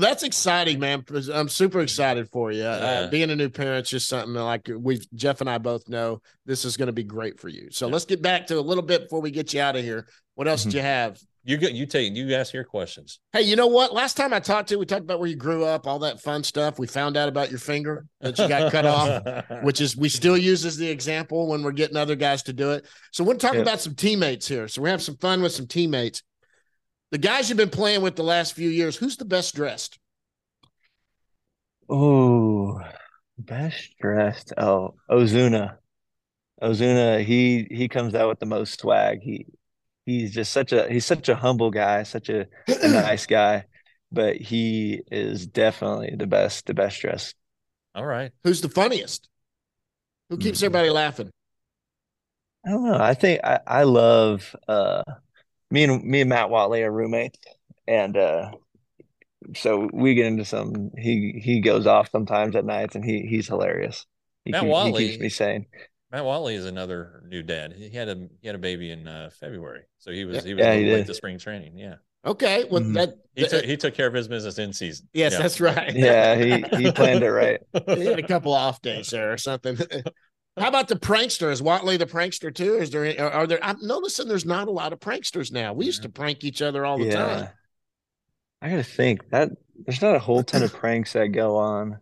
that's 0.00 0.22
exciting, 0.22 0.78
man. 0.78 1.04
I'm 1.34 1.48
super 1.48 1.80
excited 1.80 2.28
for 2.30 2.52
you. 2.52 2.62
Uh, 2.62 2.78
Yeah. 3.02 3.06
being 3.08 3.30
a 3.30 3.36
new 3.36 3.48
parent's 3.48 3.90
just 3.90 4.06
something 4.08 4.34
that, 4.34 4.44
like 4.44 4.70
we, 4.78 5.00
Jeff 5.14 5.40
and 5.40 5.50
I 5.50 5.58
both 5.58 5.88
know, 5.88 6.22
this 6.46 6.64
is 6.64 6.76
going 6.76 6.86
to 6.86 6.92
be 6.92 7.02
great 7.02 7.40
for 7.40 7.48
you. 7.48 7.68
So 7.72 7.86
Yeah. 7.88 7.94
let's 7.94 8.04
get 8.04 8.22
back 8.22 8.46
to 8.48 8.58
a 8.58 8.60
little 8.60 8.84
bit 8.84 9.02
before 9.04 9.20
we 9.20 9.32
get 9.32 9.52
you 9.52 9.60
out 9.60 9.74
of 9.74 9.82
here. 9.82 10.06
What 10.36 10.46
else 10.46 10.60
Mm-hmm. 10.60 10.70
did 10.70 10.76
you 10.76 10.82
have? 10.82 11.18
You 11.48 11.56
get 11.56 11.72
you 11.72 11.86
take 11.86 12.14
you 12.14 12.34
ask 12.34 12.52
your 12.52 12.62
questions. 12.62 13.20
Hey, 13.32 13.40
you 13.40 13.56
know 13.56 13.68
what? 13.68 13.94
Last 13.94 14.18
time 14.18 14.34
I 14.34 14.38
talked 14.38 14.68
to 14.68 14.74
you, 14.74 14.78
we 14.80 14.84
talked 14.84 15.00
about 15.00 15.18
where 15.18 15.30
you 15.30 15.34
grew 15.34 15.64
up, 15.64 15.86
all 15.86 15.98
that 16.00 16.20
fun 16.20 16.44
stuff. 16.44 16.78
We 16.78 16.86
found 16.86 17.16
out 17.16 17.26
about 17.26 17.48
your 17.48 17.58
finger 17.58 18.04
that 18.20 18.38
you 18.38 18.46
got 18.48 18.70
cut 18.70 18.84
off. 18.84 19.46
which 19.62 19.80
is 19.80 19.96
we 19.96 20.10
still 20.10 20.36
use 20.36 20.66
as 20.66 20.76
the 20.76 20.86
example 20.86 21.48
when 21.48 21.62
we're 21.62 21.72
getting 21.72 21.96
other 21.96 22.16
guys 22.16 22.42
to 22.42 22.52
do 22.52 22.72
it. 22.72 22.86
So 23.12 23.24
we're 23.24 23.36
talking 23.36 23.60
Yep. 23.60 23.66
about 23.66 23.80
some 23.80 23.94
teammates 23.94 24.46
here. 24.46 24.68
So 24.68 24.82
we 24.82 24.90
have 24.90 25.00
some 25.00 25.16
fun 25.16 25.40
with 25.40 25.52
some 25.52 25.66
teammates. 25.66 26.22
The 27.12 27.18
guys 27.18 27.48
you've 27.48 27.56
been 27.56 27.70
playing 27.70 28.02
with 28.02 28.16
the 28.16 28.24
last 28.24 28.52
few 28.52 28.68
years, 28.68 28.96
who's 28.96 29.16
the 29.16 29.24
best 29.24 29.54
dressed? 29.54 29.98
Oh, 31.88 32.78
best 33.38 33.96
dressed. 33.98 34.52
Oh, 34.58 34.96
Ozuna. 35.10 35.78
Ozuna, 36.62 37.24
he 37.24 37.66
he 37.70 37.88
comes 37.88 38.14
out 38.14 38.28
with 38.28 38.38
the 38.38 38.44
most 38.44 38.78
swag. 38.78 39.20
He 39.22 39.46
he's 40.08 40.32
just 40.32 40.52
such 40.52 40.72
a 40.72 40.88
he's 40.88 41.04
such 41.06 41.28
a 41.28 41.34
humble 41.36 41.70
guy, 41.70 42.02
such 42.02 42.28
a, 42.30 42.46
a 42.68 42.88
nice 42.88 43.26
guy, 43.26 43.64
but 44.10 44.36
he 44.36 45.02
is 45.10 45.46
definitely 45.46 46.14
the 46.16 46.26
best, 46.26 46.66
the 46.66 46.74
best 46.74 47.00
dressed. 47.00 47.34
All 47.94 48.06
right. 48.06 48.32
Who's 48.44 48.60
the 48.60 48.68
funniest? 48.68 49.28
Who 50.30 50.36
keeps 50.38 50.60
Hmm. 50.60 50.66
everybody 50.66 50.90
laughing? 50.90 51.30
I 52.66 52.70
don't 52.70 52.84
know. 52.84 52.98
I 53.00 53.14
think 53.14 53.40
I, 53.44 53.60
I 53.66 53.82
love 53.84 54.54
uh 54.66 55.02
me 55.70 55.84
and 55.84 56.02
me 56.04 56.20
and 56.22 56.30
Matt 56.30 56.48
Whatley 56.48 56.82
are 56.82 56.90
roommates 56.92 57.38
and 57.86 58.16
uh 58.16 58.50
so 59.54 59.88
we 59.92 60.14
get 60.14 60.26
into 60.26 60.44
some 60.44 60.90
he 60.98 61.40
he 61.42 61.60
goes 61.60 61.86
off 61.86 62.10
sometimes 62.10 62.56
at 62.56 62.64
nights 62.64 62.94
and 62.94 63.04
he 63.04 63.26
he's 63.28 63.46
hilarious. 63.48 64.04
He, 64.44 64.52
Matt 64.52 64.62
keep- 64.62 64.68
he 64.68 64.74
Whatley- 64.74 64.98
keeps 65.10 65.20
me 65.20 65.28
sane. 65.28 65.66
Matt 66.10 66.22
Whatley 66.22 66.54
is 66.54 66.64
another 66.64 67.22
new 67.26 67.42
dad. 67.42 67.72
He 67.72 67.90
had 67.90 68.08
a 68.08 68.28
he 68.40 68.46
had 68.48 68.54
a 68.54 68.58
baby 68.58 68.90
in 68.90 69.06
uh, 69.06 69.30
February, 69.38 69.82
so 69.98 70.10
he 70.10 70.24
was 70.24 70.42
he 70.42 70.54
was 70.54 70.64
Yeah, 70.64 70.74
he 70.74 70.84
late 70.90 71.06
to 71.06 71.14
spring 71.14 71.38
training. 71.38 71.76
Yeah, 71.76 71.96
Okay, 72.24 72.64
well 72.64 72.82
Mhm. 72.82 72.94
that, 72.94 73.14
he 73.34 73.46
took 73.46 73.64
he 73.64 73.76
took 73.76 73.94
care 73.94 74.06
of 74.06 74.14
his 74.14 74.26
business 74.26 74.58
in 74.58 74.72
season. 74.72 75.08
yes, 75.12 75.32
Yeah. 75.32 75.38
that's 75.38 75.60
right. 75.60 75.94
Yeah, 75.94 76.34
he 76.36 76.62
he 76.76 76.92
planned 76.92 77.22
it 77.22 77.30
right. 77.30 77.60
he 77.94 78.06
had 78.06 78.18
a 78.18 78.26
couple 78.26 78.52
off 78.54 78.80
days 78.80 79.10
there 79.10 79.32
or 79.32 79.38
something. 79.38 79.76
How 80.58 80.66
about 80.66 80.88
the 80.88 80.96
prankster? 80.96 81.52
Is 81.52 81.62
Whatley 81.62 81.98
the 81.98 82.06
prankster 82.06 82.52
too? 82.52 82.74
Is 82.74 82.90
there 82.90 83.04
any, 83.04 83.18
are, 83.18 83.30
are 83.30 83.46
there? 83.46 83.60
I'm 83.62 83.76
noticing 83.80 84.26
there's 84.26 84.44
not 84.44 84.66
a 84.66 84.72
lot 84.72 84.92
of 84.92 84.98
pranksters 84.98 85.52
now. 85.52 85.72
We 85.72 85.86
used 85.86 86.02
to 86.02 86.08
prank 86.08 86.42
each 86.42 86.62
other 86.62 86.84
all 86.84 86.98
the 86.98 87.10
time. 87.12 87.48
I 88.60 88.70
gotta 88.70 88.82
think 88.82 89.28
that 89.30 89.50
there's 89.86 90.02
not 90.02 90.16
a 90.16 90.18
whole 90.18 90.42
ton 90.42 90.62
of 90.64 90.72
pranks 90.80 91.12
that 91.12 91.28
go 91.28 91.56
on. 91.56 91.98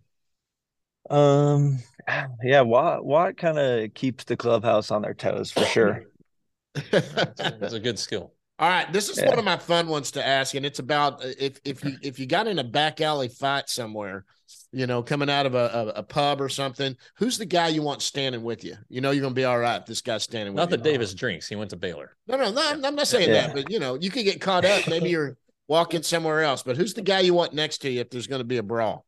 Um, 1.11 1.79
yeah, 2.43 2.61
Watt 2.61 3.05
Watt 3.05 3.37
kind 3.37 3.59
of 3.59 3.95
keeps 3.95 4.25
the 4.25 4.37
clubhouse 4.37 4.91
on 4.91 5.03
their 5.03 5.15
toes 5.15 5.51
for 5.51 5.65
sure. 5.65 6.05
it's, 6.75 7.73
a, 7.73 7.81
good 7.81 7.99
skill. 7.99 8.33
All 8.59 8.69
right, 8.69 8.93
this 8.93 9.09
is 9.09 9.19
Yeah. 9.19 9.31
one 9.31 9.39
of 9.39 9.45
my 9.45 9.57
fun 9.57 9.89
ones 9.89 10.11
to 10.13 10.27
ask, 10.27 10.55
and 10.55 10.67
it's 10.67 10.79
about 10.79 11.25
uh, 11.25 11.29
if 11.39 11.59
if 11.65 11.85
you 11.85 11.97
if 12.03 12.19
you 12.19 12.27
got 12.27 12.47
in 12.47 12.59
a 12.59 12.65
back 12.65 13.01
alley 13.01 13.29
fight 13.29 13.69
somewhere, 13.69 14.25
you 14.73 14.87
know, 14.87 15.03
coming 15.03 15.31
out 15.31 15.47
of 15.47 15.55
a, 15.55 15.59
a, 15.59 15.87
a 16.01 16.03
pub 16.03 16.41
or 16.41 16.49
something, 16.49 16.95
who's 17.17 17.39
the 17.39 17.47
guy 17.47 17.69
you 17.69 17.83
want 17.83 18.03
standing 18.03 18.43
with 18.43 18.63
you? 18.63 18.77
You 18.89 19.01
know, 19.01 19.11
you're 19.11 19.23
gonna 19.23 19.35
be 19.35 19.45
all 19.45 19.59
right. 19.59 19.81
if 19.81 19.87
This 19.87 20.03
guy's 20.03 20.23
standing 20.23 20.55
with 20.55 20.59
Not 20.59 20.71
you. 20.71 20.77
that 20.77 20.83
Davis 20.85 21.15
drinks. 21.15 21.49
He 21.49 21.57
went 21.57 21.71
to 21.71 21.77
Baylor. 21.77 22.15
No, 22.27 22.37
no, 22.37 22.51
no. 22.53 22.63
I'm, 22.63 22.85
I'm 22.85 22.95
not 22.95 23.09
saying 23.09 23.29
Yeah. 23.31 23.47
that, 23.47 23.55
but 23.55 23.71
you 23.71 23.79
know, 23.79 23.95
you 23.95 24.11
could 24.11 24.25
get 24.25 24.41
caught 24.41 24.65
up. 24.65 24.87
Maybe 24.89 25.09
you're 25.09 25.37
walking 25.69 26.03
somewhere 26.03 26.43
else. 26.43 26.63
But 26.63 26.77
who's 26.77 26.95
the 26.95 27.03
guy 27.03 27.21
you 27.21 27.35
want 27.35 27.53
next 27.55 27.79
to 27.79 27.91
you 27.91 28.01
if 28.01 28.11
there's 28.11 28.27
going 28.27 28.41
to 28.41 28.45
be 28.45 28.59
a 28.59 28.63
brawl? 28.63 29.05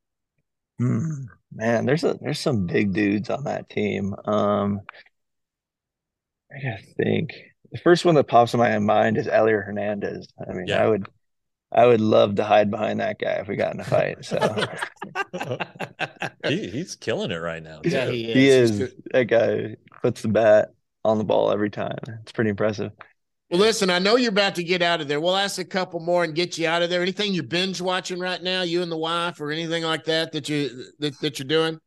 Hmm, 0.78 1.24
man, 1.52 1.86
there's 1.86 2.04
a 2.04 2.18
there's 2.20 2.40
some 2.40 2.66
big 2.66 2.92
dudes 2.92 3.30
on 3.30 3.44
that 3.44 3.68
team. 3.68 4.14
Um, 4.24 4.80
I 6.52 6.62
gotta 6.62 6.82
think. 6.96 7.30
The 7.70 7.78
first 7.78 8.04
one 8.04 8.14
that 8.14 8.24
pops 8.24 8.54
in 8.54 8.58
my 8.60 8.78
mind 8.78 9.18
is 9.18 9.26
Elier 9.26 9.62
Hernandez. 9.64 10.26
I 10.40 10.52
mean, 10.52 10.66
Yeah. 10.68 10.84
I 10.84 10.88
would 10.88 11.08
I 11.70 11.86
would 11.86 12.00
love 12.00 12.36
to 12.36 12.44
hide 12.44 12.70
behind 12.70 13.00
that 13.00 13.18
guy 13.18 13.32
if 13.34 13.48
we 13.48 13.56
got 13.56 13.74
in 13.74 13.80
a 13.80 13.84
fight. 13.84 14.24
So 14.24 14.38
he, 16.48 16.68
he's 16.68 16.96
killing 16.96 17.30
it 17.30 17.36
right 17.36 17.62
now. 17.62 17.80
Yeah, 17.84 18.10
he 18.10 18.30
is. 18.30 18.34
he 18.34 18.48
is 18.86 18.94
that 19.12 19.24
guy 19.24 19.76
puts 20.00 20.22
the 20.22 20.28
bat 20.28 20.72
on 21.04 21.18
the 21.18 21.24
ball 21.24 21.52
every 21.52 21.70
time. 21.70 21.98
It's 22.22 22.32
pretty 22.32 22.50
impressive. 22.50 22.92
Well, 23.50 23.60
listen, 23.60 23.88
I 23.88 23.98
know 23.98 24.16
you're 24.16 24.28
about 24.30 24.56
to 24.56 24.64
get 24.64 24.82
out 24.82 25.00
of 25.00 25.08
there. 25.08 25.20
We'll 25.20 25.36
ask 25.36 25.58
a 25.58 25.64
couple 25.64 26.00
more 26.00 26.22
and 26.22 26.34
get 26.34 26.58
you 26.58 26.68
out 26.68 26.82
of 26.82 26.90
there. 26.90 27.00
Anything 27.00 27.32
you 27.32 27.42
binge 27.42 27.80
watching 27.80 28.18
right 28.18 28.42
now, 28.42 28.60
you 28.62 28.82
and 28.82 28.92
the 28.92 28.96
wife, 28.96 29.40
or 29.40 29.50
anything 29.50 29.84
like 29.84 30.04
that 30.04 30.32
that 30.32 30.48
you 30.50 30.84
that, 30.98 31.18
that 31.20 31.38
you're 31.38 31.48
doing? 31.48 31.80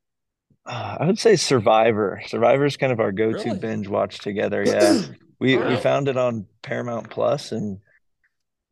Uh, 0.66 0.98
I 1.00 1.06
would 1.06 1.20
say 1.20 1.36
Survivor. 1.36 2.22
Survivor 2.28 2.66
is 2.66 2.78
kind 2.78 2.92
of 2.92 3.00
our 3.00 3.12
go-to 3.12 3.38
Really? 3.46 3.60
binge 3.60 3.88
watch 3.88 4.20
together. 4.20 4.64
Yeah. 4.68 5.02
We 5.40 5.58
we 5.58 5.76
found 5.78 6.08
it 6.08 6.18
on 6.18 6.46
Paramount 6.62 7.10
Plus 7.10 7.52
and 7.52 7.80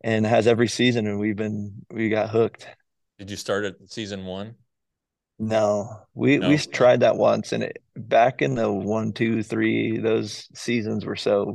and 0.01 0.23
has 0.23 0.45
every 0.45 0.67
season 0.67 1.07
and 1.07 1.19
we've 1.19 1.35
been 1.35 1.73
we 1.91 2.09
got 2.09 2.29
hooked. 2.29 2.67
Did 3.17 3.31
you 3.31 3.37
start 3.37 3.65
at 3.65 3.73
season 3.87 4.23
one? 4.25 4.53
No, 5.39 5.89
we 6.13 6.37
No. 6.37 6.47
we 6.47 6.57
tried 6.59 6.99
that 6.99 7.17
once 7.17 7.53
and 7.53 7.63
it 7.63 7.81
back 7.97 8.43
in 8.43 8.53
the 8.53 8.71
one, 8.71 9.13
two, 9.13 9.41
three, 9.41 9.97
those 9.97 10.47
seasons 10.53 11.05
were 11.07 11.15
so 11.15 11.53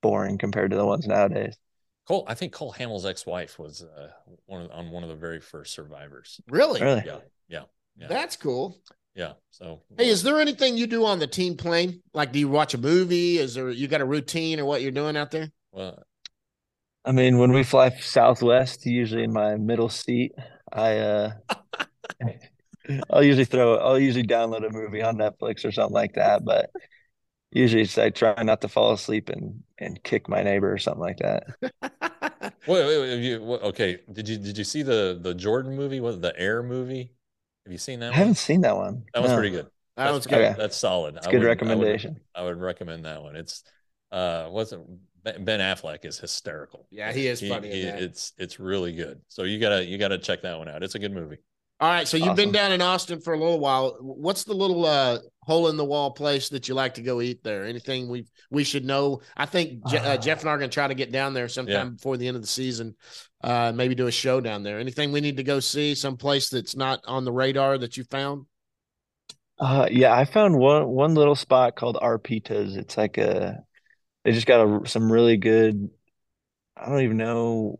boring 0.00 0.38
compared 0.38 0.70
to 0.70 0.76
the 0.76 0.84
ones 0.86 1.06
nowadays. 1.06 1.56
Cole, 2.06 2.24
I 2.26 2.34
think 2.34 2.52
Cole 2.52 2.72
Hamels' 2.72 3.04
ex-wife 3.04 3.58
was 3.58 3.82
uh, 3.82 4.08
one 4.46 4.62
of, 4.62 4.70
on 4.70 4.90
one 4.90 5.02
of 5.02 5.10
the 5.10 5.16
very 5.16 5.40
first 5.40 5.74
survivors. 5.74 6.40
Really? 6.48 6.80
Really? 6.80 7.02
Yeah, 7.04 7.18
yeah, 7.48 7.62
yeah, 7.98 8.08
That's 8.08 8.36
cool. 8.36 8.78
yeah. 9.14 9.32
So, 9.50 9.82
Hey, 9.96 10.08
is 10.08 10.22
there 10.22 10.40
anything 10.40 10.78
you 10.78 10.86
do 10.86 11.04
on 11.04 11.18
the 11.18 11.26
team 11.26 11.56
plane? 11.56 12.02
Like, 12.14 12.32
do 12.32 12.38
you 12.38 12.48
watch 12.48 12.72
a 12.72 12.78
movie? 12.78 13.38
Is 13.38 13.54
there 13.54 13.70
you 13.70 13.88
got 13.88 14.00
a 14.00 14.06
routine 14.06 14.58
or 14.58 14.64
what 14.64 14.80
you're 14.80 14.90
doing 14.90 15.16
out 15.16 15.30
there? 15.30 15.50
well, 15.72 16.02
I 17.04 17.12
mean, 17.12 17.38
when 17.38 17.52
we 17.52 17.62
fly 17.62 17.90
Southwest, 17.90 18.84
usually 18.86 19.24
in 19.24 19.32
my 19.32 19.56
middle 19.56 19.88
seat, 19.88 20.32
I 20.72 20.98
uh 20.98 21.32
I'll 23.10 23.22
usually 23.22 23.44
throw 23.44 23.76
I'll 23.76 23.98
usually 23.98 24.26
download 24.26 24.66
a 24.66 24.70
movie 24.70 25.02
on 25.02 25.16
Netflix 25.16 25.64
or 25.64 25.72
something 25.72 25.94
like 25.94 26.14
that, 26.14 26.44
but 26.44 26.70
usually 27.50 27.82
it's 27.82 27.98
I 27.98 28.10
try 28.10 28.40
not 28.42 28.60
to 28.62 28.68
fall 28.68 28.92
asleep 28.92 29.28
and 29.28 29.62
and 29.78 30.02
kick 30.02 30.28
my 30.28 30.42
neighbor 30.42 30.72
or 30.72 30.78
something 30.78 31.00
like 31.00 31.18
that. 31.18 31.46
wait, 31.62 32.52
wait, 32.66 32.98
wait, 33.00 33.18
you, 33.20 33.42
what, 33.42 33.62
okay. 33.62 33.98
Did 34.12 34.28
you 34.28 34.38
did 34.38 34.58
you 34.58 34.64
see 34.64 34.82
the 34.82 35.18
the 35.20 35.34
Jordan 35.34 35.74
movie? 35.76 36.00
Was 36.00 36.20
the 36.20 36.38
Air 36.38 36.62
movie? 36.62 37.12
Have 37.64 37.72
you 37.72 37.78
seen 37.78 38.00
that 38.00 38.06
I 38.06 38.10
one? 38.10 38.18
haven't 38.18 38.34
seen 38.36 38.60
that 38.62 38.76
one. 38.76 39.04
That 39.14 39.22
was 39.22 39.30
No. 39.30 39.36
pretty 39.36 39.50
good. 39.50 39.66
That 39.96 40.04
That's 40.04 40.14
was 40.14 40.26
good. 40.26 40.38
Okay. 40.40 40.54
That's 40.56 40.76
solid. 40.76 41.16
It's 41.16 41.26
I 41.26 41.30
a 41.30 41.32
good 41.32 41.38
would- 41.40 41.46
I 41.46 41.50
would- 41.50 41.60
recommendation. 41.60 42.20
I 42.34 42.42
would 42.44 42.60
recommend 42.60 43.04
that 43.04 43.22
one. 43.22 43.36
It's 43.36 43.62
uh 44.12 44.48
wasn't 44.50 44.86
Ben 45.22 45.44
Ben 45.44 45.60
Affleck 45.60 46.04
is 46.04 46.18
hysterical. 46.18 46.86
Yeah, 46.90 47.12
he 47.12 47.26
is 47.26 47.40
funny 47.46 47.70
he- 47.70 47.82
it's 47.82 48.32
it's 48.38 48.58
really 48.60 48.92
good. 48.94 49.20
So 49.28 49.42
you 49.42 49.58
gotta 49.58 49.84
you 49.84 49.98
gotta 49.98 50.18
check 50.18 50.42
that 50.42 50.56
one 50.58 50.68
out. 50.68 50.82
It's 50.82 50.94
a 50.94 50.98
good 50.98 51.12
movie. 51.12 51.38
All 51.80 51.88
right, 51.88 52.08
so 52.08 52.16
you've 52.16 52.34
been 52.34 52.50
down 52.50 52.72
in 52.72 52.82
Austin 52.82 53.20
for 53.20 53.34
a 53.34 53.38
little 53.38 53.60
while. 53.60 53.96
What's 54.00 54.42
the 54.42 54.52
little 54.52 54.84
uh, 54.84 55.18
hole 55.42 55.68
in 55.68 55.76
the 55.76 55.84
wall 55.84 56.10
place 56.10 56.48
that 56.48 56.68
you 56.68 56.74
like 56.74 56.94
to 56.94 57.02
go 57.02 57.20
eat 57.20 57.44
there? 57.44 57.64
Anything 57.64 58.08
we 58.08 58.26
we 58.50 58.64
should 58.64 58.84
know? 58.84 59.20
I 59.36 59.46
think 59.46 59.86
Je- 59.86 59.98
uh, 59.98 60.14
Ah. 60.14 60.16
Jeff 60.16 60.40
and 60.40 60.48
I 60.50 60.54
are 60.54 60.58
going 60.58 60.70
to 60.70 60.74
try 60.74 60.88
to 60.88 60.94
get 60.94 61.12
down 61.12 61.34
there 61.34 61.48
sometime 61.48 61.94
before 61.94 62.16
the 62.16 62.26
end 62.26 62.34
of 62.36 62.42
the 62.42 62.48
season. 62.48 62.96
Uh, 63.44 63.70
maybe 63.72 63.94
do 63.94 64.08
a 64.08 64.10
show 64.10 64.40
down 64.40 64.64
there. 64.64 64.80
Anything 64.80 65.12
we 65.12 65.20
need 65.20 65.36
to 65.36 65.44
go 65.44 65.60
see? 65.60 65.94
Some 65.94 66.16
place 66.16 66.48
that's 66.48 66.74
not 66.74 67.00
on 67.06 67.24
the 67.24 67.32
radar 67.32 67.78
that 67.78 67.96
you 67.96 68.02
found? 68.04 68.46
Uh, 69.58 69.88
yeah, 69.90 70.14
I 70.14 70.24
found 70.24 70.56
one 70.56 70.88
one 70.88 71.14
little 71.14 71.34
spot 71.34 71.74
called 71.76 71.96
Arpitas. 71.96 72.76
It's 72.76 72.96
like 72.96 73.18
a 73.18 73.64
they 74.24 74.32
just 74.32 74.46
got 74.46 74.64
a, 74.84 74.88
some 74.88 75.10
really 75.12 75.36
good. 75.36 75.90
I 76.76 76.88
don't 76.88 77.02
even 77.02 77.18
know. 77.18 77.76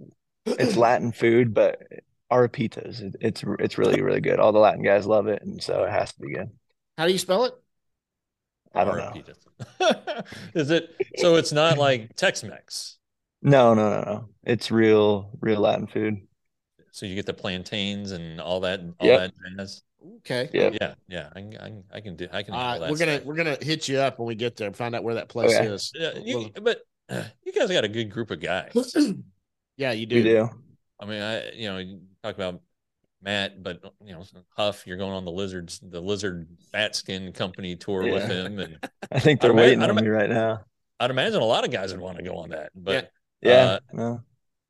It's 0.59 0.76
Latin 0.76 1.12
food, 1.12 1.55
but 1.55 1.80
Arpitas. 2.31 3.01
It, 3.01 3.16
it's 3.20 3.45
it's 3.59 3.79
really 3.79 4.01
really 4.03 4.20
good. 4.20 4.39
All 4.39 4.53
the 4.53 4.59
Latin 4.59 4.83
guys 4.83 5.07
love 5.07 5.26
it, 5.29 5.43
and 5.43 5.62
so 5.62 5.85
it 5.85 5.91
has 5.91 6.12
to 6.14 6.20
be 6.20 6.35
good. 6.35 6.51
How 6.97 7.07
do 7.07 7.12
you 7.12 7.18
spell 7.18 7.45
it? 7.45 7.55
I 8.74 8.85
don't 8.85 8.99
know. 8.99 9.12
know. 9.81 10.22
is 10.55 10.70
it 10.70 10.91
so 11.16 11.37
it's 11.37 11.53
not 11.53 11.79
like 11.79 12.14
Tex-Mex. 12.16 12.99
No, 13.41 13.72
no, 13.74 13.91
no, 13.91 14.01
no. 14.03 14.29
It's 14.45 14.70
real 14.70 15.31
real 15.41 15.61
Latin 15.61 15.87
food. 15.87 16.20
So 16.93 17.07
you 17.07 17.14
get 17.14 17.26
the 17.26 17.35
plantains 17.35 18.12
and 18.12 18.41
all 18.41 18.61
that 18.61 18.81
all 19.01 19.07
Yep. 19.07 19.20
that 19.20 19.57
jazz. 19.59 19.83
Okay. 20.18 20.51
Yep. 20.53 20.74
Yeah, 20.81 20.95
yeah. 21.09 21.29
I 21.35 21.41
can, 21.41 21.57
I 21.57 21.68
can 21.68 21.85
I 21.95 22.01
can 22.01 22.16
do 22.16 22.29
I 22.33 22.43
can 22.43 22.55
All 22.55 22.61
handle 22.61 22.72
right, 22.72 22.81
that 22.81 22.91
we're 22.91 22.99
gonna 22.99 23.14
stuff. 23.16 23.26
we're 23.26 23.37
gonna 23.37 23.59
hit 23.61 23.89
you 23.89 23.99
up 23.99 24.18
when 24.18 24.26
we 24.29 24.35
get 24.35 24.57
there. 24.57 24.72
Find 24.72 24.95
out 24.95 25.03
where 25.03 25.14
that 25.14 25.29
place 25.29 25.55
Okay. 25.55 25.66
is. 25.66 25.93
Yeah, 25.95 26.11
you, 26.24 26.51
but 26.62 26.81
uh, 27.09 27.24
you 27.45 27.53
guys 27.53 27.68
got 27.68 27.85
a 27.85 27.89
good 27.89 28.11
group 28.11 28.31
of 28.31 28.41
guys. 28.41 28.72
yeah, 29.76 29.93
you 29.93 30.07
do. 30.07 30.16
We 30.16 30.22
do. 30.22 30.51
I 31.01 31.07
mean, 31.07 31.22
I 31.22 31.51
you 31.53 31.68
know 31.68 31.79
you 31.79 32.01
talk 32.29 32.37
about 32.37 32.61
Matt, 33.22 33.62
but 33.62 33.81
you 34.05 34.12
know 34.12 34.22
Huff, 34.57 34.87
you're 34.87 34.97
going 34.97 35.12
on 35.12 35.24
the 35.24 35.31
lizards, 35.31 35.81
the 35.83 36.01
lizard 36.01 36.47
bat 36.72 36.95
skin 36.95 37.33
company 37.33 37.74
tour 37.74 38.03
with 38.03 38.24
him, 38.24 38.59
and 38.59 38.79
I 39.12 39.18
think 39.18 39.41
they're 39.41 39.51
I'd 39.51 39.55
ima- 39.55 39.62
waiting 39.62 39.83
I'd 39.83 39.91
on 39.91 39.97
me 39.97 40.09
right 40.09 40.31
now. 40.31 40.61
I'd 41.01 41.11
imagine 41.11 41.41
a 41.41 41.45
lot 41.45 41.64
of 41.64 41.70
guys 41.70 41.93
would 41.93 42.01
want 42.01 42.18
to 42.18 42.24
go 42.24 42.37
on 42.37 42.51
that. 42.51 42.70
But 42.74 43.11
Yeah. 43.41 43.53
Uh, 43.53 43.79
No. 43.93 44.20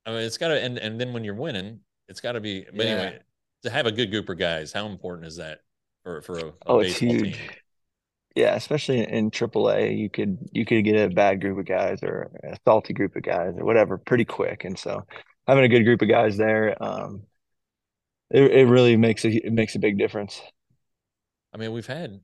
I 0.06 0.10
mean, 0.10 0.20
it's 0.20 0.38
got 0.38 0.48
to, 0.48 0.62
and 0.62 0.78
and 0.78 0.98
then 0.98 1.12
when 1.12 1.24
you're 1.24 1.34
winning, 1.34 1.80
it's 2.08 2.20
got 2.20 2.32
to 2.32 2.40
be. 2.40 2.64
But 2.64 2.86
Yeah. 2.86 2.92
anyway, 2.92 3.18
to 3.64 3.70
have 3.70 3.86
a 3.86 3.92
good 3.92 4.10
group 4.10 4.28
of 4.30 4.38
guys, 4.38 4.72
how 4.72 4.86
important 4.86 5.26
is 5.26 5.36
that 5.36 5.60
for 6.02 6.22
for 6.22 6.38
a, 6.38 6.46
a 6.46 6.52
Oh, 6.66 6.78
it's 6.80 6.98
huge. 6.98 7.34
team? 7.36 7.50
Yeah, 8.34 8.54
especially 8.54 9.00
in 9.00 9.30
AAA, 9.30 9.98
you 9.98 10.08
could 10.08 10.38
you 10.52 10.64
could 10.64 10.84
get 10.84 10.96
a 10.96 11.12
bad 11.12 11.40
group 11.40 11.58
of 11.58 11.66
guys 11.66 11.98
or 12.02 12.30
a 12.44 12.56
salty 12.64 12.94
group 12.94 13.16
of 13.16 13.22
guys 13.22 13.54
or 13.58 13.64
whatever 13.64 13.98
pretty 13.98 14.24
quick. 14.24 14.64
And 14.64 14.78
so 14.78 15.04
having 15.46 15.64
a 15.64 15.68
good 15.68 15.84
group 15.84 16.00
of 16.02 16.08
guys 16.08 16.36
there, 16.36 16.80
um, 16.82 17.22
it 18.30 18.42
it 18.50 18.66
really 18.66 18.96
makes 18.96 19.24
a 19.24 19.28
it 19.30 19.52
makes 19.52 19.74
a 19.74 19.78
big 19.78 19.98
difference. 19.98 20.40
I 21.52 21.56
mean, 21.56 21.72
we've 21.72 21.86
had 21.86 22.20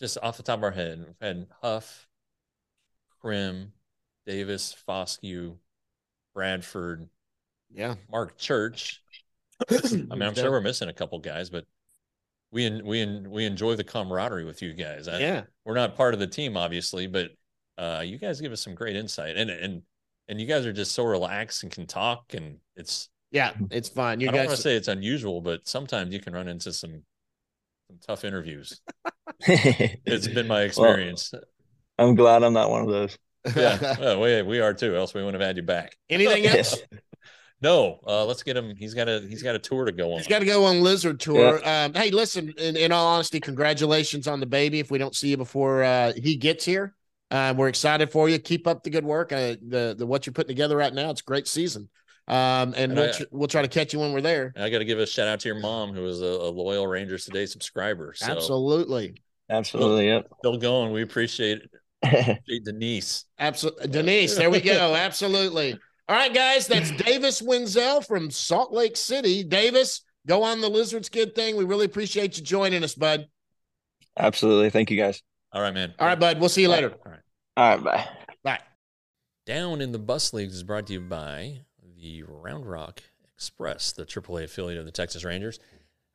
just 0.00 0.18
off 0.22 0.36
the 0.36 0.42
top 0.42 0.58
of 0.58 0.64
our 0.64 0.70
head, 0.70 0.98
we've 1.06 1.16
had 1.28 1.46
Huff, 1.62 2.08
Crim, 3.20 3.72
Davis, 4.26 4.74
Foscue, 4.88 5.56
Bradford, 6.34 7.08
Yeah. 7.70 7.94
Marc 8.10 8.36
Church. 8.38 9.02
I 9.70 9.74
mean, 9.92 10.22
I'm 10.22 10.34
sure 10.34 10.50
we're 10.50 10.60
missing 10.60 10.88
a 10.88 10.92
couple 10.92 11.18
guys, 11.20 11.50
but 11.50 11.66
we 12.50 12.64
en- 12.66 12.84
we 12.84 13.00
en- 13.00 13.30
we 13.30 13.44
enjoy 13.44 13.76
the 13.76 13.84
camaraderie 13.84 14.44
with 14.44 14.60
you 14.62 14.72
guys. 14.74 15.06
I, 15.06 15.20
Yeah. 15.20 15.42
we're 15.64 15.74
not 15.74 15.94
part 15.96 16.14
of 16.14 16.20
the 16.20 16.26
team, 16.26 16.56
obviously, 16.56 17.06
but 17.06 17.30
uh, 17.78 18.02
you 18.04 18.18
guys 18.18 18.40
give 18.40 18.52
us 18.52 18.60
some 18.62 18.74
great 18.74 18.96
insight, 18.96 19.36
and 19.36 19.50
and 19.50 19.82
and 20.28 20.40
you 20.40 20.46
guys 20.46 20.66
are 20.66 20.72
just 20.72 20.92
so 20.92 21.04
relaxed 21.04 21.62
and 21.62 21.70
can 21.70 21.86
talk, 21.86 22.34
and 22.34 22.58
it's 22.76 23.08
Yeah. 23.32 23.52
It's 23.70 23.88
fine. 23.88 24.20
You 24.20 24.28
I 24.28 24.30
don't 24.32 24.40
guys 24.40 24.46
want 24.48 24.56
to 24.58 24.62
say 24.62 24.76
it's 24.76 24.88
unusual, 24.88 25.40
but 25.40 25.66
sometimes 25.66 26.12
you 26.12 26.20
can 26.20 26.32
run 26.34 26.48
into 26.48 26.72
some 26.72 27.02
some 27.88 27.98
tough 28.06 28.24
interviews. 28.24 28.80
It's 29.40 29.96
It's 30.06 30.28
been 30.28 30.46
my 30.46 30.62
experience. 30.62 31.32
I'm 31.98 32.14
glad 32.14 32.42
I'm 32.44 32.52
not 32.52 32.70
one 32.70 32.82
of 32.82 32.88
those. 32.88 33.18
yeah, 33.56 33.96
well, 34.00 34.20
we 34.20 34.42
we 34.42 34.60
are 34.60 34.72
too. 34.74 34.94
Else 34.94 35.14
we 35.14 35.22
wouldn't 35.24 35.40
have 35.40 35.46
had 35.48 35.56
you 35.56 35.62
back. 35.64 35.96
Anything 36.08 36.44
Yeah. 36.44 36.56
else? 36.56 36.80
No, 37.60 38.00
uh, 38.06 38.24
let's 38.24 38.42
get 38.42 38.56
him. 38.56 38.74
He's 38.76 38.92
got 38.92 39.08
a 39.08 39.20
he's 39.20 39.42
got 39.42 39.54
a 39.54 39.58
tour 39.58 39.84
to 39.84 39.92
go 39.92 40.12
on. 40.12 40.18
He's 40.18 40.26
got 40.26 40.40
to 40.40 40.44
go 40.44 40.64
on 40.64 40.82
Lizard 40.82 41.20
Tour. 41.20 41.60
Um, 41.66 41.94
hey, 41.94 42.10
listen, 42.10 42.52
in, 42.58 42.76
in 42.76 42.90
all 42.92 43.06
honesty, 43.06 43.38
congratulations 43.38 44.26
on 44.26 44.40
the 44.40 44.46
baby. 44.46 44.80
If 44.80 44.90
we 44.90 44.98
don't 44.98 45.14
see 45.14 45.28
you 45.28 45.36
before 45.36 45.84
uh, 45.84 46.12
he 46.16 46.36
gets 46.36 46.64
here, 46.64 46.94
uh, 47.30 47.54
we're 47.56 47.68
excited 47.68 48.10
for 48.10 48.28
you. 48.28 48.38
Keep 48.40 48.66
up 48.66 48.82
the 48.82 48.90
good 48.90 49.04
work. 49.04 49.32
Uh, 49.32 49.54
the 49.66 49.94
the 49.96 50.04
what 50.04 50.26
you're 50.26 50.32
putting 50.32 50.48
together 50.48 50.76
right 50.76 50.92
now, 50.92 51.10
it's 51.10 51.20
a 51.20 51.24
great 51.24 51.46
season. 51.46 51.88
Um, 52.28 52.36
and 52.36 52.76
And 52.76 52.94
we'll, 52.94 53.08
I- 53.08 53.12
tr- 53.12 53.22
we'll 53.30 53.48
try 53.48 53.62
to 53.62 53.68
catch 53.68 53.92
you 53.92 53.98
when 54.00 54.12
we're 54.12 54.20
there. 54.20 54.52
And 54.54 54.64
I 54.64 54.70
got 54.70 54.78
to 54.78 54.84
give 54.84 54.98
a 54.98 55.06
shout 55.06 55.26
out 55.28 55.40
to 55.40 55.48
your 55.48 55.58
mom, 55.58 55.92
who 55.92 56.06
is 56.06 56.22
a, 56.22 56.26
a 56.26 56.50
loyal 56.50 56.86
Rangers 56.86 57.24
Today 57.24 57.46
subscriber. 57.46 58.14
So 58.16 58.26
Absolutely, 58.30 59.14
Absolutely, 59.50 60.06
yep. 60.06 60.28
still 60.38 60.56
going. 60.56 60.92
We 60.92 61.02
appreciate 61.02 61.62
it. 62.04 62.38
Denise. 62.64 63.24
absolutely, 63.38 63.88
Denise. 63.88 64.36
There 64.36 64.50
we 64.50 64.60
go. 64.60 64.94
Absolutely. 64.96 65.78
All 66.08 66.16
right, 66.16 66.34
guys, 66.34 66.66
that's 66.66 66.90
Davis 66.90 67.40
Wendzel 67.40 68.04
from 68.06 68.30
Salt 68.30 68.72
Lake 68.72 68.96
City. 68.96 69.44
Davis, 69.44 70.02
go 70.26 70.42
on 70.42 70.60
the 70.60 70.68
Lizard 70.68 71.04
Skid 71.04 71.34
thing. 71.34 71.56
We 71.56 71.64
really 71.64 71.86
appreciate 71.86 72.36
you 72.36 72.42
joining 72.44 72.82
us, 72.82 72.94
bud. 72.94 73.26
Absolutely. 74.18 74.70
Thank 74.70 74.90
you 74.90 74.96
guys. 74.96 75.22
All 75.52 75.62
right, 75.62 75.72
man. 75.72 75.94
All 75.98 76.06
right, 76.08 76.18
bud. 76.18 76.40
We'll 76.40 76.48
see 76.48 76.62
you 76.62 76.68
later. 76.68 76.92
All 77.06 77.12
right. 77.12 77.20
All 77.56 77.76
right, 77.76 77.84
bye. 77.84 78.08
Bye. 78.42 78.58
Down 79.46 79.80
in 79.80 79.92
the 79.92 79.98
Bus 79.98 80.32
Leagues 80.32 80.54
is 80.54 80.62
brought 80.64 80.86
to 80.88 80.92
you 80.94 81.00
by 81.00 81.60
the 82.02 82.24
Round 82.24 82.66
Rock 82.66 83.02
Express, 83.34 83.92
the 83.92 84.04
AAA 84.04 84.44
affiliate 84.44 84.78
of 84.78 84.84
the 84.84 84.92
Texas 84.92 85.24
Rangers. 85.24 85.58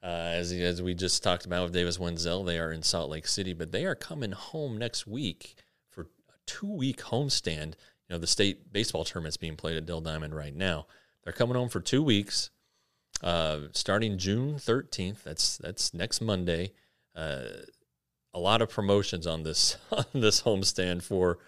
Uh, 0.03 0.31
as, 0.35 0.51
as 0.51 0.81
we 0.81 0.93
just 0.93 1.23
talked 1.23 1.45
about 1.45 1.63
with 1.63 1.73
Davis 1.73 1.97
Wendzel, 1.97 2.45
they 2.45 2.59
are 2.59 2.71
in 2.71 2.83
Salt 2.83 3.09
Lake 3.09 3.27
City, 3.27 3.53
but 3.53 3.71
they 3.71 3.85
are 3.85 3.95
coming 3.95 4.31
home 4.31 4.77
next 4.77 5.07
week 5.07 5.55
for 5.89 6.01
a 6.03 6.33
two 6.45 6.71
week 6.71 7.01
homestand. 7.01 7.73
You 8.07 8.15
know, 8.15 8.17
the 8.19 8.27
state 8.27 8.71
baseball 8.71 9.05
tournament's 9.05 9.37
being 9.37 9.55
played 9.55 9.77
at 9.77 9.85
Dell 9.85 10.01
Diamond 10.01 10.35
right 10.35 10.55
now. 10.55 10.85
They're 11.23 11.33
coming 11.33 11.55
home 11.55 11.69
for 11.69 11.79
two 11.79 12.03
weeks, 12.03 12.51
uh, 13.23 13.61
starting 13.71 14.17
June 14.17 14.55
13th. 14.55 15.23
That's 15.23 15.57
that's 15.57 15.93
next 15.93 16.21
Monday. 16.21 16.73
Uh, 17.15 17.45
a 18.33 18.39
lot 18.39 18.61
of 18.61 18.69
promotions 18.69 19.25
on 19.25 19.43
this 19.43 19.77
on 19.91 20.05
this 20.13 20.43
homestand 20.43 21.01
for 21.01 21.39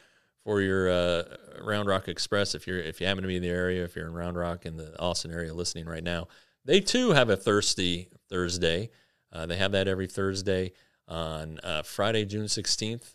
for 0.50 0.62
your 0.62 0.90
uh, 0.90 1.24
Round 1.62 1.88
Rock 1.88 2.08
Express. 2.08 2.56
If 2.56 2.66
you're 2.66 2.80
if 2.80 3.00
you 3.00 3.06
happen 3.06 3.22
to 3.22 3.28
be 3.28 3.36
in 3.36 3.44
the 3.44 3.50
area, 3.50 3.84
if 3.84 3.96
you're 3.96 4.08
in 4.08 4.14
Round 4.14 4.36
Rock 4.36 4.66
in 4.66 4.78
the 4.78 5.00
Austin 5.00 5.32
area 5.32 5.54
listening 5.54 5.86
right 5.86 6.04
now, 6.04 6.28
they 6.66 6.80
too 6.80 7.12
have 7.12 7.30
a 7.30 7.38
thirsty 7.38 8.10
Thursday. 8.32 8.90
Uh, 9.32 9.46
they 9.46 9.58
have 9.58 9.74
that 9.74 9.88
every 9.88 10.08
Thursday 10.08 10.72
on 11.08 11.60
uh, 11.64 11.84
Friday, 11.84 12.26
June 12.26 12.46
16th. 12.46 13.14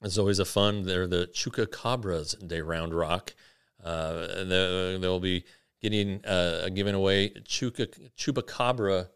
It's 0.00 0.16
always 0.16 0.38
a 0.38 0.46
fun. 0.46 0.84
They're 0.84 1.06
the 1.06 1.26
Chupacabras 1.34 2.48
Day 2.48 2.62
Round 2.62 2.94
Rock. 2.94 3.34
Uh, 3.84 4.44
they'll 4.44 5.20
be 5.20 5.44
getting 5.82 6.24
uh, 6.24 6.70
giving 6.72 6.94
away 6.94 7.28
Chuka, 7.46 7.88
Chupacabra 8.16 9.08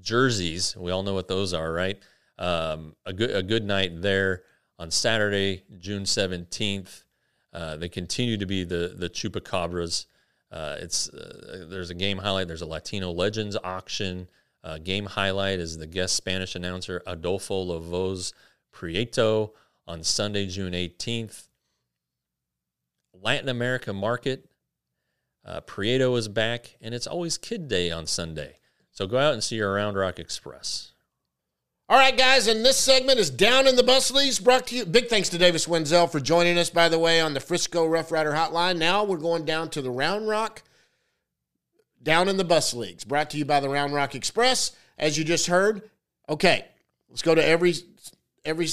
jerseys. 0.00 0.76
We 0.76 0.90
all 0.90 1.04
know 1.04 1.14
what 1.14 1.28
those 1.28 1.54
are, 1.54 1.72
right? 1.72 2.02
Um, 2.36 2.96
a 3.06 3.12
good 3.12 3.30
a 3.30 3.44
good 3.44 3.64
night 3.64 4.02
there 4.02 4.42
on 4.82 4.90
Saturday, 4.90 5.62
June 5.78 6.04
seventeenth. 6.04 7.04
Uh, 7.52 7.76
they 7.76 7.88
continue 7.88 8.36
to 8.36 8.46
be 8.46 8.64
the 8.64 8.94
the 8.96 9.08
Chupacabras. 9.08 10.06
Uh, 10.50 10.76
it's 10.80 11.08
uh, 11.08 11.66
there's 11.70 11.90
a 11.90 11.94
game 11.94 12.18
highlight. 12.18 12.48
There's 12.48 12.62
a 12.62 12.66
Latino 12.66 13.12
Legends 13.12 13.56
auction. 13.62 14.28
Uh, 14.64 14.78
game 14.78 15.06
highlight 15.06 15.60
is 15.60 15.78
the 15.78 15.86
guest 15.86 16.16
Spanish 16.16 16.56
announcer 16.56 17.00
Adolfo 17.06 17.64
Lavoz 17.64 18.32
Prieto 18.74 19.52
on 19.86 20.02
Sunday, 20.02 20.46
June 20.46 20.72
18th. 20.72 21.46
Latin 23.14 23.48
America 23.48 23.92
market. 23.92 24.50
Uh, 25.44 25.60
Prieto 25.60 26.16
is 26.18 26.26
back, 26.28 26.76
and 26.80 26.92
it's 26.92 27.06
always 27.06 27.38
Kid 27.38 27.68
Day 27.68 27.90
on 27.90 28.06
Sunday. 28.06 28.58
So 28.90 29.06
go 29.06 29.18
out 29.18 29.32
and 29.32 29.42
see 29.42 29.56
your 29.56 29.72
Round 29.74 29.96
Rock 29.96 30.18
Express. 30.18 30.91
All 31.92 31.98
right, 31.98 32.16
guys, 32.16 32.46
and 32.46 32.64
this 32.64 32.78
segment 32.78 33.18
is 33.18 33.28
Down 33.28 33.66
in 33.66 33.76
the 33.76 33.82
Bus 33.82 34.10
Leagues, 34.10 34.38
brought 34.38 34.66
to 34.68 34.76
you. 34.76 34.86
Big 34.86 35.08
thanks 35.08 35.28
to 35.28 35.36
Davis 35.36 35.66
Wendzel 35.66 36.10
for 36.10 36.20
joining 36.20 36.56
us, 36.56 36.70
by 36.70 36.88
the 36.88 36.98
way, 36.98 37.20
on 37.20 37.34
the 37.34 37.38
Frisco 37.40 37.84
Rough 37.84 38.10
Rider 38.10 38.32
Hotline. 38.32 38.78
Now 38.78 39.04
we're 39.04 39.18
going 39.18 39.44
down 39.44 39.68
to 39.68 39.82
the 39.82 39.90
Round 39.90 40.26
Rock 40.26 40.62
Down 42.02 42.30
in 42.30 42.38
the 42.38 42.44
Bus 42.44 42.72
Leagues, 42.72 43.04
brought 43.04 43.28
to 43.28 43.36
you 43.36 43.44
by 43.44 43.60
the 43.60 43.68
Round 43.68 43.92
Rock 43.92 44.14
Express. 44.14 44.72
As 44.96 45.18
you 45.18 45.24
just 45.24 45.48
heard, 45.48 45.90
okay, 46.30 46.64
let's 47.10 47.20
go 47.20 47.34
to 47.34 47.44
every 47.44 47.74
every 48.42 48.68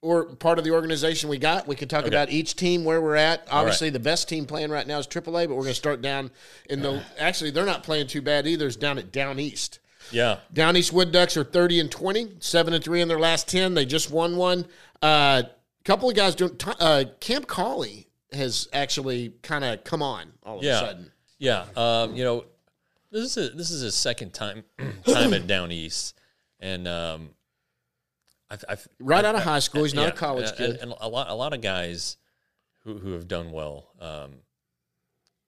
or 0.00 0.26
part 0.26 0.58
of 0.60 0.64
the 0.64 0.70
organization 0.70 1.28
we 1.28 1.38
got. 1.38 1.66
We 1.66 1.74
can 1.74 1.88
talk 1.88 2.04
Okay. 2.04 2.08
about 2.14 2.30
each 2.30 2.54
team 2.54 2.84
where 2.84 3.00
we're 3.00 3.16
at. 3.16 3.48
Obviously, 3.50 3.90
the 3.90 3.98
best 3.98 4.28
team 4.28 4.46
playing 4.46 4.70
right 4.70 4.86
now 4.86 5.00
is 5.00 5.08
AAA, 5.08 5.48
but 5.48 5.56
we're 5.56 5.62
going 5.64 5.74
to 5.74 5.74
start 5.74 6.00
down 6.02 6.30
in 6.70 6.82
the. 6.82 7.02
Actually, 7.18 7.50
they're 7.50 7.66
not 7.66 7.82
playing 7.82 8.06
too 8.06 8.22
bad 8.22 8.46
either. 8.46 8.68
It's 8.68 8.76
down 8.76 8.96
at 8.98 9.10
Down 9.10 9.40
East. 9.40 9.80
Yeah, 10.10 10.38
Down 10.52 10.76
East 10.76 10.92
Wood 10.92 11.12
Ducks 11.12 11.36
are 11.36 11.44
30 11.44 11.80
and 11.80 11.90
20, 11.90 12.36
7 12.40 12.74
and 12.74 12.82
3 12.84 13.00
in 13.02 13.08
their 13.08 13.18
last 13.18 13.48
10. 13.48 13.74
They 13.74 13.84
just 13.86 14.10
won 14.10 14.36
one. 14.36 14.66
A 15.02 15.06
uh, 15.06 15.42
couple 15.84 16.08
of 16.10 16.16
guys 16.16 16.34
doing 16.34 16.56
uh, 16.80 17.04
Cam 17.20 17.44
Cauley 17.44 18.08
has 18.32 18.68
actually 18.72 19.32
kind 19.42 19.64
of 19.64 19.84
come 19.84 20.02
on 20.02 20.32
all 20.42 20.58
of 20.58 20.64
Yeah. 20.64 20.76
a 20.76 20.80
sudden. 20.80 21.12
Yeah, 21.38 21.64
um, 21.76 22.14
you 22.14 22.22
know, 22.24 22.44
this 23.10 23.36
is 23.36 23.50
a, 23.52 23.54
this 23.54 23.70
is 23.70 23.80
his 23.82 23.94
second 23.94 24.32
time 24.32 24.64
time 25.06 25.34
at 25.34 25.46
Down 25.46 25.72
East, 25.72 26.16
and 26.60 26.86
um, 26.86 27.30
I've, 28.50 28.64
I've 28.68 28.88
Right 29.00 29.24
out 29.24 29.34
of 29.34 29.42
high 29.42 29.58
school, 29.58 29.82
he's 29.82 29.92
not 29.94 30.08
a 30.08 30.12
college 30.12 30.48
and- 30.48 30.56
kid. 30.56 30.76
and 30.80 30.94
a 31.00 31.08
lot 31.08 31.28
a 31.28 31.34
lot 31.34 31.52
of 31.52 31.60
guys 31.60 32.16
who 32.84 32.98
who 32.98 33.12
have 33.12 33.26
done 33.26 33.50
well, 33.50 33.88
um, 34.00 34.34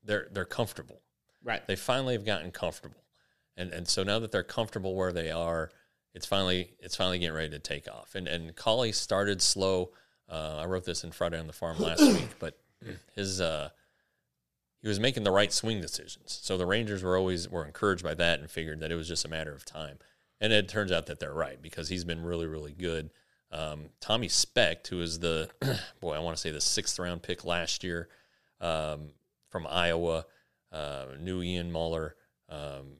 they're 0.03 0.27
they're 0.33 0.45
comfortable. 0.45 1.01
Right. 1.45 1.65
They 1.67 1.77
finally 1.77 2.15
have 2.15 2.25
gotten 2.25 2.51
comfortable, 2.51 3.04
and 3.57 3.73
and 3.73 3.89
so 3.89 4.03
now 4.03 4.19
that 4.19 4.33
they're 4.33 4.43
comfortable 4.43 4.95
where 4.95 5.13
they 5.13 5.31
are, 5.31 5.71
it's 6.15 6.27
finally 6.27 6.71
it's 6.79 6.97
finally 6.97 7.19
getting 7.19 7.35
ready 7.35 7.51
to 7.51 7.59
take 7.59 7.89
off. 7.91 8.15
And 8.15 8.29
and 8.29 8.55
Cauley 8.55 8.93
started 8.93 9.43
slow. 9.43 9.91
Uh, 10.29 10.59
I 10.63 10.67
wrote 10.67 10.85
this 10.85 11.05
in 11.05 11.13
Friday 11.13 11.39
on 11.39 11.47
the 11.47 11.53
Farm 11.53 11.79
last 11.79 12.01
week, 12.15 12.39
but 12.39 12.59
his 13.15 13.41
uh, 13.41 13.71
he 14.81 14.89
was 14.89 15.01
making 15.01 15.25
the 15.25 15.31
right 15.31 15.53
swing 15.53 15.81
decisions. 15.81 16.39
So 16.43 16.57
the 16.57 16.67
Rangers 16.67 17.03
were 17.03 17.17
always 17.17 17.49
were 17.49 17.65
encouraged 17.65 18.05
by 18.05 18.15
that 18.15 18.41
and 18.41 18.51
figured 18.51 18.81
that 18.81 18.91
it 18.93 18.97
was 18.97 19.09
just 19.09 19.25
a 19.25 19.29
matter 19.29 19.53
of 19.53 19.65
time. 19.65 19.99
And 20.41 20.53
it 20.53 20.69
turns 20.69 20.93
out 20.93 21.07
that 21.07 21.21
they're 21.21 21.33
right 21.33 21.61
because 21.61 21.89
he's 21.89 22.05
been 22.05 22.23
really 22.23 22.47
really 22.47 22.73
good. 22.73 23.11
Um, 23.53 23.91
Tommy 24.01 24.29
Specht, 24.29 24.89
who 24.89 25.01
is 25.01 25.21
the 25.21 25.49
boy, 26.01 26.15
I 26.15 26.19
want 26.19 26.37
to 26.37 26.41
say 26.41 26.51
the 26.51 26.61
sixth 26.61 26.99
round 26.99 27.23
pick 27.23 27.45
last 27.45 27.85
year 27.85 28.09
um, 28.61 29.11
from 29.49 29.67
Iowa, 29.69 30.27
uh, 30.73 31.05
knew 31.21 31.41
Ian 31.41 31.71
Muller, 31.71 32.17
um, 32.49 32.97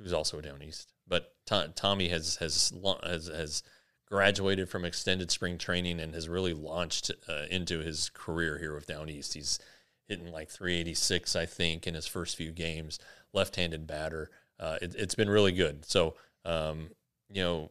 who's 0.00 0.12
also 0.12 0.40
down 0.40 0.62
east. 0.62 0.92
But 1.06 1.34
To- 1.46 1.72
Tommy 1.74 2.08
has 2.08 2.36
has 2.36 2.72
has 3.02 3.26
has 3.28 3.62
graduated 4.06 4.68
from 4.68 4.84
extended 4.84 5.30
spring 5.30 5.56
training 5.58 6.00
and 6.00 6.14
has 6.14 6.28
really 6.28 6.54
launched 6.54 7.10
uh, 7.28 7.44
into 7.50 7.78
his 7.78 8.10
career 8.10 8.58
here 8.58 8.74
with 8.74 8.86
Down 8.86 9.08
East. 9.08 9.34
He's 9.34 9.60
hitting 10.08 10.32
like 10.32 10.50
386, 10.50 11.36
I 11.36 11.46
think, 11.46 11.86
in 11.86 11.94
his 11.94 12.08
first 12.08 12.36
few 12.36 12.50
games. 12.50 12.98
Left-handed 13.32 13.86
batter. 13.86 14.30
Uh, 14.58 14.78
it, 14.82 14.96
it's 14.96 15.14
been 15.14 15.30
really 15.30 15.52
good. 15.52 15.84
So, 15.84 16.16
um, 16.44 16.90
you 17.28 17.42
know, 17.42 17.70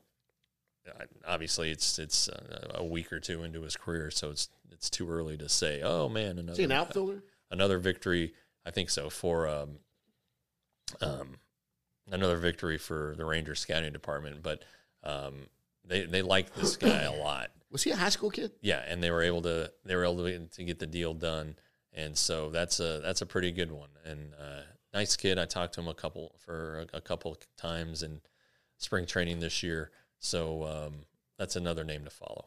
obviously 1.27 1.71
it's 1.71 1.99
it's 1.99 2.29
uh, 2.29 2.71
a 2.75 2.83
week 2.83 3.11
or 3.11 3.19
two 3.19 3.43
into 3.43 3.61
his 3.61 3.75
career, 3.75 4.09
so 4.11 4.31
it's 4.31 4.49
it's 4.71 4.89
too 4.89 5.09
early 5.09 5.37
to 5.37 5.49
say. 5.49 5.81
Oh 5.81 6.09
man, 6.09 6.39
another 6.39 6.63
an 6.63 6.71
outfielder? 6.71 7.23
another 7.51 7.79
victory. 7.79 8.33
I 8.65 8.71
think 8.71 8.89
so 8.89 9.09
for 9.09 9.47
um, 9.47 9.79
um, 11.01 11.37
another 12.11 12.37
victory 12.37 12.77
for 12.77 13.13
the 13.17 13.25
Rangers 13.25 13.59
scouting 13.59 13.93
department. 13.93 14.41
But 14.43 14.63
um, 15.03 15.47
they 15.85 16.05
they 16.05 16.21
like 16.21 16.53
this 16.53 16.77
guy 16.77 17.03
a 17.03 17.13
lot. 17.23 17.51
Was 17.71 17.83
he 17.83 17.91
a 17.91 17.95
high 17.95 18.09
school 18.09 18.31
kid? 18.31 18.51
Yeah, 18.61 18.83
and 18.87 19.03
they 19.03 19.11
were 19.11 19.21
able 19.21 19.41
to 19.43 19.71
they 19.85 19.95
were 19.95 20.03
able 20.03 20.17
to, 20.17 20.47
to 20.47 20.63
get 20.63 20.79
the 20.79 20.87
deal 20.87 21.13
done, 21.13 21.55
and 21.93 22.17
so 22.17 22.49
that's 22.49 22.79
a 22.79 22.99
that's 23.03 23.21
a 23.21 23.25
pretty 23.25 23.51
good 23.51 23.71
one. 23.71 23.89
And 24.05 24.33
uh, 24.39 24.61
nice 24.93 25.15
kid. 25.15 25.37
I 25.37 25.45
talked 25.45 25.75
to 25.75 25.81
him 25.81 25.87
a 25.87 25.93
couple 25.93 26.35
for 26.37 26.87
a, 26.93 26.97
a 26.97 27.01
couple 27.01 27.37
times 27.57 28.03
in 28.03 28.21
spring 28.77 29.05
training 29.05 29.39
this 29.39 29.61
year. 29.61 29.91
So 30.19 30.63
um, 30.63 31.05
that's 31.37 31.55
another 31.55 31.83
name 31.83 32.03
to 32.05 32.09
follow. 32.09 32.45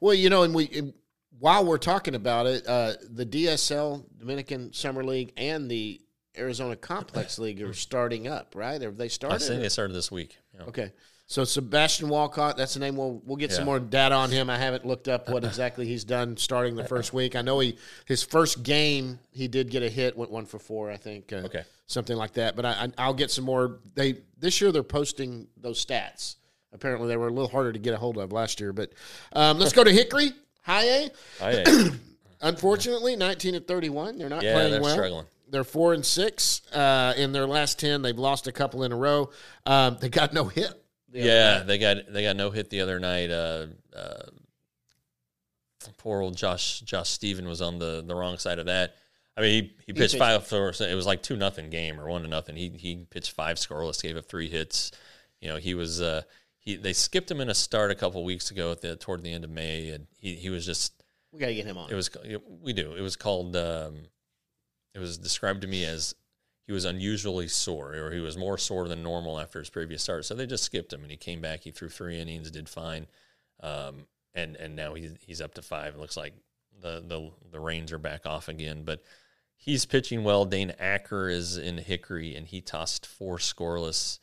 Well, 0.00 0.14
you 0.14 0.30
know, 0.30 0.42
and 0.42 0.54
we 0.54 0.68
and 0.74 0.92
while 1.38 1.64
we're 1.64 1.78
talking 1.78 2.14
about 2.14 2.46
it, 2.46 2.66
uh, 2.66 2.94
the 3.08 3.26
DSL 3.26 4.04
Dominican 4.18 4.72
Summer 4.72 5.04
League 5.04 5.32
and 5.36 5.70
the 5.70 6.00
Arizona 6.38 6.76
Complex 6.76 7.38
League 7.40 7.60
are 7.62 7.72
starting 7.74 8.26
up, 8.28 8.54
right? 8.54 8.80
Have 8.80 8.96
they 8.96 9.04
I 9.04 9.08
started? 9.08 9.40
think 9.40 9.60
they 9.62 9.68
started 9.68 9.94
this 9.94 10.10
week. 10.10 10.36
Yeah. 10.54 10.62
Okay. 10.66 10.92
So 11.30 11.44
Sebastian 11.44 12.08
Walcott, 12.08 12.56
that's 12.56 12.72
the 12.72 12.80
name. 12.80 12.96
We'll 12.96 13.20
we'll 13.26 13.36
get 13.36 13.52
some 13.52 13.66
more 13.66 13.78
data 13.78 14.14
on 14.14 14.30
him. 14.30 14.48
I 14.48 14.56
haven't 14.56 14.86
looked 14.86 15.08
up 15.08 15.28
what 15.28 15.44
exactly 15.44 15.84
he's 15.86 16.04
done 16.04 16.38
starting 16.38 16.74
the 16.74 16.84
first 16.84 17.12
week. 17.12 17.36
I 17.36 17.42
know 17.42 17.58
he 17.58 17.76
his 18.06 18.22
first 18.22 18.62
game 18.62 19.18
he 19.30 19.46
did 19.46 19.70
get 19.70 19.82
a 19.82 19.90
hit, 19.90 20.16
went 20.16 20.30
one 20.30 20.46
for 20.46 20.58
four, 20.58 20.90
I 20.90 20.96
think. 20.96 21.30
Uh, 21.30 21.36
Okay. 21.44 21.64
something 21.86 22.16
like 22.16 22.32
that. 22.34 22.56
But 22.56 22.64
I, 22.64 22.70
I 22.70 22.88
I'll 22.96 23.12
get 23.12 23.30
some 23.30 23.44
more. 23.44 23.80
They 23.94 24.20
this 24.38 24.62
year 24.62 24.72
they're 24.72 24.82
posting 24.82 25.48
those 25.58 25.84
stats. 25.84 26.36
Apparently 26.72 27.08
they 27.08 27.18
were 27.18 27.28
a 27.28 27.32
little 27.32 27.50
harder 27.50 27.74
to 27.74 27.78
get 27.78 27.92
a 27.92 27.98
hold 27.98 28.16
of 28.16 28.32
last 28.32 28.58
year. 28.58 28.72
But 28.72 28.92
um, 29.34 29.58
let's 29.58 29.74
go 29.74 29.84
to 29.84 29.92
Hickory 29.92 30.32
High 30.62 30.84
A. 30.84 31.10
I, 31.42 31.90
Unfortunately, 32.40 33.16
nineteen 33.16 33.54
and 33.54 33.66
thirty-one. 33.66 34.16
They're 34.16 34.28
not 34.28 34.42
yeah, 34.42 34.54
playing 34.54 34.70
they're 34.72 34.80
well. 34.80 34.94
struggling. 34.94 35.26
They're 35.50 35.64
four 35.64 35.94
and 35.94 36.04
six 36.04 36.62
uh, 36.72 37.14
in 37.16 37.32
their 37.32 37.46
last 37.46 37.78
ten. 37.78 38.02
They've 38.02 38.18
lost 38.18 38.46
a 38.46 38.52
couple 38.52 38.82
in 38.84 38.92
a 38.92 38.96
row. 38.96 39.30
Um, 39.66 39.96
they 40.00 40.08
got 40.08 40.32
no 40.32 40.44
hit. 40.44 40.70
the 41.10 41.20
Yeah, 41.20 41.58
night. 41.58 41.66
they 41.66 41.78
got 41.78 41.96
they 42.12 42.22
got 42.22 42.36
no 42.36 42.50
hit 42.50 42.70
the 42.70 42.80
other 42.82 42.98
night. 43.00 43.30
Uh, 43.30 43.66
uh, 43.94 44.22
poor 45.96 46.20
old 46.22 46.36
Josh 46.36 46.80
Josh 46.80 47.08
Stephan 47.10 47.46
was 47.48 47.62
on 47.62 47.78
the, 47.78 48.02
the 48.06 48.14
wrong 48.14 48.38
side 48.38 48.58
of 48.58 48.66
that. 48.66 48.94
I 49.36 49.40
mean, 49.40 49.50
he, 49.64 49.72
he 49.86 49.92
pitched 49.92 50.12
pitched- 50.14 50.18
five 50.18 50.46
for 50.46 50.68
it 50.70 50.94
was 50.94 51.06
like 51.06 51.22
two 51.22 51.36
nothing 51.36 51.70
game 51.70 52.00
or 52.00 52.08
one 52.08 52.22
to 52.22 52.28
nothing. 52.28 52.56
He 52.56 52.70
he 52.70 53.06
pitched 53.08 53.32
five 53.32 53.56
scoreless, 53.56 54.02
gave 54.02 54.16
up 54.16 54.26
three 54.26 54.48
hits. 54.48 54.90
You 55.40 55.48
know, 55.48 55.56
he 55.56 55.74
was 55.74 56.02
uh, 56.02 56.22
he 56.58 56.76
they 56.76 56.92
skipped 56.92 57.30
him 57.30 57.40
in 57.40 57.48
a 57.48 57.54
start 57.54 57.90
a 57.90 57.94
couple 57.94 58.24
weeks 58.24 58.50
ago 58.50 58.72
at 58.72 58.80
the 58.80 58.96
toward 58.96 59.22
the 59.22 59.32
end 59.32 59.44
of 59.44 59.50
May, 59.50 59.90
and 59.90 60.06
he 60.18 60.34
he 60.34 60.50
was 60.50 60.66
just 60.66 60.92
we 61.32 61.38
got 61.38 61.46
to 61.46 61.54
get 61.54 61.66
him 61.66 61.78
on. 61.78 61.90
it 61.90 61.94
was 61.94 62.10
we 62.62 62.72
do 62.72 62.94
it 62.94 63.00
was 63.00 63.14
called 63.16 63.54
um, 63.54 63.94
it 64.94 64.98
was 64.98 65.18
described 65.18 65.62
to 65.62 65.66
me 65.66 65.84
as 65.84 66.14
he 66.66 66.72
was 66.72 66.84
unusually 66.84 67.48
sore 67.48 67.94
or 67.94 68.10
he 68.10 68.20
was 68.20 68.36
more 68.36 68.58
sore 68.58 68.88
than 68.88 69.02
normal 69.02 69.40
after 69.40 69.58
his 69.58 69.70
previous 69.70 70.02
start. 70.02 70.24
So 70.24 70.34
they 70.34 70.46
just 70.46 70.64
skipped 70.64 70.92
him 70.92 71.02
and 71.02 71.10
he 71.10 71.16
came 71.16 71.40
back 71.40 71.60
he 71.60 71.70
threw 71.70 71.88
three 71.88 72.18
innings 72.20 72.50
did 72.50 72.68
fine. 72.68 73.06
Um, 73.60 74.06
and 74.34 74.56
and 74.56 74.76
now 74.76 74.94
he's 74.94 75.12
he's 75.20 75.40
up 75.40 75.54
to 75.54 75.62
five. 75.62 75.94
It 75.94 76.00
looks 76.00 76.16
like 76.16 76.34
the 76.80 77.02
the 77.06 77.30
the 77.50 77.60
reins 77.60 77.92
are 77.92 77.98
back 77.98 78.26
off 78.26 78.48
again. 78.48 78.82
But 78.84 79.02
he's 79.56 79.86
pitching 79.86 80.24
well. 80.24 80.44
Dane 80.44 80.72
Acker 80.78 81.28
is 81.28 81.56
in 81.56 81.78
Hickory 81.78 82.36
and 82.36 82.46
he 82.46 82.60
tossed 82.60 83.06
four 83.06 83.38
scoreless 83.38 84.18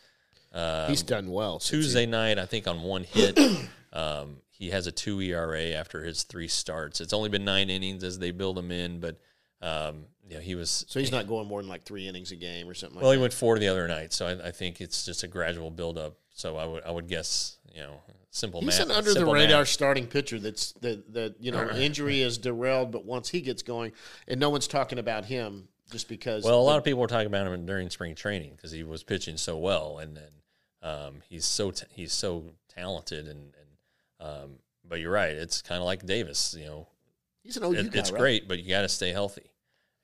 um, 0.55 0.89
He's 0.89 1.03
done 1.03 1.30
well. 1.30 1.59
since 1.59 1.70
he- 1.72 1.78
Tuesday 1.78 2.05
night, 2.05 2.39
I 2.39 2.45
think 2.45 2.68
on 2.68 2.82
one 2.82 3.03
hit, 3.03 3.38
um, 3.93 4.38
he 4.49 4.70
has 4.70 4.88
a 4.88 4.91
two 4.91 5.20
ERA 5.20 5.72
after 5.72 6.03
his 6.03 6.24
three 6.24 6.47
starts. 6.47 7.01
It's 7.01 7.11
only 7.11 7.28
been 7.30 7.43
nine 7.43 7.70
innings 7.70 8.03
as 8.05 8.18
they 8.20 8.32
build 8.32 8.57
him 8.57 8.72
in, 8.72 9.01
but 9.01 9.20
um, 9.61 10.05
know, 10.32 10.42
he 10.42 10.56
was. 10.56 10.86
So 10.88 11.00
he's 11.00 11.12
not 11.12 11.28
going 11.28 11.48
more 11.48 11.62
than 11.62 11.70
like 11.70 11.84
three 11.84 12.08
innings 12.08 12.32
a 12.32 12.36
game 12.36 12.68
or 12.68 12.74
something 12.74 12.96
like 12.96 13.04
Well, 13.04 13.12
he 13.12 13.20
went 13.20 13.34
four 13.34 13.60
the 13.60 13.68
other 13.68 13.88
night, 13.88 14.12
so 14.12 14.26
I, 14.26 14.48
I 14.48 14.52
think 14.52 14.82
it's 14.82 15.06
just 15.06 15.24
a 15.24 15.28
gradual 15.28 15.70
build 15.70 15.98
up. 15.98 16.18
So 16.34 16.58
I 16.58 16.66
would 16.66 16.84
I 16.84 16.92
would 16.92 17.08
guess 17.08 17.58
you 17.74 17.82
know 17.82 18.02
simple 18.32 18.62
He's 18.62 18.80
math. 18.80 18.90
an 18.90 18.92
under 18.92 19.14
the 19.14 19.26
radar 19.26 19.62
math. 19.62 19.70
starting 19.70 20.08
pitcher. 20.08 20.40
That's 20.40 20.74
the 20.74 21.04
the 21.10 21.36
you 21.40 21.52
know 21.52 21.70
injury 21.70 22.22
is 22.22 22.38
derailed, 22.38 22.92
but 22.92 23.06
once 23.06 23.30
he 23.30 23.42
gets 23.42 23.62
going, 23.62 23.92
and 24.28 24.40
no 24.40 24.50
one's 24.50 24.68
talking 24.68 25.00
about 25.00 25.26
him 25.26 25.68
just 25.92 26.10
because. 26.10 26.44
Well, 26.44 26.60
a 26.60 26.62
lot 26.62 26.78
of 26.78 26.84
people 26.84 27.00
were 27.00 27.08
talking 27.08 27.28
about 27.28 27.48
him 27.48 27.66
during 27.66 27.90
spring 27.90 28.16
training 28.16 28.54
because 28.56 28.72
he 28.72 28.84
was 28.84 29.04
pitching 29.04 29.38
so 29.38 29.58
well, 29.58 30.00
and 30.00 30.18
then 30.18 30.32
um, 30.82 31.22
he's 31.30 31.46
so 31.46 31.72
t- 31.72 31.86
he's 31.92 32.14
so 32.14 32.52
talented, 32.68 33.28
and, 33.28 33.54
and 33.56 34.28
um, 34.28 34.50
but 34.88 35.00
you're 35.00 35.12
right, 35.12 35.32
it's 35.32 35.62
kind 35.62 35.80
of 35.80 35.86
like 35.86 36.06
Davis, 36.06 36.56
you 36.58 36.66
know, 36.66 36.88
he's 37.44 37.58
an 37.58 37.64
OU 37.64 37.72
it, 37.72 37.92
guy, 37.92 38.00
it's 38.00 38.12
right? 38.12 38.20
great, 38.20 38.48
but 38.48 38.60
you 38.60 38.70
got 38.70 38.82
to 38.82 38.90
stay 38.90 39.12
healthy. 39.12 39.50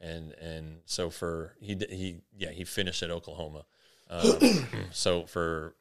And 0.02 0.34
and 0.34 0.80
so 0.86 1.10
for 1.12 1.54
he 1.62 1.78
he 1.90 2.22
yeah 2.36 2.50
he 2.50 2.64
finished 2.64 3.04
at 3.04 3.12
Oklahoma. 3.12 3.66
Um, 4.10 4.68
so 4.92 5.26
for 5.28 5.76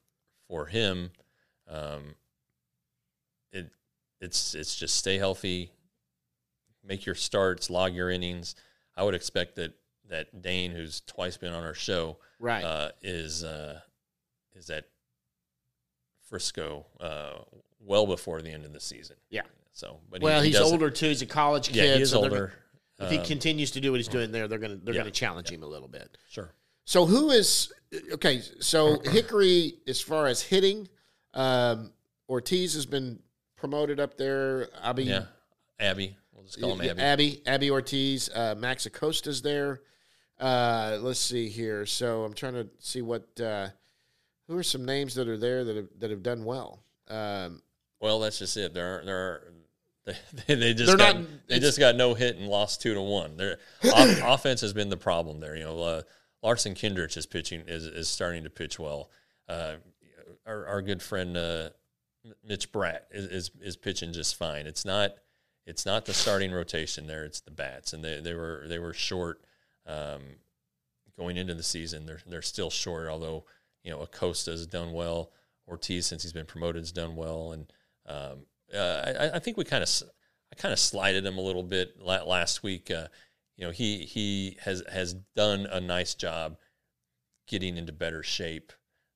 for 0.47 0.67
him, 0.67 1.11
um, 1.67 2.15
it 3.51 3.71
it's 4.21 4.55
it's 4.55 4.77
just 4.77 4.95
stay 4.97 5.17
healthy, 5.17 5.73
make 6.85 7.07
your 7.07 7.15
starts, 7.15 7.71
log 7.71 7.95
your 7.95 8.11
innings. 8.11 8.55
I 8.95 9.05
would 9.05 9.15
expect 9.15 9.57
that 9.57 9.73
that 10.11 10.43
Dane, 10.43 10.73
who's 10.73 11.01
twice 11.01 11.39
been 11.39 11.55
on 11.55 11.65
our 11.65 11.75
show, 11.75 12.19
Right. 12.39 12.63
uh, 12.63 12.91
is 13.01 13.43
uh, 13.43 13.81
is 14.55 14.69
at 14.69 14.85
Frisco 16.29 16.85
uh, 17.01 17.39
well 17.81 18.07
before 18.07 18.43
the 18.43 18.51
end 18.51 18.65
of 18.67 18.73
the 18.75 18.81
season. 18.81 19.17
Yeah. 19.31 19.43
So, 19.73 19.99
but 20.11 20.21
Well, 20.21 20.43
he 20.43 20.51
he's 20.51 20.61
older 20.61 20.91
too. 20.91 21.07
He's 21.09 21.23
a 21.23 21.27
college 21.27 21.69
kid. 21.69 21.77
Yeah, 21.77 21.97
he 21.97 22.03
is 22.03 22.11
so 22.11 22.19
older. 22.19 22.53
If 23.01 23.11
he 23.11 23.19
Um, 23.19 23.25
continues 23.25 23.71
to 23.73 23.81
do 23.81 23.91
what 23.91 23.99
he's 23.99 24.09
doing 24.09 24.31
there, 24.33 24.47
they're 24.49 24.59
gonna 24.59 24.77
they're 24.77 24.95
yeah, 24.95 25.01
gonna 25.01 25.11
challenge 25.11 25.51
him 25.51 25.63
a 25.63 25.67
little 25.67 25.89
bit. 25.89 26.17
Sure. 26.29 26.53
So 26.85 27.07
who 27.07 27.31
is 27.31 27.73
okay? 28.13 28.43
So 28.61 29.01
Hickory, 29.05 29.79
as 29.87 30.01
far 30.01 30.27
as 30.27 30.43
hitting, 30.43 30.89
um, 31.35 31.93
Ortiz 32.29 32.75
has 32.75 32.87
been 32.87 33.21
promoted 33.57 34.01
up 34.01 34.17
there. 34.17 34.69
Abby, 34.83 35.05
Yeah. 35.05 35.27
Abby. 35.79 36.17
We'll 36.33 36.45
just 36.45 36.61
call 36.61 36.77
him 36.79 36.89
Abby. 36.91 37.01
Abby, 37.03 37.43
Abby 37.47 37.71
Ortiz, 37.71 38.29
uh, 38.35 38.55
Max 38.57 38.87
Acosta's 38.87 39.43
there. 39.43 39.83
Uh, 40.39 40.99
let's 41.01 41.21
see 41.21 41.49
here. 41.49 41.85
So 41.87 42.25
I'm 42.25 42.33
trying 42.35 42.55
to 42.55 42.69
see 42.79 43.03
what 43.03 43.39
uh, 43.41 43.69
who 44.49 44.57
are 44.57 44.63
some 44.63 44.85
names 44.85 45.15
that 45.15 45.29
are 45.29 45.37
there 45.37 45.65
that 45.65 45.77
have 45.77 45.89
that 45.99 46.11
have 46.11 46.23
done 46.23 46.45
well. 46.45 46.83
Um, 47.09 47.63
Well, 48.01 48.21
that's 48.21 48.39
just 48.39 48.57
it. 48.57 48.73
There 48.73 49.01
are 49.01 49.05
there 49.05 49.17
are 49.19 49.53
they, 50.47 50.55
they 50.55 50.75
just 50.75 50.87
They're 50.87 50.97
got, 50.97 51.21
not- 51.21 51.29
they 51.49 51.59
just 51.59 51.79
got 51.79 51.97
no 51.97 52.15
hit 52.15 52.37
and 52.37 52.49
lost 52.49 52.81
two 52.81 52.95
to 52.95 53.01
one. 53.01 53.37
Their 53.37 53.59
off, 53.93 54.21
offense 54.25 54.61
has 54.63 54.73
been 54.73 54.89
the 54.89 54.97
problem 54.97 55.41
there. 55.41 55.57
You 55.57 55.65
know, 55.65 55.81
uh, 55.81 56.03
Larson 56.43 56.75
Kindreich 56.75 57.17
is 57.17 57.27
pitching 57.27 57.65
is, 57.67 57.85
is 57.85 58.09
starting 58.09 58.45
to 58.45 58.51
pitch 58.51 58.79
well. 58.79 59.11
Uh, 59.49 59.75
our, 60.47 60.67
our 60.67 60.83
good 60.83 61.03
friend 61.03 61.37
uh, 61.37 61.71
Mitch 62.45 62.73
Bratt 62.73 63.01
is, 63.11 63.27
is 63.27 63.51
is 63.63 63.77
pitching 63.77 64.13
just 64.13 64.37
fine. 64.37 64.67
It's 64.67 64.85
not 64.85 65.15
it's 65.67 65.87
not 65.87 66.07
the 66.07 66.15
starting 66.15 66.53
rotation 66.53 67.07
there. 67.07 67.25
It's 67.25 67.41
the 67.41 67.51
bats, 67.51 67.93
and 67.93 68.03
they, 68.03 68.21
they 68.21 68.35
were 68.35 68.65
they 68.67 68.79
were 68.79 68.95
short 68.95 69.43
um, 69.87 70.23
going 71.19 71.37
into 71.37 71.55
the 71.55 71.63
season. 71.63 72.07
They're 72.07 72.21
they're 72.27 72.43
still 72.43 72.71
short, 72.71 73.09
although 73.09 73.45
you 73.85 73.91
know 73.91 74.01
Acosta 74.01 74.51
has 74.51 74.67
done 74.67 74.93
well. 74.93 75.31
Ortiz, 75.69 76.07
since 76.07 76.23
he's 76.23 76.33
been 76.33 76.47
promoted, 76.47 76.81
has 76.83 76.91
done 76.93 77.15
well, 77.15 77.53
and 77.53 77.73
um, 78.07 78.47
uh, 78.81 79.29
I, 79.33 79.37
I 79.37 79.39
think 79.39 79.57
we 79.57 79.65
kind 79.65 79.83
of 79.83 79.91
I 80.53 80.57
kind 80.57 80.73
of 80.73 80.79
slided 80.79 81.25
him 81.25 81.39
a 81.39 81.43
little 81.43 81.63
bit 81.63 82.01
last 82.01 82.63
week. 82.63 82.91
Uh, 82.91 83.09
you 83.57 83.65
know, 83.65 83.71
he 83.71 83.99
he 83.99 84.57
has 84.63 84.83
has 84.91 85.15
done 85.37 85.67
a 85.71 85.81
nice 85.81 86.15
job 86.15 86.57
getting 87.47 87.77
into 87.77 87.93
better 87.93 88.23
shape, 88.23 88.73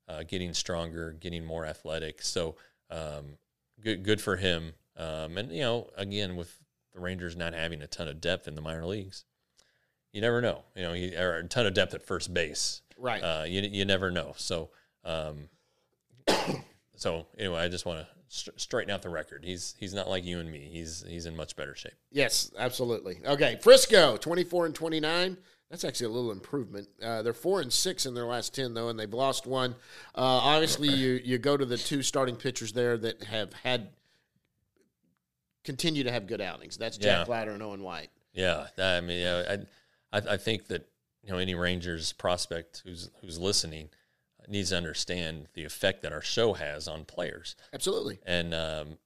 uh, 0.09 0.23
getting 0.25 0.53
stronger, 0.53 1.13
getting 1.13 1.45
more 1.45 1.65
athletic. 1.65 2.23
So 2.23 2.57
um, 2.91 3.39
good 3.83 4.03
good 4.03 4.21
for 4.21 4.37
him. 4.37 4.75
Um, 4.97 5.39
and 5.39 5.51
you 5.51 5.63
know, 5.63 5.91
again, 5.97 6.37
with 6.37 6.57
the 6.93 7.01
Rangers 7.01 7.37
not 7.37 7.55
having 7.55 7.83
a 7.83 7.87
ton 7.87 8.09
of 8.09 8.21
depth 8.21 8.47
in 8.47 8.55
the 8.55 8.61
minor 8.61 8.87
leagues, 8.87 9.25
you 10.13 10.21
never 10.21 10.41
know. 10.41 10.63
You 10.77 10.83
know, 10.83 10.93
he, 10.93 11.17
or 11.17 11.37
a 11.37 11.45
ton 11.45 11.67
of 11.67 11.75
depth 11.75 11.95
at 11.95 12.07
first 12.07 12.33
base. 12.33 12.83
right. 12.99 13.23
Uh, 13.23 13.45
you 13.47 13.63
you 13.63 13.85
never 13.85 14.11
know. 14.11 14.35
So 14.37 14.71
um, 15.05 15.49
so 16.97 17.27
anyway, 17.39 17.61
I 17.61 17.69
just 17.69 17.87
want 17.87 18.01
to 18.01 18.14
st- 18.35 18.61
straighten 18.61 18.91
out 18.93 19.03
the 19.03 19.09
record. 19.09 19.45
He's 19.45 19.75
he's 19.79 19.95
not 19.95 20.09
like 20.09 20.25
you 20.25 20.41
and 20.41 20.51
me. 20.51 20.69
He's 20.73 21.05
he's 21.09 21.27
in 21.27 21.37
much 21.37 21.57
better 21.57 21.75
shape. 21.75 21.95
Yes, 22.11 22.51
absolutely. 22.59 23.21
Okay, 23.25 23.59
Frisco, 23.63 24.17
twenty-four 24.17 24.67
and 24.67 24.75
twenty-nine. 24.75 25.37
That's 25.71 25.85
actually 25.85 26.07
a 26.07 26.11
little 26.11 26.31
improvement. 26.31 26.89
Uh, 27.03 27.23
they're 27.23 27.33
four 27.33 27.61
and 27.61 27.73
six 27.73 28.07
in 28.07 28.15
their 28.15 28.27
last 28.27 28.55
ten, 28.55 28.75
though, 28.75 28.91
and 28.91 28.99
they've 28.99 29.13
lost 29.13 29.47
one. 29.47 29.73
Uh, 30.15 30.21
obviously, 30.23 30.89
you 30.89 31.21
you 31.25 31.39
go 31.39 31.57
to 31.57 31.65
the 31.65 31.77
two 31.79 32.03
starting 32.03 32.37
pitchers 32.37 32.73
there 32.73 32.97
that 32.99 33.23
have 33.25 33.53
had 33.55 33.89
continue 35.65 36.05
to 36.05 36.13
have 36.13 36.27
good 36.27 36.41
outings. 36.41 36.77
That's 36.77 36.97
Jack 36.99 37.27
Yeah. 37.27 37.33
Leiter 37.35 37.53
and 37.53 37.63
Owen 37.63 37.83
White. 37.83 38.11
Yeah, 38.35 38.67
I 38.79 39.01
mean, 39.01 39.27
I, 39.27 39.55
I 40.13 40.23
I 40.33 40.37
think 40.37 40.67
that 40.69 40.89
you 41.23 41.31
know 41.33 41.39
any 41.39 41.55
Rangers 41.55 42.13
prospect 42.13 42.83
who's 42.85 43.11
who's 43.21 43.39
listening 43.39 43.89
needs 44.49 44.71
to 44.71 44.77
understand 44.77 45.49
the 45.55 45.65
effect 45.65 46.03
that 46.03 46.13
our 46.13 46.23
show 46.23 46.53
has 46.55 46.89
on 46.89 47.05
players. 47.05 47.57
Absolutely. 47.73 48.19
And 48.25 48.55
um, 48.55 48.99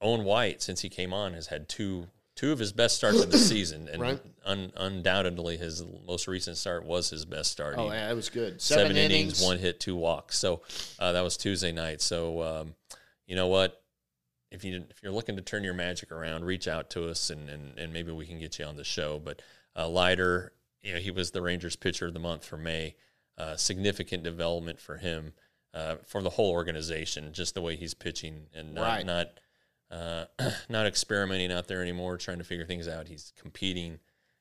Owen 0.00 0.24
White, 0.24 0.62
since 0.62 0.80
he 0.80 0.88
came 0.88 1.12
on, 1.12 1.34
has 1.34 1.46
had 1.48 1.68
two 1.68 2.08
two 2.34 2.50
of 2.50 2.58
his 2.58 2.72
best 2.72 2.96
starts 2.96 3.22
of 3.22 3.30
the 3.30 3.38
season, 3.52 3.88
and 3.92 4.00
Right. 4.00 4.20
un, 4.46 4.72
undoubtedly 4.76 5.58
his 5.58 5.84
most 6.06 6.26
recent 6.26 6.56
start 6.56 6.82
was 6.84 7.10
his 7.10 7.26
best 7.26 7.52
start. 7.52 7.74
Oh, 7.76 7.92
yeah, 7.92 8.08
that 8.08 8.16
was 8.16 8.30
good. 8.30 8.60
seven, 8.62 8.86
Seven, 8.86 8.96
innings, 8.96 9.42
one 9.42 9.58
hit, 9.58 9.78
two 9.80 9.94
walks. 9.94 10.38
So 10.38 10.62
uh, 10.98 11.12
that 11.12 11.20
was 11.20 11.36
Tuesday 11.36 11.72
night. 11.72 12.00
So 12.00 12.40
um, 12.42 12.74
you 13.26 13.36
know 13.36 13.48
what? 13.48 13.82
If 14.50 14.64
you 14.64 14.84
if 14.90 15.02
you're 15.02 15.12
looking 15.12 15.36
to 15.36 15.42
turn 15.42 15.62
your 15.64 15.74
magic 15.74 16.10
around, 16.10 16.44
reach 16.44 16.68
out 16.68 16.90
to 16.90 17.08
us 17.08 17.30
and 17.30 17.48
and, 17.50 17.78
and 17.78 17.92
maybe 17.92 18.12
we 18.12 18.26
can 18.26 18.38
get 18.38 18.58
you 18.58 18.64
on 18.64 18.76
the 18.76 18.84
show. 18.84 19.18
But 19.22 19.40
uh, 19.76 19.88
Leiter, 19.88 20.52
you 20.82 20.94
know, 20.94 20.98
he 21.00 21.10
was 21.10 21.30
the 21.30 21.40
Rangers 21.42 21.76
pitcher 21.76 22.06
of 22.06 22.12
the 22.14 22.18
month 22.20 22.44
for 22.44 22.56
May. 22.56 22.94
Uh, 23.38 23.56
significant 23.56 24.22
development 24.22 24.78
for 24.78 24.98
him, 24.98 25.32
uh, 25.74 25.96
for 26.06 26.22
the 26.22 26.30
whole 26.30 26.50
organization, 26.50 27.32
just 27.32 27.54
the 27.54 27.62
way 27.62 27.76
he's 27.76 27.94
pitching 27.94 28.46
and 28.54 28.74
not 28.74 28.82
Right. 28.82 29.06
not 29.06 29.40
uh, 29.90 30.26
not 30.68 30.86
experimenting 30.86 31.50
out 31.52 31.66
there 31.68 31.82
anymore, 31.82 32.16
trying 32.18 32.38
to 32.38 32.44
figure 32.44 32.64
things 32.66 32.88
out. 32.88 33.08
He's 33.08 33.32
competing. 33.40 33.98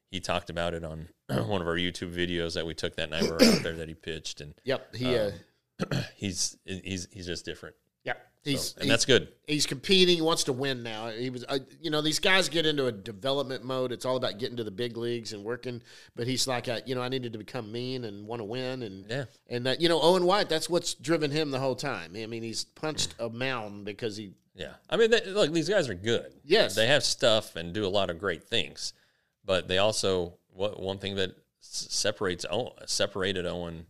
He 0.09 0.19
talked 0.19 0.49
about 0.49 0.73
it 0.73 0.83
on 0.83 1.07
one 1.29 1.61
of 1.61 1.67
our 1.67 1.75
YouTube 1.75 2.13
videos 2.13 2.53
that 2.55 2.65
we 2.65 2.73
took 2.73 2.95
that 2.97 3.09
night 3.09 3.23
we 3.23 3.29
were 3.31 3.41
out 3.43 3.63
there 3.63 3.75
that 3.75 3.87
he 3.87 3.93
pitched, 3.93 4.41
and 4.41 4.53
Yep. 4.65 4.95
He. 4.95 5.17
Uh, 5.17 5.31
he's 6.15 6.57
he's 6.65 7.07
he's 7.11 7.25
just 7.25 7.43
different. 7.45 7.75
Yeah. 8.03 8.13
He's 8.43 8.69
So, 8.73 8.81
and 8.81 8.89
that's 8.89 9.05
good. 9.05 9.27
he's 9.45 9.67
competing. 9.67 10.15
He 10.15 10.21
wants 10.21 10.45
to 10.45 10.53
win 10.53 10.81
now. 10.81 11.09
He 11.09 11.29
was, 11.29 11.45
uh, 11.47 11.59
you 11.79 11.91
know, 11.91 12.01
these 12.01 12.17
guys 12.17 12.49
get 12.49 12.65
into 12.65 12.87
a 12.87 12.91
development 12.91 13.63
mode. 13.63 13.91
It's 13.91 14.03
all 14.05 14.17
about 14.17 14.39
getting 14.39 14.57
to 14.57 14.63
the 14.63 14.71
big 14.71 14.97
leagues 14.97 15.33
and 15.33 15.43
working. 15.43 15.81
But 16.15 16.25
he's 16.25 16.47
like, 16.47 16.67
uh, 16.67 16.79
you 16.87 16.95
know, 16.95 17.01
I 17.01 17.09
needed 17.09 17.33
to 17.33 17.37
become 17.37 17.71
mean 17.71 18.03
and 18.05 18.25
want 18.25 18.39
to 18.39 18.43
win, 18.45 18.81
and 18.81 19.05
Yeah. 19.07 19.25
and 19.47 19.65
that, 19.67 19.79
you 19.79 19.89
know, 19.89 20.01
Owen 20.01 20.25
White. 20.25 20.49
That's 20.49 20.69
what's 20.69 20.95
driven 20.95 21.29
him 21.29 21.51
the 21.51 21.59
whole 21.59 21.75
time. 21.75 22.13
I 22.15 22.25
mean, 22.25 22.41
he's 22.41 22.63
punched 22.65 23.13
a 23.19 23.29
mound 23.29 23.85
because 23.85 24.17
he. 24.17 24.31
Yeah, 24.55 24.73
I 24.89 24.97
mean, 24.97 25.11
they, 25.11 25.21
look, 25.27 25.53
these 25.53 25.69
guys 25.69 25.87
are 25.87 25.93
good. 25.93 26.33
Yes. 26.43 26.75
they 26.75 26.87
have 26.87 27.03
stuff 27.05 27.55
and 27.55 27.71
do 27.73 27.85
a 27.85 27.87
lot 27.87 28.09
of 28.09 28.19
great 28.19 28.43
things, 28.43 28.91
but 29.45 29.67
they 29.69 29.77
also 29.77 30.39
what 30.49 30.77
one 30.81 30.97
thing 30.97 31.15
that 31.15 31.35
separates 31.61 32.45
Owen, 32.49 32.73
separated 32.85 33.45
Owen 33.45 33.85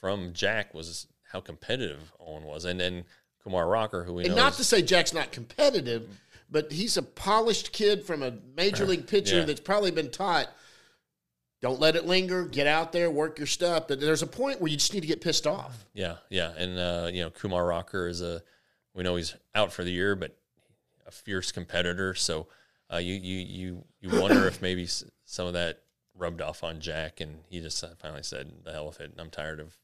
from 0.00 0.32
Jack 0.32 0.74
was 0.74 1.06
how 1.32 1.40
competitive 1.40 2.12
Owen 2.20 2.44
was, 2.44 2.64
and 2.64 2.78
then 2.80 3.04
Kumar 3.44 3.66
Rocker, 3.68 4.04
who 4.04 4.14
we 4.14 4.24
And 4.24 4.34
know 4.36 4.42
not 4.42 4.52
is- 4.52 4.58
to 4.58 4.64
say 4.64 4.82
Jack's 4.82 5.12
not 5.14 5.32
competitive, 5.32 6.20
but 6.50 6.70
he's 6.72 6.96
a 6.96 7.02
polished 7.02 7.72
kid 7.72 8.04
from 8.04 8.22
a 8.22 8.32
major 8.56 8.84
league 8.86 9.06
pitcher 9.08 9.38
Yeah. 9.38 9.44
that's 9.44 9.60
probably 9.60 9.90
been 9.90 10.10
taught. 10.10 10.48
Don't 11.62 11.78
let 11.78 11.94
it 11.94 12.06
linger. 12.06 12.44
Get 12.46 12.66
out 12.66 12.90
there, 12.92 13.10
work 13.10 13.38
your 13.38 13.46
stuff. 13.46 13.86
But 13.86 14.00
there's 14.00 14.22
a 14.22 14.26
point 14.26 14.60
where 14.60 14.70
you 14.70 14.78
just 14.78 14.94
need 14.94 15.00
to 15.02 15.06
get 15.06 15.20
pissed 15.20 15.46
off. 15.46 15.84
Yeah, 15.92 16.16
yeah, 16.30 16.52
and 16.56 16.78
uh, 16.78 17.10
you 17.12 17.22
know 17.22 17.30
Kumar 17.30 17.66
Rocker 17.66 18.08
is 18.08 18.22
a 18.22 18.42
we 18.94 19.02
know 19.04 19.16
he's 19.16 19.34
out 19.54 19.70
for 19.72 19.84
the 19.84 19.90
year, 19.90 20.16
but 20.16 20.36
a 21.06 21.10
fierce 21.10 21.52
competitor. 21.52 22.14
So 22.14 22.46
uh, 22.92 22.96
you 22.96 23.14
you 23.14 23.38
you 23.38 23.84
you 24.00 24.20
wonder 24.22 24.46
if 24.48 24.62
maybe 24.62 24.86
some 24.86 25.46
of 25.46 25.52
that 25.52 25.80
rubbed 26.16 26.40
off 26.40 26.64
on 26.64 26.80
Jack, 26.80 27.20
and 27.20 27.40
he 27.50 27.60
just 27.60 27.84
finally 27.98 28.22
said, 28.22 28.50
"The 28.64 28.72
hell 28.72 28.86
with 28.86 29.00
it. 29.02 29.12
I'm 29.18 29.28
tired 29.30 29.60
of 29.60 29.76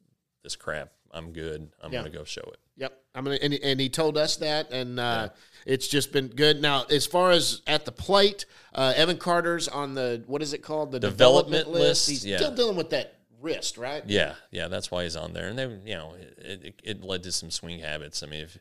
this 0.43 0.57
crap. 0.57 0.93
I'm 1.13 1.33
good. 1.33 1.71
I'm 1.83 1.93
Yeah. 1.93 2.01
gonna 2.01 2.11
go 2.11 2.25
show 2.25 2.43
it." 2.43 2.59
Yep, 2.79 2.93
I'm 3.15 3.25
gonna, 3.25 3.39
and, 3.41 3.55
and 3.55 3.81
he 3.81 3.89
told 3.89 4.19
us 4.19 4.37
that, 4.37 4.71
and 4.71 5.01
uh, 5.01 5.31
it's 5.65 5.89
just 5.89 6.13
been 6.13 6.29
good. 6.29 6.61
Now, 6.61 6.85
as 6.91 7.07
far 7.07 7.31
as 7.31 7.63
at 7.67 7.85
the 7.87 7.93
plate, 7.93 8.45
uh, 8.75 8.93
Evan 8.97 9.17
Carter's 9.17 9.67
on 9.69 9.95
the 9.95 10.23
what 10.27 10.43
is 10.43 10.53
it 10.53 10.63
called, 10.63 10.93
the 10.93 11.01
development, 11.01 11.65
Development 11.65 11.69
list. 11.89 12.09
list, 12.09 12.11
He's 12.11 12.27
yeah. 12.27 12.37
still 12.37 12.55
dealing 12.55 12.77
with 12.77 12.91
that 12.91 13.15
wrist, 13.41 13.79
right? 13.79 14.03
Yeah, 14.07 14.35
yeah, 14.51 14.69
that's 14.69 14.91
why 14.91 15.05
he's 15.05 15.17
on 15.17 15.33
there. 15.33 15.49
And 15.49 15.59
they, 15.59 15.65
you 15.91 15.95
know, 15.97 16.15
it, 16.39 16.65
it, 16.65 16.81
it 16.85 17.03
led 17.03 17.23
to 17.23 17.33
some 17.33 17.51
swing 17.51 17.79
habits. 17.81 18.23
I 18.23 18.27
mean, 18.27 18.41
if, 18.43 18.59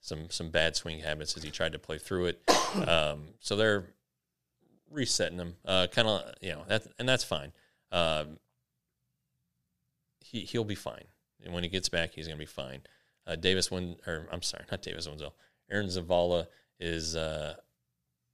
some 0.00 0.28
some 0.30 0.50
bad 0.50 0.74
swing 0.74 0.98
habits 0.98 1.36
as 1.36 1.44
he 1.44 1.50
tried 1.52 1.72
to 1.72 1.78
play 1.78 1.98
through 1.98 2.26
it. 2.26 2.42
Um, 2.88 3.24
so 3.40 3.54
they're 3.54 3.84
resetting 4.90 5.36
him, 5.38 5.56
uh, 5.66 5.88
kind 5.92 6.08
of, 6.08 6.22
you 6.40 6.52
know, 6.52 6.64
that 6.68 6.86
and 6.98 7.06
that's 7.06 7.22
fine. 7.22 7.52
Um, 7.92 8.38
he 10.20 10.40
he'll 10.40 10.64
be 10.64 10.74
fine, 10.74 11.04
and 11.44 11.52
when 11.52 11.62
he 11.62 11.68
gets 11.68 11.88
back, 11.88 12.12
he's 12.14 12.26
gonna 12.26 12.38
be 12.38 12.46
fine. 12.46 12.82
Uh, 13.26 13.36
Davis 13.36 13.70
Win, 13.70 13.96
or 14.06 14.28
I'm 14.32 14.42
sorry, 14.42 14.64
not 14.70 14.82
Davis 14.82 15.06
Wendzel. 15.06 15.32
Aaron 15.70 15.86
Zavala 15.86 16.46
is 16.80 17.16
uh, 17.16 17.54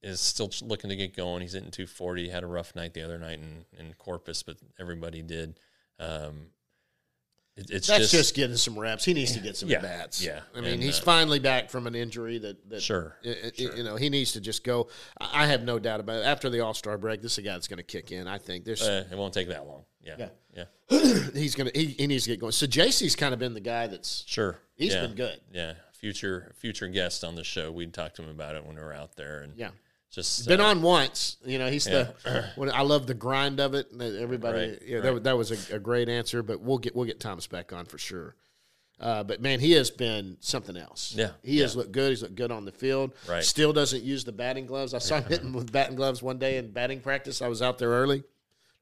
is 0.02 0.20
still 0.20 0.50
looking 0.62 0.90
to 0.90 0.96
get 0.96 1.16
going. 1.16 1.42
He's 1.42 1.52
hitting 1.52 1.70
240. 1.70 2.28
Had 2.28 2.44
a 2.44 2.46
rough 2.46 2.74
night 2.74 2.94
the 2.94 3.02
other 3.02 3.18
night 3.18 3.38
in, 3.40 3.64
in 3.78 3.94
Corpus, 3.94 4.42
but 4.42 4.56
everybody 4.78 5.22
did. 5.22 5.58
Um, 5.98 6.48
it's 7.58 7.86
That's 7.86 8.02
just, 8.02 8.12
just, 8.12 8.34
getting 8.34 8.56
some 8.56 8.78
reps. 8.78 9.04
He 9.04 9.14
needs 9.14 9.32
to 9.32 9.40
get 9.40 9.56
some 9.56 9.68
Yeah, 9.68 9.80
bats. 9.80 10.24
yeah, 10.24 10.40
I 10.54 10.60
mean, 10.60 10.74
and, 10.74 10.82
he's 10.82 11.00
uh, 11.00 11.04
finally 11.04 11.38
back 11.38 11.70
from 11.70 11.86
an 11.86 11.94
injury 11.94 12.38
that, 12.38 12.70
that 12.70 12.82
Sure, 12.82 13.16
sure. 13.22 13.76
You 13.76 13.82
know, 13.82 13.96
he 13.96 14.10
needs 14.10 14.32
to 14.32 14.40
just 14.40 14.64
go. 14.64 14.88
I 15.20 15.46
have 15.46 15.62
no 15.62 15.78
doubt 15.78 16.00
about 16.00 16.20
it. 16.20 16.26
After 16.26 16.50
the 16.50 16.60
All 16.60 16.74
Star 16.74 16.96
break, 16.98 17.20
this 17.20 17.32
is 17.32 17.38
a 17.38 17.42
guy 17.42 17.52
that's 17.52 17.68
going 17.68 17.78
to 17.78 17.82
kick 17.82 18.12
in. 18.12 18.28
I 18.28 18.38
think 18.38 18.64
there's 18.64 18.82
uh, 18.82 19.04
it 19.10 19.18
won't 19.18 19.34
take 19.34 19.48
that 19.48 19.66
long. 19.66 19.84
Yeah, 20.02 20.28
Yeah. 20.54 20.64
yeah, 20.90 21.30
he's 21.34 21.54
going 21.54 21.70
to 21.70 21.78
he, 21.78 21.86
he 21.86 22.06
needs 22.06 22.24
to 22.24 22.30
get 22.30 22.40
going. 22.40 22.52
So 22.52 22.66
JC's 22.66 23.16
kind 23.16 23.34
of 23.34 23.40
been 23.40 23.54
the 23.54 23.60
guy 23.60 23.88
that's 23.88 24.24
sure. 24.26 24.58
He's 24.76 24.94
yeah. 24.94 25.02
been 25.02 25.14
good. 25.14 25.40
Yeah, 25.52 25.74
future 25.92 26.52
future 26.58 26.88
guest 26.88 27.24
on 27.24 27.34
the 27.34 27.44
show. 27.44 27.72
We'd 27.72 27.92
talk 27.92 28.14
to 28.14 28.22
him 28.22 28.30
about 28.30 28.54
it 28.54 28.64
when 28.64 28.76
we 28.76 28.82
were 28.82 28.94
out 28.94 29.16
there, 29.16 29.40
and 29.40 29.54
yeah. 29.56 29.70
Just 30.10 30.48
Been 30.48 30.60
uh, 30.60 30.68
on 30.68 30.82
once, 30.82 31.36
you 31.44 31.58
know. 31.58 31.68
He's 31.68 31.84
the. 31.84 32.14
When 32.56 32.70
I 32.70 32.80
love 32.80 33.06
the 33.06 33.14
grind 33.14 33.60
of 33.60 33.74
it. 33.74 33.88
Everybody, 33.92 34.70
Right, 34.70 34.82
yeah, 34.84 35.00
that, 35.00 35.12
right. 35.12 35.22
that 35.24 35.36
was 35.36 35.70
a, 35.70 35.76
a 35.76 35.78
great 35.78 36.08
answer. 36.08 36.42
But 36.42 36.60
we'll 36.60 36.78
get 36.78 36.96
we'll 36.96 37.04
get 37.04 37.20
Thomas 37.20 37.46
back 37.46 37.72
on 37.72 37.84
for 37.84 37.98
sure. 37.98 38.34
Uh, 39.00 39.22
but 39.22 39.40
man, 39.40 39.60
he 39.60 39.72
has 39.72 39.90
been 39.90 40.36
something 40.40 40.76
else. 40.76 41.14
Yeah, 41.16 41.30
he 41.42 41.58
has 41.58 41.76
looked 41.76 41.92
good. 41.92 42.08
He's 42.10 42.22
looked 42.22 42.34
good 42.34 42.50
on 42.50 42.64
the 42.64 42.72
field. 42.72 43.12
Right. 43.28 43.44
Still 43.44 43.72
doesn't 43.72 44.02
use 44.02 44.24
the 44.24 44.32
batting 44.32 44.66
gloves. 44.66 44.92
I 44.94 44.98
saw 44.98 45.18
him 45.18 45.24
hitting 45.24 45.52
with 45.52 45.70
batting 45.70 45.94
gloves 45.94 46.20
one 46.22 46.38
day 46.38 46.56
in 46.56 46.72
batting 46.72 47.00
practice. 47.00 47.40
I 47.40 47.48
was 47.48 47.62
out 47.62 47.78
there 47.78 47.90
early. 47.90 48.18
I 48.18 48.22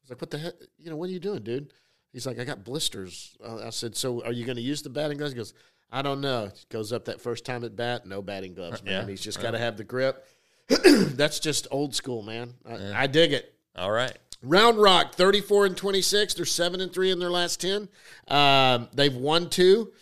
was 0.03 0.11
like, 0.11 0.21
"What 0.21 0.31
the 0.31 0.39
heck? 0.39 0.55
You 0.79 0.91
know, 0.91 0.97
what 0.97 1.11
are 1.11 1.13
you 1.13 1.21
doing, 1.21 1.43
dude?" 1.43 1.73
He's 2.13 2.27
like, 2.27 2.39
"I 2.39 2.45
got 2.45 2.65
blisters." 2.65 3.37
Uh, 3.45 3.67
I 3.67 3.71
said, 3.71 3.95
"So 3.95 4.25
are 4.25 4.33
you 4.33 4.47
going 4.47 4.57
to 4.57 4.63
use 4.63 4.81
the 4.81 4.89
batting 4.91 5.19
gloves?" 5.19 5.33
He 5.35 5.37
goes, 5.37 5.53
"I 5.93 6.01
don't 6.01 6.23
know." 6.23 6.51
Goes 6.71 6.93
up 6.95 7.05
that 7.07 7.21
first 7.21 7.45
time 7.45 7.63
at 7.65 7.77
bat, 7.77 8.07
no 8.07 8.23
batting 8.23 8.55
gloves, 8.55 8.83
man. 8.85 9.03
Yeah. 9.03 9.11
He's 9.11 9.21
just 9.21 9.43
got 9.43 9.51
to 9.51 9.59
have 9.59 9.77
the 9.77 9.85
grip. 9.85 10.27
That's 10.85 11.39
just 11.41 11.67
old 11.71 11.95
school, 11.95 12.23
man. 12.23 12.55
I, 12.69 13.03
I 13.03 13.07
dig 13.07 13.33
it. 13.33 13.55
All 13.77 13.91
right. 13.91 14.17
Round 14.43 14.79
Rock, 14.79 15.15
34 15.15 15.67
and 15.67 15.77
26. 15.77 16.35
They're 16.35 16.45
7 16.45 16.81
and 16.81 16.93
3 16.93 17.11
in 17.11 17.19
their 17.19 17.31
last 17.31 17.61
10. 17.61 17.89
Um, 18.29 18.89
they've 18.93 19.15
won 19.15 19.49
two. 19.51 19.93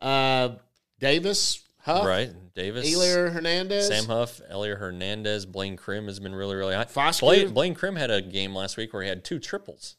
Uh, 0.00 0.50
Davis, 0.98 1.62
Huff, 1.82 2.04
Right. 2.06 2.30
Davis. 2.54 2.86
Elier 2.86 3.32
Hernandez. 3.32 3.88
Sam 3.88 4.04
Huff, 4.04 4.40
Elier 4.50 4.76
Hernandez, 4.78 5.46
Blaine 5.46 5.76
Crim 5.76 6.06
has 6.06 6.20
been 6.20 6.34
really, 6.34 6.56
really 6.56 6.74
high. 6.74 6.84
Foscue. 6.84 7.20
Blaine, 7.20 7.50
Blaine 7.52 7.74
Crim 7.74 7.96
had 7.96 8.10
a 8.10 8.20
game 8.20 8.54
last 8.54 8.76
week 8.76 8.92
where 8.92 9.02
he 9.02 9.08
had 9.08 9.24
two 9.24 9.38
triples. 9.38 9.96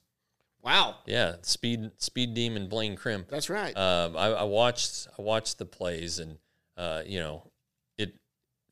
Wow. 0.63 0.97
Yeah, 1.07 1.37
speed 1.41 1.89
speed 1.97 2.35
demon 2.35 2.69
Blaine 2.69 2.95
Crim. 2.95 3.25
That's 3.29 3.49
right. 3.49 3.75
Um, 3.75 4.15
I, 4.15 4.27
I 4.27 4.43
watched 4.43 5.07
I 5.17 5.21
watched 5.23 5.57
the 5.57 5.65
plays 5.65 6.19
and 6.19 6.37
uh, 6.77 7.01
you 7.03 7.17
know 7.19 7.49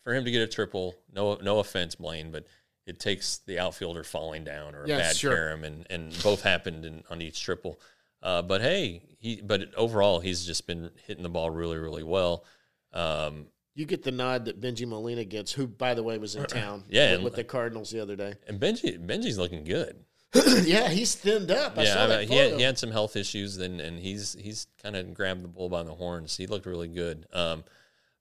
for 0.10 0.16
him 0.16 0.26
to 0.26 0.32
get 0.32 0.41
a 0.41 0.47
triple. 0.47 0.95
No 1.14 1.36
no 1.36 1.60
offense, 1.60 1.93
Blaine, 1.93 2.32
but 2.32 2.47
it 2.88 2.99
takes 2.99 3.38
the 3.45 3.60
outfielder 3.60 4.03
falling 4.03 4.43
down 4.43 4.74
or 4.74 4.84
a 4.86 4.88
Yeah, 4.88 4.97
bad 4.97 5.16
sure. 5.16 5.36
carom, 5.36 5.64
and 5.64 5.86
and 5.91 6.18
both 6.24 6.41
happened 6.41 6.84
in, 6.84 7.03
on 7.12 7.22
each 7.22 7.43
triple. 7.43 7.80
Uh, 8.24 8.41
but 8.41 8.62
hey, 8.62 9.03
he 9.20 9.39
but 9.39 9.72
overall 9.76 10.20
he's 10.20 10.43
just 10.45 10.66
been 10.66 10.89
hitting 11.05 11.22
the 11.22 11.30
ball 11.30 11.51
really 11.51 11.78
really 11.78 12.01
well. 12.03 12.43
Um, 12.91 13.45
you 13.76 13.86
get 13.86 14.01
the 14.03 14.12
nod 14.12 14.45
that 14.45 14.60
Bengie 14.60 14.88
Molina 14.88 15.24
gets, 15.24 15.51
who, 15.53 15.68
by 15.68 15.93
the 15.93 16.01
way, 16.01 16.18
was 16.18 16.36
in 16.36 16.43
town 16.47 16.84
Yeah, 16.89 17.14
with, 17.18 17.24
with 17.26 17.36
the 17.36 17.43
Cardinals 17.43 17.91
the 17.91 18.01
other 18.01 18.16
day. 18.16 18.34
and 18.47 18.60
Bengie 18.60 18.97
Bengie's 19.05 19.38
looking 19.38 19.64
good. 19.64 20.03
yeah, 20.64 20.89
he's 20.89 21.14
thinned 21.16 21.51
up. 21.51 21.78
I 21.78 21.84
yeah, 21.84 21.93
saw 21.93 22.03
I 22.03 22.07
that 22.07 22.20
mean, 22.22 22.28
he, 22.30 22.38
had, 22.38 22.53
he 22.53 22.62
had 22.64 22.78
some 22.80 22.91
health 22.91 23.16
issues, 23.16 23.57
and 23.57 23.80
and 23.80 23.99
he's 23.99 24.36
he's 24.39 24.66
kind 24.82 24.95
of 24.95 25.14
grabbed 25.14 25.43
the 25.43 25.47
bull 25.47 25.70
by 25.70 25.84
the 25.84 25.93
horns. 25.93 26.36
He 26.38 26.47
looked 26.47 26.66
really 26.66 26.88
good. 26.88 27.26
Um, 27.32 27.64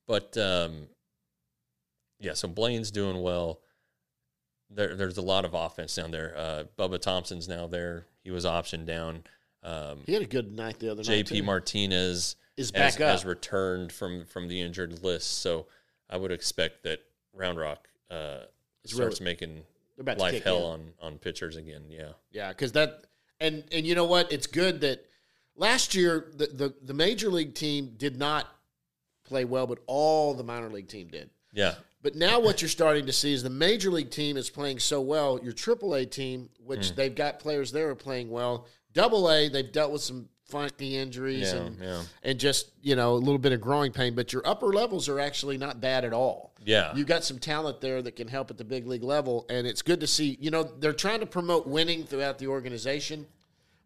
but 0.07 0.37
um, 0.39 0.89
yeah, 2.21 2.35
so 2.35 2.49
Blaine's 2.49 2.91
doing 2.91 3.21
well. 3.23 3.61
There, 4.71 4.95
there's 4.95 5.17
a 5.19 5.23
lot 5.23 5.45
of 5.45 5.55
offense 5.55 5.95
down 5.95 6.11
there. 6.11 6.35
Uh, 6.37 6.65
Bubba 6.79 7.01
Thompson's 7.01 7.49
now 7.49 7.67
there. 7.67 8.05
He 8.23 8.31
was 8.31 8.45
optioned 8.45 8.87
down. 8.87 9.25
Um, 9.63 10.01
He 10.07 10.13
had 10.13 10.23
a 10.23 10.27
good 10.27 10.53
night 10.55 10.79
the 10.79 10.91
other 10.91 11.03
night. 11.03 11.27
JP. 11.27 11.45
Martinez 11.45 12.37
Is 12.57 12.71
has, 12.75 12.97
back 12.97 13.01
up. 13.01 13.11
has 13.13 13.25
returned 13.25 13.93
from 13.93 14.25
from 14.27 14.47
the 14.49 14.61
injured 14.61 15.03
list. 15.03 15.39
So 15.41 15.67
I 16.11 16.17
would 16.19 16.31
expect 16.33 16.83
that 16.85 17.01
Round 17.33 17.59
Rock 17.59 17.89
uh, 18.11 18.41
starts 18.85 19.21
really- 19.21 19.25
making 19.31 19.55
They're 19.97 20.03
about 20.03 20.19
to 20.19 20.23
life 20.23 20.45
hell 20.45 20.75
in. 20.75 20.81
on 20.81 20.93
on 21.01 21.19
pitchers 21.19 21.57
again. 21.57 21.85
Yeah. 21.89 22.13
Yeah, 22.31 22.49
because 22.51 22.73
that 22.73 23.05
and 23.41 23.65
and 23.73 23.87
you 23.87 23.95
know 23.95 24.05
what? 24.05 24.31
It's 24.31 24.47
good 24.47 24.83
that 24.83 25.07
last 25.57 25.95
year 25.95 26.27
the, 26.37 26.47
the 26.47 26.75
the 26.83 26.95
major 26.95 27.31
league 27.31 27.55
team 27.55 27.95
did 27.97 28.19
not 28.19 28.47
play 29.25 29.45
well, 29.47 29.67
but 29.67 29.79
all 29.87 30.35
the 30.35 30.45
minor 30.45 30.69
league 30.69 30.89
team 30.89 31.09
did. 31.09 31.31
Yeah. 31.53 31.77
But 32.09 32.17
now 32.17 32.41
what 32.41 32.63
you're 32.63 32.71
starting 32.71 33.05
to 33.05 33.13
see 33.13 33.35
is 33.35 33.43
the 33.43 33.51
major 33.51 33.91
league 33.91 34.11
team 34.11 34.39
is 34.39 34.49
playing 34.49 34.79
so 34.79 34.99
well. 35.03 35.39
Your 35.43 35.53
AAA 35.53 36.11
team, 36.11 36.49
which 36.65 36.95
they've 36.95 37.15
got 37.15 37.39
players 37.39 37.71
there 37.71 37.91
are 37.91 37.95
playing 37.95 38.31
well. 38.31 38.67
Double 38.95 39.31
A, 39.31 39.51
they've 39.51 39.71
dealt 39.71 39.93
with 39.93 40.01
some 40.01 40.27
funky 40.47 40.97
injuries 40.97 41.53
Yeah, 41.53 41.59
and 41.59 41.79
yeah. 41.79 42.03
and 42.23 42.41
just 42.41 42.71
you 42.81 42.97
know 42.97 43.13
a 43.13 43.21
little 43.21 43.37
bit 43.37 43.53
of 43.53 43.61
growing 43.61 43.93
pain. 43.93 44.15
But 44.15 44.33
your 44.33 44.41
upper 44.49 44.69
levels 44.69 45.07
are 45.11 45.21
actually 45.21 45.59
not 45.59 45.83
bad 45.83 46.07
at 46.07 46.15
all. 46.15 46.55
Yeah. 46.65 46.95
you've 46.97 47.07
got 47.07 47.25
some 47.25 47.39
talent 47.39 47.83
there 47.83 48.01
that 48.01 48.17
can 48.17 48.27
help 48.27 48.51
at 48.51 48.57
the 48.57 48.65
big 48.65 48.87
league 48.87 49.03
level, 49.05 49.45
and 49.51 49.67
it's 49.67 49.83
good 49.83 50.01
to 50.01 50.07
see. 50.07 50.39
You 50.41 50.51
know, 50.51 50.63
they're 50.63 50.95
trying 50.95 51.21
to 51.21 51.27
promote 51.27 51.67
winning 51.67 52.05
throughout 52.05 52.39
the 52.39 52.47
organization. 52.47 53.27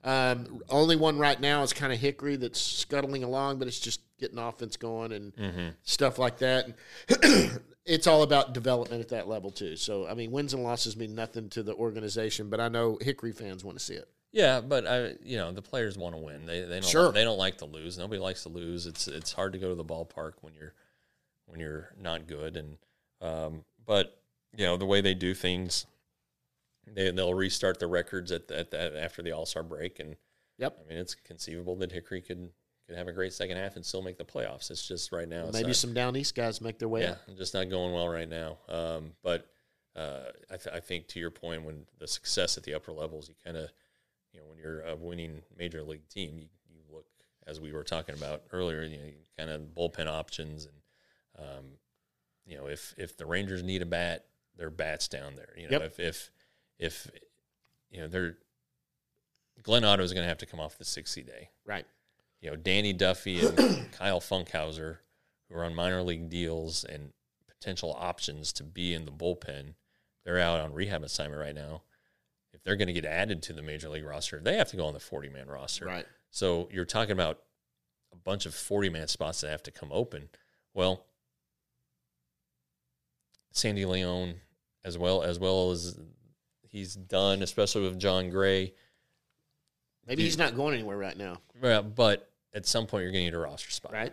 Um, 0.04 0.62
only 0.70 0.94
one 0.94 1.18
right 1.18 1.40
now 1.40 1.62
is 1.64 1.72
kind 1.72 1.92
of 1.92 1.98
Hickory 1.98 2.36
that's 2.36 2.60
scuttling 2.60 3.24
along, 3.24 3.58
but 3.58 3.66
it's 3.66 3.80
just 3.80 4.00
getting 4.20 4.38
offense 4.38 4.76
going 4.76 5.10
and 5.10 5.34
Mm-hmm. 5.34 5.68
stuff 5.82 6.20
like 6.20 6.38
that. 6.38 6.66
And 6.68 7.60
it's 7.84 8.06
all 8.06 8.22
about 8.22 8.52
development 8.52 9.00
at 9.00 9.08
that 9.10 9.28
level 9.28 9.50
too. 9.50 9.76
So, 9.76 10.06
I 10.06 10.14
mean, 10.14 10.30
wins 10.30 10.54
and 10.54 10.62
losses 10.62 10.96
mean 10.96 11.14
nothing 11.14 11.48
to 11.50 11.62
the 11.62 11.74
organization, 11.74 12.48
but 12.50 12.60
I 12.60 12.68
know 12.68 12.98
Hickory 13.00 13.32
fans 13.32 13.64
want 13.64 13.78
to 13.78 13.84
see 13.84 13.94
it. 13.94 14.08
Yeah, 14.32 14.60
but 14.60 14.86
I, 14.86 15.14
you 15.22 15.36
know, 15.36 15.52
the 15.52 15.60
players 15.62 15.98
want 15.98 16.14
to 16.14 16.20
win. 16.20 16.46
They 16.46 16.60
they 16.62 16.80
don't 16.80 16.84
Sure. 16.84 17.12
they 17.12 17.24
don't 17.24 17.38
like 17.38 17.58
to 17.58 17.66
lose. 17.66 17.98
Nobody 17.98 18.20
likes 18.20 18.44
to 18.44 18.48
lose. 18.48 18.86
It's 18.86 19.06
it's 19.08 19.32
hard 19.32 19.52
to 19.52 19.58
go 19.58 19.68
to 19.68 19.74
the 19.74 19.84
ballpark 19.84 20.34
when 20.40 20.54
you're 20.54 20.72
when 21.46 21.60
you're 21.60 21.90
not 22.00 22.26
good. 22.26 22.56
And 22.56 22.78
um, 23.20 23.64
but 23.84 24.18
you 24.56 24.64
know 24.64 24.76
the 24.78 24.86
way 24.86 25.00
they 25.02 25.12
do 25.14 25.34
things, 25.34 25.84
they 26.86 27.10
they'll 27.10 27.34
restart 27.34 27.78
the 27.78 27.86
records 27.88 28.32
at 28.32 28.50
at 28.50 28.70
that 28.70 28.96
after 28.96 29.20
the 29.22 29.32
All 29.32 29.44
Star 29.44 29.62
break. 29.62 30.00
And 30.00 30.16
Yep. 30.58 30.78
I 30.84 30.88
mean, 30.88 30.98
it's 30.98 31.14
conceivable 31.14 31.76
that 31.76 31.92
Hickory 31.92 32.20
could 32.22 32.50
could 32.86 32.96
have 32.96 33.08
a 33.08 33.12
great 33.12 33.32
second 33.32 33.56
half 33.56 33.76
and 33.76 33.84
still 33.86 34.02
make 34.02 34.18
the 34.18 34.24
playoffs. 34.24 34.70
It's 34.70 34.86
just 34.86 35.12
right 35.12 35.28
now. 35.28 35.44
it's 35.44 35.52
Maybe 35.54 35.68
not- 35.68 35.76
some 35.76 35.94
down 35.94 36.16
east 36.16 36.34
guys 36.34 36.60
make 36.60 36.78
their 36.78 36.88
way 36.88 37.02
yeah, 37.02 37.12
up. 37.12 37.36
just 37.36 37.54
not 37.54 37.70
going 37.70 37.92
well 37.92 38.08
right 38.08 38.28
now. 38.28 38.58
Um, 38.68 39.12
but 39.22 39.46
uh, 39.94 40.24
I, 40.50 40.56
th- 40.56 40.74
I 40.74 40.80
think 40.80 41.06
to 41.08 41.20
your 41.20 41.30
point, 41.30 41.64
when 41.64 41.86
the 41.98 42.08
success 42.08 42.56
at 42.56 42.64
the 42.64 42.74
upper 42.74 42.92
levels, 42.92 43.28
you 43.28 43.34
kind 43.44 43.56
of, 43.56 43.70
you 44.32 44.40
know, 44.40 44.46
when 44.46 44.58
you're 44.58 44.80
a 44.82 44.96
winning 44.96 45.42
major 45.58 45.82
league 45.82 46.08
team, 46.08 46.38
you, 46.38 46.46
you 46.70 46.80
look 46.90 47.04
as 47.46 47.60
we 47.60 47.72
were 47.72 47.84
talking 47.84 48.14
about 48.14 48.42
earlier, 48.52 48.82
you 48.82 48.96
know, 48.96 49.04
kind 49.38 49.50
of 49.50 49.60
bullpen 49.76 50.06
options, 50.06 50.64
and 50.66 51.46
um, 51.46 51.64
you 52.46 52.56
know, 52.56 52.66
if 52.66 52.94
if 52.96 53.16
the 53.18 53.26
Rangers 53.26 53.62
need 53.62 53.82
a 53.82 53.86
bat, 53.86 54.24
their 54.56 54.70
bats 54.70 55.08
down 55.08 55.36
there. 55.36 55.50
You 55.56 55.68
know, 55.68 55.78
Yep. 55.80 55.82
if 55.82 56.00
if 56.00 56.30
if 56.78 57.10
you 57.90 58.00
know 58.00 58.08
they're 58.08 58.38
Glenn 59.62 59.84
Otto 59.84 60.02
is 60.02 60.12
going 60.12 60.24
to 60.24 60.28
have 60.28 60.38
to 60.38 60.46
come 60.46 60.58
off 60.60 60.78
the 60.78 60.84
sixty 60.84 61.22
day 61.22 61.50
Right. 61.66 61.84
You 62.42 62.50
know, 62.50 62.56
Danny 62.56 62.92
Duffy 62.92 63.46
and 63.46 63.90
Kyle 63.92 64.20
Funkhouser, 64.20 64.98
who 65.48 65.56
are 65.56 65.64
on 65.64 65.74
minor 65.74 66.02
league 66.02 66.28
deals 66.28 66.84
and 66.84 67.12
potential 67.48 67.96
options 67.98 68.52
to 68.54 68.64
be 68.64 68.92
in 68.92 69.04
the 69.04 69.12
bullpen, 69.12 69.74
they're 70.24 70.40
out 70.40 70.60
on 70.60 70.74
rehab 70.74 71.04
assignment 71.04 71.40
right 71.40 71.54
now. 71.54 71.82
If 72.52 72.64
they're 72.64 72.76
going 72.76 72.88
to 72.88 72.92
get 72.92 73.04
added 73.04 73.42
to 73.44 73.52
the 73.52 73.62
major 73.62 73.88
league 73.88 74.04
roster, 74.04 74.40
they 74.40 74.56
have 74.56 74.68
to 74.70 74.76
go 74.76 74.86
on 74.86 74.92
the 74.92 75.00
40 75.00 75.28
man 75.28 75.46
roster. 75.46 75.86
Right. 75.86 76.06
So 76.30 76.68
you're 76.72 76.84
talking 76.84 77.12
about 77.12 77.38
a 78.12 78.16
bunch 78.16 78.44
of 78.44 78.54
40 78.54 78.90
man 78.90 79.06
spots 79.06 79.40
that 79.40 79.50
have 79.50 79.62
to 79.62 79.70
come 79.70 79.90
open. 79.92 80.28
Well, 80.74 81.06
Sandy 83.52 83.84
León, 83.84 84.34
as 84.84 84.98
well 84.98 85.22
as 85.22 85.38
well 85.38 85.70
as 85.70 85.98
he's 86.62 86.94
done, 86.94 87.42
especially 87.42 87.82
with 87.82 87.98
Jon 87.98 88.30
Gray. 88.30 88.74
Maybe 90.06 90.24
he's 90.24 90.38
not 90.38 90.56
going 90.56 90.74
anywhere 90.74 90.98
right 90.98 91.16
now. 91.16 91.36
Well, 91.60 91.82
but 91.82 92.31
at 92.54 92.66
some 92.66 92.86
point 92.86 93.02
you're 93.02 93.12
going 93.12 93.24
to 93.26 93.30
need 93.30 93.34
a 93.36 93.38
roster 93.38 93.70
spot. 93.70 93.92
Right. 93.92 94.12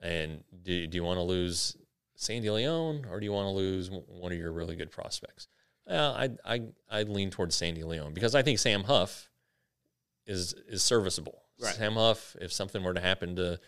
And 0.00 0.44
do, 0.62 0.86
do 0.86 0.96
you 0.96 1.04
want 1.04 1.18
to 1.18 1.22
lose 1.22 1.76
Sandy 2.14 2.48
León 2.48 3.10
or 3.10 3.18
do 3.20 3.24
you 3.26 3.32
want 3.32 3.46
to 3.46 3.50
lose 3.50 3.90
one 3.90 4.32
of 4.32 4.38
your 4.38 4.52
really 4.52 4.76
good 4.76 4.90
prospects? 4.90 5.48
Well, 5.86 6.12
I 6.14 6.30
I 6.44 6.62
I 6.90 7.02
lean 7.04 7.30
towards 7.30 7.54
Sandy 7.56 7.82
León 7.82 8.12
because 8.14 8.34
I 8.34 8.42
think 8.42 8.58
Sam 8.58 8.84
Huff 8.84 9.30
is 10.26 10.54
is 10.68 10.82
serviceable. 10.82 11.42
Right. 11.60 11.74
Sam 11.74 11.94
Huff, 11.94 12.36
if 12.40 12.52
something 12.52 12.82
were 12.84 12.94
to 12.94 13.00
happen 13.00 13.34
to 13.36 13.58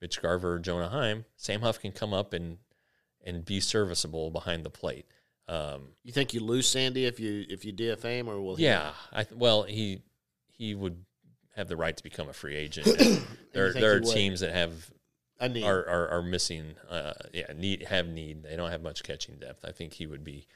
Mitch 0.00 0.20
Garver 0.22 0.54
or 0.54 0.58
Jonah 0.58 0.88
Heim, 0.88 1.24
Sam 1.36 1.62
Huff 1.62 1.80
can 1.80 1.92
come 1.92 2.12
up 2.12 2.32
and 2.34 2.58
and 3.24 3.44
be 3.44 3.60
serviceable 3.60 4.30
behind 4.30 4.64
the 4.64 4.70
plate. 4.70 5.06
Um, 5.48 5.88
You 6.04 6.12
think 6.12 6.32
you 6.32 6.40
lose 6.40 6.68
Sandy 6.68 7.06
if 7.06 7.18
you 7.18 7.44
if 7.48 7.64
you 7.64 7.72
DFA 7.72 8.18
him, 8.18 8.28
or 8.28 8.40
will 8.40 8.56
he? 8.56 8.64
yeah, 8.64 8.92
I 9.12 9.26
well 9.34 9.62
he 9.64 10.02
he 10.52 10.74
would 10.74 11.04
have 11.60 11.68
the 11.68 11.76
right 11.76 11.96
to 11.96 12.02
become 12.02 12.28
a 12.28 12.32
free 12.32 12.56
agent. 12.56 12.86
There 13.52 13.72
there 13.72 13.80
he 13.80 13.86
are 13.86 14.00
would? 14.02 14.14
teams 14.14 14.40
that 14.40 14.52
have 14.52 14.90
I 15.40 15.48
need. 15.48 15.64
are, 15.64 15.84
are 15.88 16.08
are 16.10 16.22
missing 16.22 16.74
uh 16.88 17.14
yeah 17.32 17.46
need 17.56 17.82
have 17.84 18.06
need 18.08 18.42
they 18.44 18.54
don't 18.56 18.70
have 18.70 18.82
much 18.82 19.02
catching 19.02 19.36
depth 19.38 19.64
i 19.64 19.72
think 19.72 19.92
he 19.94 20.06
would 20.06 20.22
be 20.22 20.46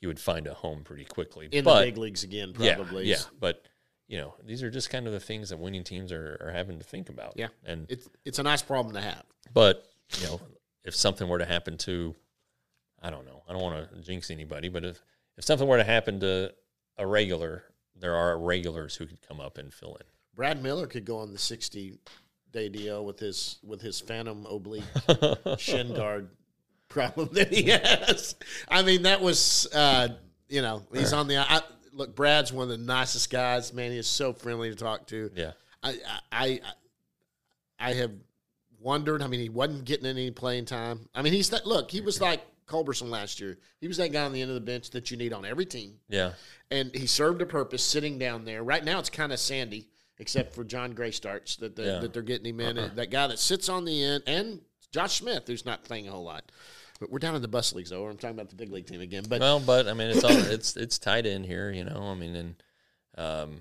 he 0.00 0.06
would 0.06 0.18
find 0.18 0.46
a 0.46 0.54
home 0.54 0.82
pretty 0.84 1.04
quickly 1.04 1.48
in 1.52 1.64
but 1.64 1.80
the 1.80 1.86
big 1.86 1.98
leagues 1.98 2.24
again, 2.24 2.54
yeah 2.58 2.76
probably. 2.76 3.04
yeah 3.06 3.18
but 3.38 3.62
you 4.08 4.16
know 4.18 4.32
these 4.46 4.62
are 4.62 4.70
just 4.70 4.88
kind 4.88 5.06
of 5.06 5.12
the 5.12 5.20
things 5.20 5.50
that 5.50 5.58
winning 5.58 5.84
teams 5.84 6.12
are, 6.12 6.38
are 6.40 6.50
having 6.50 6.78
to 6.78 6.84
think 6.84 7.10
about 7.10 7.34
Yeah. 7.36 7.48
and 7.66 7.84
It's 7.90 8.08
it's 8.24 8.38
a 8.38 8.42
nice 8.42 8.62
problem 8.62 8.94
to 8.94 9.00
have. 9.02 9.24
but 9.52 9.84
you 10.18 10.26
know 10.28 10.40
if 10.84 10.94
something 10.94 11.28
were 11.28 11.38
to 11.40 11.44
happen 11.44 11.76
to 11.78 12.14
i 13.02 13.10
don't 13.10 13.26
know 13.26 13.42
i 13.48 13.52
don't 13.52 13.60
want 13.62 13.90
to 13.92 14.00
jinx 14.00 14.30
anybody 14.30 14.68
but 14.70 14.82
if 14.84 15.02
if 15.36 15.44
something 15.44 15.68
were 15.68 15.76
to 15.76 15.84
happen 15.84 16.20
to 16.20 16.54
a 16.96 17.06
regular 17.06 17.64
there 17.96 18.14
are 18.14 18.38
regulars 18.38 18.94
who 18.96 19.04
could 19.04 19.20
come 19.28 19.40
up 19.40 19.58
and 19.58 19.74
fill 19.74 19.96
in 19.96 20.06
Brad 20.40 20.62
Miller 20.62 20.86
could 20.86 21.04
go 21.04 21.18
on 21.18 21.32
the 21.32 21.38
sixty 21.38 21.98
day 22.50 22.70
deal 22.70 23.04
with 23.04 23.18
his 23.18 23.58
with 23.62 23.82
his 23.82 24.00
phantom 24.00 24.46
oblique 24.46 24.84
shin 25.58 25.92
guard 25.92 26.30
problem 26.88 27.28
that 27.32 27.52
he 27.52 27.64
has. 27.64 28.36
I 28.66 28.80
mean, 28.82 29.02
that 29.02 29.20
was 29.20 29.68
uh, 29.74 30.08
you 30.48 30.62
know 30.62 30.82
he's 30.94 31.12
on 31.12 31.28
the 31.28 31.36
I, 31.36 31.60
look. 31.92 32.16
Brad's 32.16 32.54
one 32.54 32.62
of 32.62 32.70
the 32.70 32.78
nicest 32.78 33.28
guys. 33.28 33.74
Man, 33.74 33.90
he 33.90 33.98
is 33.98 34.06
so 34.06 34.32
friendly 34.32 34.70
to 34.70 34.76
talk 34.76 35.06
to. 35.08 35.30
yeah 35.34 35.52
I 35.82 35.90
I 35.90 36.20
I, 36.32 36.60
I 37.78 37.92
have 37.92 38.12
wondered. 38.80 39.20
I 39.20 39.26
mean, 39.26 39.40
he 39.40 39.50
wasn't 39.50 39.84
getting 39.84 40.06
any 40.06 40.30
playing 40.30 40.64
time. 40.64 41.06
I 41.14 41.20
mean, 41.20 41.34
he's 41.34 41.50
that. 41.50 41.66
Look, 41.66 41.90
he 41.90 42.00
was 42.00 42.18
like 42.18 42.40
Culberson 42.66 43.10
last 43.10 43.42
year. 43.42 43.58
He 43.78 43.88
was 43.88 43.98
that 43.98 44.10
guy 44.10 44.24
on 44.24 44.32
the 44.32 44.40
end 44.40 44.50
of 44.50 44.54
the 44.54 44.62
bench 44.62 44.88
that 44.92 45.10
you 45.10 45.18
need 45.18 45.34
on 45.34 45.44
every 45.44 45.66
team, 45.66 45.96
Yeah. 46.08 46.32
and 46.70 46.90
he 46.94 47.06
served 47.06 47.42
a 47.42 47.46
purpose 47.46 47.82
sitting 47.84 48.18
down 48.18 48.46
there. 48.46 48.62
Right 48.64 48.82
now, 48.82 48.98
it's 49.00 49.10
kind 49.10 49.32
of 49.34 49.38
sandy, 49.38 49.89
except 50.20 50.54
for 50.54 50.62
Jon 50.62 50.92
Gray 50.92 51.10
starts 51.10 51.56
that 51.56 51.74
they, 51.74 51.86
Yeah. 51.86 51.98
that 51.98 52.12
they're 52.12 52.22
getting 52.22 52.46
him 52.54 52.60
in. 52.60 52.94
That 52.94 53.10
guy 53.10 53.26
that 53.26 53.38
sits 53.40 53.68
on 53.68 53.84
the 53.84 54.04
end, 54.04 54.22
and 54.26 54.60
Josh 54.92 55.18
Smith, 55.18 55.44
who's 55.48 55.64
not 55.64 55.82
playing 55.82 56.06
a 56.06 56.12
whole 56.12 56.22
lot. 56.24 56.52
But 57.00 57.10
we're 57.10 57.18
down 57.18 57.34
in 57.34 57.40
the 57.42 57.48
bus 57.48 57.72
leagues, 57.72 57.90
though. 57.90 58.06
I'm 58.06 58.18
talking 58.18 58.36
about 58.36 58.50
the 58.50 58.56
big 58.56 58.70
league 58.70 58.86
team 58.86 59.00
again. 59.00 59.24
But 59.28 59.40
Well, 59.40 59.58
but 59.58 59.88
I 59.88 59.94
mean, 59.94 60.10
it's 60.10 60.22
all 60.22 60.30
it's 60.30 60.76
it's 60.76 60.98
tied 60.98 61.24
in 61.26 61.42
here, 61.42 61.70
you 61.70 61.82
know. 61.82 62.02
I 62.02 62.14
mean, 62.14 62.36
and 62.36 62.62
um, 63.16 63.60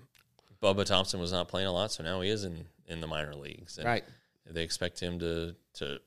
Bubba 0.61 0.83
Thompson 0.85 1.19
was 1.21 1.31
not 1.31 1.47
playing 1.47 1.67
a 1.67 1.71
lot, 1.71 1.91
so 1.91 2.03
now 2.03 2.19
he 2.21 2.29
is 2.29 2.43
in 2.43 2.65
in 2.87 2.99
the 2.99 3.07
minor 3.07 3.33
leagues. 3.33 3.77
And 3.77 3.87
right, 3.87 4.03
They 4.45 4.61
expect 4.63 4.99
him 4.99 5.19
to 5.19 5.55
to 5.75 5.99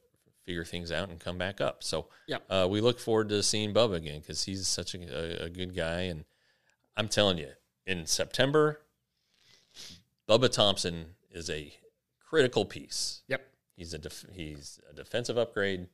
figure 0.44 0.64
things 0.64 0.92
out 0.92 1.08
and 1.08 1.18
come 1.18 1.38
back 1.38 1.60
up. 1.62 1.82
So 1.82 2.08
yeah, 2.26 2.38
uh, 2.50 2.66
we 2.70 2.82
look 2.82 3.00
forward 3.00 3.30
to 3.30 3.42
seeing 3.42 3.72
Bubba 3.72 3.94
again 3.96 4.20
because 4.20 4.44
he's 4.44 4.66
such 4.68 4.94
a, 4.94 5.42
a, 5.42 5.46
a 5.46 5.48
good 5.48 5.74
guy. 5.74 6.02
And 6.02 6.26
I'm 6.98 7.08
telling 7.08 7.38
you, 7.38 7.48
in 7.86 8.04
September, 8.04 8.80
Bubba 10.28 10.50
Thompson 10.50 11.14
is 11.30 11.50
a 11.50 11.72
critical 12.20 12.64
piece. 12.64 13.22
yep, 13.28 13.42
He's 13.76 13.94
a 13.94 13.98
def- 13.98 14.26
he's 14.32 14.80
a 14.90 14.94
defensive 14.94 15.36
upgrade, 15.38 15.88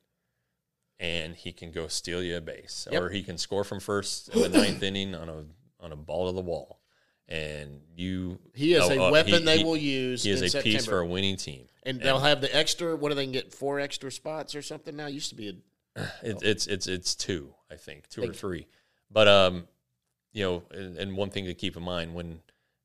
and 0.99 1.35
he 1.35 1.51
can 1.51 1.71
go 1.71 1.87
steal 1.87 2.21
you 2.21 2.37
a 2.37 2.41
base, 2.41 2.87
Yep. 2.91 3.01
or 3.01 3.09
he 3.09 3.23
can 3.23 3.37
score 3.37 3.63
from 3.63 3.79
first 3.79 4.29
in 4.29 4.41
the 4.41 4.49
ninth 4.57 4.83
inning 4.83 5.15
on 5.15 5.29
a 5.29 5.45
on 5.79 5.91
a 5.91 5.95
ball 5.95 6.27
to 6.27 6.35
the 6.35 6.41
wall, 6.41 6.81
and 7.27 7.81
you 7.95 8.39
he 8.53 8.73
is 8.73 8.83
oh, 8.83 8.91
a 8.91 9.07
uh, 9.07 9.11
weapon 9.11 9.33
he- 9.39 9.45
they 9.45 9.57
he- 9.59 9.63
will 9.63 9.77
use. 9.77 10.23
He 10.23 10.31
is 10.31 10.41
a 10.41 10.49
September. 10.49 10.77
piece 10.77 10.85
for 10.85 10.99
a 10.99 11.05
winning 11.05 11.37
team, 11.37 11.67
and 11.83 11.99
they'll 12.01 12.19
have 12.19 12.41
the 12.41 12.53
extra. 12.55 12.95
What 12.95 13.09
do 13.09 13.15
they 13.15 13.23
can 13.25 13.31
get? 13.31 13.53
Four 13.53 13.79
extra 13.79 14.11
spots 14.11 14.55
or 14.55 14.61
something 14.61 14.95
now. 14.95 15.07
Used 15.07 15.29
to 15.29 15.35
be 15.35 15.49
a 15.49 16.01
It, 16.21 16.37
it's 16.43 16.67
it's 16.67 16.87
it's 16.87 17.15
two, 17.15 17.53
I 17.71 17.75
think, 17.75 18.09
two 18.09 18.23
or 18.23 18.33
three. 18.33 18.67
But 19.09 19.27
um, 19.27 19.67
you 20.33 20.43
know, 20.43 20.63
and, 20.71 20.97
and 20.97 21.17
one 21.17 21.29
thing 21.31 21.45
to 21.45 21.53
keep 21.55 21.75
in 21.77 21.83
mind 21.83 22.13
when 22.13 22.41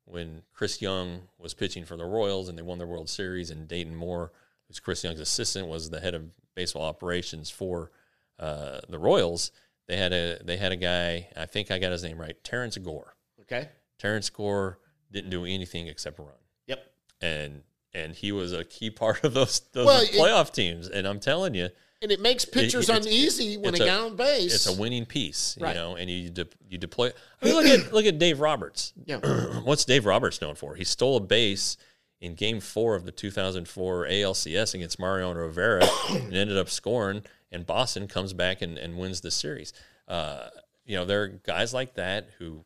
when 0.07 0.43
Chris 0.53 0.81
Young 0.83 1.23
was 1.39 1.55
pitching 1.55 1.85
for 1.85 1.97
the 1.97 2.05
Royals 2.05 2.49
and 2.49 2.57
they 2.59 2.63
won 2.63 2.79
the 2.79 2.87
World 2.87 3.09
Series, 3.09 3.51
and 3.51 3.67
Dayton 3.69 3.95
Moore, 3.97 4.33
who's 4.69 4.81
Chris 4.81 5.03
Young's 5.05 5.21
assistant, 5.21 5.69
was 5.69 5.91
the 5.91 6.01
head 6.01 6.15
of 6.15 6.25
baseball 6.55 6.83
operations 6.83 7.51
for 7.51 7.91
uh, 8.39 8.81
the 8.89 8.99
Royals. 8.99 9.51
They 9.87 9.97
had 9.97 10.13
a 10.13 10.39
they 10.43 10.57
had 10.57 10.73
a 10.73 10.77
guy. 10.77 11.29
I 11.37 11.47
think 11.47 11.71
I 11.71 11.79
got 11.79 11.93
his 11.93 12.03
name 12.03 12.19
right, 12.21 12.37
Terrence 12.45 12.77
Gore. 12.79 13.15
okay. 13.43 13.69
Terrence 13.99 14.29
Gore 14.31 14.79
didn't 15.13 15.31
do 15.31 15.45
anything 15.45 15.87
except 15.89 16.19
run, 16.19 16.29
Yep. 16.67 16.85
and 17.21 17.63
and 17.93 18.15
he 18.15 18.33
was 18.33 18.53
a 18.53 18.65
key 18.65 18.91
part 19.03 19.23
of 19.25 19.35
those 19.35 19.61
those 19.73 19.87
Well, 19.87 20.03
it- 20.03 20.11
playoff 20.13 20.53
teams. 20.53 20.89
And 20.89 21.07
I'm 21.07 21.21
telling 21.21 21.55
you, 21.55 21.69
And 22.05 22.13
it 22.13 22.21
makes 22.21 22.45
pitchers 22.45 22.89
it's- 22.91 23.07
uneasy 23.07 23.57
when 23.57 23.73
they 23.75 23.81
a- 23.81 23.85
get 23.87 23.99
on 23.99 24.15
base. 24.15 24.55
it's 24.55 24.67
a 24.67 24.75
winning 24.75 25.07
piece, 25.07 25.57
Right. 25.59 25.75
you 25.75 25.81
know, 25.81 25.97
and 25.97 26.11
you 26.11 26.29
de- 26.29 26.47
you 26.69 26.77
deploy. 26.79 27.13
I 27.41 27.45
mean, 27.47 27.55
look 27.55 27.65
at 27.65 27.93
look 27.95 28.05
at 28.05 28.19
Dave 28.19 28.41
Roberts. 28.41 28.93
Yeah. 29.07 29.17
What's 29.65 29.87
Dave 29.87 30.05
Roberts 30.05 30.41
known 30.43 30.55
for? 30.55 30.75
He 30.75 30.85
stole 30.85 31.17
a 31.17 31.21
base 31.21 31.79
in 32.21 32.35
Game 32.35 32.61
Four 32.61 32.95
of 32.95 33.05
the 33.07 33.11
2004 33.13 34.07
ALCS 34.07 34.75
against 34.75 34.99
Mariano 35.01 35.41
Rivera 35.41 35.83
and 36.11 36.35
ended 36.35 36.59
up 36.59 36.69
scoring. 36.69 37.23
And 37.51 37.65
Boston 37.65 38.07
comes 38.07 38.33
back 38.35 38.61
and, 38.63 38.77
and 38.77 38.99
wins 38.99 39.23
the 39.23 39.31
series. 39.31 39.73
Uh, 40.07 40.49
you 40.85 40.97
know, 40.97 41.07
there 41.07 41.23
are 41.23 41.29
guys 41.29 41.73
like 41.73 41.95
that 41.95 42.29
who 42.39 42.65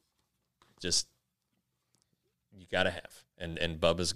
just 0.80 1.06
you 2.56 2.66
got 2.72 2.82
to 2.84 2.90
have, 2.90 3.24
and 3.38 3.56
and 3.58 3.80
Bubba's 3.80 4.14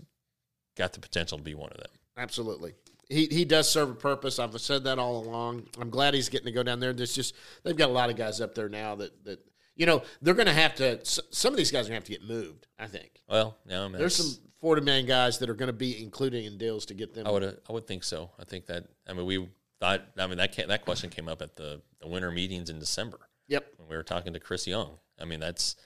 got 0.76 0.92
the 0.94 1.00
potential 1.00 1.38
to 1.38 1.44
be 1.44 1.54
one 1.54 1.70
of 1.70 1.76
them. 1.78 1.90
Absolutely. 2.16 2.74
He, 3.12 3.26
he 3.26 3.44
does 3.44 3.68
serve 3.70 3.90
a 3.90 3.94
purpose. 3.94 4.38
I've 4.38 4.58
said 4.60 4.84
that 4.84 4.98
all 4.98 5.24
along. 5.24 5.68
I'm 5.80 5.90
glad 5.90 6.14
he's 6.14 6.28
getting 6.28 6.46
to 6.46 6.52
go 6.52 6.62
down 6.62 6.80
there. 6.80 6.92
There's 6.92 7.14
just 7.14 7.34
they've 7.62 7.76
got 7.76 7.90
a 7.90 7.92
lot 7.92 8.10
of 8.10 8.16
guys 8.16 8.40
up 8.40 8.54
there 8.54 8.68
now 8.68 8.94
that 8.96 9.24
that 9.24 9.40
you 9.76 9.86
know 9.86 10.02
they're 10.20 10.34
going 10.34 10.46
to 10.46 10.52
have 10.52 10.74
to. 10.76 11.00
Some 11.04 11.52
of 11.52 11.56
these 11.56 11.70
guys 11.70 11.86
are 11.86 11.90
going 11.90 12.02
to 12.02 12.12
have 12.12 12.20
to 12.20 12.26
get 12.26 12.26
moved. 12.26 12.66
I 12.78 12.86
think 12.86 13.20
Well, 13.28 13.58
no, 13.66 13.88
there's 13.90 14.16
some 14.16 14.42
40 14.60 14.82
man 14.82 15.06
guys 15.06 15.38
that 15.38 15.50
are 15.50 15.54
going 15.54 15.68
to 15.68 15.72
be 15.72 16.02
including 16.02 16.44
in 16.44 16.56
deals 16.58 16.86
to 16.86 16.94
get 16.94 17.14
them. 17.14 17.26
I 17.26 17.30
would 17.30 17.44
I 17.68 17.72
would 17.72 17.86
think 17.86 18.04
so. 18.04 18.30
I 18.38 18.44
think 18.44 18.66
that 18.66 18.84
I 19.08 19.12
mean 19.12 19.26
we 19.26 19.48
thought 19.80 20.02
I 20.18 20.26
mean 20.26 20.38
that 20.38 20.56
that 20.68 20.84
question 20.84 21.10
came 21.10 21.28
up 21.28 21.42
at 21.42 21.56
the, 21.56 21.82
the 22.00 22.08
winter 22.08 22.30
meetings 22.30 22.70
in 22.70 22.78
December 22.78 23.18
Yep. 23.48 23.66
when 23.76 23.88
we 23.88 23.96
were 23.96 24.02
talking 24.02 24.32
to 24.32 24.40
Chris 24.40 24.66
Young. 24.66 24.98
I 25.20 25.24
mean 25.24 25.40
that's 25.40 25.76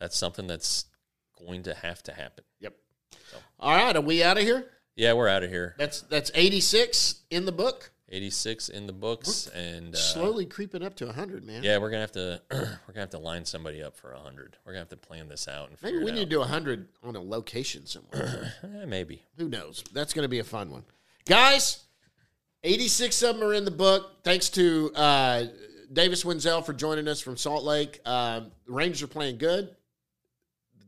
that's 0.00 0.16
something 0.16 0.46
that's 0.46 0.86
going 1.38 1.62
to 1.64 1.74
have 1.74 2.02
to 2.04 2.12
happen. 2.12 2.44
Yep. 2.60 2.74
All 3.58 3.74
right. 3.76 3.96
Are 3.96 4.00
we 4.02 4.22
out 4.22 4.36
of 4.36 4.42
here? 4.44 4.70
Yeah, 4.96 5.12
we're 5.12 5.28
out 5.28 5.42
of 5.42 5.50
here. 5.50 5.74
That's 5.78 6.00
that's 6.02 6.30
86 6.34 7.22
in 7.30 7.44
the 7.44 7.52
book. 7.52 7.90
86 8.08 8.68
in 8.68 8.86
the 8.86 8.92
books 8.92 9.48
and 9.48 9.92
uh, 9.92 9.98
Slowly 9.98 10.46
creeping 10.46 10.82
up 10.84 10.94
to 10.96 11.06
100, 11.06 11.44
man. 11.44 11.64
Yeah, 11.64 11.78
we're 11.78 11.90
gonna 11.90 12.02
have 12.02 12.12
to 12.12 12.40
we're 12.50 12.78
gonna 12.88 13.00
have 13.00 13.10
to 13.10 13.18
line 13.18 13.44
somebody 13.44 13.82
up 13.82 13.96
for 13.96 14.14
hundred. 14.14 14.56
We're 14.64 14.72
gonna 14.72 14.80
have 14.80 14.88
to 14.90 14.96
plan 14.96 15.28
this 15.28 15.48
out 15.48 15.70
and 15.70 15.78
Maybe 15.82 15.98
we 15.98 16.12
need 16.12 16.24
to 16.24 16.26
do 16.26 16.38
100 16.38 16.88
on 17.02 17.16
a 17.16 17.20
location 17.20 17.86
somewhere. 17.86 18.52
Eh, 18.62 18.84
maybe. 18.86 19.22
Who 19.38 19.48
knows? 19.48 19.84
That's 19.92 20.12
going 20.12 20.24
to 20.24 20.28
be 20.28 20.38
a 20.38 20.44
fun 20.44 20.70
one. 20.70 20.84
Guys, 21.24 21.84
86 22.64 23.22
of 23.22 23.36
them 23.38 23.44
are 23.48 23.54
in 23.54 23.64
the 23.64 23.70
book. 23.70 24.22
Thanks 24.24 24.48
to 24.50 24.90
uh, 24.94 25.44
Davis 25.92 26.24
Wendzel 26.24 26.64
for 26.64 26.72
joining 26.72 27.06
us 27.06 27.20
from 27.20 27.36
Salt 27.36 27.64
Lake. 27.64 28.00
Um, 28.04 28.50
the 28.66 28.72
Rangers 28.72 29.02
are 29.02 29.06
playing 29.08 29.38
good. 29.38 29.74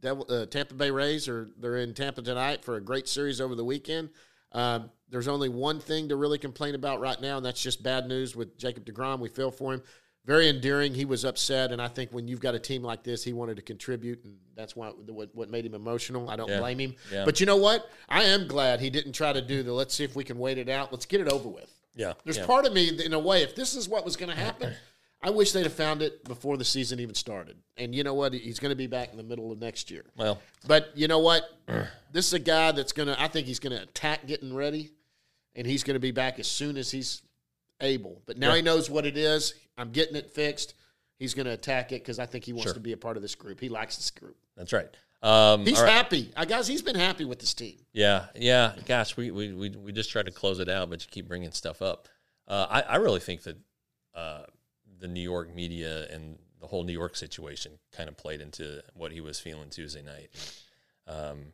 Devil, 0.01 0.27
uh, 0.29 0.47
Tampa 0.47 0.75
Bay 0.75 0.91
Rays 0.91 1.29
are 1.29 1.49
they're 1.59 1.79
in 1.79 1.95
Tampa 1.95 2.23
tonight 2.23 2.65
for 2.65 2.77
a 2.77 2.81
great 2.81 3.09
series 3.09 3.41
over 3.41 3.55
the 3.55 3.65
weekend. 3.65 4.11
Um, 4.53 4.91
there's 5.11 5.29
only 5.29 5.49
one 5.49 5.81
thing 5.81 6.09
to 6.09 6.17
really 6.17 6.39
complain 6.39 6.75
about 6.75 7.01
right 7.01 7.21
now, 7.21 7.37
and 7.37 7.45
that's 7.45 7.63
just 7.63 7.83
bad 7.83 8.07
news 8.07 8.37
with 8.37 8.57
Jacob 8.59 8.85
deGrom. 8.85 9.19
We 9.21 9.29
feel 9.29 9.51
for 9.51 9.75
him. 9.75 9.83
Very 10.25 10.49
endearing. 10.49 10.93
He 10.93 11.07
was 11.07 11.25
upset, 11.25 11.73
and 11.73 11.81
I 11.81 11.89
think 11.89 12.11
when 12.13 12.29
you've 12.29 12.41
got 12.41 12.55
a 12.55 12.59
team 12.59 12.83
like 12.83 13.03
this, 13.03 13.25
he 13.25 13.33
wanted 13.33 13.57
to 13.57 13.63
contribute, 13.63 14.25
and 14.25 14.37
that's 14.55 14.77
why 14.77 14.89
what, 14.89 15.35
what 15.35 15.49
made 15.49 15.65
him 15.65 15.75
emotional. 15.75 16.29
I 16.29 16.37
don't 16.37 16.49
Yeah. 16.51 16.61
blame 16.61 16.79
him. 16.81 16.95
Yeah. 17.11 17.25
But 17.25 17.41
you 17.41 17.47
know 17.47 17.57
what? 17.57 17.91
I 18.09 18.25
am 18.25 18.47
glad 18.47 18.81
he 18.81 18.91
didn't 18.91 19.13
try 19.13 19.33
to 19.33 19.41
do 19.41 19.63
the 19.63 19.73
let's 19.73 19.95
see 19.95 20.05
if 20.05 20.15
we 20.15 20.25
can 20.25 20.39
wait 20.39 20.59
it 20.59 20.69
out. 20.69 20.93
Let's 20.93 21.07
get 21.07 21.21
it 21.23 21.29
over 21.29 21.49
with. 21.49 21.73
Yeah. 21.95 22.13
There's 22.25 22.37
yeah. 22.37 22.47
part 22.47 22.67
of 22.67 22.73
me, 22.75 22.91
in 23.05 23.15
a 23.15 23.19
way, 23.19 23.43
if 23.43 23.55
this 23.55 23.75
is 23.75 23.89
what 23.89 24.05
was 24.05 24.17
going 24.17 24.29
to 24.31 24.37
happen, 24.37 24.75
I 25.21 25.31
wish 25.31 25.53
they'd 25.53 25.65
have 25.65 25.73
found 25.73 26.01
it 26.03 26.23
before 26.25 26.57
the 26.57 26.65
season 26.65 27.01
even 27.01 27.15
started. 27.15 27.57
And 27.77 27.95
you 27.95 28.05
know 28.05 28.15
what? 28.15 28.33
He's 28.35 28.59
going 28.61 28.71
to 28.71 28.77
be 28.77 28.87
back 28.87 29.11
in 29.11 29.17
the 29.17 29.25
middle 29.25 29.51
of 29.51 29.59
next 29.59 29.91
year. 29.91 30.05
well, 30.17 30.41
But 30.67 30.91
you 30.95 31.09
know 31.09 31.19
what? 31.19 31.43
this 32.13 32.27
is 32.29 32.33
a 32.35 32.39
guy 32.39 32.71
that's 32.73 32.93
going 32.93 33.09
to, 33.09 33.21
I 33.21 33.27
think 33.29 33.47
he's 33.47 33.59
going 33.59 33.77
to 33.77 33.83
attack 33.83 34.27
getting 34.27 34.55
ready, 34.55 34.93
and 35.57 35.67
he's 35.67 35.83
going 35.83 35.95
to 35.97 36.01
be 36.01 36.13
back 36.13 36.39
as 36.39 36.47
soon 36.47 36.77
as 36.77 36.91
he's 36.91 37.23
able. 37.81 38.23
But 38.27 38.39
now 38.39 38.51
Yeah. 38.51 38.57
he 38.57 38.63
knows 38.63 38.89
what 38.89 39.07
it 39.07 39.17
is. 39.17 39.55
I'm 39.77 39.91
getting 39.91 40.15
it 40.17 40.31
fixed. 40.31 40.75
He's 41.19 41.35
going 41.35 41.47
to 41.47 41.53
attack 41.53 41.91
it 41.91 42.03
because 42.03 42.21
I 42.21 42.27
think 42.27 42.45
he 42.45 42.53
wants 42.53 42.67
Sure. 42.67 42.75
to 42.75 42.81
be 42.81 42.93
a 42.93 42.97
part 42.97 43.17
of 43.17 43.23
this 43.23 43.35
group. 43.35 43.61
He 43.61 43.69
likes 43.69 43.97
this 43.97 44.11
group. 44.13 44.37
that's 44.57 44.73
right. 44.73 44.89
Um, 45.21 45.67
He's 45.67 45.81
right. 45.81 45.91
happy. 45.91 46.31
Uh, 46.37 46.45
guys, 46.45 46.69
he's 46.69 46.81
been 46.83 46.95
happy 46.95 47.25
with 47.25 47.41
this 47.41 47.53
team. 47.53 47.77
Yeah, 47.93 48.27
yeah. 48.37 48.75
Gosh, 48.87 49.17
we, 49.17 49.33
we, 49.33 49.53
we, 49.53 49.71
we 49.71 49.91
just 49.91 50.13
tried 50.13 50.27
to 50.27 50.31
close 50.33 50.61
it 50.61 50.69
out, 50.69 50.91
but 50.91 51.03
you 51.03 51.09
keep 51.11 51.27
bringing 51.27 51.51
stuff 51.51 51.83
up. 51.83 52.07
Uh, 52.47 52.67
I, 52.71 52.83
I 52.83 52.97
really 52.99 53.19
think 53.19 53.43
that 53.43 53.57
uh, 54.15 54.43
the 55.01 55.09
New 55.09 55.21
York 55.23 55.55
media 55.55 56.07
and 56.11 56.39
the 56.61 56.67
whole 56.67 56.83
New 56.85 56.93
York 56.93 57.17
situation 57.17 57.73
kind 57.93 58.09
of 58.09 58.17
played 58.17 58.41
into 58.41 58.83
what 58.95 59.13
he 59.13 59.21
was 59.21 59.39
feeling 59.39 59.71
Tuesday 59.71 60.03
night. 60.03 60.31
Um, 61.07 61.53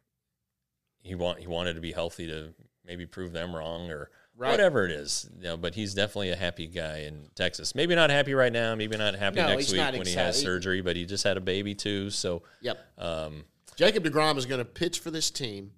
he 1.03 1.15
want 1.15 1.39
he 1.41 1.47
wanted 1.47 1.75
to 1.75 1.81
be 1.81 1.93
healthy 1.93 2.27
to 2.27 2.55
maybe 2.87 3.07
prove 3.07 3.33
them 3.33 3.55
wrong 3.55 3.91
or 3.91 4.11
Right. 4.37 4.51
whatever 4.51 4.85
it 4.85 4.91
is. 4.91 5.29
You 5.37 5.45
know, 5.45 5.57
but 5.57 5.77
he's 5.77 5.95
definitely 5.95 6.31
a 6.31 6.37
happy 6.37 6.67
guy 6.67 7.03
in 7.03 7.29
Texas. 7.37 7.73
Maybe 7.77 7.95
not 7.95 8.11
happy 8.11 8.35
right 8.35 8.53
now. 8.53 8.75
Maybe 8.75 8.97
not 8.97 9.15
happy 9.15 9.37
No, 9.37 9.47
next 9.47 9.71
week 9.71 9.81
when 9.93 10.07
he 10.07 10.15
has 10.15 10.41
surgery. 10.43 10.81
But 10.81 10.97
he 10.97 11.05
just 11.07 11.23
had 11.23 11.37
a 11.37 11.41
baby 11.41 11.73
too. 11.77 12.11
So 12.11 12.43
Yep. 12.63 12.79
um, 12.99 13.45
Jacob 13.77 14.03
deGrom 14.05 14.37
is 14.37 14.45
going 14.47 14.59
to 14.59 14.65
pitch 14.65 14.99
for 14.99 15.13
this 15.13 15.31
team, 15.31 15.71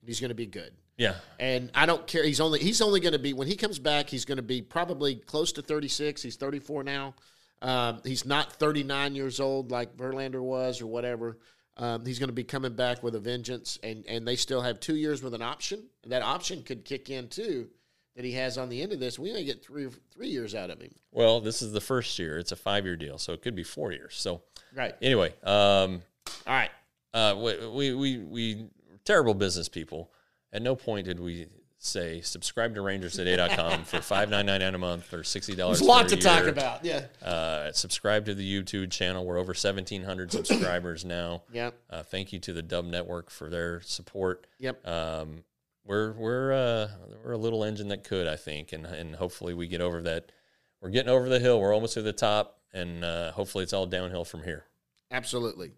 and 0.00 0.08
he's 0.08 0.20
going 0.20 0.28
to 0.28 0.34
be 0.34 0.46
good. 0.46 0.72
Yeah, 0.96 1.14
And 1.40 1.70
I 1.74 1.86
don't 1.86 2.06
care. 2.06 2.24
He's 2.24 2.40
only 2.40 2.60
he's 2.60 2.80
only 2.80 3.00
going 3.00 3.12
to 3.12 3.18
be 3.18 3.32
when 3.32 3.48
he 3.48 3.56
comes 3.56 3.78
back. 3.78 4.08
He's 4.08 4.24
going 4.24 4.36
to 4.36 4.42
be 4.42 4.62
probably 4.62 5.16
close 5.16 5.52
to 5.52 5.62
36. 5.62 6.22
He's 6.22 6.36
34 6.36 6.84
now. 6.84 7.14
Um, 7.62 8.00
he's 8.04 8.24
not 8.26 8.52
39 8.52 9.14
years 9.14 9.40
old 9.40 9.70
like 9.70 9.96
Verlander 9.96 10.42
was 10.42 10.80
or 10.80 10.86
whatever. 10.86 11.38
Um, 11.76 12.04
he's 12.06 12.18
going 12.18 12.28
to 12.28 12.34
be 12.34 12.44
coming 12.44 12.74
back 12.74 13.02
with 13.02 13.14
a 13.16 13.20
vengeance, 13.20 13.78
and 13.82 14.04
and 14.06 14.26
they 14.28 14.36
still 14.36 14.60
have 14.62 14.78
two 14.78 14.94
years 14.94 15.22
with 15.22 15.34
an 15.34 15.42
option. 15.42 15.82
And 16.04 16.12
that 16.12 16.22
option 16.22 16.62
could 16.62 16.84
kick 16.84 17.10
in 17.10 17.26
too, 17.28 17.68
that 18.14 18.24
he 18.24 18.30
has 18.32 18.58
on 18.58 18.68
the 18.68 18.80
end 18.80 18.92
of 18.92 19.00
this. 19.00 19.18
We 19.18 19.32
may 19.32 19.42
get 19.44 19.64
three 19.64 19.88
three 20.12 20.28
years 20.28 20.54
out 20.54 20.70
of 20.70 20.80
him. 20.80 20.92
Well, 21.10 21.40
this 21.40 21.62
is 21.62 21.72
the 21.72 21.80
first 21.80 22.16
year. 22.18 22.38
It's 22.38 22.52
a 22.52 22.56
five 22.56 22.84
year 22.84 22.94
deal, 22.96 23.18
so 23.18 23.32
it 23.32 23.42
could 23.42 23.56
be 23.56 23.64
four 23.64 23.90
years. 23.90 24.14
So 24.14 24.42
Right. 24.72 24.94
anyway, 25.02 25.34
um, 25.42 26.02
All 26.46 26.54
right. 26.54 26.70
uh, 27.12 27.34
we, 27.36 27.66
we 27.66 27.94
we 27.94 28.18
we 28.18 28.66
terrible 29.04 29.34
business 29.34 29.68
people. 29.68 30.12
At 30.54 30.62
no 30.62 30.76
point 30.76 31.06
did 31.06 31.20
we 31.20 31.48
say 31.78 32.20
subscribe 32.22 32.74
to 32.76 32.80
rangerstoday.com 32.80 33.84
for 33.84 34.00
five 34.00 34.30
nine 34.30 34.46
nine 34.46 34.60
nine 34.60 34.74
a 34.74 34.78
month 34.78 35.12
or 35.12 35.24
sixty 35.24 35.54
dollars. 35.54 35.80
A 35.80 35.84
month. 35.84 36.08
There's 36.08 36.24
a 36.24 36.28
lot 36.28 36.38
to 36.38 36.44
talk 36.44 36.50
about. 36.50 36.84
Yeah. 36.84 37.06
Uh, 37.22 37.72
subscribe 37.72 38.24
to 38.26 38.34
the 38.34 38.62
YouTube 38.62 38.90
channel. 38.90 39.24
We're 39.24 39.38
over 39.38 39.52
seventeen 39.52 40.04
hundred 40.04 40.32
subscribers 40.32 41.04
now. 41.04 41.42
Yep. 41.52 41.74
Uh, 41.90 42.02
thank 42.04 42.32
you 42.32 42.38
to 42.38 42.52
the 42.52 42.62
Dub 42.62 42.86
Network 42.86 43.30
for 43.30 43.50
their 43.50 43.80
support. 43.82 44.46
Yep. 44.60 44.86
Um, 44.86 45.44
we're 45.84 46.12
we're 46.12 46.52
uh, 46.52 46.88
we're 47.24 47.32
a 47.32 47.38
little 47.38 47.64
engine 47.64 47.88
that 47.88 48.04
could, 48.04 48.26
I 48.26 48.36
think, 48.36 48.72
and 48.72 48.86
and 48.86 49.16
hopefully 49.16 49.54
we 49.54 49.66
get 49.66 49.80
over 49.80 50.00
that. 50.02 50.32
We're 50.80 50.90
getting 50.90 51.10
over 51.10 51.28
the 51.28 51.40
hill. 51.40 51.60
We're 51.60 51.74
almost 51.74 51.94
to 51.94 52.02
the 52.02 52.12
top, 52.12 52.60
and 52.72 53.04
uh, 53.04 53.32
hopefully 53.32 53.64
it's 53.64 53.72
all 53.72 53.86
downhill 53.86 54.24
from 54.24 54.44
here. 54.44 54.64
Absolutely. 55.10 55.72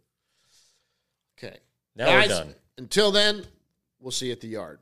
Okay. 1.39 1.59
Now 1.95 2.07
Guys, 2.07 2.29
we're 2.29 2.35
done. 2.35 2.55
Until 2.79 3.11
then, 3.11 3.47
we'll 4.01 4.11
see 4.11 4.26
you 4.26 4.32
at 4.32 4.40
the 4.40 4.49
yard. 4.49 4.80